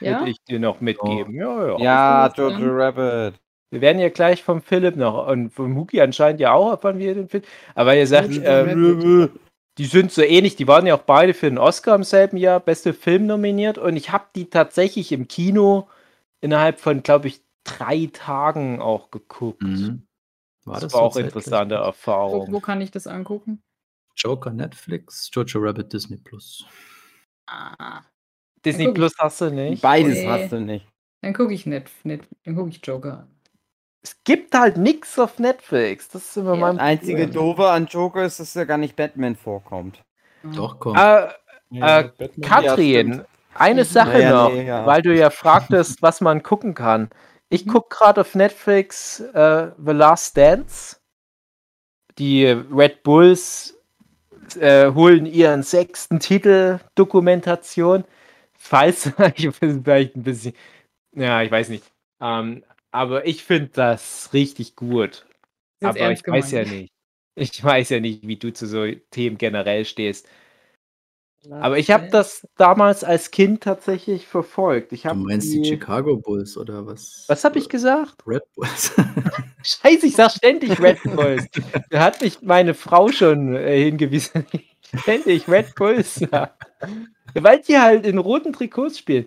ja? 0.00 0.20
würde 0.20 0.30
ich 0.30 0.42
dir 0.44 0.58
noch 0.60 0.80
mitgeben. 0.80 1.34
Ja, 1.34 1.66
ja. 1.68 1.78
Ja, 1.78 2.28
das 2.28 2.36
Jojo 2.38 2.70
Rabbit. 2.72 3.40
Wir 3.70 3.80
werden 3.80 3.98
ja 4.00 4.08
gleich 4.10 4.42
vom 4.42 4.62
Philipp 4.62 4.96
noch 4.96 5.26
und 5.26 5.50
vom 5.50 5.74
Huki 5.76 6.00
anscheinend 6.00 6.40
ja 6.40 6.52
auch, 6.52 6.78
wann 6.82 6.98
wir 6.98 7.14
den 7.14 7.28
Film. 7.28 7.42
Aber 7.74 7.96
ihr 7.96 8.06
sagt, 8.06 8.36
äh, 8.36 8.60
Rabbit. 8.60 9.32
die 9.78 9.84
sind 9.86 10.12
so 10.12 10.22
ähnlich. 10.22 10.56
Die 10.56 10.68
waren 10.68 10.86
ja 10.86 10.94
auch 10.94 11.02
beide 11.02 11.34
für 11.34 11.48
den 11.48 11.58
Oscar 11.58 11.94
im 11.96 12.04
selben 12.04 12.36
Jahr 12.36 12.60
beste 12.60 12.94
Film 12.94 13.26
nominiert 13.26 13.78
und 13.78 13.96
ich 13.96 14.12
habe 14.12 14.26
die 14.36 14.48
tatsächlich 14.50 15.10
im 15.12 15.26
Kino 15.28 15.88
innerhalb 16.40 16.78
von, 16.78 17.02
glaube 17.02 17.28
ich, 17.28 17.40
drei 17.64 18.08
Tagen 18.12 18.80
auch 18.80 19.10
geguckt. 19.10 19.62
Mhm. 19.62 20.05
War 20.66 20.74
das, 20.74 20.82
das 20.84 20.94
war 20.94 21.02
auch 21.02 21.16
interessante 21.16 21.76
Wo, 21.76 21.80
Erfahrung. 21.82 22.52
wo 22.52 22.60
kann 22.60 22.80
ich 22.80 22.90
das 22.90 23.06
angucken? 23.06 23.62
Joker 24.16 24.50
Netflix, 24.52 25.30
Jojo 25.32 25.60
Rabbit 25.60 25.92
Disney 25.92 26.16
Plus. 26.16 26.64
Ah, 27.48 28.00
Disney. 28.64 28.92
Plus 28.92 29.12
hast 29.18 29.40
du 29.40 29.50
nicht. 29.50 29.80
Beides 29.82 30.18
Nee. 30.18 30.28
hast 30.28 30.52
du 30.52 30.60
nicht. 30.60 30.86
dann 31.22 31.32
gucke 31.34 31.52
ich 31.54 31.66
Net, 31.66 31.90
Net, 32.04 32.22
dann 32.44 32.56
gucke 32.56 32.70
ich 32.70 32.80
Joker 32.84 33.20
an. 33.20 33.30
Es 34.02 34.16
gibt 34.24 34.54
halt 34.54 34.76
nichts 34.76 35.18
auf 35.18 35.38
Netflix. 35.38 36.08
Das 36.08 36.24
ist 36.26 36.36
immer 36.36 36.54
Ja. 36.54 36.60
mein 36.60 36.76
Das 36.76 36.84
einzige 36.84 37.24
Problem. 37.24 37.32
Doofe 37.32 37.68
an 37.70 37.86
Joker 37.86 38.24
ist, 38.24 38.38
dass 38.40 38.54
ja 38.54 38.64
gar 38.64 38.78
nicht 38.78 38.94
Batman 38.96 39.34
vorkommt. 39.36 40.02
Ah. 40.44 40.48
Doch, 40.54 40.78
komm. 40.78 40.96
Äh, 40.96 41.28
Ja, 41.70 42.00
Äh. 42.00 42.28
Katrin, 42.42 43.24
eine 43.54 43.84
Sache 43.84 44.10
Naja, 44.12 44.30
noch, 44.44 44.52
nee, 44.52 44.66
ja. 44.66 44.86
weil 44.86 45.02
du 45.02 45.12
ja 45.16 45.30
fragtest, 45.30 46.00
was 46.02 46.20
man 46.20 46.42
gucken 46.44 46.74
kann. 46.74 47.10
Ich 47.48 47.66
Mhm. 47.66 47.66
gucke 47.66 47.88
gerade 47.96 48.20
auf 48.20 48.36
Netflix 48.36 49.18
äh, 49.18 49.72
The 49.84 49.92
Last 49.92 50.36
Dance. 50.36 50.96
Die 52.18 52.46
Red 52.46 53.02
Bulls 53.02 53.76
äh, 54.60 54.92
holen 54.92 55.26
ihren 55.26 55.62
sechsten 55.62 56.20
Titel 56.20 56.80
Dokumentation. 56.94 58.04
Falls, 58.58 59.12
ich 59.36 59.50
vielleicht 59.56 60.16
ein 60.16 60.22
bisschen, 60.22 60.54
ja, 61.14 61.42
ich 61.42 61.50
weiß 61.50 61.70
nicht. 61.70 61.84
Ähm, 62.20 62.64
aber 62.92 63.26
ich 63.26 63.44
finde 63.44 63.70
das 63.74 64.32
richtig 64.34 64.76
gut. 64.76 65.26
Jetzt 65.80 65.98
Aber 65.98 66.12
ich 66.12 66.22
weiß 66.28 66.52
ja 66.52 66.64
gemeint. 66.64 66.66
nicht. 66.66 66.92
Ich 67.36 67.62
weiß 67.64 67.90
ja 67.90 68.00
nicht, 68.00 68.26
wie 68.28 68.36
du 68.38 68.52
zu 68.52 68.66
so 68.66 68.86
Themen 69.10 69.38
generell 69.38 69.84
stehst. 69.84 70.28
Aber 71.50 71.78
ich 71.78 71.90
habe 71.90 72.08
das 72.10 72.46
damals 72.56 73.04
als 73.04 73.30
Kind 73.30 73.62
tatsächlich 73.62 74.26
verfolgt. 74.26 74.92
Ich 74.92 75.02
du 75.02 75.08
habe 75.10 75.20
meinst 75.20 75.52
die 75.52 75.64
Chicago 75.64 76.16
Bulls 76.16 76.56
oder 76.56 76.86
was? 76.86 77.24
Was 77.28 77.44
habe 77.44 77.58
ich 77.58 77.68
gesagt? 77.68 78.22
Red 78.26 78.42
Bulls. 78.54 78.92
Scheiße, 79.62 80.06
ich 80.06 80.16
sag 80.16 80.30
ständig 80.32 80.80
Red 80.80 80.98
Bulls. 81.04 81.46
da 81.90 82.00
hat 82.00 82.20
mich 82.20 82.42
meine 82.42 82.74
Frau 82.74 83.08
schon 83.08 83.54
äh, 83.54 83.84
hingewiesen, 83.84 84.46
ständig 85.02 85.48
Red 85.48 85.74
Bulls 85.74 86.14
sag. 86.16 86.54
Weil 87.34 87.60
die 87.60 87.78
halt 87.78 88.06
in 88.06 88.18
roten 88.18 88.52
Trikots 88.52 88.98
spielen. 88.98 89.26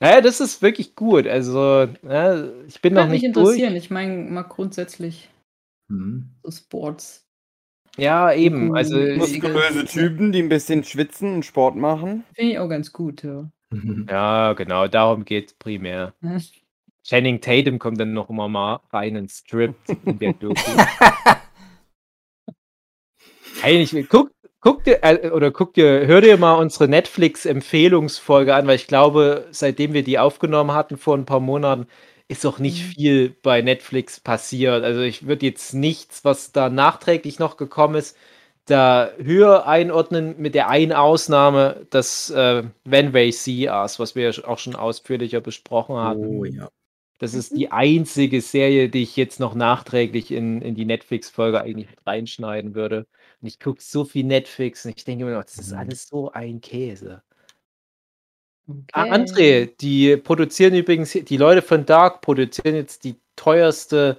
Naja, 0.00 0.22
das 0.22 0.40
ist 0.40 0.62
wirklich 0.62 0.94
gut. 0.94 1.26
Also, 1.26 1.86
ja, 2.02 2.44
ich 2.66 2.80
bin 2.80 2.94
noch 2.94 3.02
Würde 3.02 3.12
mich 3.12 3.22
nicht 3.22 3.36
durch. 3.36 3.58
interessieren. 3.58 3.76
Ich 3.76 3.90
meine 3.90 4.16
mal 4.30 4.42
grundsätzlich 4.42 5.28
Hm. 5.90 6.30
so 6.42 6.50
Sports. 6.50 7.26
Ja, 7.96 8.32
eben. 8.32 8.74
Also, 8.74 8.98
ich, 8.98 9.18
Muskulöse 9.18 9.84
Typen, 9.84 10.32
die 10.32 10.42
ein 10.42 10.48
bisschen 10.48 10.84
schwitzen 10.84 11.34
und 11.34 11.44
Sport 11.44 11.76
machen. 11.76 12.24
Finde 12.34 12.52
ich 12.52 12.58
auch 12.58 12.68
ganz 12.68 12.92
gut, 12.92 13.22
ja. 13.22 13.50
ja, 14.08 14.52
genau, 14.54 14.88
darum 14.88 15.24
geht 15.24 15.48
es 15.48 15.54
primär. 15.54 16.14
Channing 17.02 17.40
Tatum 17.40 17.78
kommt 17.78 17.98
dann 17.98 18.12
noch 18.12 18.28
immer 18.30 18.48
mal 18.48 18.80
rein 18.92 19.16
und 19.16 19.30
strippt 19.30 19.88
in 20.04 20.18
der 20.18 20.32
Doku. 20.40 20.60
Eigentlich, 23.62 24.08
guck, 24.08 24.30
guck 24.60 24.84
dir, 24.84 25.00
äh, 25.02 25.30
oder 25.30 25.50
guck 25.50 25.74
dir, 25.74 26.06
hör 26.06 26.20
dir 26.20 26.36
mal 26.36 26.54
unsere 26.54 26.88
Netflix-Empfehlungsfolge 26.88 28.54
an, 28.54 28.66
weil 28.66 28.76
ich 28.76 28.86
glaube, 28.86 29.48
seitdem 29.50 29.92
wir 29.92 30.02
die 30.02 30.18
aufgenommen 30.18 30.72
hatten 30.72 30.96
vor 30.96 31.16
ein 31.16 31.26
paar 31.26 31.40
Monaten, 31.40 31.86
ist 32.30 32.46
auch 32.46 32.58
nicht 32.58 32.82
Mhm. 32.82 32.94
viel 32.96 33.30
bei 33.42 33.62
Netflix 33.62 34.20
passiert. 34.20 34.84
Also 34.84 35.00
ich 35.00 35.26
würde 35.26 35.46
jetzt 35.46 35.74
nichts, 35.74 36.24
was 36.24 36.52
da 36.52 36.70
nachträglich 36.70 37.38
noch 37.38 37.56
gekommen 37.56 37.96
ist, 37.96 38.16
da 38.66 39.10
höher 39.18 39.66
einordnen, 39.66 40.36
mit 40.40 40.54
der 40.54 40.68
einen 40.68 40.92
Ausnahme, 40.92 41.86
das 41.90 42.30
äh, 42.30 42.64
When 42.84 43.12
They 43.12 43.32
See 43.32 43.68
Us, 43.68 43.98
was 43.98 44.14
wir 44.14 44.30
ja 44.30 44.44
auch 44.46 44.58
schon 44.58 44.76
ausführlicher 44.76 45.40
besprochen 45.40 45.96
hatten. 45.96 46.34
Oh 46.34 46.44
ja. 46.44 46.70
Das 47.18 47.34
ist 47.34 47.56
die 47.56 47.70
einzige 47.72 48.40
Serie, 48.40 48.88
die 48.90 49.02
ich 49.02 49.16
jetzt 49.16 49.40
noch 49.40 49.54
nachträglich 49.54 50.30
in, 50.32 50.62
in 50.62 50.74
die 50.74 50.86
Netflix-Folge 50.86 51.60
eigentlich 51.60 51.88
reinschneiden 52.06 52.74
würde. 52.74 53.06
Und 53.42 53.48
ich 53.48 53.60
gucke 53.60 53.82
so 53.82 54.04
viel 54.04 54.24
Netflix 54.24 54.84
und 54.86 54.96
ich 54.96 55.04
denke 55.04 55.24
mir 55.26 55.32
noch, 55.36 55.44
das 55.44 55.58
ist 55.58 55.72
Mhm. 55.72 55.74
alles 55.74 56.08
so 56.08 56.32
ein 56.32 56.60
Käse. 56.62 57.22
Okay. 58.70 58.82
Ah, 58.92 59.04
André, 59.04 59.76
die 59.80 60.16
produzieren 60.16 60.74
übrigens, 60.74 61.12
die 61.12 61.36
Leute 61.36 61.62
von 61.62 61.84
Dark 61.86 62.20
produzieren 62.20 62.74
jetzt 62.76 63.04
die 63.04 63.16
teuerste, 63.36 64.18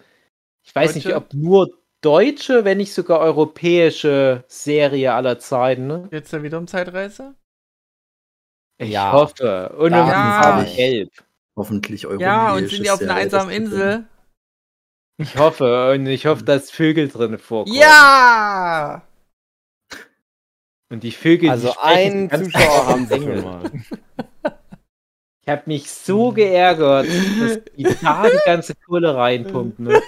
ich 0.64 0.76
weiß 0.76 0.96
nicht, 0.96 1.06
Deutsche? 1.06 1.18
ob 1.18 1.34
nur 1.34 1.70
deutsche, 2.02 2.66
wenn 2.66 2.78
nicht 2.78 2.94
sogar 2.94 3.20
europäische 3.20 4.44
Serie 4.48 5.14
aller 5.14 5.40
Zeiten. 5.40 5.88
Ne? 5.88 6.10
Jetzt 6.12 6.34
ja 6.34 6.44
wieder 6.44 6.58
um 6.58 6.68
Zeitreise? 6.68 7.36
Ich 8.78 8.92
Ja. 8.92 9.12
hoffe. 9.12 9.76
Und 9.78 9.94
um 9.94 10.08
Ja. 10.08 10.64
gelb. 10.76 11.10
Hoffentlich 11.56 12.06
europäisch. 12.08 12.28
Ja, 12.28 12.54
und 12.54 12.68
sind 12.68 12.84
die 12.84 12.90
auf 12.90 13.02
einer 13.02 13.16
einsamen 13.16 13.54
Insel? 13.54 14.08
Ich 15.18 15.38
hoffe. 15.38 15.92
Und 15.92 16.08
ich 16.08 16.26
hoffe, 16.26 16.44
dass 16.44 16.72
Vögel 16.72 17.08
drin 17.10 17.38
vorkommen. 17.38 17.78
Ja! 17.78 19.04
Und 20.90 21.04
die 21.04 21.12
Vögel. 21.12 21.42
die 21.42 21.50
Also 21.50 21.72
sprechen 21.72 22.32
einen 22.32 22.46
Zuschauer 22.46 22.86
haben 22.88 23.06
sie 23.06 23.22
schon 23.22 23.44
mal. 23.44 23.72
Ich 25.44 25.50
habe 25.50 25.64
mich 25.66 25.90
so 25.90 26.32
geärgert, 26.32 27.08
dass 27.08 27.60
die 27.78 27.84
da 28.02 28.30
die 28.30 28.40
ganze 28.46 28.76
Kohle 28.76 29.16
reinpumpen. 29.16 29.86
Ne? 29.86 30.02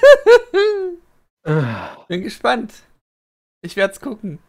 Bin 2.08 2.22
gespannt. 2.22 2.74
Ich 3.62 3.76
werd's 3.76 4.00
gucken. 4.00 4.40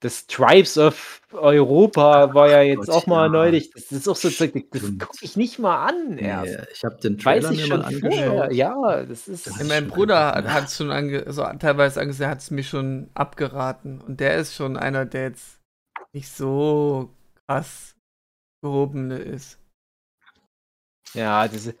Das 0.00 0.28
Tribes 0.28 0.78
of 0.78 1.22
Europa 1.32 2.32
war 2.32 2.48
ja 2.48 2.62
jetzt 2.62 2.86
Gott, 2.86 2.94
auch 2.94 3.06
mal 3.08 3.26
ja. 3.26 3.32
neulich. 3.32 3.70
Das 3.70 3.90
ist 3.90 4.08
auch 4.08 4.14
so, 4.14 4.28
das 4.28 4.36
Stimmt. 4.36 5.00
gucke 5.00 5.18
ich 5.22 5.36
nicht 5.36 5.58
mal 5.58 5.86
an 5.86 6.18
erst. 6.18 6.56
Nee, 6.56 6.66
ich 6.72 6.84
habe 6.84 6.96
den 7.00 7.24
Weiß 7.24 7.42
Trailer 7.44 7.50
ich 7.50 7.58
mir 7.58 7.66
schon 7.66 7.82
vorher. 7.82 8.30
angeschaut. 8.30 8.52
Ja, 8.52 9.02
das 9.02 9.26
ist. 9.26 9.46
Das 9.48 9.64
mein 9.64 9.88
Bruder 9.88 10.34
hat 10.34 10.66
es 10.66 10.76
schon 10.76 10.92
ange 10.92 11.24
so 11.32 11.42
teilweise 11.58 12.00
angesehen, 12.00 12.30
hat 12.30 12.38
es 12.38 12.52
mir 12.52 12.62
schon 12.62 13.10
abgeraten. 13.14 14.00
Und 14.00 14.20
der 14.20 14.36
ist 14.36 14.54
schon 14.54 14.76
einer, 14.76 15.04
der 15.04 15.24
jetzt 15.24 15.60
nicht 16.12 16.30
so 16.30 17.10
krass 17.46 17.96
gehobene 18.62 19.18
ist. 19.18 19.58
Ja, 21.14 21.46
das 21.48 21.66
ist. 21.66 21.78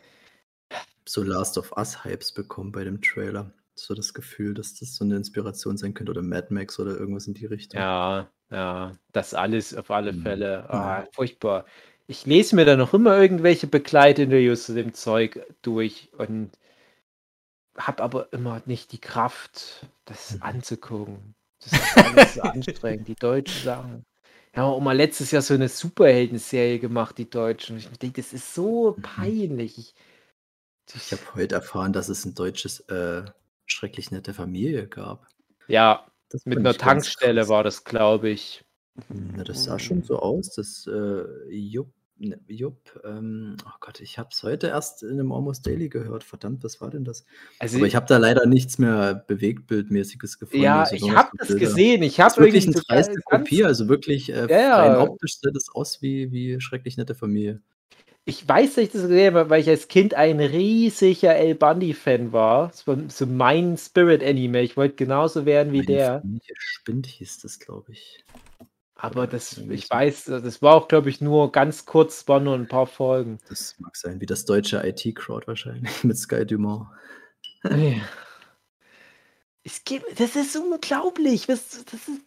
so 1.06 1.22
Last 1.22 1.58
of 1.58 1.72
Us 1.76 2.04
Hypes 2.04 2.32
bekommen 2.32 2.72
bei 2.72 2.84
dem 2.84 3.00
Trailer. 3.00 3.52
So 3.74 3.94
das 3.94 4.12
Gefühl, 4.12 4.54
dass 4.54 4.74
das 4.74 4.96
so 4.96 5.04
eine 5.04 5.16
Inspiration 5.16 5.76
sein 5.78 5.94
könnte 5.94 6.10
oder 6.10 6.22
Mad 6.22 6.48
Max 6.52 6.78
oder 6.80 6.98
irgendwas 6.98 7.26
in 7.28 7.34
die 7.34 7.46
Richtung. 7.46 7.80
Ja, 7.80 8.28
ja, 8.50 8.92
das 9.12 9.34
alles 9.34 9.74
auf 9.74 9.90
alle 9.90 10.12
Mhm. 10.12 10.22
Fälle. 10.22 10.68
Ah, 10.70 11.06
furchtbar. 11.12 11.64
Ich 12.08 12.26
lese 12.26 12.56
mir 12.56 12.64
da 12.64 12.76
noch 12.76 12.92
immer 12.94 13.16
irgendwelche 13.18 13.66
Begleitinterviews 13.66 14.64
zu 14.64 14.74
dem 14.74 14.94
Zeug 14.94 15.40
durch 15.62 16.10
und 16.16 16.50
habe 17.76 18.02
aber 18.02 18.32
immer 18.32 18.60
nicht 18.66 18.90
die 18.92 19.00
Kraft, 19.00 19.86
das 20.06 20.34
Mhm. 20.36 20.42
anzugucken. 20.42 21.34
Das 21.62 21.72
ist 21.72 21.96
alles 21.98 22.34
so 22.34 22.40
anstrengend, 22.42 23.08
die 23.08 23.14
deutschen 23.14 23.62
Sachen. 23.62 24.04
Wir 24.58 24.64
haben 24.64 24.72
auch 24.72 24.80
mal 24.80 24.96
letztes 24.96 25.30
Jahr 25.30 25.40
so 25.40 25.54
eine 25.54 25.68
Superhelden-Serie 25.68 26.80
gemacht, 26.80 27.16
die 27.16 27.30
Deutschen. 27.30 27.76
Und 27.76 27.78
ich 27.92 27.98
denke, 28.00 28.20
das 28.20 28.32
ist 28.32 28.56
so 28.56 28.96
Mhm. 28.96 29.02
peinlich. 29.02 29.78
Ich, 29.78 29.94
Ich 30.96 31.12
habe 31.12 31.22
heute 31.36 31.54
erfahren, 31.54 31.92
dass 31.92 32.08
es 32.08 32.24
ein 32.24 32.34
deutsches 32.34 32.80
äh, 32.88 33.22
schrecklich 33.66 34.10
nette 34.10 34.34
Familie 34.34 34.88
gab. 34.88 35.28
ja, 35.68 36.04
Das 36.30 36.44
mit 36.44 36.58
einer 36.58 36.74
Tankstelle 36.74 37.48
war 37.48 37.62
das, 37.62 37.84
glaube 37.84 38.30
ich. 38.30 38.64
Ja, 39.36 39.44
das 39.44 39.62
sah 39.62 39.78
schon 39.78 40.02
so 40.02 40.18
aus. 40.18 40.50
Das 40.56 40.88
äh, 40.88 41.24
jupp, 41.54 41.92
Jupp, 42.48 43.00
ähm, 43.04 43.56
oh 43.64 43.76
Gott, 43.80 44.00
ich 44.00 44.18
habe 44.18 44.30
es 44.32 44.42
heute 44.42 44.66
erst 44.68 45.02
in 45.04 45.10
einem 45.12 45.30
Almost 45.30 45.66
Daily 45.66 45.88
gehört. 45.88 46.24
Verdammt, 46.24 46.64
was 46.64 46.80
war 46.80 46.90
denn 46.90 47.04
das? 47.04 47.24
Also 47.60 47.76
Aber 47.78 47.86
ich 47.86 47.94
habe 47.94 48.06
da 48.06 48.16
leider 48.18 48.44
nichts 48.46 48.78
mehr 48.78 49.24
Bewegtbildmäßiges 49.26 50.38
gefunden. 50.38 50.64
ja, 50.64 50.80
also 50.80 50.96
ich 50.96 51.10
habe 51.14 51.30
das 51.38 51.48
Bilder. 51.48 51.60
gesehen. 51.66 52.02
Ich 52.02 52.20
habe 52.20 52.36
wirklich 52.38 52.66
eine 52.66 52.74
dreiste 52.74 53.20
Kopie, 53.24 53.64
also 53.64 53.88
wirklich 53.88 54.30
äh, 54.32 54.46
Ja, 54.50 54.86
ja. 54.86 55.00
optisch 55.00 55.38
sieht 55.40 55.54
es 55.56 55.68
aus 55.72 56.02
wie, 56.02 56.32
wie 56.32 56.60
schrecklich 56.60 56.96
nette 56.96 57.14
Familie. 57.14 57.60
Ich 58.24 58.46
weiß, 58.46 58.74
dass 58.74 58.84
ich 58.84 58.90
das 58.90 59.02
gesehen 59.02 59.34
habe, 59.34 59.48
weil 59.48 59.62
ich 59.62 59.70
als 59.70 59.88
Kind 59.88 60.12
ein 60.12 60.38
riesiger 60.38 61.34
El 61.36 61.54
Bundy-Fan 61.54 62.30
war. 62.30 62.68
Das 62.68 62.86
war 62.86 62.98
so 63.08 63.24
mein 63.26 63.78
Spirit-Anime. 63.78 64.60
Ich 64.60 64.76
wollte 64.76 64.96
genauso 64.96 65.46
werden 65.46 65.72
wie 65.72 65.78
Meine 65.78 65.86
der. 65.86 66.22
Spind 66.58 67.06
hieß 67.06 67.38
das, 67.40 67.58
glaube 67.58 67.92
ich. 67.92 68.22
Aber 69.00 69.28
das, 69.28 69.56
ich 69.56 69.88
weiß, 69.88 70.24
das 70.24 70.60
war 70.60 70.74
auch, 70.74 70.88
glaube 70.88 71.08
ich, 71.08 71.20
nur 71.20 71.52
ganz 71.52 71.86
kurz, 71.86 72.26
war 72.26 72.40
nur 72.40 72.56
ein 72.56 72.66
paar 72.66 72.88
Folgen. 72.88 73.38
Das 73.48 73.76
mag 73.78 73.96
sein, 73.96 74.20
wie 74.20 74.26
das 74.26 74.44
deutsche 74.44 74.82
IT-Crowd 74.84 75.46
wahrscheinlich 75.46 75.92
mit 76.04 76.18
Sky 76.18 76.44
Dumont. 76.44 76.86
Es 79.64 79.84
gibt, 79.84 80.18
das 80.18 80.34
ist 80.34 80.56
unglaublich. 80.56 81.46
Was, 81.46 81.84
das 81.84 82.08
ist, 82.08 82.22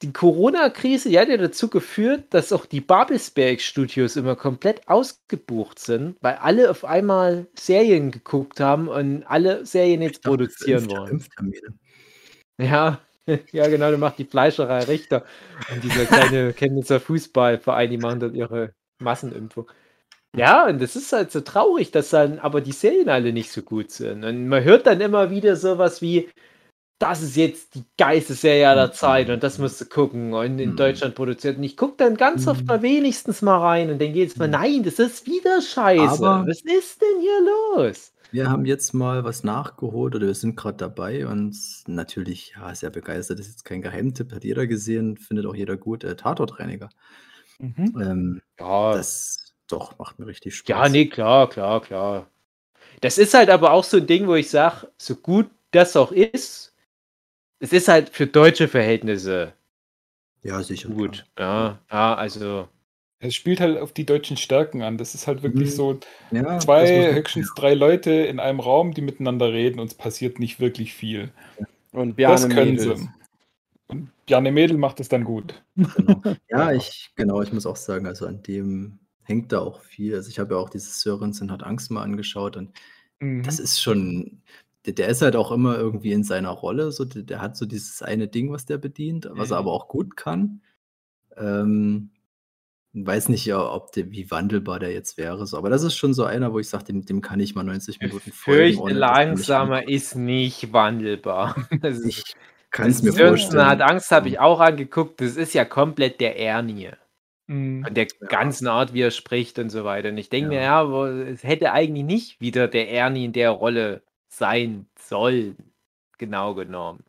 die 0.00 0.14
Corona-Krise, 0.14 1.10
die 1.10 1.18
hat 1.18 1.28
ja 1.28 1.36
dazu 1.36 1.68
geführt, 1.68 2.24
dass 2.30 2.52
auch 2.52 2.64
die 2.64 2.80
Babelsberg-Studios 2.80 4.16
immer 4.16 4.34
komplett 4.34 4.88
ausgebucht 4.88 5.78
sind, 5.78 6.16
weil 6.22 6.36
alle 6.36 6.70
auf 6.70 6.86
einmal 6.86 7.48
Serien 7.58 8.12
geguckt 8.12 8.60
haben 8.60 8.88
und 8.88 9.24
alle 9.24 9.66
Serien 9.66 10.00
jetzt 10.00 10.18
Ich 10.18 10.22
produzieren 10.22 10.88
wollen. 10.88 11.22
Ja, 12.58 13.02
ja, 13.52 13.68
genau, 13.68 13.90
da 13.90 13.96
macht 13.98 14.18
die 14.18 14.24
Fleischerei 14.24 14.84
Richter 14.84 15.24
und 15.72 15.82
dieser 15.84 16.06
kleine 16.06 16.52
Chemnitzer 16.56 17.00
Fußballverein, 17.00 17.90
die 17.90 17.98
machen 17.98 18.20
dort 18.20 18.34
ihre 18.34 18.72
Massenimpfung. 19.00 19.70
Ja, 20.36 20.66
und 20.66 20.80
das 20.82 20.94
ist 20.96 21.12
halt 21.12 21.32
so 21.32 21.40
traurig, 21.40 21.90
dass 21.90 22.10
dann 22.10 22.38
aber 22.38 22.60
die 22.60 22.72
Serien 22.72 23.08
alle 23.08 23.32
nicht 23.32 23.50
so 23.50 23.62
gut 23.62 23.90
sind. 23.90 24.24
Und 24.24 24.48
man 24.48 24.62
hört 24.62 24.86
dann 24.86 25.00
immer 25.00 25.30
wieder 25.30 25.56
sowas 25.56 26.02
wie, 26.02 26.28
das 27.00 27.22
ist 27.22 27.36
jetzt 27.36 27.74
die 27.76 27.84
geilste 27.96 28.34
Serie 28.34 28.68
aller 28.68 28.92
Zeit 28.92 29.30
und 29.30 29.42
das 29.42 29.58
musst 29.58 29.80
du 29.80 29.86
gucken 29.86 30.34
und 30.34 30.58
in 30.58 30.70
Mhm. 30.72 30.76
Deutschland 30.76 31.14
produziert. 31.14 31.56
Und 31.56 31.62
ich 31.64 31.76
gucke 31.76 31.94
dann 31.96 32.16
ganz 32.16 32.46
oft 32.46 32.66
mal 32.66 32.82
wenigstens 32.82 33.40
mal 33.40 33.58
rein 33.58 33.90
und 33.90 34.00
dann 34.02 34.12
geht 34.12 34.30
es 34.30 34.36
mal, 34.36 34.46
Mhm. 34.48 34.52
nein, 34.52 34.82
das 34.82 34.98
ist 34.98 35.26
wieder 35.26 35.62
scheiße. 35.62 36.02
Aber- 36.26 36.44
Was 36.46 36.60
ist 36.60 37.00
denn 37.00 37.20
hier 37.20 37.86
los? 37.86 38.12
Wir 38.30 38.50
haben 38.50 38.64
jetzt 38.66 38.92
mal 38.94 39.24
was 39.24 39.42
nachgeholt 39.44 40.14
oder 40.14 40.26
wir 40.26 40.34
sind 40.34 40.56
gerade 40.56 40.76
dabei 40.76 41.26
und 41.26 41.56
natürlich, 41.86 42.54
ja, 42.56 42.74
sehr 42.74 42.90
begeistert. 42.90 43.38
Das 43.38 43.46
ist 43.46 43.52
jetzt 43.52 43.64
kein 43.64 43.82
Geheimtipp, 43.82 44.32
hat 44.32 44.44
jeder 44.44 44.66
gesehen, 44.66 45.16
findet 45.16 45.46
auch 45.46 45.54
jeder 45.54 45.76
gut. 45.76 46.04
Äh, 46.04 46.16
Tatortreiniger. 46.16 46.90
Ähm, 47.60 48.40
Ja, 48.58 48.92
das 48.94 49.54
doch 49.68 49.98
macht 49.98 50.18
mir 50.18 50.26
richtig 50.26 50.56
Spaß. 50.56 50.68
Ja, 50.68 50.88
nee, 50.88 51.06
klar, 51.06 51.48
klar, 51.48 51.80
klar. 51.80 52.30
Das 53.00 53.18
ist 53.18 53.34
halt 53.34 53.50
aber 53.50 53.72
auch 53.72 53.84
so 53.84 53.98
ein 53.98 54.06
Ding, 54.06 54.26
wo 54.26 54.34
ich 54.34 54.50
sage, 54.50 54.88
so 54.98 55.16
gut 55.16 55.50
das 55.70 55.96
auch 55.96 56.12
ist, 56.12 56.74
es 57.60 57.72
ist 57.72 57.88
halt 57.88 58.10
für 58.10 58.26
deutsche 58.26 58.68
Verhältnisse 58.68 59.54
Ja, 60.42 60.62
sicher. 60.62 60.88
gut. 60.88 61.24
klar. 61.36 61.80
Ja, 61.90 61.96
ja, 61.96 62.14
also. 62.14 62.68
Es 63.20 63.34
spielt 63.34 63.60
halt 63.60 63.78
auf 63.78 63.92
die 63.92 64.06
deutschen 64.06 64.36
Stärken 64.36 64.82
an. 64.82 64.96
Das 64.96 65.14
ist 65.14 65.26
halt 65.26 65.42
wirklich 65.42 65.70
Mhm. 65.70 65.74
so 65.74 66.00
Ja, 66.30 66.42
das 66.42 66.64
zwei, 66.64 67.12
höchstens 67.14 67.52
drei 67.54 67.74
Leute 67.74 68.10
in 68.12 68.38
einem 68.38 68.60
Raum, 68.60 68.94
die 68.94 69.00
miteinander 69.00 69.52
reden 69.52 69.80
und 69.80 69.88
es 69.88 69.94
passiert 69.94 70.38
nicht 70.38 70.60
wirklich 70.60 70.94
viel. 70.94 71.32
Und 71.92 72.10
das 72.10 72.16
Bjarne 72.16 72.54
können 72.54 72.76
Mädels. 72.76 73.00
sie. 73.00 73.08
Und 73.88 74.10
Bjarne 74.26 74.52
Mädel 74.52 74.76
macht 74.76 75.00
es 75.00 75.08
dann 75.08 75.24
gut. 75.24 75.62
Genau. 75.74 76.22
Ja, 76.50 76.72
ich, 76.72 77.10
genau, 77.14 77.42
ich 77.42 77.52
muss 77.52 77.66
auch 77.66 77.76
sagen, 77.76 78.06
also 78.06 78.26
an 78.26 78.42
dem 78.42 78.98
hängt 79.24 79.52
da 79.52 79.60
auch 79.60 79.80
viel. 79.82 80.14
Also 80.14 80.30
ich 80.30 80.38
habe 80.38 80.54
ja 80.54 80.60
auch 80.60 80.70
dieses 80.70 81.00
Sörensen 81.02 81.50
hat 81.52 81.62
Angst 81.62 81.90
mal 81.90 82.02
angeschaut 82.02 82.56
und 82.56 82.70
Mhm. 83.20 83.42
das 83.42 83.58
ist 83.58 83.80
schon, 83.82 84.42
der, 84.86 84.92
der 84.92 85.08
ist 85.08 85.22
halt 85.22 85.34
auch 85.34 85.50
immer 85.50 85.76
irgendwie 85.76 86.12
in 86.12 86.22
seiner 86.22 86.50
Rolle. 86.50 86.92
So, 86.92 87.04
der, 87.04 87.22
der 87.22 87.42
hat 87.42 87.56
so 87.56 87.66
dieses 87.66 88.00
eine 88.00 88.28
Ding, 88.28 88.52
was 88.52 88.64
der 88.64 88.78
bedient, 88.78 89.28
was 89.32 89.50
er 89.50 89.56
Mhm. 89.56 89.66
aber 89.66 89.72
auch 89.72 89.88
gut 89.88 90.16
kann. 90.16 90.62
Ähm, 91.36 92.10
weiß 92.92 93.28
nicht, 93.28 93.44
ja, 93.46 93.60
ob 93.60 93.92
der, 93.92 94.10
wie 94.10 94.30
wandelbar 94.30 94.78
der 94.78 94.92
jetzt 94.92 95.18
wäre. 95.18 95.46
So. 95.46 95.56
Aber 95.56 95.70
das 95.70 95.82
ist 95.82 95.96
schon 95.96 96.14
so 96.14 96.24
einer, 96.24 96.52
wo 96.52 96.58
ich 96.58 96.68
sage, 96.68 96.84
dem, 96.84 97.04
dem 97.04 97.20
kann 97.20 97.40
ich 97.40 97.54
mal 97.54 97.62
90 97.64 98.00
Minuten 98.00 98.32
folgen. 98.32 98.74
Fürchte 98.74 98.90
er 98.90 98.94
langsamer 98.94 99.88
ist 99.88 100.14
nicht 100.16 100.72
wandelbar. 100.72 101.54
Das 101.82 101.98
ist, 101.98 102.06
Ich 102.06 102.34
kann 102.70 102.90
es 102.90 103.02
mir 103.02 103.12
Sörensen 103.12 103.42
vorstellen. 103.50 103.66
hat 103.66 103.80
Angst, 103.82 104.10
habe 104.10 104.28
ich 104.28 104.38
auch 104.40 104.60
angeguckt. 104.60 105.20
Das 105.20 105.36
ist 105.36 105.54
ja 105.54 105.64
komplett 105.64 106.20
der 106.20 106.38
Ernie. 106.38 106.90
Mhm. 107.46 107.84
Von 107.84 107.94
der 107.94 108.06
Ja. 108.20 108.26
ganzen 108.28 108.66
Art, 108.68 108.92
wie 108.94 109.02
er 109.02 109.10
spricht 109.10 109.58
und 109.58 109.70
so 109.70 109.84
weiter. 109.84 110.08
Und 110.10 110.18
ich 110.18 110.28
denke 110.28 110.54
Ja. 110.54 110.84
mir, 110.84 110.96
ja, 111.06 111.06
es 111.30 111.42
hätte 111.44 111.72
eigentlich 111.72 112.04
nicht 112.04 112.40
wieder 112.40 112.68
der 112.68 112.90
Ernie 112.90 113.24
in 113.26 113.32
der 113.32 113.50
Rolle 113.50 114.02
sein 114.28 114.86
sollen, 114.98 115.56
genau 116.18 116.54
genommen. 116.54 117.04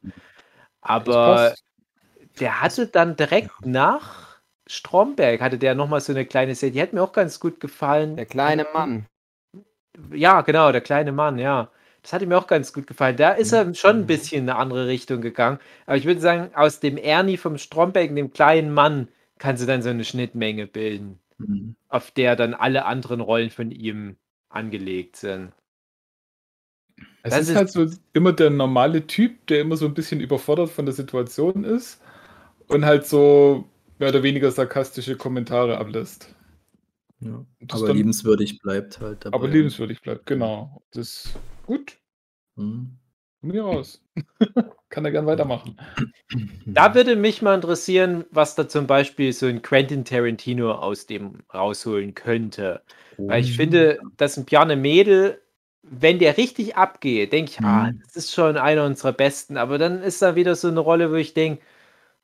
Aber 0.81 1.53
der 2.39 2.61
hatte 2.61 2.87
dann 2.87 3.15
direkt 3.17 3.65
nach 3.65 4.28
Stromberg, 4.69 5.41
hatte 5.41 5.57
der 5.57 5.75
nochmal 5.75 5.99
so 6.01 6.13
eine 6.13 6.25
kleine 6.25 6.55
Serie, 6.55 6.73
die 6.73 6.81
hat 6.81 6.93
mir 6.93 7.01
auch 7.03 7.11
ganz 7.11 7.39
gut 7.39 7.59
gefallen. 7.59 8.15
Der 8.15 8.25
kleine 8.25 8.67
Mann. 8.73 9.05
Ja, 10.13 10.41
genau, 10.41 10.71
der 10.71 10.81
kleine 10.81 11.11
Mann, 11.11 11.39
ja. 11.39 11.71
Das 12.03 12.13
hatte 12.13 12.25
mir 12.27 12.37
auch 12.37 12.47
ganz 12.47 12.71
gut 12.71 12.87
gefallen. 12.87 13.17
Da 13.17 13.31
ist 13.31 13.51
er 13.51 13.73
schon 13.73 13.97
Mhm. 13.97 14.03
ein 14.03 14.07
bisschen 14.07 14.43
in 14.43 14.49
eine 14.49 14.57
andere 14.59 14.87
Richtung 14.87 15.21
gegangen. 15.21 15.59
Aber 15.85 15.97
ich 15.97 16.05
würde 16.05 16.21
sagen, 16.21 16.51
aus 16.55 16.79
dem 16.79 16.97
Ernie 16.97 17.37
vom 17.37 17.57
Stromberg, 17.57 18.15
dem 18.15 18.31
kleinen 18.31 18.73
Mann, 18.73 19.09
kannst 19.37 19.63
du 19.63 19.67
dann 19.67 19.81
so 19.81 19.89
eine 19.89 20.05
Schnittmenge 20.05 20.67
bilden 20.67 21.19
Mhm. 21.39 21.75
auf 21.89 22.11
der 22.11 22.35
dann 22.35 22.53
alle 22.53 22.85
anderen 22.85 23.21
Rollen 23.21 23.49
von 23.49 23.71
ihm 23.71 24.17
angelegt 24.49 25.15
sind. 25.15 25.51
Es 27.23 27.31
Das 27.31 27.41
ist 27.41 27.49
ist- 27.49 27.55
halt 27.55 27.71
so 27.71 27.87
immer 28.13 28.33
der 28.33 28.49
normale 28.49 29.07
Typ, 29.07 29.47
der 29.47 29.61
immer 29.61 29.77
so 29.77 29.85
ein 29.85 29.93
bisschen 29.93 30.21
überfordert 30.21 30.69
von 30.69 30.85
der 30.85 30.93
Situation 30.93 31.63
ist 31.63 32.01
und 32.67 32.85
halt 32.85 33.05
so 33.07 33.65
mehr 33.99 34.09
oder 34.09 34.23
weniger 34.23 34.49
sarkastische 34.51 35.15
Kommentare 35.15 35.77
ablässt. 35.77 36.33
Ja. 37.19 37.45
Aber 37.71 37.87
dann- 37.87 37.97
liebenswürdig 37.97 38.59
bleibt 38.59 38.99
halt 39.01 39.25
dabei. 39.25 39.35
Aber 39.35 39.47
liebenswürdig 39.47 40.01
bleibt, 40.01 40.25
genau. 40.25 40.81
Das 40.91 41.25
ist 41.25 41.39
gut. 41.65 41.97
Mhm. 42.55 42.97
Von 43.41 43.49
mir 43.51 43.65
aus. 43.65 44.01
Kann 44.89 45.05
er 45.05 45.11
gern 45.11 45.25
weitermachen. 45.25 45.77
Da 46.65 46.95
würde 46.95 47.15
mich 47.15 47.41
mal 47.41 47.55
interessieren, 47.55 48.25
was 48.31 48.55
da 48.55 48.67
zum 48.67 48.87
Beispiel 48.87 49.31
so 49.33 49.45
ein 49.45 49.61
Quentin 49.61 50.03
Tarantino 50.03 50.71
aus 50.73 51.05
dem 51.05 51.43
rausholen 51.53 52.15
könnte. 52.15 52.81
Weil 53.17 53.43
ich 53.43 53.51
Mhm. 53.51 53.55
finde, 53.55 53.99
dass 54.17 54.37
ein 54.37 54.45
Bjarne 54.45 54.75
Mädel, 54.75 55.41
wenn 55.83 56.19
der 56.19 56.37
richtig 56.37 56.75
abgeht, 56.75 57.31
denke 57.33 57.51
ich, 57.51 57.59
ah, 57.61 57.91
Mhm. 57.91 58.01
das 58.05 58.15
ist 58.15 58.33
schon 58.33 58.57
einer 58.57 58.85
unserer 58.85 59.13
besten. 59.13 59.57
Aber 59.57 59.77
dann 59.77 60.01
ist 60.01 60.21
da 60.21 60.35
wieder 60.35 60.55
so 60.55 60.67
eine 60.67 60.79
Rolle, 60.79 61.11
wo 61.11 61.15
ich 61.15 61.33
denke, 61.33 61.61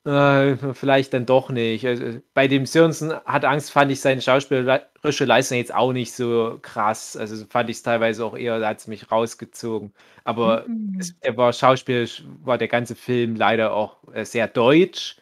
äh, 0.06 0.56
vielleicht 0.74 1.14
dann 1.14 1.26
doch 1.26 1.50
nicht. 1.50 1.86
Also, 1.86 2.20
bei 2.34 2.48
dem 2.48 2.66
Sörensen 2.66 3.14
hat 3.26 3.44
Angst, 3.44 3.72
fand 3.72 3.92
ich 3.92 4.00
seine 4.02 4.22
schauspielerische 4.22 5.26
Leistung 5.26 5.58
jetzt 5.58 5.74
auch 5.74 5.92
nicht 5.94 6.14
so 6.14 6.60
krass. 6.62 7.18
Also 7.18 7.44
fand 7.50 7.72
ich 7.72 7.78
es 7.78 7.84
teilweise 7.84 8.24
auch 8.24 8.38
eher, 8.38 8.60
da 8.60 8.68
hat 8.70 8.78
es 8.80 8.88
mich 8.88 9.12
rausgezogen. 9.12 9.94
Aber 10.24 10.66
es, 11.00 11.16
er 11.22 11.38
war 11.38 11.54
schauspielerisch, 11.54 12.24
war 12.44 12.58
der 12.58 12.68
ganze 12.68 12.96
Film 12.96 13.36
leider 13.36 13.74
auch 13.74 13.98
äh, 14.14 14.26
sehr 14.26 14.48
deutsch. 14.48 15.18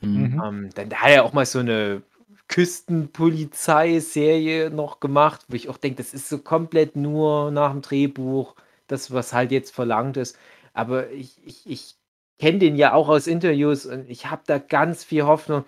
Mhm. 0.00 0.40
Ähm, 0.44 0.70
dann 0.74 0.92
hat 0.94 1.10
er 1.10 1.24
auch 1.24 1.32
mal 1.32 1.46
so 1.46 1.58
eine 1.58 2.02
Küstenpolizei-Serie 2.46 4.70
noch 4.70 5.00
gemacht, 5.00 5.44
wo 5.48 5.56
ich 5.56 5.68
auch 5.68 5.78
denke, 5.78 5.96
das 5.98 6.14
ist 6.14 6.28
so 6.28 6.38
komplett 6.38 6.94
nur 6.96 7.50
nach 7.50 7.72
dem 7.72 7.82
Drehbuch, 7.82 8.54
das, 8.86 9.12
was 9.12 9.32
halt 9.32 9.50
jetzt 9.52 9.74
verlangt 9.74 10.16
ist. 10.16 10.38
Aber 10.74 11.10
ich, 11.10 11.32
ich, 11.44 11.68
ich 11.68 11.97
kenne 12.38 12.58
den 12.58 12.76
ja 12.76 12.92
auch 12.94 13.08
aus 13.08 13.26
Interviews 13.26 13.86
und 13.86 14.08
ich 14.10 14.26
habe 14.30 14.42
da 14.46 14.58
ganz 14.58 15.04
viel 15.04 15.24
Hoffnung, 15.24 15.64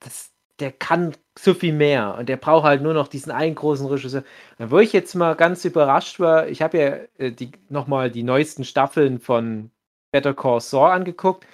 dass 0.00 0.32
der 0.60 0.72
kann 0.72 1.14
so 1.38 1.52
viel 1.54 1.72
mehr 1.72 2.16
und 2.18 2.28
der 2.28 2.36
braucht 2.36 2.64
halt 2.64 2.82
nur 2.82 2.94
noch 2.94 3.08
diesen 3.08 3.32
einen 3.32 3.54
großen 3.56 3.86
Regisseur. 3.86 4.22
Und 4.58 4.70
wo 4.70 4.78
ich 4.78 4.92
jetzt 4.92 5.14
mal 5.14 5.34
ganz 5.34 5.64
überrascht 5.64 6.20
war, 6.20 6.48
ich 6.48 6.62
habe 6.62 6.78
ja 6.78 6.96
äh, 7.18 7.32
die, 7.32 7.50
nochmal 7.68 8.10
die 8.10 8.22
neuesten 8.22 8.64
Staffeln 8.64 9.18
von 9.20 9.70
Better 10.12 10.34
Call 10.34 10.60
Saul 10.60 10.90
angeguckt 10.92 11.44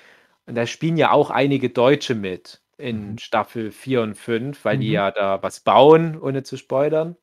und 0.46 0.54
da 0.56 0.66
spielen 0.66 0.96
ja 0.98 1.12
auch 1.12 1.30
einige 1.30 1.70
Deutsche 1.70 2.14
mit 2.14 2.62
in 2.78 3.12
Mhm. 3.12 3.18
Staffel 3.18 3.72
4 3.72 4.02
und 4.02 4.16
5, 4.16 4.64
weil 4.64 4.78
die 4.78 4.88
Mhm. 4.88 4.92
ja 4.92 5.10
da 5.10 5.42
was 5.42 5.60
bauen, 5.60 6.18
ohne 6.20 6.42
zu 6.42 6.56
spoilern. 6.56 7.16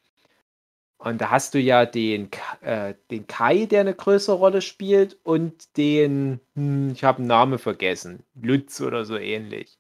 Und 1.00 1.22
da 1.22 1.30
hast 1.30 1.54
du 1.54 1.60
ja 1.60 1.86
den, 1.86 2.30
äh, 2.62 2.96
den 3.12 3.28
Kai, 3.28 3.66
der 3.66 3.82
eine 3.82 3.94
größere 3.94 4.36
Rolle 4.36 4.62
spielt, 4.62 5.18
und 5.24 5.78
den, 5.78 6.40
hm, 6.56 6.92
ich 6.92 7.04
habe 7.04 7.22
den 7.22 7.28
Namen 7.28 7.60
vergessen, 7.60 8.24
Lutz 8.42 8.82
oder 8.82 9.06
so 9.06 9.18
ähnlich. 9.18 9.78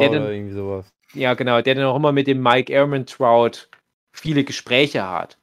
Der 0.00 0.08
dann- 0.10 0.22
oder 0.22 0.32
irgendwie 0.32 0.54
sowas. 0.54 0.86
Ja, 1.14 1.34
genau, 1.34 1.60
der 1.60 1.74
dann 1.74 1.84
auch 1.84 1.96
immer 1.96 2.12
mit 2.12 2.26
dem 2.26 2.42
Mike 2.42 2.72
Ehrmantraut 2.72 3.68
viele 4.12 4.44
Gespräche 4.44 5.08
hat. 5.08 5.38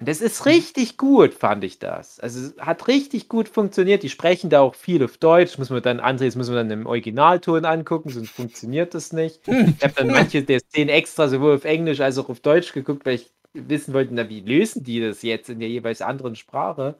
Und 0.00 0.08
das 0.08 0.20
ist 0.20 0.46
richtig 0.46 0.96
gut, 0.96 1.34
fand 1.34 1.64
ich 1.64 1.80
das. 1.80 2.20
Also 2.20 2.38
es 2.40 2.56
hat 2.58 2.86
richtig 2.86 3.28
gut 3.28 3.48
funktioniert. 3.48 4.04
Die 4.04 4.08
sprechen 4.08 4.48
da 4.48 4.60
auch 4.60 4.76
viel 4.76 5.02
auf 5.02 5.16
Deutsch. 5.18 5.58
Muss 5.58 5.70
man 5.70 5.82
dann, 5.82 5.98
Andres, 5.98 6.36
muss 6.36 6.46
man 6.48 6.56
dann 6.68 6.70
im 6.70 6.86
Originalton 6.86 7.64
angucken, 7.64 8.10
sonst 8.10 8.30
funktioniert 8.30 8.94
das 8.94 9.12
nicht. 9.12 9.40
Ich 9.48 9.82
habe 9.82 9.94
dann 9.96 10.08
manche 10.08 10.42
der 10.44 10.60
Szenen 10.60 10.88
extra 10.88 11.28
sowohl 11.28 11.56
auf 11.56 11.64
Englisch 11.64 12.00
als 12.00 12.16
auch 12.16 12.28
auf 12.28 12.38
Deutsch 12.40 12.72
geguckt, 12.72 13.04
weil 13.06 13.16
ich 13.16 13.30
wissen 13.68 13.94
wollte, 13.94 14.14
na, 14.14 14.28
wie 14.28 14.40
lösen 14.40 14.84
die 14.84 15.00
das 15.00 15.22
jetzt 15.22 15.48
in 15.48 15.60
der 15.60 15.68
jeweils 15.68 16.02
anderen 16.02 16.36
Sprache? 16.36 16.96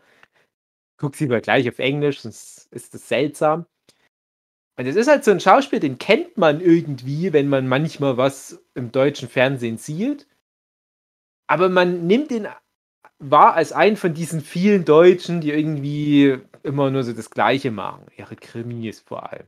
Guck 0.99 1.15
sie 1.17 1.29
mal 1.29 1.41
gleich 1.41 1.69
auf 1.69 1.79
Englisch, 1.79 2.21
sonst 2.21 2.69
ist 2.73 2.95
das 2.95 3.09
seltsam. 3.09 3.67
Und 4.79 4.87
es 4.87 4.97
ist 4.97 5.09
halt 5.09 5.25
so 5.25 5.33
ein 5.33 5.41
Schauspiel, 5.41 5.81
den 5.81 5.99
kennt 5.99 6.37
man 6.37 6.61
irgendwie, 6.61 7.33
wenn 7.33 7.49
man 7.49 7.67
manchmal 7.67 8.17
was 8.17 8.63
im 8.75 8.93
deutschen 8.93 9.29
Fernsehen 9.29 9.77
sieht. 9.77 10.29
Aber 11.49 11.69
man 11.69 12.07
nimmt 12.07 12.31
ihn 12.31 12.47
wahr 13.19 13.55
als 13.55 13.73
einen 13.73 13.97
von 13.97 14.15
diesen 14.15 14.41
vielen 14.41 14.85
Deutschen, 14.85 15.41
die 15.41 15.51
irgendwie 15.51 16.39
immer 16.63 16.91
nur 16.91 17.03
so 17.03 17.13
das 17.13 17.31
Gleiche 17.31 17.71
machen. 17.71 18.07
Ihre 18.17 18.37
Krimis 18.37 19.01
vor 19.01 19.33
allem. 19.33 19.47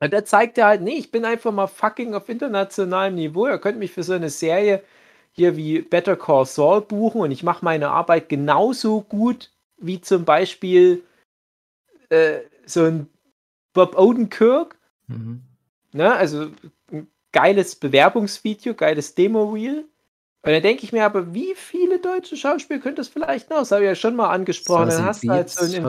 Und 0.00 0.12
da 0.12 0.24
zeigt 0.24 0.58
er 0.58 0.66
halt, 0.66 0.82
nee, 0.82 0.96
ich 0.96 1.10
bin 1.10 1.24
einfach 1.24 1.52
mal 1.52 1.66
fucking 1.66 2.14
auf 2.14 2.28
internationalem 2.28 3.14
Niveau. 3.14 3.46
Ihr 3.46 3.58
könnt 3.58 3.78
mich 3.78 3.92
für 3.92 4.02
so 4.02 4.14
eine 4.14 4.30
Serie 4.30 4.82
hier 5.32 5.56
wie 5.56 5.80
Better 5.80 6.16
Call 6.16 6.46
Saul 6.46 6.82
buchen 6.82 7.22
und 7.22 7.30
ich 7.30 7.42
mache 7.42 7.64
meine 7.64 7.90
Arbeit 7.90 8.28
genauso 8.28 9.00
gut 9.00 9.50
wie 9.78 10.00
zum 10.00 10.24
Beispiel 10.24 11.02
äh, 12.10 12.40
so 12.66 12.84
ein 12.84 13.08
Bob 13.72 13.98
Odenkirk. 13.98 14.78
Mhm. 15.08 15.42
Ne? 15.92 16.12
Also 16.12 16.50
ein 16.90 17.08
geiles 17.32 17.74
Bewerbungsvideo, 17.76 18.74
geiles 18.74 19.14
Demo-Reel. 19.14 19.86
Und 20.44 20.50
dann 20.50 20.62
denke 20.62 20.84
ich 20.84 20.92
mir 20.92 21.04
aber, 21.04 21.34
wie 21.34 21.54
viele 21.54 22.00
deutsche 22.00 22.36
Schauspieler 22.36 22.80
könnte 22.80 23.00
es 23.00 23.08
vielleicht 23.08 23.48
noch? 23.50 23.58
Das 23.58 23.70
habe 23.70 23.82
ich 23.82 23.88
ja 23.88 23.94
schon 23.94 24.16
mal 24.16 24.30
angesprochen. 24.30 24.88
Dann 24.88 25.04
hast 25.04 25.22
du 25.22 25.30
halt 25.30 25.50
so 25.50 25.64
ein 25.64 25.84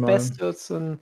mal. 0.00 0.06
Bastards 0.06 0.70
und 0.70 1.00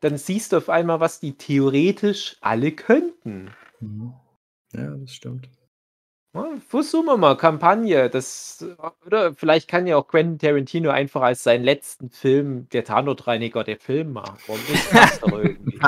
dann 0.00 0.18
siehst 0.18 0.52
du 0.52 0.56
auf 0.56 0.68
einmal, 0.68 1.00
was 1.00 1.20
die 1.20 1.36
theoretisch 1.36 2.36
alle 2.40 2.72
könnten. 2.72 3.50
Mhm. 3.80 4.14
Ja, 4.72 4.96
das 4.96 5.12
stimmt. 5.12 5.48
Versuchen 6.68 7.06
wir 7.06 7.16
mal, 7.16 7.36
Kampagne. 7.36 8.10
Das, 8.10 8.64
oder 9.06 9.34
vielleicht 9.34 9.68
kann 9.68 9.86
ja 9.86 9.96
auch 9.96 10.08
Quentin 10.08 10.38
Tarantino 10.38 10.90
einfach 10.90 11.22
als 11.22 11.44
seinen 11.44 11.62
letzten 11.64 12.10
Film 12.10 12.68
der 12.70 12.84
Tatortreiniger 12.84 13.62
der 13.62 13.78
Film 13.78 14.12
machen. 14.12 14.36
Warum 14.46 14.60
nicht? 14.68 14.84
Das 14.92 15.20
doch 15.20 15.38
irgendwie. 15.38 15.78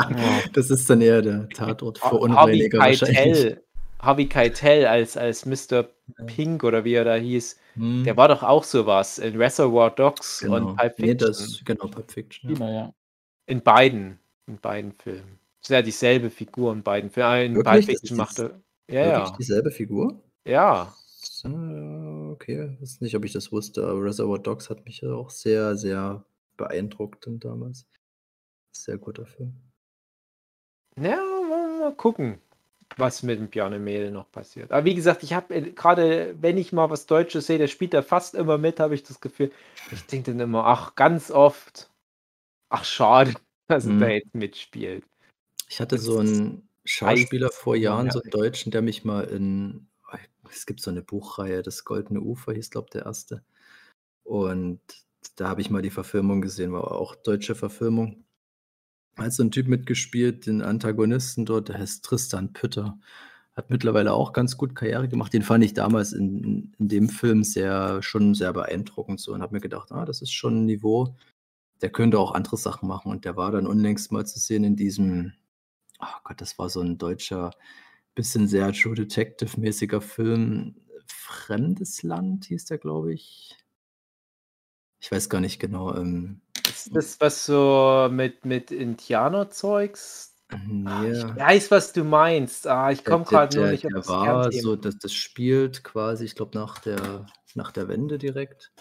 Das 0.52 0.70
ist 0.70 0.89
dann 0.89 1.01
eher 1.01 1.23
der 1.23 1.48
Tatort 1.48 1.98
für 1.98 2.16
Unreiniger 2.16 2.78
wahrscheinlich. 2.78 3.16
Keitel, 3.16 3.62
Harvey 3.98 4.27
Keitel 4.28 4.86
als, 4.86 5.16
als 5.16 5.47
Mr. 5.47 5.89
Pink 6.27 6.62
oder 6.62 6.85
wie 6.85 6.94
er 6.94 7.05
da 7.05 7.14
hieß, 7.16 7.59
Hm, 7.74 8.05
der 8.05 8.16
war 8.16 8.28
doch 8.28 8.43
auch 8.43 8.64
sowas 8.64 9.18
in 9.18 9.36
Reservoir 9.36 9.90
Dogs 9.90 10.40
genau. 10.40 10.56
und 10.70 10.77
Pulp 10.77 10.94
Nee, 10.98 11.09
Fiction. 11.09 11.28
das, 11.28 11.60
genau, 11.64 11.89
Pulp 11.89 12.10
Fiction. 12.10 12.51
Ja. 12.51 12.55
Genau, 12.56 12.73
ja. 12.73 12.94
In 13.47 13.60
beiden, 13.62 14.18
in 14.47 14.56
beiden 14.59 14.93
Filmen. 14.93 15.39
Das 15.60 15.68
ist 15.70 15.74
ja 15.74 15.82
dieselbe 15.82 16.31
Figur 16.31 16.73
in 16.73 16.82
beiden 16.82 17.10
Filmen. 17.10 17.28
Ah, 17.28 17.36
In 17.43 17.55
Wirklich? 17.56 17.86
Pulp 17.86 17.98
Fiction 17.98 18.16
macht 18.16 18.39
dies- 18.39 18.51
er. 18.89 18.94
Ja, 18.94 19.06
ja. 19.09 19.36
dieselbe 19.39 19.70
Figur? 19.70 20.23
Ja. 20.47 20.94
So, 21.20 21.48
okay, 22.32 22.77
weiß 22.81 23.01
nicht, 23.01 23.16
ob 23.16 23.24
ich 23.24 23.32
das 23.32 23.52
wusste, 23.52 23.86
aber 23.86 24.02
Reservoir 24.05 24.39
Dogs 24.39 24.70
hat 24.70 24.85
mich 24.85 25.01
ja 25.01 25.12
auch 25.12 25.31
sehr, 25.31 25.77
sehr 25.77 26.24
beeindruckt 26.56 27.27
damals. 27.28 27.86
Sehr 28.73 28.98
guter 28.98 29.27
Film. 29.27 29.55
Ja, 30.98 31.18
wollen 31.18 31.78
wir 31.78 31.85
mal 31.90 31.94
gucken, 31.97 32.40
was 32.97 33.23
mit 33.23 33.39
dem 33.39 33.48
Bjarne 33.51 33.78
Mädel 33.78 34.10
noch 34.10 34.31
passiert. 34.31 34.73
Aber 34.73 34.85
wie 34.85 34.94
gesagt, 34.94 35.23
ich 35.23 35.32
habe 35.35 35.73
gerade, 35.73 36.35
wenn 36.40 36.56
ich 36.59 36.73
mal 36.73 36.89
was 36.90 37.06
Deutsches 37.06 37.47
sehe, 37.47 37.59
der 37.59 37.68
spielt 37.68 37.93
da 37.94 38.02
fast 38.02 38.35
immer 38.35 38.59
mit, 38.59 38.81
habe 38.81 38.94
ich 38.94 39.02
das 39.02 39.20
Gefühl. 39.20 39.52
Ich 39.93 40.06
denke 40.06 40.31
dann 40.32 40.40
immer, 40.40 40.64
ach, 40.66 40.94
ganz 40.94 41.31
oft, 41.31 41.90
ach, 42.70 42.85
schade, 42.85 43.35
dass 43.68 43.86
er 43.86 43.94
Mhm. 43.94 44.01
da 44.01 44.09
jetzt 44.09 44.35
mitspielt. 44.35 45.05
Ich 45.68 45.81
hatte 45.81 45.98
so 45.98 46.18
einen 46.18 46.68
Schauspieler 46.85 47.51
vor 47.51 47.77
Jahren, 47.77 48.10
so 48.10 48.20
einen. 48.20 48.31
Deutschen, 48.31 48.73
der 48.73 48.82
mich 48.82 49.05
mal 49.05 49.24
in, 49.24 49.89
es 50.51 50.66
gibt 50.66 50.81
so 50.81 50.90
eine 50.90 51.02
Buchreihe, 51.02 51.62
das 51.62 51.85
Goldene 51.85 52.20
Ufer 52.20 52.52
hieß, 52.52 52.70
glaube 52.70 52.90
der 52.93 53.06
erste. 53.06 53.44
Und 54.24 54.81
da 55.36 55.48
habe 55.48 55.60
ich 55.60 55.70
mal 55.70 55.82
die 55.82 55.90
Verfilmung 55.90 56.40
gesehen, 56.40 56.73
war 56.73 56.93
auch 56.93 57.14
deutsche 57.14 57.55
Verfilmung. 57.55 58.24
Hat 59.16 59.32
so 59.32 59.43
ein 59.43 59.51
Typ 59.51 59.68
mitgespielt, 59.68 60.47
den 60.47 60.62
Antagonisten 60.62 61.47
dort, 61.47 61.68
der 61.68 61.78
heißt 61.78 62.05
Tristan 62.05 62.52
Pütter. 62.52 62.98
Hat 63.55 63.70
mittlerweile 63.70 64.12
auch 64.12 64.32
ganz 64.35 64.59
gut 64.59 64.74
Karriere 64.74 65.09
gemacht. 65.09 65.32
Den 65.32 65.43
fand 65.43 65.64
ich 65.64 65.73
damals 65.73 66.12
in, 66.12 66.74
in 66.78 66.89
dem 66.89 67.09
Film 67.09 67.43
sehr, 67.43 68.02
schon 68.02 68.35
sehr 68.35 68.52
beeindruckend 68.52 69.20
so 69.20 69.32
und 69.32 69.43
habe 69.43 69.55
mir 69.55 69.60
gedacht, 69.60 69.93
ah, 69.93 70.05
das 70.05 70.20
ist 70.20 70.32
schon 70.32 70.62
ein 70.62 70.66
Niveau. 70.66 71.16
Der 71.81 71.90
könnte 71.90 72.18
auch 72.18 72.32
andere 72.32 72.59
Sachen 72.59 72.89
machen. 72.89 73.10
Und 73.10 73.24
der 73.24 73.36
war 73.36 73.52
dann 73.52 73.66
unlängst 73.66 74.12
mal 74.12 74.27
zu 74.27 74.39
sehen 74.39 74.64
in 74.64 74.77
diesem, 74.77 75.32
oh 76.01 76.20
Gott, 76.24 76.40
das 76.40 76.59
war 76.59 76.68
so 76.68 76.81
ein 76.81 76.98
deutscher, 76.98 77.52
bisschen 78.16 78.48
sehr 78.48 78.72
True 78.72 78.97
Detective-mäßiger 78.97 80.01
Film. 80.01 80.74
Fremdes 81.06 82.02
Land 82.02 82.47
hieß 82.47 82.64
der, 82.64 82.78
glaube 82.78 83.14
ich. 83.14 83.56
Ich 85.01 85.12
weiß 85.12 85.28
gar 85.28 85.40
nicht 85.40 85.60
genau. 85.60 85.94
Ähm, 85.94 86.40
Ist 86.68 86.97
das 86.97 87.20
was 87.20 87.47
so 87.47 88.09
mit, 88.10 88.44
mit 88.44 88.72
Indianerzeugs? 88.72 90.34
Ah, 90.48 90.56
nee, 90.66 91.10
Ich 91.12 91.36
weiß, 91.36 91.70
was 91.70 91.93
du 91.93 92.02
meinst. 92.02 92.66
Ah, 92.66 92.90
ich 92.90 93.05
komme 93.05 93.24
gerade 93.24 93.55
nur 93.55 93.64
der, 93.64 93.72
nicht 93.72 93.86
auf 93.86 93.93
das 93.93 94.09
war 94.09 94.24
Kernthema. 94.40 94.62
so, 94.62 94.76
das, 94.76 94.98
das 94.98 95.12
spielt 95.12 95.84
quasi, 95.84 96.24
ich 96.24 96.34
glaube, 96.34 96.59
nach 96.59 96.78
der, 96.78 97.26
nach 97.55 97.70
der 97.70 97.88
Wende 97.88 98.18
direkt. 98.18 98.72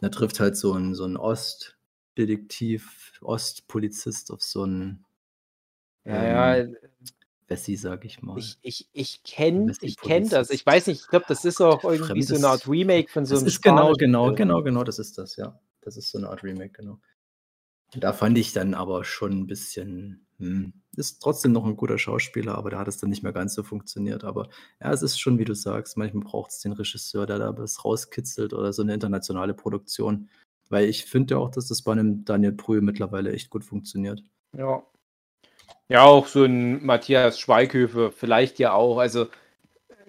Da 0.00 0.08
trifft 0.08 0.40
halt 0.40 0.56
so 0.56 0.72
ein, 0.72 0.94
so 0.94 1.04
ein 1.04 1.16
Ostdetektiv, 1.16 3.12
Ostpolizist 3.22 4.30
auf 4.32 4.42
so 4.42 4.64
einen 4.64 5.04
Ja, 6.04 6.56
ähm, 6.56 6.64
ja, 6.64 6.78
Wessi, 7.46 7.76
sag 7.76 8.04
ich 8.04 8.22
mal. 8.22 8.38
ich, 8.38 8.58
ich, 8.62 8.88
ich 8.92 9.22
kenne 9.22 9.72
ich 9.80 9.96
kenn 9.98 10.28
das. 10.28 10.50
Ich 10.50 10.64
weiß 10.64 10.86
nicht, 10.86 11.02
ich 11.02 11.08
glaube, 11.08 11.26
das 11.28 11.44
ist 11.44 11.60
auch 11.60 11.84
irgendwie 11.84 12.22
so 12.22 12.34
eine 12.36 12.48
Art 12.48 12.62
Fremdes- 12.62 12.70
Remake 12.70 13.10
von 13.10 13.26
so 13.26 13.34
Das 13.34 13.42
einem 13.42 13.48
ist 13.48 13.62
genau, 13.62 13.92
genau, 13.92 14.24
Film. 14.26 14.36
genau, 14.36 14.62
genau, 14.62 14.84
das 14.84 14.98
ist 14.98 15.18
das, 15.18 15.36
ja. 15.36 15.60
Das 15.82 15.96
ist 15.98 16.10
so 16.10 16.18
eine 16.18 16.30
Art 16.30 16.42
Remake, 16.42 16.70
genau. 16.72 16.98
Da 17.96 18.12
fand 18.12 18.38
ich 18.38 18.52
dann 18.52 18.72
aber 18.74 19.04
schon 19.04 19.32
ein 19.32 19.46
bisschen, 19.46 20.26
hm, 20.38 20.72
ist 20.96 21.20
trotzdem 21.22 21.52
noch 21.52 21.64
ein 21.66 21.76
guter 21.76 21.98
Schauspieler, 21.98 22.56
aber 22.56 22.70
da 22.70 22.78
hat 22.78 22.88
es 22.88 22.96
dann 22.98 23.10
nicht 23.10 23.22
mehr 23.22 23.32
ganz 23.32 23.54
so 23.54 23.62
funktioniert. 23.62 24.24
Aber 24.24 24.48
ja, 24.80 24.90
es 24.92 25.02
ist 25.02 25.20
schon, 25.20 25.38
wie 25.38 25.44
du 25.44 25.54
sagst, 25.54 25.96
manchmal 25.98 26.24
braucht 26.24 26.50
es 26.50 26.60
den 26.60 26.72
Regisseur, 26.72 27.26
der 27.26 27.38
da 27.38 27.56
was 27.56 27.84
rauskitzelt 27.84 28.54
oder 28.54 28.72
so 28.72 28.82
eine 28.82 28.94
internationale 28.94 29.54
Produktion. 29.54 30.30
Weil 30.70 30.88
ich 30.88 31.04
finde 31.04 31.34
ja 31.34 31.38
auch, 31.40 31.50
dass 31.50 31.68
das 31.68 31.82
bei 31.82 31.92
einem 31.92 32.24
Daniel 32.24 32.52
Brühl 32.52 32.80
mittlerweile 32.80 33.32
echt 33.32 33.50
gut 33.50 33.64
funktioniert. 33.64 34.22
Ja. 34.56 34.82
Ja, 35.88 36.02
auch 36.04 36.26
so 36.26 36.44
ein 36.44 36.84
Matthias 36.84 37.38
Schweighöfer, 37.38 38.10
vielleicht 38.10 38.58
ja 38.58 38.72
auch. 38.72 38.98
Also, 38.98 39.28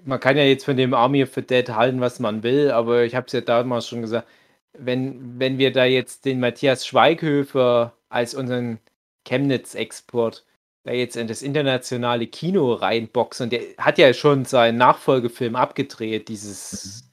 man 0.05 0.19
kann 0.19 0.37
ja 0.37 0.43
jetzt 0.43 0.65
von 0.65 0.77
dem 0.77 0.93
Army 0.93 1.23
of 1.23 1.33
the 1.33 1.41
Dead 1.41 1.69
halten, 1.69 2.01
was 2.01 2.19
man 2.19 2.43
will, 2.43 2.71
aber 2.71 3.03
ich 3.03 3.15
habe 3.15 3.27
es 3.27 3.33
ja 3.33 3.41
damals 3.41 3.87
schon 3.87 4.01
gesagt, 4.01 4.27
wenn, 4.73 5.39
wenn 5.39 5.57
wir 5.57 5.71
da 5.71 5.85
jetzt 5.85 6.25
den 6.25 6.39
Matthias 6.39 6.85
Schweighöfer 6.87 7.93
als 8.09 8.35
unseren 8.35 8.79
Chemnitz-Export 9.25 10.45
da 10.83 10.91
jetzt 10.93 11.17
in 11.17 11.27
das 11.27 11.41
internationale 11.41 12.27
Kino 12.27 12.73
reinboxen, 12.73 13.49
der 13.49 13.61
hat 13.77 13.97
ja 13.97 14.13
schon 14.13 14.45
seinen 14.45 14.77
Nachfolgefilm 14.77 15.55
abgedreht, 15.55 16.29
dieses 16.29 17.11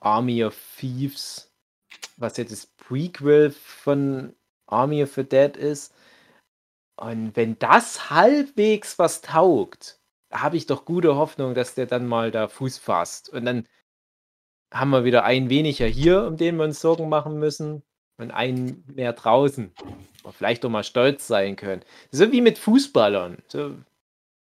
Army 0.00 0.44
of 0.44 0.56
Thieves, 0.78 1.52
was 2.16 2.36
jetzt 2.36 2.52
das 2.52 2.66
Prequel 2.66 3.50
von 3.52 4.34
Army 4.66 5.02
of 5.02 5.14
the 5.14 5.24
Dead 5.24 5.56
ist. 5.56 5.94
Und 7.02 7.34
wenn 7.34 7.58
das 7.58 8.10
halbwegs 8.10 8.96
was 8.96 9.22
taugt, 9.22 9.98
habe 10.30 10.56
ich 10.56 10.66
doch 10.66 10.84
gute 10.84 11.16
Hoffnung, 11.16 11.52
dass 11.52 11.74
der 11.74 11.86
dann 11.86 12.06
mal 12.06 12.30
da 12.30 12.46
Fuß 12.46 12.78
fasst. 12.78 13.28
Und 13.28 13.44
dann 13.44 13.66
haben 14.72 14.90
wir 14.90 15.02
wieder 15.04 15.24
einen 15.24 15.50
weniger 15.50 15.86
hier, 15.86 16.24
um 16.28 16.36
den 16.36 16.56
wir 16.56 16.64
uns 16.64 16.80
Sorgen 16.80 17.08
machen 17.08 17.40
müssen, 17.40 17.82
und 18.18 18.30
einen 18.30 18.84
mehr 18.86 19.12
draußen. 19.14 19.72
Wo 20.22 20.28
wir 20.28 20.32
vielleicht 20.32 20.62
doch 20.62 20.70
mal 20.70 20.84
stolz 20.84 21.26
sein 21.26 21.56
können. 21.56 21.82
So 22.12 22.30
wie 22.30 22.40
mit 22.40 22.56
Fußballern. 22.56 23.38
So, 23.48 23.74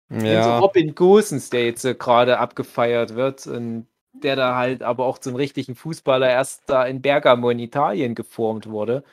wenn 0.08 0.22
so 0.22 0.28
Ja, 0.28 0.60
Robin 0.60 0.96
Gosens, 0.96 1.50
der 1.50 1.66
jetzt 1.66 1.82
so 1.82 1.94
gerade 1.94 2.40
abgefeiert 2.40 3.16
wird 3.16 3.48
und 3.48 3.88
der 4.14 4.38
da 4.38 4.56
halt 4.56 4.82
aber 4.82 5.06
auch 5.06 5.18
zum 5.18 5.36
richtigen 5.36 5.76
Fußballer 5.76 6.30
erst 6.30 6.70
da 6.70 6.86
in 6.86 7.02
Bergamo 7.02 7.50
in 7.50 7.60
Italien 7.60 8.16
geformt 8.16 8.70
wurde. 8.70 9.04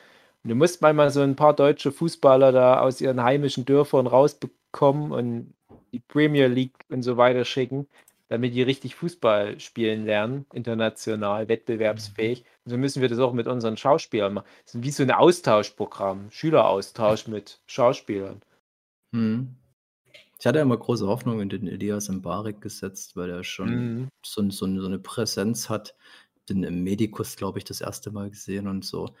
Und 0.43 0.49
du 0.49 0.55
musst 0.55 0.81
manchmal 0.81 1.09
so 1.09 1.21
ein 1.21 1.35
paar 1.35 1.53
deutsche 1.55 1.91
Fußballer 1.91 2.51
da 2.51 2.79
aus 2.81 2.99
ihren 3.01 3.23
heimischen 3.23 3.65
Dörfern 3.65 4.07
rausbekommen 4.07 5.11
und 5.11 5.53
die 5.93 5.99
Premier 5.99 6.47
League 6.47 6.75
und 6.89 7.03
so 7.03 7.17
weiter 7.17 7.45
schicken, 7.45 7.87
damit 8.27 8.53
die 8.53 8.63
richtig 8.63 8.95
Fußball 8.95 9.59
spielen 9.59 10.05
lernen, 10.05 10.45
international, 10.53 11.47
wettbewerbsfähig. 11.47 12.43
Und 12.65 12.71
so 12.71 12.77
müssen 12.77 13.01
wir 13.01 13.09
das 13.09 13.19
auch 13.19 13.33
mit 13.33 13.47
unseren 13.47 13.77
Schauspielern 13.77 14.33
machen. 14.33 14.47
Das 14.65 14.75
ist 14.75 14.83
wie 14.83 14.91
so 14.91 15.03
ein 15.03 15.11
Austauschprogramm, 15.11 16.29
Schüleraustausch 16.31 17.27
mit 17.27 17.61
Schauspielern. 17.67 18.41
Hm. 19.13 19.55
Ich 20.39 20.45
hatte 20.45 20.57
ja 20.57 20.63
immer 20.63 20.75
große 20.77 21.07
Hoffnung 21.07 21.39
in 21.39 21.47
den 21.47 21.67
Elias 21.67 22.09
Mbarek 22.09 22.59
gesetzt, 22.59 23.15
weil 23.15 23.29
er 23.29 23.45
schon 23.45 23.69
Mhm. 23.69 24.09
so, 24.25 24.49
so, 24.49 24.67
so 24.79 24.87
eine 24.87 24.99
Präsenz 24.99 25.69
hat, 25.69 25.95
den 26.49 26.63
im 26.63 26.83
Medikus, 26.83 27.37
glaube 27.37 27.59
ich, 27.59 27.63
das 27.63 27.79
erste 27.79 28.11
Mal 28.11 28.29
gesehen 28.29 28.67
und 28.67 28.83
so. 28.83 29.15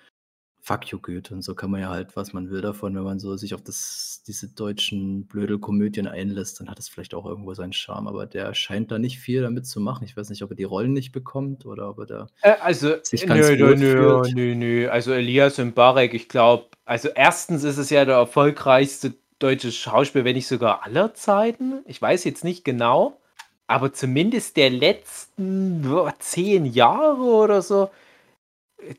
Fuck 0.65 0.93
you 0.93 0.99
Goethe 0.99 1.33
und 1.33 1.41
so 1.41 1.55
kann 1.55 1.71
man 1.71 1.81
ja 1.81 1.89
halt, 1.89 2.15
was 2.15 2.31
man 2.31 2.49
will 2.49 2.61
davon, 2.61 2.95
wenn 2.95 3.03
man 3.03 3.19
so 3.19 3.35
sich 3.35 3.53
auf 3.53 3.61
das, 3.61 4.23
diese 4.25 4.47
deutschen 4.47 5.27
Blödelkomödien 5.27 6.07
einlässt, 6.07 6.61
dann 6.61 6.69
hat 6.69 6.79
es 6.79 6.87
vielleicht 6.87 7.13
auch 7.13 7.25
irgendwo 7.25 7.53
seinen 7.53 7.73
Charme, 7.73 8.07
aber 8.07 8.25
der 8.25 8.53
scheint 8.53 8.89
da 8.89 8.97
nicht 8.97 9.19
viel 9.19 9.41
damit 9.41 9.67
zu 9.67 9.81
machen. 9.81 10.05
Ich 10.05 10.15
weiß 10.15 10.29
nicht, 10.29 10.41
ob 10.41 10.51
er 10.51 10.55
die 10.55 10.63
Rollen 10.63 10.93
nicht 10.93 11.11
bekommt 11.11 11.65
oder 11.65 11.89
ob 11.89 11.99
er 11.99 12.05
da 12.05 12.27
Äh, 12.43 12.53
also, 12.61 12.95
sich 13.03 13.27
ganz 13.27 13.45
nö, 13.49 13.57
nö, 13.57 13.75
nö, 13.75 14.21
nö, 14.33 14.55
nö. 14.55 14.89
Also 14.89 15.11
Elias 15.11 15.57
Mbarek, 15.57 16.13
ich 16.13 16.29
glaube, 16.29 16.67
also 16.85 17.09
erstens 17.09 17.65
ist 17.65 17.77
es 17.77 17.89
ja 17.89 18.05
der 18.05 18.15
erfolgreichste 18.15 19.15
deutsche 19.39 19.73
Schauspieler, 19.73 20.23
wenn 20.23 20.35
nicht 20.35 20.47
sogar 20.47 20.85
aller 20.85 21.13
Zeiten. 21.13 21.81
Ich 21.85 22.01
weiß 22.01 22.23
jetzt 22.23 22.45
nicht 22.45 22.63
genau, 22.63 23.19
aber 23.67 23.91
zumindest 23.91 24.55
der 24.55 24.69
letzten 24.69 25.81
boah, 25.81 26.13
zehn 26.19 26.65
Jahre 26.65 27.21
oder 27.21 27.61
so. 27.61 27.89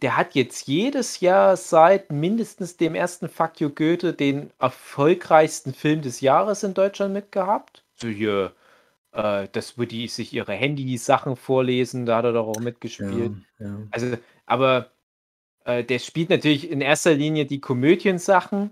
Der 0.02 0.16
hat 0.16 0.34
jetzt 0.34 0.66
jedes 0.66 1.20
Jahr 1.20 1.56
seit 1.56 2.12
mindestens 2.12 2.76
dem 2.76 2.94
ersten 2.94 3.28
Fuck 3.28 3.60
You 3.60 3.70
Goethe 3.70 4.12
den 4.12 4.50
erfolgreichsten 4.58 5.74
Film 5.74 6.02
des 6.02 6.20
Jahres 6.20 6.62
in 6.62 6.74
Deutschland 6.74 7.12
mitgehabt. 7.12 7.84
So 7.94 8.08
hier, 8.08 8.52
äh, 9.12 9.48
das, 9.52 9.78
wo 9.78 9.84
die 9.84 10.08
sich 10.08 10.32
ihre 10.32 10.52
Handy-Sachen 10.52 11.36
vorlesen, 11.36 12.06
da 12.06 12.18
hat 12.18 12.24
er 12.24 12.32
doch 12.32 12.48
auch 12.48 12.60
mitgespielt. 12.60 13.32
Ja, 13.58 13.66
ja. 13.66 13.78
Also, 13.90 14.16
aber 14.46 14.90
äh, 15.64 15.84
der 15.84 15.98
spielt 15.98 16.30
natürlich 16.30 16.70
in 16.70 16.80
erster 16.80 17.14
Linie 17.14 17.46
die 17.46 17.60
Komödiensachen, 17.60 18.70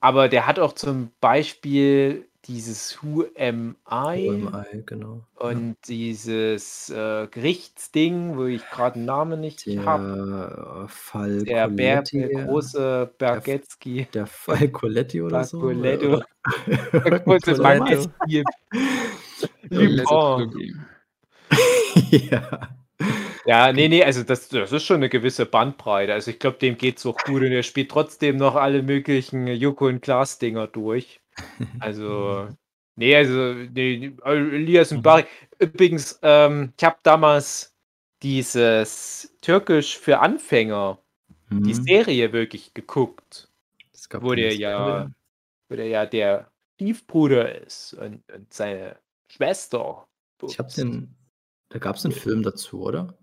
aber 0.00 0.28
der 0.28 0.46
hat 0.46 0.58
auch 0.58 0.72
zum 0.72 1.10
Beispiel 1.20 2.29
dieses 2.46 3.02
Who 3.02 3.24
Am 3.38 3.76
I 3.90 4.28
OMI, 4.28 4.82
genau. 4.86 5.22
und 5.36 5.76
dieses 5.86 6.88
äh, 6.90 7.26
Gerichtsding, 7.30 8.36
wo 8.36 8.44
ich 8.46 8.62
gerade 8.70 8.98
den 8.98 9.04
Namen 9.04 9.40
nicht 9.40 9.66
habe. 9.84 10.80
Der 10.80 10.88
Fall 10.88 11.42
Der 11.44 11.68
Bär, 11.68 12.02
der 12.02 12.28
große 12.46 13.12
Bergetzky. 13.18 14.06
der 14.14 14.26
Fall 14.26 14.68
Coletti 14.68 15.22
oder 15.22 15.44
so. 15.44 15.60
Coletto. 15.60 16.22
Bergetzky. 16.92 18.44
Lupin. 19.70 20.86
ja. 22.10 22.70
Ja, 23.46 23.72
nee, 23.72 23.88
nee, 23.88 24.04
also 24.04 24.22
das, 24.22 24.48
das 24.48 24.70
ist 24.72 24.84
schon 24.84 24.96
eine 24.96 25.08
gewisse 25.08 25.46
Bandbreite. 25.46 26.12
Also 26.12 26.30
ich 26.30 26.38
glaube, 26.38 26.58
dem 26.58 26.76
geht's 26.76 27.06
auch 27.06 27.16
gut 27.24 27.42
und 27.42 27.52
er 27.52 27.62
spielt 27.62 27.90
trotzdem 27.90 28.36
noch 28.36 28.54
alle 28.54 28.82
möglichen 28.82 29.46
Joko 29.46 29.86
und 29.86 30.02
Klaas 30.02 30.38
Dinger 30.38 30.66
durch. 30.66 31.19
Also, 31.78 32.48
nee, 32.96 33.16
also 33.16 33.54
nee, 33.54 34.12
Elias 34.24 34.92
und 34.92 35.02
Barry. 35.02 35.24
Übrigens, 35.58 36.18
ähm, 36.22 36.72
ich 36.76 36.84
habe 36.84 36.98
damals 37.02 37.74
dieses 38.22 39.34
Türkisch 39.40 39.98
für 39.98 40.20
Anfänger, 40.20 40.98
die 41.50 41.74
Mhm. 41.74 41.82
Serie 41.84 42.32
wirklich 42.32 42.74
geguckt, 42.74 43.48
wo 44.20 44.34
der 44.34 44.54
ja, 44.54 45.10
wo 45.68 45.76
der 45.76 45.86
ja 45.88 46.06
der 46.06 46.50
Stiefbruder 46.74 47.62
ist 47.62 47.94
und, 47.94 48.22
und 48.32 48.52
seine 48.52 48.96
Schwester. 49.30 50.06
Ich 50.42 50.58
habe 50.58 50.70
den. 50.72 51.14
Da 51.70 51.78
gab 51.78 51.96
es 51.96 52.04
einen 52.04 52.14
Film 52.14 52.42
dazu, 52.42 52.82
oder? 52.82 53.14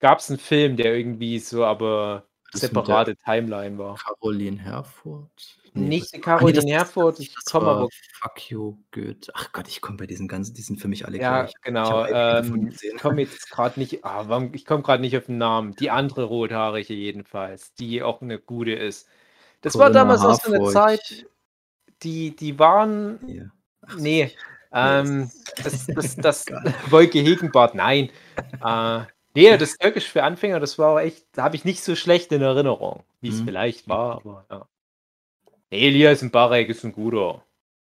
Gab 0.00 0.18
es 0.18 0.28
einen 0.28 0.38
Film, 0.38 0.76
der 0.76 0.94
irgendwie 0.94 1.38
so 1.38 1.64
aber 1.64 2.28
Das 2.52 2.62
separate 2.62 3.16
Timeline 3.16 3.78
war. 3.78 3.96
Caroline 3.96 4.58
Herford? 4.60 5.58
Nicht 5.76 6.12
nee, 6.12 6.20
Caroline 6.20 6.60
das- 6.60 6.70
Herford, 6.70 7.18
ich 7.20 7.34
komme 7.44 7.66
war 7.66 7.76
aber. 7.76 7.88
Fuck 8.22 8.50
you, 8.50 8.76
Goethe. 8.92 9.32
Ach 9.34 9.52
Gott, 9.52 9.66
ich 9.68 9.80
komme 9.80 9.96
bei 9.96 10.06
diesen 10.06 10.28
ganzen, 10.28 10.54
die 10.54 10.62
sind 10.62 10.80
für 10.80 10.86
mich 10.88 11.04
alle 11.04 11.18
Ja, 11.20 11.42
gleich. 11.42 11.50
Ich 11.56 11.60
genau. 11.62 12.06
Ähm, 12.06 12.72
ich 12.80 12.96
komme 13.00 13.22
jetzt 13.22 13.50
gerade 13.50 13.80
nicht. 13.80 14.04
Ah, 14.04 14.24
warum, 14.28 14.54
ich 14.54 14.64
komme 14.64 14.82
gerade 14.84 15.00
nicht 15.00 15.16
auf 15.16 15.26
den 15.26 15.38
Namen. 15.38 15.74
Die 15.74 15.90
andere 15.90 16.24
rothaarige 16.24 16.94
jedenfalls, 16.94 17.74
die 17.74 18.02
auch 18.02 18.22
eine 18.22 18.38
gute 18.38 18.72
ist. 18.72 19.08
Das 19.62 19.74
war 19.74 19.90
Corinna 19.90 20.00
damals 20.14 20.20
auch 20.20 20.40
so 20.44 20.52
eine. 20.52 20.70
Zeit, 20.70 21.26
die, 22.02 22.36
die 22.36 22.58
waren. 22.58 23.18
Ja. 23.26 23.44
Ach, 23.86 23.96
Nee. 23.96 24.30
Ähm, 24.72 25.30
das- 25.64 25.86
das, 25.86 26.16
das. 26.16 26.46
Wolke 26.90 27.18
Hegenbart, 27.18 27.74
nein. 27.74 28.10
Äh, 28.64 29.00
nee, 29.34 29.56
das 29.56 29.76
Türkisch 29.76 30.08
für 30.08 30.22
Anfänger, 30.22 30.60
das 30.60 30.78
war 30.78 30.90
auch 30.94 30.98
echt, 31.00 31.26
da 31.32 31.42
habe 31.44 31.56
ich 31.56 31.64
nicht 31.64 31.82
so 31.82 31.96
schlecht 31.96 32.30
in 32.32 32.42
Erinnerung, 32.42 33.02
wie 33.20 33.28
es 33.30 33.40
Mhm. 33.40 33.44
vielleicht 33.46 33.88
war, 33.88 34.16
aber 34.16 34.46
ja. 34.50 34.66
Elias 35.70 36.22
Mbarek 36.22 36.68
ist 36.68 36.84
ein 36.84 36.92
guter. 36.92 37.42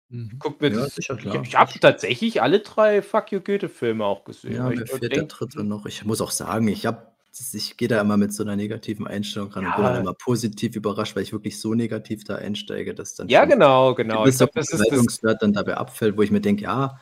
Mhm. 0.10 0.38
Guck 0.40 0.62
mir 0.62 0.70
Ja, 0.72 0.82
das. 0.82 0.96
sicher, 0.96 1.16
ich 1.16 1.22
klar. 1.22 1.44
ich 1.44 1.56
habe 1.56 1.80
tatsächlich 1.80 2.42
alle 2.42 2.60
drei 2.60 3.02
Fuck 3.02 3.32
You 3.32 3.40
Goethe-Filme 3.42 4.06
auch 4.06 4.24
gesehen. 4.24 4.54
Ja, 4.54 4.70
mir 4.70 4.86
fehlt 4.86 5.12
der 5.12 5.24
dritte 5.24 5.64
noch. 5.64 5.86
Ich 5.86 6.06
muss 6.06 6.22
auch 6.22 6.32
sagen, 6.32 6.68
ich 6.68 6.86
habe 6.86 7.08
ich 7.54 7.76
gehe 7.76 7.90
da 7.90 8.00
immer 8.00 8.16
mit 8.16 8.34
so 8.34 8.44
einer 8.44 8.56
negativen 8.56 9.06
Einstellung 9.08 9.52
ran 9.52 9.66
und 9.66 9.76
bin 9.76 9.84
Ja. 9.84 9.92
dann 9.92 10.02
immer 10.04 10.14
positiv 10.14 10.76
überrascht, 10.78 11.18
weil 11.18 11.24
ich 11.24 11.34
wirklich 11.34 11.60
so 11.60 11.74
negativ 11.74 12.24
da 12.24 12.36
einsteige, 12.38 12.94
dass 12.96 13.16
dann 13.16 13.28
Ja, 13.28 13.44
genau, 13.44 13.94
genau. 13.94 14.26
Ich 14.26 14.38
glaub, 14.38 14.54
das 14.54 14.70
ist 14.70 14.80
das, 14.80 14.88
Bewertungswert 14.88 15.42
dann 15.42 15.52
dabei 15.52 15.76
abfällt, 15.76 16.16
wo 16.18 16.22
ich 16.22 16.32
mir 16.32 16.40
denke, 16.40 16.64
ja, 16.64 16.98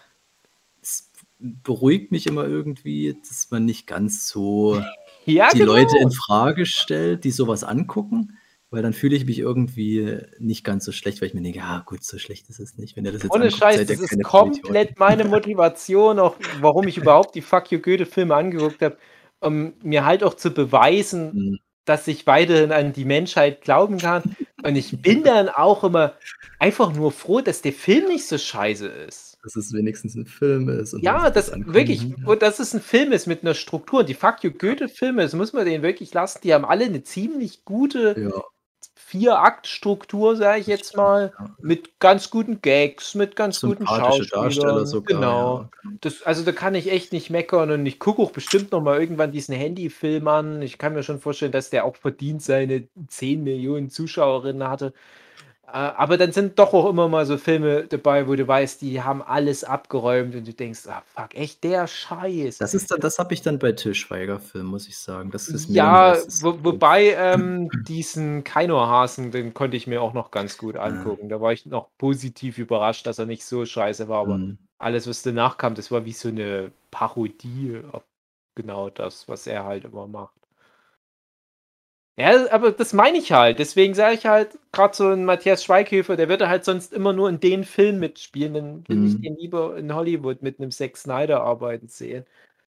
es 0.81 1.11
beruhigt 1.39 2.11
mich 2.11 2.25
immer 2.25 2.45
irgendwie, 2.45 3.15
dass 3.27 3.51
man 3.51 3.65
nicht 3.65 3.85
ganz 3.85 4.27
so 4.27 4.81
ja, 5.25 5.49
die 5.53 5.59
genau. 5.59 5.73
Leute 5.73 5.97
in 5.99 6.09
Frage 6.09 6.65
stellt, 6.65 7.25
die 7.25 7.31
sowas 7.31 7.63
angucken, 7.63 8.35
weil 8.73 8.81
dann 8.81 8.93
fühle 8.93 9.15
ich 9.15 9.25
mich 9.27 9.37
irgendwie 9.37 10.17
nicht 10.39 10.63
ganz 10.63 10.83
so 10.83 10.91
schlecht, 10.91 11.21
weil 11.21 11.27
ich 11.27 11.35
mir 11.35 11.43
denke, 11.43 11.59
ja 11.59 11.83
gut, 11.85 12.03
so 12.03 12.17
schlecht 12.17 12.49
ist 12.49 12.59
es 12.59 12.75
nicht. 12.75 12.97
Wenn 12.97 13.05
ihr 13.05 13.11
das 13.11 13.21
jetzt 13.21 13.31
Ohne 13.31 13.43
anguckt, 13.45 13.59
Scheiß, 13.59 13.85
das 13.85 13.99
ist 13.99 14.23
komplett 14.23 14.97
meine 14.97 15.25
Motivation, 15.25 16.17
auch 16.17 16.35
warum 16.59 16.87
ich 16.87 16.97
überhaupt 16.97 17.35
die 17.35 17.41
Fuck 17.41 17.71
You 17.71 17.77
Goethe-Filme 17.79 18.33
angeguckt 18.33 18.81
habe, 18.81 18.97
um 19.41 19.73
mir 19.83 20.05
halt 20.05 20.23
auch 20.23 20.33
zu 20.33 20.49
beweisen, 20.49 21.29
Vollidioten. 21.33 21.59
dass 21.85 22.07
ich 22.07 22.25
weiterhin 22.25 22.71
an 22.71 22.93
die 22.93 23.05
Menschheit 23.05 23.61
glauben 23.61 23.99
kann. 23.99 24.23
Und 24.63 24.75
ich 24.75 24.99
bin 25.01 25.23
dann 25.23 25.49
auch 25.49 25.83
immer 25.83 26.13
einfach 26.57 26.95
nur 26.95 27.11
froh, 27.11 27.41
dass 27.41 27.61
der 27.61 27.73
Film 27.73 28.07
nicht 28.07 28.25
so 28.27 28.39
scheiße 28.39 28.87
ist. 28.87 29.37
Dass 29.43 29.55
es 29.55 29.71
wenigstens 29.73 30.15
ein 30.15 30.25
Film 30.25 30.69
ist. 30.69 30.93
und 30.93 31.03
Ja, 31.03 31.29
das 31.29 31.51
angucken 31.51 31.75
wirklich, 31.75 31.99
kann. 32.15 32.25
und 32.25 32.41
dass 32.41 32.59
es 32.59 32.73
ein 32.73 32.81
Film 32.81 33.11
ist 33.11 33.27
mit 33.27 33.43
einer 33.43 33.53
Struktur. 33.53 34.03
Die 34.03 34.15
Fuck 34.15 34.37
You 34.43 34.49
Goethe-Filme, 34.51 35.21
das 35.21 35.33
muss 35.33 35.53
man 35.53 35.65
denen 35.65 35.83
wirklich 35.83 36.11
lassen, 36.13 36.39
die 36.43 36.55
haben 36.55 36.65
alle 36.65 36.85
eine 36.85 37.03
ziemlich 37.03 37.65
gute 37.65 38.15
Ja, 38.17 38.41
Vier-Akt-Struktur, 39.13 40.35
sage 40.35 40.61
ich 40.61 40.65
jetzt 40.65 40.97
mal, 40.97 41.33
mit 41.61 41.99
ganz 41.99 42.31
guten 42.31 42.63
Gags, 42.63 43.13
mit 43.13 43.35
ganz 43.35 43.61
guten 43.61 43.85
Schauspielern. 43.85 44.87
Sogar. 44.87 45.15
Genau. 45.15 45.57
Ja. 45.59 45.91
Das, 46.01 46.23
also 46.23 46.43
da 46.43 46.51
kann 46.51 46.73
ich 46.73 46.91
echt 46.91 47.13
nicht 47.13 47.29
meckern 47.29 47.69
und 47.69 47.85
ich 47.85 47.99
gucke 47.99 48.23
auch 48.23 48.31
bestimmt 48.31 48.71
noch 48.71 48.81
mal 48.81 48.99
irgendwann 48.99 49.31
diesen 49.31 49.53
Handyfilm 49.53 50.27
an. 50.27 50.63
Ich 50.63 50.79
kann 50.79 50.93
mir 50.93 51.03
schon 51.03 51.19
vorstellen, 51.19 51.51
dass 51.51 51.69
der 51.69 51.85
auch 51.85 51.95
verdient 51.95 52.41
seine 52.41 52.87
10 53.07 53.43
Millionen 53.43 53.91
Zuschauerinnen 53.91 54.67
hatte. 54.67 54.93
Äh, 55.73 55.77
aber 55.77 56.17
dann 56.17 56.31
sind 56.31 56.59
doch 56.59 56.73
auch 56.73 56.89
immer 56.89 57.09
mal 57.09 57.25
so 57.25 57.37
Filme 57.37 57.85
dabei, 57.87 58.27
wo 58.27 58.35
du 58.35 58.47
weißt, 58.47 58.81
die 58.81 59.01
haben 59.01 59.21
alles 59.23 59.63
abgeräumt 59.63 60.35
und 60.35 60.47
du 60.47 60.53
denkst, 60.53 60.87
ah 60.87 61.03
fuck, 61.15 61.35
echt 61.35 61.63
der 61.63 61.87
Scheiß. 61.87 62.59
Das 62.59 62.73
ist 62.73 62.89
dann, 62.91 62.99
das 63.01 63.19
habe 63.19 63.33
ich 63.33 63.41
dann 63.41 63.59
bei 63.59 63.73
Till 63.73 63.93
Schweiger-Filmen, 63.93 64.67
muss 64.69 64.87
ich 64.87 64.97
sagen. 64.97 65.31
Das 65.31 65.47
ist 65.47 65.69
mir 65.69 65.91
Ja, 65.91 66.17
wo, 66.41 66.63
wobei 66.63 67.13
ähm, 67.17 67.69
diesen 67.87 68.43
Kaino-Hasen, 68.45 69.31
den 69.31 69.53
konnte 69.53 69.75
ich 69.75 69.87
mir 69.87 70.01
auch 70.01 70.13
noch 70.13 70.31
ganz 70.31 70.57
gut 70.57 70.77
angucken. 70.77 71.27
Da 71.27 71.41
war 71.41 71.51
ich 71.51 71.65
noch 71.65 71.89
positiv 71.97 72.57
überrascht, 72.57 73.05
dass 73.05 73.19
er 73.19 73.25
nicht 73.25 73.43
so 73.45 73.65
scheiße 73.65 74.07
war, 74.07 74.21
aber 74.21 74.41
Mhm. 74.41 74.57
alles, 74.77 75.05
was 75.07 75.21
danach 75.21 75.57
kam, 75.57 75.75
das 75.75 75.91
war 75.91 76.05
wie 76.05 76.13
so 76.13 76.29
eine 76.29 76.71
Parodie 76.91 77.81
auf 77.91 78.03
genau 78.55 78.89
das, 78.89 79.27
was 79.27 79.45
er 79.47 79.65
halt 79.65 79.83
immer 79.85 80.07
macht. 80.07 80.33
Ja, 82.19 82.47
aber 82.51 82.71
das 82.71 82.93
meine 82.93 83.17
ich 83.17 83.31
halt. 83.31 83.57
Deswegen 83.57 83.95
sage 83.95 84.15
ich 84.15 84.25
halt, 84.27 84.59
gerade 84.71 84.95
so 84.95 85.07
ein 85.09 85.25
Matthias 85.25 85.63
Schweighöfer, 85.63 86.15
der 86.15 86.29
würde 86.29 86.47
halt 86.47 86.63
sonst 86.63 86.93
immer 86.93 87.11
nur 87.11 87.27
in 87.27 87.39
den 87.39 87.63
Film 87.63 87.99
mitspielen. 87.99 88.53
Dann 88.53 88.87
will 88.87 89.03
ich 89.03 89.17
Mhm. 89.17 89.21
den 89.21 89.35
lieber 89.37 89.75
in 89.77 89.93
Hollywood 89.95 90.43
mit 90.43 90.59
einem 90.59 90.69
Zack 90.69 90.95
Snyder 90.97 91.41
arbeiten 91.41 91.87
sehen. 91.87 92.25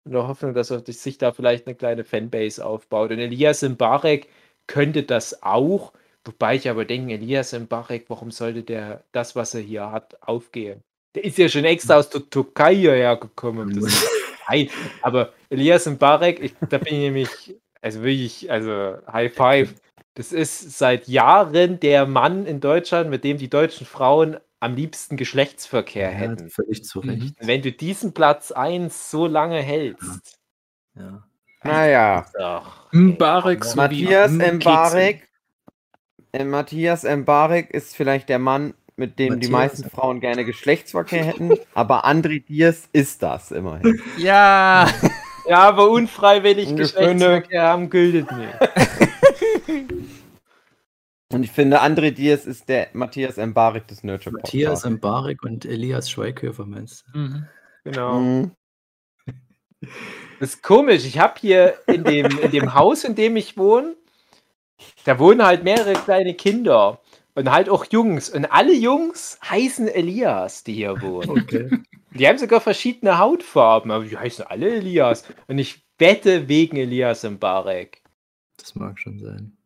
In 0.05 0.12
der 0.12 0.28
Hoffnung, 0.28 0.55
dass 0.55 0.70
er 0.70 0.81
sich 0.86 1.19
da 1.19 1.32
vielleicht 1.32 1.66
eine 1.66 1.74
kleine 1.77 2.05
Fanbase 2.05 2.64
aufbaut. 2.64 3.10
Und 3.10 3.19
Elias 3.19 3.62
Mbarek 3.62 4.28
könnte 4.69 5.02
das 5.02 5.43
auch. 5.43 5.93
Wobei 6.24 6.55
ich 6.56 6.69
aber 6.70 6.85
denke, 6.85 7.14
Elias 7.14 7.52
Mbarek, 7.52 8.05
warum 8.09 8.31
sollte 8.31 8.62
der 8.62 9.02
das, 9.12 9.35
was 9.35 9.55
er 9.55 9.60
hier 9.62 9.90
hat, 9.90 10.23
aufgehen? 10.23 10.82
Der 11.16 11.24
ist 11.24 11.36
ja 11.39 11.48
schon 11.48 11.64
extra 11.64 11.97
aus 11.98 12.10
der 12.10 12.28
Türkei 12.31 12.77
hierher 12.77 13.16
gekommen. 13.16 13.70
Nein, 14.48 14.70
aber 15.02 15.32
Elias 15.51 15.86
Mbarek, 15.86 16.40
ich, 16.40 16.55
da 16.69 16.78
bin 16.78 16.94
ich 16.94 17.01
nämlich, 17.01 17.56
also 17.83 18.03
wirklich, 18.03 18.51
also 18.51 18.97
High 19.13 19.33
Five. 19.35 19.75
Das 20.15 20.33
ist 20.33 20.79
seit 20.79 21.09
Jahren 21.09 21.81
der 21.81 22.07
Mann 22.07 22.45
in 22.47 22.61
Deutschland, 22.61 23.09
mit 23.11 23.25
dem 23.25 23.39
die 23.39 23.49
deutschen 23.49 23.87
Frauen 23.87 24.37
am 24.61 24.75
liebsten 24.75 25.17
Geschlechtsverkehr 25.17 26.11
Ja, 26.11 26.17
hätten. 26.17 26.51
völlig 26.51 26.85
zu 26.85 27.01
Recht. 27.01 27.35
Und 27.41 27.47
wenn 27.49 27.63
du 27.63 27.73
diesen 27.73 28.13
Platz 28.15 28.53
1 28.53 29.11
so 29.11 29.27
lange 29.27 29.61
hältst, 29.61 30.39
Ja. 30.95 31.25
Naja. 31.65 32.27
ach, 32.39 32.93
Mbarek 32.93 33.65
Matthias. 33.77 34.33
Mbarek. 34.33 35.29
Matthias 36.45 37.05
Mbarek 37.05 37.71
ist 37.71 37.95
vielleicht 37.97 38.29
der 38.29 38.39
Mann, 38.39 38.75
mit 38.97 39.19
dem 39.19 39.41
die 39.41 39.49
Matthias. 39.49 39.51
meisten 39.81 39.91
Frauen 39.91 40.21
gerne 40.21 40.45
Geschlechtsverkehr 40.45 41.25
hätten, 41.25 41.55
aber 41.75 42.05
André 42.07 42.45
Diers 42.45 42.89
ist 42.93 43.23
das 43.23 43.51
immerhin. 43.51 44.01
Ja, 44.19 44.89
Ja, 45.47 45.59
aber 45.69 45.90
unfreiwillig 45.90 46.74
Geschlechtsverkehr 46.77 47.62
haben 47.62 47.90
gültet 47.90 48.31
nicht. 48.32 48.55
Und 51.32 51.44
ich 51.44 51.51
finde, 51.51 51.81
André 51.81 52.10
Diaz 52.10 52.44
ist 52.44 52.69
der 52.69 52.89
Matthias 52.93 53.39
Mbarek 53.39 53.89
des 53.89 54.05
Nurture 54.05 54.35
Matthias 54.35 54.85
Mbarek 54.85 55.43
und 55.43 55.64
Elias 55.64 56.10
Schweighöfer 56.10 56.66
meinst 56.66 57.06
du? 57.12 57.19
Mhm. 57.19 57.48
Genau. 57.85 58.20
Mhm. 58.20 58.51
Das 60.39 60.51
ist 60.51 60.62
komisch. 60.62 61.06
Ich 61.06 61.19
habe 61.19 61.35
hier 61.40 61.74
in 61.86 62.05
dem, 62.05 62.39
in 62.39 62.51
dem 62.51 62.74
Haus, 62.74 63.05
in 63.05 63.14
dem 63.14 63.36
ich 63.36 63.56
wohne, 63.56 63.97
da 65.05 65.19
wohnen 65.19 65.43
halt 65.44 65.64
mehrere 65.64 65.94
kleine 65.94 66.35
Kinder. 66.35 67.01
Und 67.35 67.51
halt 67.51 67.70
auch 67.70 67.86
Jungs. 67.90 68.28
Und 68.28 68.44
alle 68.52 68.74
Jungs 68.74 69.39
heißen 69.48 69.89
Elias, 69.89 70.64
die 70.64 70.74
hier 70.74 71.01
wohnen. 71.01 71.31
Okay. 71.31 71.70
Die 72.15 72.29
haben 72.29 72.39
sogar 72.39 72.61
verschiedene 72.61 73.19
Hautfarben, 73.19 73.91
aber 73.91 74.05
die 74.05 74.17
heißen 74.17 74.45
alle 74.47 74.75
Elias. 74.75 75.25
Und 75.47 75.59
ich 75.59 75.85
wette 75.99 76.49
wegen 76.49 76.77
Elias 76.77 77.23
Mbarek. 77.25 78.03
Das 78.59 78.75
mag 78.75 78.99
schon 78.99 79.19
sein. 79.19 79.57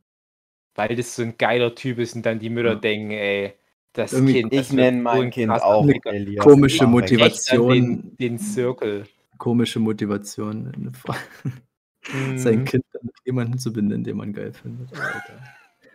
Weil 0.74 0.94
das 0.94 1.16
so 1.16 1.22
ein 1.22 1.36
geiler 1.38 1.74
Typ 1.74 1.98
ist 1.98 2.14
und 2.14 2.24
dann 2.26 2.38
die 2.38 2.50
Mütter 2.50 2.70
Ja. 2.70 2.74
denken, 2.76 3.10
ey, 3.12 3.54
das 3.94 4.12
Irgendwie- 4.12 4.34
Kind. 4.40 4.52
Ich 4.52 4.72
nenne 4.72 5.00
mein 5.00 5.22
ein 5.22 5.30
Kind 5.30 5.50
auch. 5.50 5.86
Elias. 6.04 6.44
Komische. 6.44 6.86
Motivation. 6.86 7.72
Den, 7.72 8.16
den 8.18 8.38
Circle. 8.38 9.06
Komische 9.38 9.80
Motivation, 9.80 10.92
Fra- 10.94 11.16
Mhm. 12.12 12.38
sein 12.38 12.64
Kind 12.64 12.84
dann 12.92 13.02
mit 13.04 13.14
jemandem 13.24 13.58
zu 13.58 13.72
benennen, 13.72 14.04
den 14.04 14.16
man 14.16 14.32
geil 14.32 14.52
findet. 14.52 14.88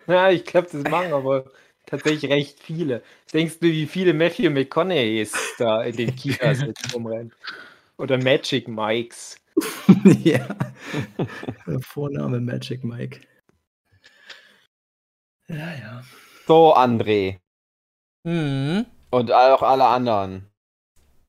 Ja, 0.08 0.30
ich 0.30 0.44
glaube, 0.46 0.68
das 0.72 0.84
machen 0.92 1.14
aber 1.14 1.46
tatsächlich 1.92 2.32
recht 2.32 2.60
viele. 2.60 3.04
Denkst 3.34 3.60
du, 3.60 3.68
wie 3.68 3.86
viele 3.86 4.14
Matthew 4.14 4.50
McConaughey's 4.50 5.34
da 5.60 5.84
in 5.84 5.96
den 5.96 6.16
Kitas 6.16 6.62
jetzt 6.62 6.96
rumrennen? 6.96 7.32
Oder 7.98 8.18
Magic 8.18 8.68
Mikes. 8.68 9.38
ja. 10.24 10.48
Vorname 11.82 12.40
Magic 12.40 12.84
Mike. 12.84 13.22
Ja, 15.48 15.76
ja. 15.76 16.04
So, 16.48 16.74
André. 16.76 17.40
Mhm. 18.24 18.86
Und 19.12 19.32
auch 19.32 19.62
alle 19.62 19.86
anderen. 19.86 20.48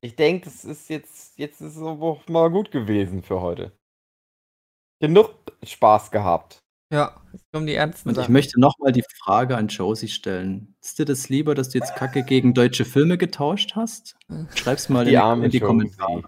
Ich 0.00 0.14
denke, 0.16 0.44
das 0.44 0.64
ist 0.64 0.88
jetzt, 0.88 1.38
jetzt 1.38 1.60
ist 1.60 1.76
es 1.76 2.28
mal 2.28 2.50
gut 2.50 2.70
gewesen 2.70 3.22
für 3.22 3.40
heute. 3.40 3.72
Genug 5.00 5.34
Spaß 5.64 6.12
gehabt. 6.12 6.61
Ja, 6.92 7.16
jetzt 7.32 7.44
kommen 7.52 7.66
die 7.66 7.74
ernsten 7.74 8.10
Und 8.10 8.16
ich 8.16 8.22
Sachen. 8.24 8.32
möchte 8.34 8.60
nochmal 8.60 8.92
die 8.92 9.02
Frage 9.24 9.56
an 9.56 9.68
Josie 9.68 10.08
stellen. 10.08 10.74
Ist 10.82 10.98
dir 10.98 11.06
das 11.06 11.30
lieber, 11.30 11.54
dass 11.54 11.70
du 11.70 11.78
jetzt 11.78 11.96
Kacke 11.96 12.22
gegen 12.22 12.52
deutsche 12.52 12.84
Filme 12.84 13.16
getauscht 13.16 13.72
hast? 13.76 14.14
Schreib's 14.54 14.90
mal 14.90 15.06
Die 15.06 15.14
in, 15.14 15.18
arme 15.20 15.46
in 15.46 15.50
die 15.50 15.56
Josie. 15.58 15.66
Kommentare. 15.68 16.22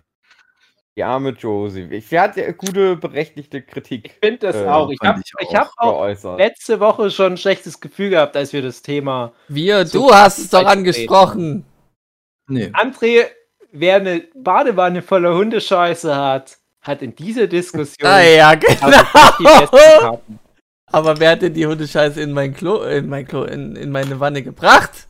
Die 0.97 1.03
arme 1.03 1.31
Josie. 1.31 2.01
Sie 2.01 2.19
hat 2.19 2.37
ja 2.37 2.51
gute, 2.53 2.97
berechtigte 2.97 3.59
Ich 3.59 3.67
Kritik 3.67 4.17
finde 4.23 4.39
das 4.39 4.57
Äh, 4.57 4.67
auch. 4.69 4.89
Ich 4.91 4.99
habe 5.03 5.21
ich 5.23 5.33
ich 5.51 5.55
hab 5.55 5.71
auch 5.77 5.93
geäußert. 5.99 6.39
letzte 6.39 6.81
Woche 6.81 7.11
schon 7.11 7.33
ein 7.33 7.37
schlechtes 7.37 7.81
Gefühl 7.81 8.11
gehabt, 8.11 8.35
als 8.37 8.53
wir 8.55 8.63
das 8.63 8.81
Thema. 8.81 9.33
Wir, 9.49 9.85
du 9.85 10.15
hast 10.15 10.39
es 10.39 10.51
doch 10.51 10.65
angesprochen. 10.65 11.67
Nee. 12.49 12.67
André, 12.73 13.25
wer 13.73 13.97
eine 13.97 14.23
Badewanne 14.35 15.03
voller 15.03 15.35
Hundescheiße 15.35 16.15
hat, 16.17 16.57
hat 16.81 17.03
in 17.03 17.15
dieser 17.15 17.49
Diskussion 17.49 18.09
Ah 18.09 18.23
ja, 18.23 18.55
genau. 18.55 20.23
Aber 20.95 21.19
wer 21.19 21.31
hat 21.33 21.43
denn 21.43 21.55
die 21.55 21.67
Hundescheiße 21.67 22.21
in 22.21 22.31
mein 22.33 22.55
Klo, 22.55 22.83
in 22.85 23.09
mein 23.09 23.27
Klo, 23.27 23.43
in, 23.43 23.75
in 23.75 23.91
meine 23.91 24.21
Wanne 24.21 24.43
gebracht? 24.43 25.09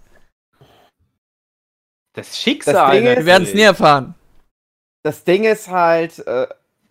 Das 2.15 2.39
Schicksal. 2.39 2.97
Ist- 2.97 3.19
Wir 3.19 3.27
werden 3.27 3.43
es 3.43 3.53
nie 3.55 3.61
erfahren. 3.63 4.15
Das 5.03 5.25
Ding 5.25 5.45
ist 5.45 5.71
halt, 5.71 6.27
äh, 6.27 6.47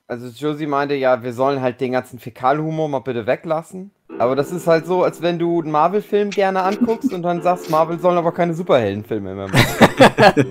also 0.08 0.28
Josie 0.28 0.68
meinte 0.68 0.94
ja, 0.94 1.24
wir 1.24 1.34
sollen 1.34 1.60
halt 1.62 1.82
den 1.82 1.94
ganzen 1.94 2.20
Fäkalhumor 2.20 2.88
mal 2.88 3.00
bitte 3.00 3.26
weglassen. 3.26 3.90
Aber 4.20 4.36
das 4.36 4.52
ist 4.52 4.68
halt 4.68 4.86
so, 4.86 5.04
als 5.04 5.24
wenn 5.24 5.40
du 5.40 5.60
einen 5.62 5.72
Marvel-Film 5.72 6.30
gerne 6.30 6.62
anguckst 6.62 7.12
und 7.14 7.24
dann 7.24 7.42
sagst, 7.42 7.72
Marvel 7.72 7.98
sollen 8.00 8.20
aber 8.20 8.32
keine 8.32 8.54
Superheldenfilme 8.54 9.34
mehr 9.34 9.48
machen. 9.48 10.46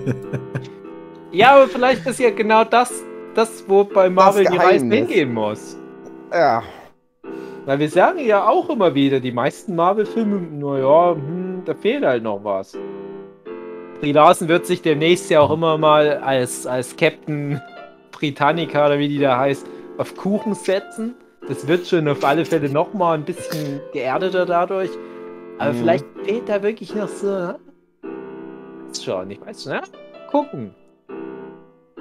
Ja, 1.31 1.55
aber 1.55 1.67
vielleicht 1.67 2.05
ist 2.05 2.19
ja 2.19 2.29
genau 2.29 2.63
das, 2.63 2.91
das 3.33 3.63
wo 3.67 3.83
bei 3.85 4.07
Marvel 4.07 4.45
die 4.45 4.55
Reise 4.55 4.85
hingehen 4.85 5.33
muss. 5.33 5.75
Ja. 6.31 6.61
Weil 7.65 7.79
wir 7.79 7.89
sagen 7.89 8.19
ja 8.19 8.47
auch 8.47 8.69
immer 8.69 8.93
wieder, 8.93 9.19
die 9.21 9.31
meisten 9.31 9.75
Marvel-Filme, 9.75 10.41
naja, 10.41 11.15
hm, 11.15 11.61
da 11.65 11.73
fehlt 11.73 12.03
halt 12.03 12.23
noch 12.23 12.43
was. 12.43 12.77
Brie 14.01 14.11
Larson 14.11 14.49
wird 14.49 14.65
sich 14.65 14.81
demnächst 14.81 15.29
ja 15.29 15.39
auch 15.39 15.51
immer 15.51 15.77
mal 15.77 16.17
als, 16.17 16.67
als 16.67 16.97
Captain 16.97 17.61
Britannica 18.11 18.85
oder 18.85 18.99
wie 18.99 19.07
die 19.07 19.19
da 19.19 19.37
heißt, 19.39 19.65
auf 19.97 20.15
Kuchen 20.17 20.55
setzen. 20.55 21.15
Das 21.47 21.67
wird 21.67 21.87
schon 21.87 22.07
auf 22.09 22.23
alle 22.25 22.43
Fälle 22.45 22.69
nochmal 22.69 23.17
ein 23.17 23.23
bisschen 23.23 23.79
geerdeter 23.93 24.45
dadurch. 24.45 24.89
Aber 25.57 25.71
Mhm. 25.71 25.77
vielleicht 25.77 26.05
fehlt 26.23 26.49
da 26.49 26.61
wirklich 26.63 26.93
noch 26.95 27.07
so. 27.07 27.27
ne? 27.27 27.59
Schon, 29.01 29.31
ich 29.31 29.39
weiß 29.39 29.63
schon, 29.63 29.71
ja? 29.73 29.81
Gucken. 30.29 30.73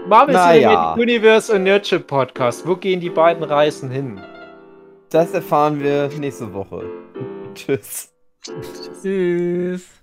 Marvel 0.08 0.34
Naja. 0.34 0.94
Cinematic 0.96 1.02
Universe 1.02 1.54
und 1.54 1.62
Nurture 1.64 2.00
Podcast. 2.00 2.66
Wo 2.66 2.74
gehen 2.74 2.98
die 3.00 3.10
beiden 3.10 3.44
Reisen 3.44 3.90
hin? 3.90 4.20
Das 5.12 5.34
erfahren 5.34 5.78
wir 5.78 6.08
nächste 6.18 6.54
Woche. 6.54 6.90
Tschüss. 7.54 8.10
Tschüss. 9.02 10.01